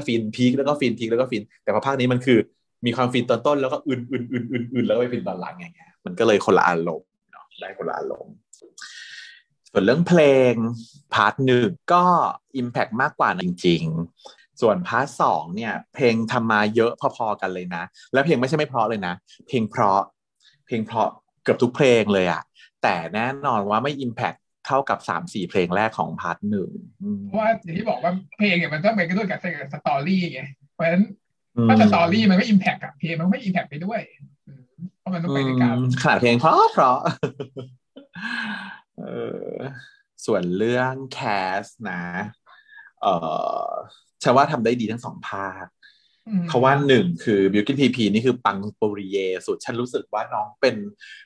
[0.08, 2.40] ฟิน peak แล้วก็ฟิน peak แล้วก็ฟิน แต่พอภาคนี้มันคือ
[2.86, 8.36] มีความฟินตอนต้นแล้วก็อื่นอื่นอื่นอื่นอื่นแล้วก็ไปฟินตอนหลังอย่างเงี้ยมันก็เลยคนละอารมณ์เนาะได้คนละอารมณ์
[9.72, 10.22] ส่วนเรื่องเพล
[10.52, 10.54] ง
[11.14, 12.04] part หนึ่งก็
[12.58, 13.84] impact มากกว่าจริง
[14.62, 17.84] ส่วน part สองเนี่ย เพลงทำมาเยอะพอๆกันเลยนะ
[18.14, 19.14] แล้วเพลงไม่ใช่ไม่เพราะเลยนะ
[19.48, 20.02] เพลงเพราะ
[20.66, 21.10] เพลงเพราะ
[21.44, 22.42] เกือบทุกเพลงเลยอะ
[22.84, 24.34] แต่แน่นอนว่าไม่ impact
[24.68, 26.70] เท่ากับสามสี่เพลงแรกของ part หนึ่ง
[27.28, 29.40] เพราะว่าอย่างที่บอกว่าเพลงเนี่ยมันต้องไปกันด้วยกับ
[29.74, 30.42] story ไง
[30.74, 31.04] เพราะฉะนั้น
[31.68, 34.02] ถ้า story มันไม่ impact กับเพลงมันไม่ impact ไปด้วย
[35.00, 37.00] เพราะมันต้องไปในการขนาดเพลงเพราะเพราะ
[40.26, 42.04] ส่วนเรื่อง cast นะ
[43.02, 43.16] เอ่
[43.68, 43.70] อ
[44.24, 45.66] ฉันว่าทำได้ดีทั้งสองภาค
[46.48, 50.76] เพราะว่าหนึ่งคือบิวกิ้นพีพีนี่คือปังปุริเย่สุด ฉันรู้สึกว่าน้องเป็น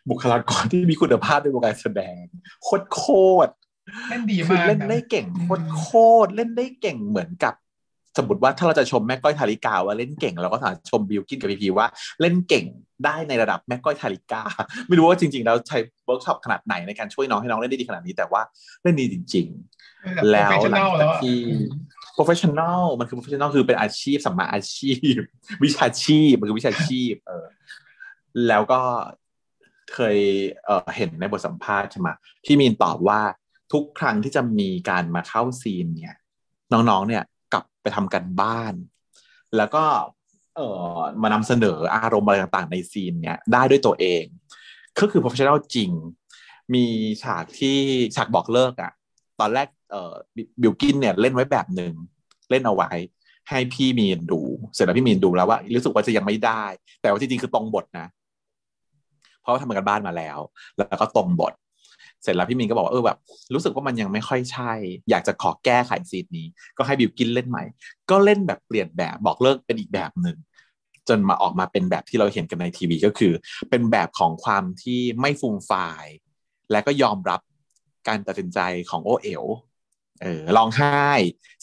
[0.10, 2.24] บุคลากรที่มีคุณภาพในวงการแสดง
[2.64, 3.04] โคตรโค
[3.48, 3.52] ตร
[4.10, 5.88] เล่นดีมากเล่นได้เก่งโคตรโค
[6.26, 7.54] ตรเล่นได้เก่งเหมือนกับ
[8.18, 11.88] สมมติว่าถ้าเราจะชมแม่ก้อยทาริกาว่าเล่นเก่งเราก็สามารถชมบิวกิ้นกับพีพีว่า
[12.22, 12.66] เล่นเก่ง
[13.06, 14.42] ได้ในระดับแม่ก้อยทาริกา
[14.88, 18.42] ไม่รู้ว่าจริงๆแล้วใช้เวิร์กช็อปขนาดไหนในการช่วยน้องให้น้องเล่นได้ดีขนาดนี้แต่ว่า
[18.84, 19.48] เล่นดีจริง
[19.88, 21.38] ๆ แล้วหลังจากที่
[22.18, 25.20] professional มันคือ professional คือเป็นอาชีพสัมมาอาชีพ
[25.64, 27.46] วิชาชีพมันคือวิชาชีพ เออ
[28.48, 28.82] แล้วก็
[29.94, 30.18] เคย
[30.66, 32.10] เออเห็นในบทสัมภาษณ์ใช่ไหม
[32.46, 33.22] ที่มีนตอบว่า
[33.74, 36.18] ทุกครั้งที่จะมีการมาเข้าซีนเนี่ย
[36.72, 37.24] น้องๆเนี่ย
[37.54, 38.74] กลับไปทำกันบ้าน
[39.58, 39.84] แล้วก็
[40.56, 40.62] เอ
[40.96, 44.24] อมานำเสนออารมณ์อะไรต่างๆ ในซีนเนี่ยได้ด้วยตัวเอง
[45.00, 45.92] ก็คือ professional จริง
[46.74, 46.86] มี
[47.24, 47.78] ฉากที่
[48.16, 48.92] ฉากบอกเลิกอะ
[49.40, 49.68] ตอนแรก
[50.62, 51.94] บิลกินเนี่ยเล่นไว้แบบหนึ่ง
[52.50, 52.92] เล่นเอาไว้
[53.50, 54.42] ให้พี่มีนดู
[54.74, 56.64] เสร็จแล้วพี่มีนดูแล้วว่า รู้สึกว่าจะยังไม่ได้
[57.02, 58.08] แต่ว่าจริงๆคือตรงบทนะ
[59.42, 60.40] เพราะว่าทำกันบ้านมาแล้ว
[60.78, 61.54] แล้วก็ตรงบท
[62.24, 63.18] เสร็จแล้วพี่มีนก็บอกว่าเออแบบ
[63.54, 64.72] รู้สึกว่ามันยังไม่ค่อยใช่
[65.10, 66.48] อยากจะขอแก้ไขซีนนี้
[66.78, 67.64] ก็ให้บิวกินเล่นใหม่
[68.10, 70.38] ก็เล่นแบบเปลี่ยนแบบบอกเลิกเป็นอีกแบบหนึ่ง
[71.10, 73.34] จนมาออกมาเป็นแบบที่เราเห็นกันในทีวีก็คือ
[73.70, 76.06] เป็นแบบของความที่ไม่ฟูมฟาย
[76.72, 77.42] และก็ยอมรับ
[78.08, 78.60] การตัดสินใจ
[78.90, 79.44] ของโอเอ๋ว
[80.22, 81.04] เออร้องไห้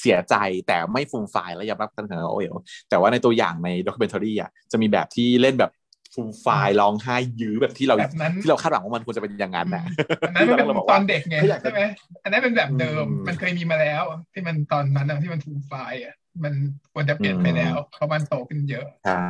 [0.01, 0.35] เสียใจ
[0.67, 2.57] แต่ไม่ฟูมฟายและยอมรับการของโอเอ๋ว
[2.89, 5.73] แต่ว่าในตัวอย่างใน documentary อะจะมีแบบที่เล่นแบบ
[6.15, 7.97] ฟูมฟายร้องไห้ยื้อแบบที่เรา
[8.43, 9.85] ที่เราคาดหวังว่ามันควรจะเป็นอย่างนั้นนะ
[10.29, 10.57] อันนั้นเป็น
[10.91, 11.83] ตอนเด็กไงใช่ไหม
[12.23, 14.03] อันนั้นเป็นแบบเดิมมันเคยมีมาแล้ว
[14.33, 16.15] ที่มันตอนนั้นที่มันฟูมฟายอะ
[16.45, 16.55] มัน
[16.93, 19.25] ควรจะเปลี่ยนไปแล้วเพราะมันโตขึ้นเยอะใช่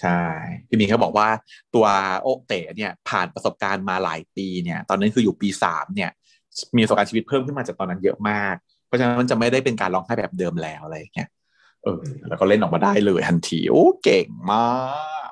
[0.00, 0.20] ใช่
[0.68, 1.28] พี่มีเขาบอกว่า
[1.74, 1.86] ตัว
[2.20, 6.10] ไอ้เต๋เนี่ยผ่านประสบการณ์มาหลายปีเนี่ย ตอนนั้นคืออยู่ปีสามเนี่ย
[6.76, 8.54] มีประสบการณ์ชีวิตเพิ่มขึ้นมาจากตอนนั้นเยอะมาก
[8.86, 11.28] เพราะฉะนั้นมันจะไม่ได้เป็นการร้องไห้แบบเดิมแล้วอะไรอย่างเงี้ย
[11.84, 14.66] เออแล้วก็เล่นออกมาได้เลยทันทีโอ้เก่งมา
[15.28, 15.30] ก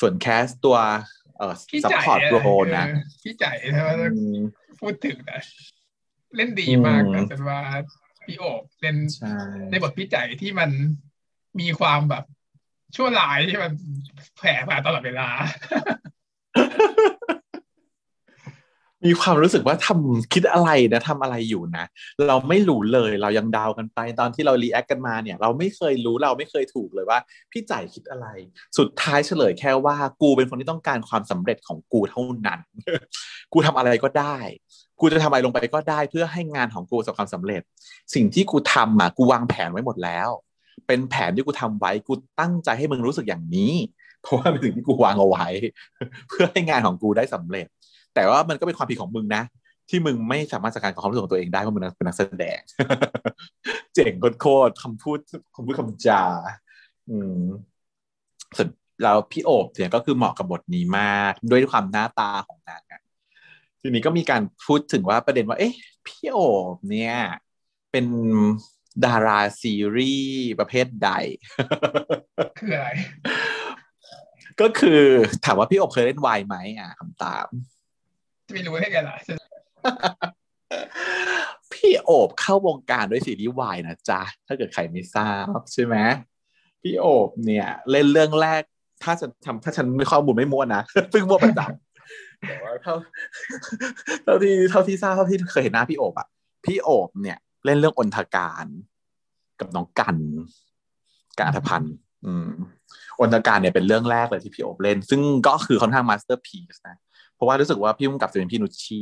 [0.00, 0.76] ส่วน cast ตัว
[1.38, 1.54] เออ
[1.84, 2.36] support role
[2.76, 2.84] นะ
[3.22, 3.44] พี่ใจ
[3.74, 3.82] นะ
[4.80, 5.40] พูดถึงนะ
[6.36, 7.60] เล่นดีมากนะฉันว่า
[8.24, 9.36] พี่โอบเล่นใช่
[9.70, 10.70] ในบทพี่ใจที่มัน
[11.60, 12.24] มีความแบบ
[12.96, 13.72] ชั่วร้ายที่มัน
[14.38, 15.28] แผ่มาตลอดเวลา
[19.04, 21.84] มีความรู้สึกว่าทำคิดอะไรนะทำอะไรอยู่นะ
[22.28, 27.18] เราไม่รู้เลยเรายังเดากันไปตอนที่เรา react กันมาเนี่ย เราไม่เคยรู้เราไม่เคยถูกเลยว่า
[27.52, 28.26] พี่จ่ายคิดอะไร
[28.78, 32.60] สุดท้ายเฉลยแค่ว่ากูเป็นคนที่ต้องการความสำเร็จของกูเท่านั้น
[33.52, 34.36] กูทำอะไรก็ได้
[35.00, 37.62] กูจะทำอะไรลงไปก็ได้เพื่อให้งานของกูประสบความสำเร็จ
[38.14, 40.28] สิ่งที่กูทำอะกูวางแผนไว้หมดแล้ว
[40.86, 43.72] เป็นแผนที่กูทำไว้กูตั้งใจให้มึงรู้สึกอย่างนี้
[44.22, 45.46] เพราะว่าเป็นสิ่งที่กูวางเอาไว้
[46.28, 47.66] เพื่อให้งานของกูได้สำเร็จ
[48.16, 49.42] แต่ว่ามันก็เป็นความผิดของมึงนะ
[49.88, 52.60] ที่มึงไม่สามารถจัดการกับความรู้สึกของตัวเองได้เพราะมึงเป็นนักแสดง
[53.94, 55.18] เจ๋งโคตรๆคำพูด
[55.54, 56.22] คำพูดคำจา
[57.10, 57.40] อืม
[58.56, 58.68] ส่วน
[59.02, 63.02] แล้วพี่โอบเนี่ยก็คือเหมาะกับบทนี้มากด้วยความหน้าตาของนางอะ
[63.80, 65.74] ทีนี้ก็มีการพูดถึงว่าประเด็นว่า เอ๊ะ
[66.06, 66.38] พี่โอ
[66.74, 67.16] บเนี่ย
[67.90, 68.06] เป็น
[69.04, 71.10] ดาราซีรีส์ประเภทใด
[72.58, 72.88] คืออะไร
[74.60, 75.02] ก็คือ
[75.44, 77.75] ถามว่าพี่โอบเคยเล่นวายไหมอะคำตามจะ
[78.52, 79.16] ไม่รู้ได้ไงล่ะ
[81.72, 85.96] พี่โอบเข้าวงการด้วยซีรีส์วายนะจ๊ะ ถ้าเกิดใครไม่ทราบใช่ไหม
[86.82, 88.62] พี่โอบเนี่ย เล่นเรื่องแรก
[89.02, 90.82] ถ้าจะทำถ้าฉันไม่ข้อมูลไม่มั่วนะ
[91.12, 92.94] ซึ่งมั่วประจำแต่ว่าเท่า
[94.24, 96.28] เท่าที่เท่าที่ทราบเท่าที่เคยเห็นหน้าพี่โอบอะ
[96.64, 98.66] พี่โอบเนี่ย เล่นเรื่องอนทการ
[99.60, 100.16] กับน้องกัน
[101.38, 101.94] การอัธพันธ์
[102.26, 102.50] อืม
[103.20, 106.96] อนทการเนี่ยเป็นเรื่องแรกเลยที่พี่โอบเล่น ซึ่งก็คือค่อนข้างมาสเตอร์พีซนะ
[107.36, 109.00] เพราะว่ารู้สึกว่าพี่มุ่งกับจะเป็นพี่นุชชี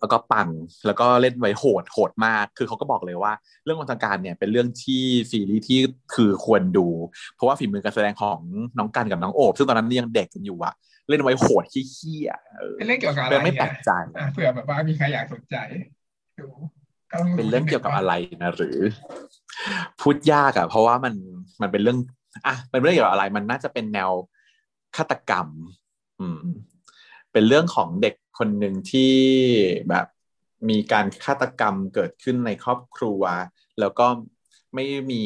[0.00, 0.48] แล้วก็ปัง
[0.86, 3.32] แล้วก็เล่นไว้โหดโหดมาก คือเขาก็บอกเลยว่า
[3.64, 5.78] เรื่องวันทการเนี่ยเป็นเรื่องที่ซีรีส์ที่
[6.14, 6.86] คือควรดู
[7.34, 8.38] เพราะว่าฝีมือการแสดงของ
[8.78, 10.74] น้องกันกับน้องโอบซึ่งตอนนั้นยังเด็กกันอยู่อะ
[11.08, 15.56] เล่นไว้โหดขี้เขี้ยเออเป็นเรื่องเกี่ยวกับอะไรเป็นไม่แปลกใจอะเผื่อแบบว่ามีใครอยากสนใจ
[16.40, 16.46] ดู
[17.10, 18.12] ก็ต้เป็นเรื่องเกี่ยวกับอะไร
[18.42, 18.78] นะหรือ
[20.00, 21.14] พูดยากอะเพราะว่ามัน
[21.62, 21.98] มันเป็นเรื่อง
[22.46, 24.10] อะเป็นเรื่องเกี่ยวกับอะไร มันน่าจะเป็นแนว
[24.96, 25.48] ฆาตกรรม
[26.20, 26.40] อืม
[27.32, 29.14] เป็นเรื่องของเด็กคนหนึ่งที่
[29.90, 30.06] แบบ
[30.70, 33.22] มีการฆาตกรรมเกิดขึ้นในครอบครัว
[33.80, 34.06] แล้วก็
[34.74, 35.22] ไม่มี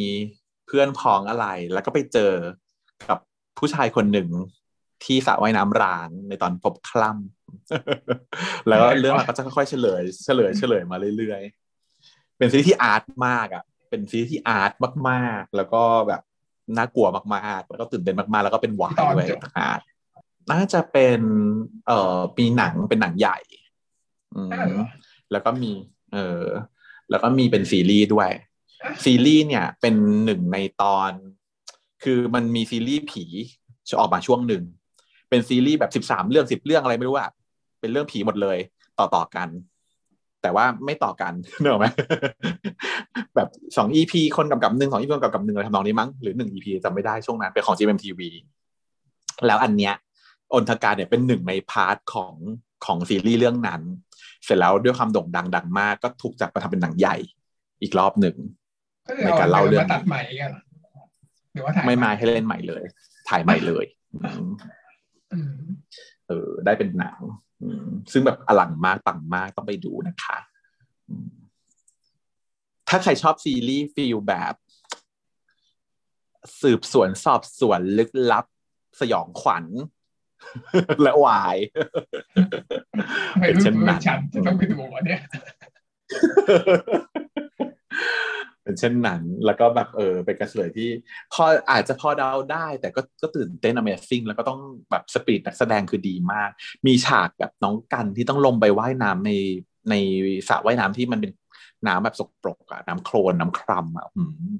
[0.67, 2.33] เพื่อนพ้องอะไร แล้วก็ไปเจอ
[3.09, 3.19] กับ
[3.59, 4.29] ผู้ชายคนหนึ่ง
[5.05, 14.73] ที่สระว่ายน้ำร้างในตอนพบคล่ำแล้วก็เรื่องมันก็จะค่อยๆเฉลย เฉลยเฉลยมาเรื่อยๆ เป็นซีรีส์ที่อาร์ตมากอะ เป็นซีรีส์ที่อาร์ต
[15.11, 16.23] มากๆ แล้วก็แบบ
[16.77, 19.27] น่ากลัวมากๆ แล้วก็ตื่นเต้นมากๆ แล้วก็เป็นหวายด้วย
[19.59, 19.81] อาร์ต
[20.53, 21.21] น่าจะเป็น
[21.87, 23.39] เอ่อปีหนังเป็นหนังใหญ่
[24.35, 24.87] อืมอ้าวเหรอ
[25.33, 25.73] แล้วก็มี
[26.13, 26.43] เออ
[27.11, 28.31] แล้วก็มีเป็นซีรีส์ด้วย
[29.05, 29.95] ซีรีส์เนี่ยเป็น
[30.25, 31.13] หนึ่งในตอน
[32.05, 33.25] คือมันมีซีรีส์ผี
[33.89, 34.63] จะออกมาช่วงหนึ่ง
[35.29, 37.31] เป็นซีรีส์แบบสิบสามเรื่องสิบเรื่องอะไรไม่รู้อะ
[37.81, 38.59] เป็นเรื่องผีหมดเลย
[38.99, 39.49] ต่อต่อๆกัน
[40.43, 41.87] แต่ว่าไม่ต่อกันเนกอะไหม
[43.35, 48.21] แบบสอง EP คนกำกับหนึ่งสอง EP คนกำกับหนึ่งอะไรทำนองนี้มั้งหรือหนึ่ง EP จำไม่ได้ช่วงนั้นเป็นของ GMMTV
[49.47, 49.95] แล้วอันเนี้ย
[50.55, 52.35] อนธการเนี่ยเป็นหนึ่งใน part ของ
[52.85, 53.83] ของซีรีส์เรื่องนั้น
[54.45, 57.17] เสร็จแล้วด้วยความโด่งดังดังมากก็ถูกจัดมาทำเป็นหนังใหญ่
[57.83, 58.37] อีกรอบหนึ่ง
[59.09, 60.63] ก็คือในการเล่าเรื่องมาตัดใหม่กันเหรอ
[61.53, 62.83] หรือว่าถ่ายใหม่มาให้เล่นใหม่เลย
[63.29, 63.85] ถ่ายใหม่เลย
[64.15, 64.49] อืม
[65.33, 65.59] อืม
[66.29, 67.19] เออ ได้เป็นหนัง
[67.63, 70.39] อืมซึ่งแบบอลังมากปังมากต้องไปดูนะคะ
[71.09, 71.29] อืม
[72.89, 74.55] ถ้าใครชอบซีรีส์ฟิลแบบ
[76.63, 78.45] สืบสวนสอบสวนลึกลับ
[79.01, 79.65] สยองขวัญ
[81.03, 81.57] และวาย
[83.39, 85.21] ไม่เป็นรู้เช่นเพื่นั้อนนฉันจะต้องไปดูวะเนี่ย
[88.63, 90.91] เป็นเช่นนั้น แล้วก็แบบเออเป็นการเฉลยที่
[91.33, 94.61] พออาจจะพอเดาได้ แต่ก็ก็ตื่นเต้น Amazing แล้วก็ต้อง
[94.91, 96.51] แบบสปีดนักแสดงคือดีมาก
[96.87, 99.33] มีฉากแบบน้องกันที่ต้องลงไปว่ายน้ำใน
[99.91, 99.95] ใน
[100.49, 101.33] สระว่ายน้ำที่มันเป็น
[101.87, 104.55] น้ำแบบสกปรกอะน้ำโคลนน้ำครัมอะอืม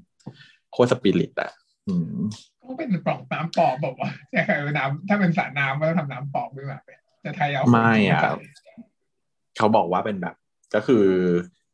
[0.73, 1.51] โคตรสปิริตอะ
[1.89, 2.19] อืม
[2.69, 6.83] ก็เป็นปล่องน้ำปลอมบอกว่าใช่คือน้ำถ้าเป็นสระน้ำก็ทำน้ำปลอมด้วยแบบ
[7.25, 8.21] จะไทยเอาไม่อะ
[9.59, 10.35] เขาบอกว่าเป็นแบบ
[10.75, 11.05] ก็คือ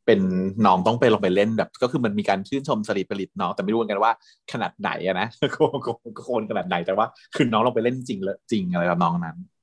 [0.06, 0.20] เป็น
[0.66, 4.12] น้องต้องไปลงไปเล่นแบบ ก็คือมันมีการชื่นชมสรีผลิตน้องแต่ไม่รู้เหมือนกันว่า
[4.52, 9.53] ขนาดไหนอะนะโคนโคนโคนขนาดไหนแต่ว่า คือน้องลงไปเล่นจริงแล้วจริงอะไรกับน้องนั้นอืม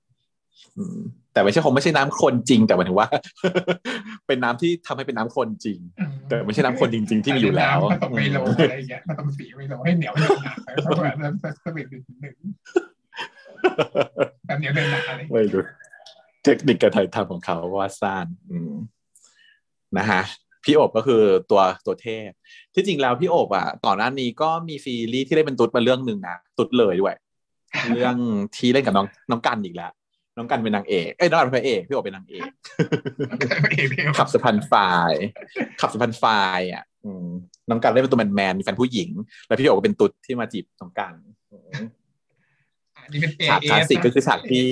[1.33, 3.07] แต่ไม่ใช่คงไม่ใช่น้ำโคลนจริงแต่หมายถึงว่า
[4.27, 10.53] เป็นน้ำที่ทำให้เป็นน้ำโคลนจริงอืแต่ไม่ใช่น้ำโคลนจริง ๆ ที่มีอยู่แล้วผสมไมโลอะไรอย่างเงี้ยผสมสีไมโลให้เหนียวเหนียวหนา
[10.83, 11.11] เพราะว่า
[11.63, 12.35] สปิดหนึ่งหนึ่ง
[14.45, 15.63] แบบเหนียวเดินหนาอะไรอย่างเงี้ยไม่รู้
[16.43, 18.73] เทคนิคการถ่ายทำของเขาว่าซ่านอืม
[19.97, 20.21] นะฮะ
[20.63, 22.29] พี่โอบก็คือตัวตัวเทพ
[22.73, 27.15] ที่จริงแล้วพี่โอบอะก่อนหน้านี้ก็มีซีรีส์ที่ได้เป็นตุ๊ดมาเรื่องหนึ่งนะตุ๊ดเลยด้วย
[27.93, 28.15] เรื่อง
[28.55, 29.91] ที่เล่นกับน้องน้องกันอีกแล้ว
[30.37, 32.49] น้องกันเป็นนางเอกเอ้ยน้องกันเป็นพระเอกพี่โอเป็นนางเอก
[33.71, 34.73] เอกเดียวขับสะพานไฟ
[35.81, 36.25] ขับสะพานไฟ
[36.73, 37.27] อะอืม
[37.69, 39.09] น้องกันเล่นเป็นตัวแมนแมนๆมีแฟนผู้หญิง
[39.47, 41.13] แล้วพี่โอก็เป็นตุ๊ดที่มาจีบน้องกัน
[41.51, 41.83] อืม
[43.03, 44.65] อันนี้เป็นเอฉากเอคลาสสิกก็คือฉากที่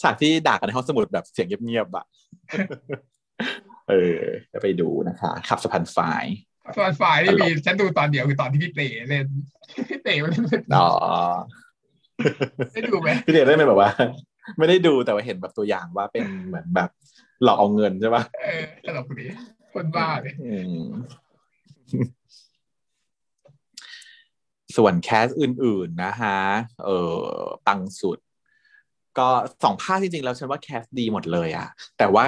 [0.00, 2.06] ฉากที่ด่ากันในห้องสมุดแบบเสียงเงียบๆอะ
[3.88, 4.20] เออ
[4.52, 5.98] จะไปดูนะคะขับสะพานไฟ
[6.76, 9.26] ส่วนฝ่ายที่มีฉันดูตอนเดียวคือตอนที่พี่เต๋เล่น
[9.88, 10.88] พี่เต๋มันเป็นอ๋อ
[12.74, 13.90] ได้ดูไหมพี่เดชได้เป็นแบบว่า
[14.58, 16.90] ไม่ได้ดูแต่ว่าเห็นแบบตัวอย่างว่าเป็นเหมือนแบบ
[17.42, 19.26] หลอกเอาเงินใช่ปะเออตลกดี
[19.74, 20.84] คนบ้าเลยอืม
[24.76, 26.38] ส่วนแคสอื่น ๆ นะฮะ
[26.84, 27.18] เออ
[27.66, 28.18] ปังสุด
[29.18, 29.28] ก็
[29.64, 31.68] สองภาคจริง ๆ แล้วฉันว่า cast ดีหมดเลยอะ
[31.98, 32.26] แต่ว่า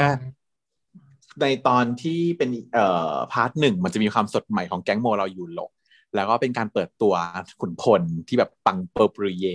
[1.41, 5.71] ในตอนที่เป็นเอ่อ part หนึ่งมันจะมีความสดใหม่ของแก๊งโมเราอยู่หลก
[6.15, 7.15] แล้วก็เป็นการเปิดตัว
[7.61, 9.47] ขุนพลที่แบบปังเปอร์ปรีเย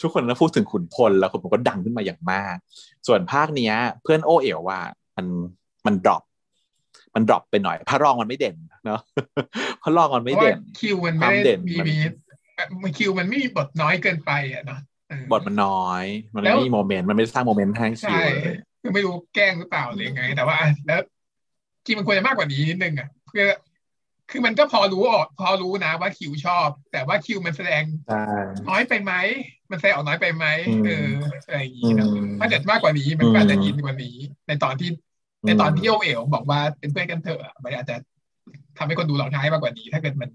[0.00, 2.56] ทุกคนก็พูดถึงขุนพลแล้วขุนพลก็ดังขึ้นมาอย่างมาก
[3.06, 4.80] ส่วนภาคเนี้ย เพื่อนโอเอ๋วว่า
[5.16, 5.26] มัน
[5.86, 6.22] มัน drop
[7.14, 8.56] มัน drop ไปหน่อยพระรองมันไม่เด่น
[8.86, 9.00] เนาะ
[9.82, 11.96] พระรองมันเพไม่ราะว่าเด่นคิวมันความไม่เด่ได้นมีมันมี
[12.54, 15.70] เอ่อมันคิวมันไม่มีบทน้อยเกินไปอะเนาะเออบทมันน้อ
[16.02, 21.00] ย มันแล้วไม่มีโมเมนต์มันไม่ได้สร้างโมเมนต์ให้คิใช่วเลยคือไม่รู้แกล้งหรือเปล่าหรือยังไง แต่ว่าอะแล้ว
[21.86, 23.44] จริงมันควรจะมากกว่านี้นิดนึงอะเพื่อ
[24.30, 28.22] คือมันก็พอรู้ออกพอรู้นะว่าคิวชอบ แต่ว่าคิวมันแสดงใช่
[28.68, 29.12] น้อยไปไหม
[29.70, 31.08] มันแสดงออกน้อยไปไหมอืมเออ
[31.46, 34.16] อะไรอย่างงี้เนอะอืมถ้าเกิดมากกว่านี้มันก็อาจจะอืมอินกว่านี้
[34.48, 34.90] ในตอนที่
[35.46, 37.96] ในตอนที่โอเอ๋วบอกว่าเป็นเพื่อนกันเถอะอะมันอาจจะ
[38.78, 40.30] ทำให้คนดูร้องไห้มากกว่านี้ ถ้าเกิดมัน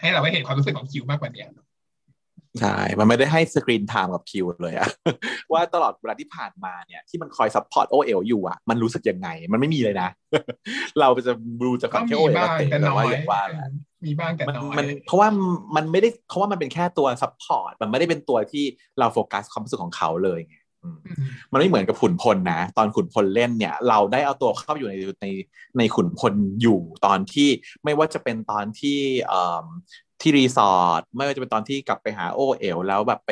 [0.00, 1.44] ให้เราได้เห็นความรู้สึกของคิวมากกว่านี้
[2.60, 4.88] ใช่ มันไม่ได้ให้ screen time กับคิวเลยอะ
[5.52, 10.08] ว่าตลอดเวลาที่ผ่านมาเนี่ยที่มันคอย support โอเอ๋วอยู่อะมันรู้สึกยังไง มันไม่มีเลยนะ
[11.00, 11.32] เราจะ
[11.64, 13.68] ดูจากก็ฝั่งแค่มีโอเอ๋วบ้างเตะแต่แต่น้อว่ายอย่างว่าแหละ
[14.06, 15.28] มีบ้างแต่มันน้อยมันเพราะว่า
[15.76, 18.64] มันไม่ได้เพราะว่ามันเป็นแค่ตัว support มันไม่ได้เป็นตัวที่
[18.98, 25.26] เราโฟกัสความรู้สึกของเขาเลยไงอืมอืมมันไม่เหมือนกับขุนพลนะ ตอนขุนพลเล่นเนี่ย เราได้เอาตัวเข้าไปอยู่ในใน
[25.78, 27.48] ในขุนพลอยู่ตอนที่
[27.84, 29.66] ไม่ว่าจะเป็นตอนที่เอ่อ
[30.20, 33.30] ที่รีสอร์ทไม่ว่าจะเป็นตอนที่กลับไปหาโอเอ๋วแล้วแบบไป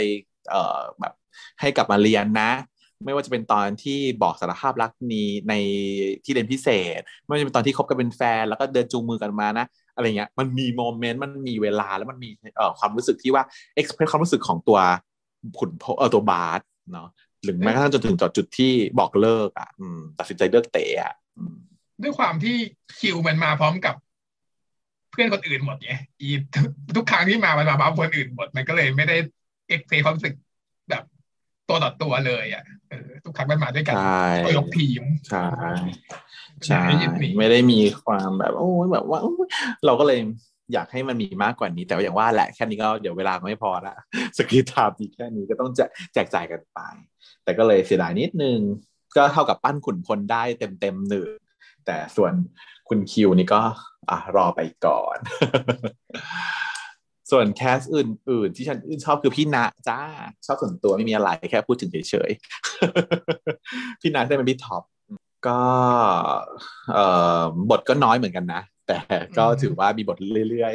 [0.50, 1.12] เอ่อแบบ
[1.60, 2.50] ให้กลับมาเรียนนะ
[3.04, 5.54] ไม่ว่าจะเป็นตอนที่บอกสารภาพรักนี้ใน
[6.24, 13.42] ที่เรียนพิเศษ ไม่ว่าจะเป็นตอนที่คบกันเป็นแฟน แล้วก็เดินจูงมือกันมานะอะไรเงี้ยมันมี moment มันมีเวลาแล้วมันมีเอ่อความรู้สึกที่ว่า
[13.74, 14.78] เอ็กซ์เพรสความรู้สึกของตัว
[15.58, 16.60] ขุนพเออตัวบาส
[16.92, 17.08] เนาะ
[17.42, 21.12] หรือแม้กระทั่งจนถึงจุดที่บอกเลิกอะอืมตัดสินใจเลิกเตะอะ
[22.02, 22.56] ด้วยความที่
[22.98, 23.94] คิวมันมาพร้อมกับ
[25.14, 29.16] เพื่อนคนอื่นหมดไงอีทุกทุกครั้งที่มามันมาพร้อมคนอื่นหมดมันก็เลยไม่ได้
[29.68, 30.34] เอ็กเพรสความรู้สึก
[30.90, 31.04] แบบ
[31.68, 35.46] ตัวต่อตัวเลยอะเออทุกครั้งมันมาด้วยกันใช่ก็ยกทีมใช่
[36.66, 39.48] อใช่ยากให้ยึดหนีไม่ได้มีความแบบโอ้ยแบบว่าโอ้ย
[39.86, 40.20] เราก็เลย
[40.72, 43.96] อยากให้มันมีมากกว่านี้ แต่ว่าอย่างว่าแหละแค่นี้ก็เดี๋ยวเวลาก็ไม่พอละ
[44.36, 46.78] สกรีนไทม์อีกแค่นี้ก็ต้องแจกแจกจ่ายกันไป
[47.44, 48.58] แต่ก็เลยเสียดายนิดนึง
[49.16, 51.28] ก็เท่ากับปั้นขุนพลได้เต็มเต็มๆหนึ่ง
[51.86, 52.32] แต่ส่วน
[52.88, 53.60] คุณคิวนี่ก็
[54.10, 55.16] อะรอไปก่อน
[57.30, 59.56] ส่วนแคสอื่น ๆ ที่ฉันอื่นชอบคือพี่ณ
[59.88, 60.00] จ้า
[60.46, 64.82] ชอบส่วนตัวไม่มีอะไรแค่พูดถึงเฉยๆ พี่ณได้เป็นพี่ท็อป
[65.46, 65.60] ก็
[66.92, 67.04] เอ่
[67.40, 68.98] อบทก็น้อยเหมือนกันนะ แต่
[69.38, 70.16] ก็ถือว่ามีบท
[70.50, 70.74] เรื่อย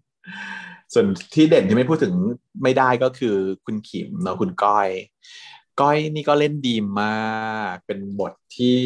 [0.00, 2.14] ๆ ส่วนที่เด่นที่ไม่พูดถึง
[2.62, 4.88] ไม่ได้ก็คือคุณขิมเนาะคุณก้อย
[5.80, 8.78] ก้อยนี่ก็เล่นดีมาก เป็นบทที่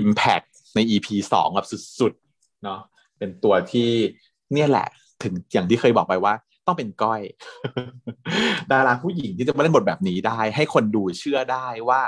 [0.00, 1.66] Impact ใน EP สองแบบ
[2.00, 2.29] สุดๆ
[2.64, 2.80] เนาะ
[3.18, 3.90] เป็นตัวที่
[4.52, 4.86] เนี่ยแหละ
[5.22, 6.34] ถึงอย่างที่เคยบอกไปว่า
[6.66, 7.20] ต้องเป็นก้อย
[8.72, 12.00] ดาราผู้หญิงที่จะมาเล่นบทแบบนี้ได้ ให้คนดูเชื่อได้ว่า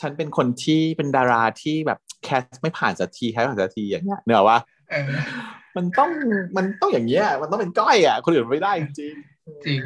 [0.00, 4.58] ฉันเป็นคนที่เป็นดาราที่แบบแคสไม่ผ่านสักทีแคสไม่ผ่านสักทีอย่างเงี้ยเนอะว่า
[4.90, 5.10] เออ
[5.76, 6.10] มันต้อง
[6.56, 9.80] มันต้องอย่างเงี้ย มันต้องเป็นก้อยอะ คนอื่นไม่ได้จริงจริง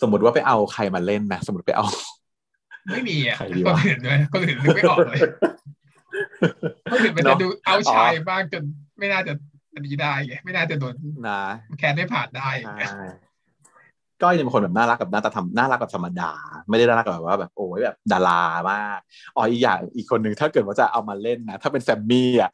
[0.00, 1.86] สมมติว่าไปเอาใครมาเล่นนะสมมติไปเอา
[2.92, 5.20] ไม่มีอะใครดีคนวะอื่นด้วยคนอื่นนึกไม่ออกเลย
[6.90, 8.62] คนอื่นมันจะดูเอาชายบ้างจน
[8.98, 9.32] ไม่น่าจะ
[9.74, 10.94] อันนี้ได้ไงไม่น่าจะโดน
[11.28, 11.42] นะ
[11.78, 13.04] แคนไม่ผ่านได้ใช่
[14.22, 16.32] ก้อยเนี่ยเป็นคนแบบน่ารักกับหน้าตาธรรมน่ารักกับธรรมดา
[16.68, 19.00] ไม่ได้น่ารักแบบว่าแบบโอ้ยแบบดารามาก
[19.36, 22.50] อ๋ออีกอย่างอีกคนหนึ่งถ้าเกิดว่าจะเอามาเล่นนะถ้าเป็นแซมมี่อะ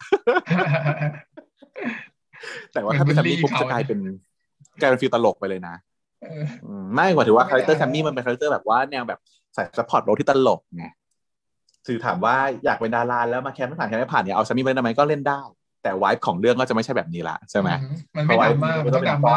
[2.72, 3.98] แต่ว่าถ้าเป็นแซมมี่ปุ๊บจะกลายเป็น
[4.80, 5.74] กลายเป็น feel ตลกไปเลยนะ
[6.22, 9.20] เอออืมไม่กว่าถือว่าไม่คาแรคเตอร์ได้แซมมี่มันเป็น character แบบว่าแนวแบบ
[9.54, 10.86] ใส่ support role ที่ตลกไง
[11.86, 15.40] คือถามว่าอยากเป็นดาราแล้วมา cast ไม่ผ่าน cast ไม่ผ่านเนี่ยเอาแซมมี่มาเล่นทำไมก็เล่นได้
[15.82, 17.68] แต่วายของเรื่องก็จะไม่ใช่แบบนี้ละใช่ไหม
[18.16, 19.34] มันไม่ดราม่ามันต้องดราม่า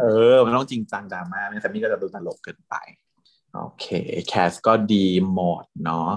[0.00, 0.04] เอ
[0.34, 2.74] อ มันต้องจริงจังดราม่าไม่งั้นแซมมี่ก็จะดูตลกเกินไป
[3.54, 3.86] โอเค
[4.28, 6.10] cast ก็ดีหมดเนาะ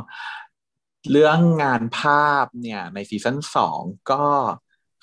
[1.11, 4.23] เรื่องงานภาพเนี่ยใน season สองก็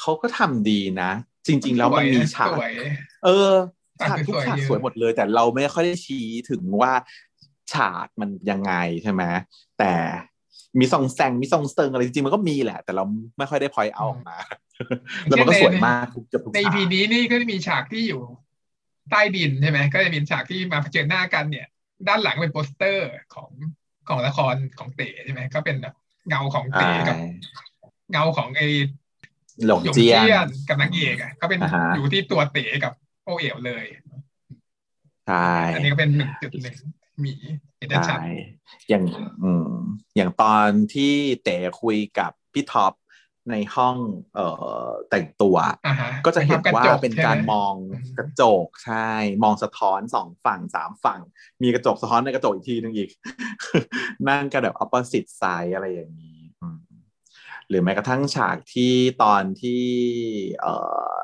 [0.00, 1.10] เขาก็ทำดีนะ
[1.46, 2.72] จริง ๆ แล้วมันมีฉากสวย
[3.24, 3.52] เออ
[4.00, 6.92] ฉากฉากทุกสวยๆฉากเยอะสวยหมดเลย แต่เราไม่ค่อยได้ชี้ถึงว่า
[7.72, 8.72] ฉากมันยังไง
[9.02, 9.22] ใช่ไหม
[9.78, 9.92] แต่
[10.78, 13.04] มีซองแซงมีซองเซิงอะไรจริงๆมันก็มีแหละ แต่เรา
[13.38, 14.36] ไม่ค่อยได้พอยเอาออกมา
[15.24, 18.22] แล้วมันก็สวยมากทุกเกือบทุกใน EP นี้นี่ก็จะมีฉากที่อยู่
[19.10, 21.66] ใต้ดินใช่ไหมก็จะมีฉากที่มาเผชิญหน้ากันเนี่ย
[22.08, 23.50] ด้านหลังเป็นโปสเตอร์ของ
[24.08, 25.94] ของละครของเต๋ใช่ไหมก็เป็นแบบ
[26.28, 27.16] เงาของเต๋กับ
[28.10, 28.66] เงาของไอ้
[29.66, 32.92] หลงเจี้ยนกับนางเอกอะก็เป็นอ่าฮะอยู่ที่ตัวเต๋กับ
[33.24, 33.84] โอเอ๋วเลย
[35.26, 36.76] ใช่อันนี้ก็เป็นหนึ่งจุดหนึ่ง
[37.24, 37.32] มี
[37.78, 38.26] เห็นได้ชัดใช่
[38.88, 39.04] อย่าง
[39.42, 39.70] อืม
[40.16, 41.14] อย่างตอนที่
[41.44, 42.92] เต๋คุยกับพี่ท็อป
[43.50, 43.96] ในห้อง
[44.34, 44.46] เอ่
[44.86, 45.56] อแต่งตัว
[45.86, 47.74] อ่าฮะก็จะเห็นว่าภพระจเป็นการใช่ไหมอง
[48.18, 49.10] กระจกใช่
[49.42, 51.20] มองสะท้อนสองฝั่งสามฝั่ง
[51.62, 53.10] มีกระจกสะท้อนในกระจกอีกทีนึงอีก
[54.28, 56.78] นั่งกันแบบ opposite side อะไรอย่างนี้อืม
[57.68, 59.84] หรือแม้กระทั่งฉากที่ตอนที่
[60.60, 60.74] เอ่
[61.16, 61.20] อ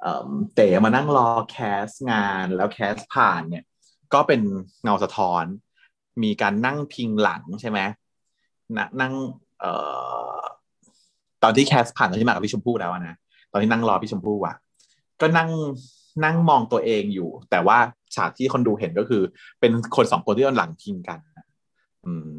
[0.00, 1.56] เอ่อเต๋มานั่งรอแค
[1.86, 3.64] สงานแล้วแคสผ่านเนี่ย
[4.12, 4.40] ก็เป็น
[4.82, 5.44] เงาสะท้อน
[6.22, 7.78] มีการนั่งพิงหลังใช่ไหม
[8.78, 9.12] นะนั่ง
[9.60, 9.72] เอ่
[10.38, 10.40] อ
[11.42, 13.14] ตอนที่แคสผ่านตอนที่มากับพี่ชมพู่แล้วอะนะ
[13.52, 14.54] ตอนที่นั่งรอพี่ชมพู่อะ
[15.20, 15.50] ก็นั่ง
[16.24, 17.78] นั่งมองตัวเองอยู่ แต่ว่า
[18.14, 19.22] ฉากที่คนดูเห็นก็คือ
[19.60, 21.18] เป็นคนสองคนที่เอาหลังพิงกัน
[22.06, 22.30] อืม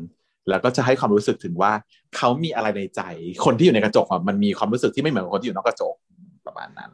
[0.50, 1.72] แล้วก็จะให้ความรู้สึกถึงว่า
[2.16, 3.02] เขามีอะไรในใจ
[3.46, 5.96] คนที่อยู่ในกระจกอะมันมีความรู้สึกที่ไม่เหมือนกับคนที่อยู่นอกกระจก
[6.48, 6.92] ประมาณนั้น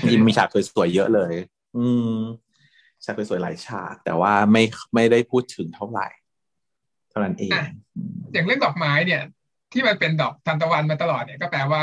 [0.00, 1.32] จริงๆมีฉากสวยๆเยอะเลย
[1.76, 2.14] อืม
[3.04, 4.62] ฉากสวยๆหลายฉากแต่ว่าไม่
[4.94, 6.08] ไม่ได้พูดถึงเท่าไหร่
[7.10, 7.66] เท่านั้นเองอะ
[8.32, 9.22] อย่างเรื่องดอกไม้เนี่ย
[9.72, 11.82] ที่มันเป็นดอกทานตะวันมาตลอดเนี่ยก็แปลว่า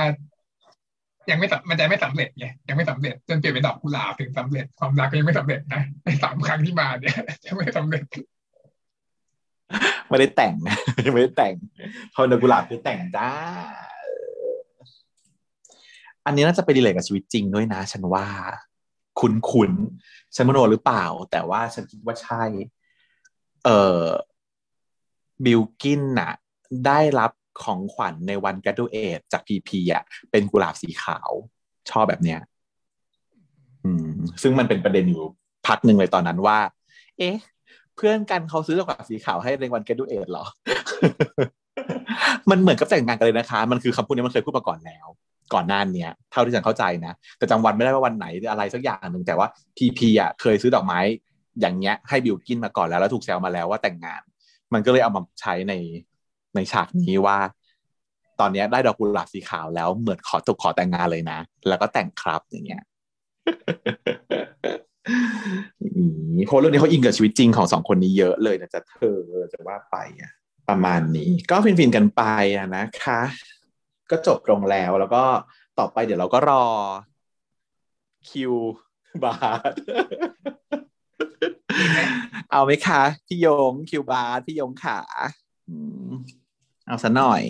[1.30, 8.03] ยังไม่สำมันจะไม่สำเร็จไงยังไม่สำเร็จจนเปลี่ยนเป็นดอกกุหลาบถึงสำเร็จความรักก็ยังไม่สำเร็จนะในสามครั้งที่มาเนี่ยยังไม่สำเร็จ
[10.10, 10.53] ไม่ได้แต่ง
[11.06, 11.53] ยังไม่ได้แต่ง
[12.14, 13.30] พอเดกุหลาบคือแต่งจ้า
[16.26, 18.26] อันนี้น่าจะไปดีเลยกับชีวิตจริงด้วยนะ ฉันว่า
[19.19, 22.44] คุ้นคุ้นๆ ฉันมโนหรือเปล่า แต่ว่าฉันคิดว่าใช่
[23.66, 23.70] เอ
[24.02, 24.04] อ
[25.45, 26.32] บิลกินน่ะ
[26.86, 27.32] ได้รับ
[27.64, 31.32] ของขวัญในวัน g r a d u a t e จากพีพีอะเป็นกุหลาบสีขาว
[31.90, 32.40] ชอบแบบเนี้ย
[33.86, 34.10] อืม
[34.41, 35.24] ซึ่งมันเป็นประเด็นอยู่
[35.68, 36.58] พักหนึ่งเลยตอนนั้นว่า
[37.18, 37.36] เอ๊ะ
[37.95, 40.45] เพื่อนกันเขาซื้อดอกกุหลาบสีขาวให้ในวัน g r a d u a t e เหรอ
[42.49, 45.08] มันเหมือนกับแต่งงานกันเลยนะคะ มันคือคำพูดนี้มันเคยพูดมาก่อนแล้ว
[45.53, 49.48] ก่อนหน้าเนี้ยเท่าที่ฉันเข้าใจนะ แต่จำวันไม่ได้ว่าวันไหนหรืออะไรสักอย่างหนึ่งแต่ว่า
[49.78, 50.99] พีพีอะเคยซื้อดอกไม้
[51.60, 54.22] อย่างเงี้ยให้บิวกินมาก่อนแล้วแล้วถูกแซวมาแล้วว่าแต่งงาน
[54.74, 55.74] มันก็เลยเอามาใช้ใน
[56.56, 57.38] ในฉากนี้ว่า
[58.40, 62.84] ตอนนี้ได้ดอกกุหลาบสีขาวแล้วเหมือนขอตกขอแต่งงานเลยนะ แล้วก็แต่งครับอย่างเงี้ย
[66.45, 69.19] เพราะเรื่องนี้เขาอิงกับชีวิตจริงของสองคนนี้เยอะเลยนะจะเธอ
[69.53, 70.32] จะว่าไปอะ
[70.69, 72.24] ประมาณนี้ ก็ฟินๆกันไป
[72.57, 73.22] อะนะคะ
[74.12, 75.24] ก็จบลงแล้ว แล้วก็
[75.80, 76.66] ต่อไปเดี๋ยวเราก็รอ
[78.30, 78.54] คิว
[79.24, 79.74] บาร์
[82.52, 85.00] เอาไหมคะ พี่ยงคิวบาร์พี่ยงขา
[85.70, 85.78] อื
[86.08, 86.12] ม
[86.88, 87.44] เอาซะหน่อย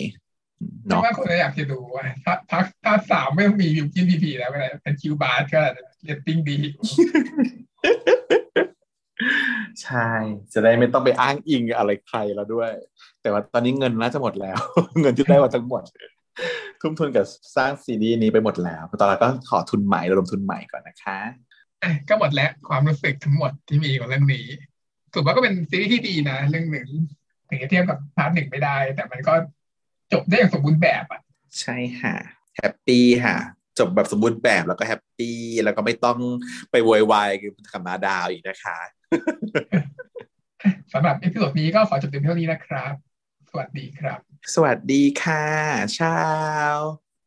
[0.84, 5.60] เพราะเนาะว่าคนอยากจะดูว่าถ้าถ้าถ้าสามไม่ต้องมีวิวกินพีพีแล้วก็ได้เป็นคิวบาร์ก็
[6.04, 6.58] เรตติ้งดี
[9.82, 10.08] ใช่
[10.52, 12.72] จะได้ไม่ต้องไปอ้างอิงอะไรใครแล้วด้วย
[13.22, 14.58] แต่ว่าตอนนี้เงินน่าจะหมดแล้ว
[15.00, 15.82] เงินที่ได้มาทั้งหมด
[16.80, 21.18] ทุ่มทุนกับสร้างซีรีส์นี้ไปหมดแล้วตอนนี้ก็ขอทุนใหม่ระดมทุนใหม่ก่อนนะคะ
[21.82, 24.46] อะก็หมดแล้วความรู้สึกทั้งหมดที่มีกับเรื่องนี้
[25.12, 26.88] ถือว่าก็เป็นซีรีส์ที่ดีนะ เรื่องหนึ่ง
[27.48, 29.34] ถึงจะเทียบกับ part หนึ่งไม่ได้ แต่มันก็
[30.12, 31.20] จบได้อย่างสมบูรณ์แบบอะ
[31.60, 32.14] ใช่ค่ะ
[32.56, 33.36] happy ค่ะ
[33.78, 36.18] จบแบบสมบูรณ์แบบแล้วก็ happy แล้วก็ไม่ต้อง
[36.70, 37.30] ไปโวยวาย
[37.72, 38.78] กับนาดาวอีกนะคะ
[40.92, 42.94] สำหรับ episode นี้ก็ขอจบเพียงเท่านี้นะครับ
[43.48, 44.18] สวัสดีครับ
[44.54, 45.44] สวัสดีค่ะ
[45.94, 46.18] เช้า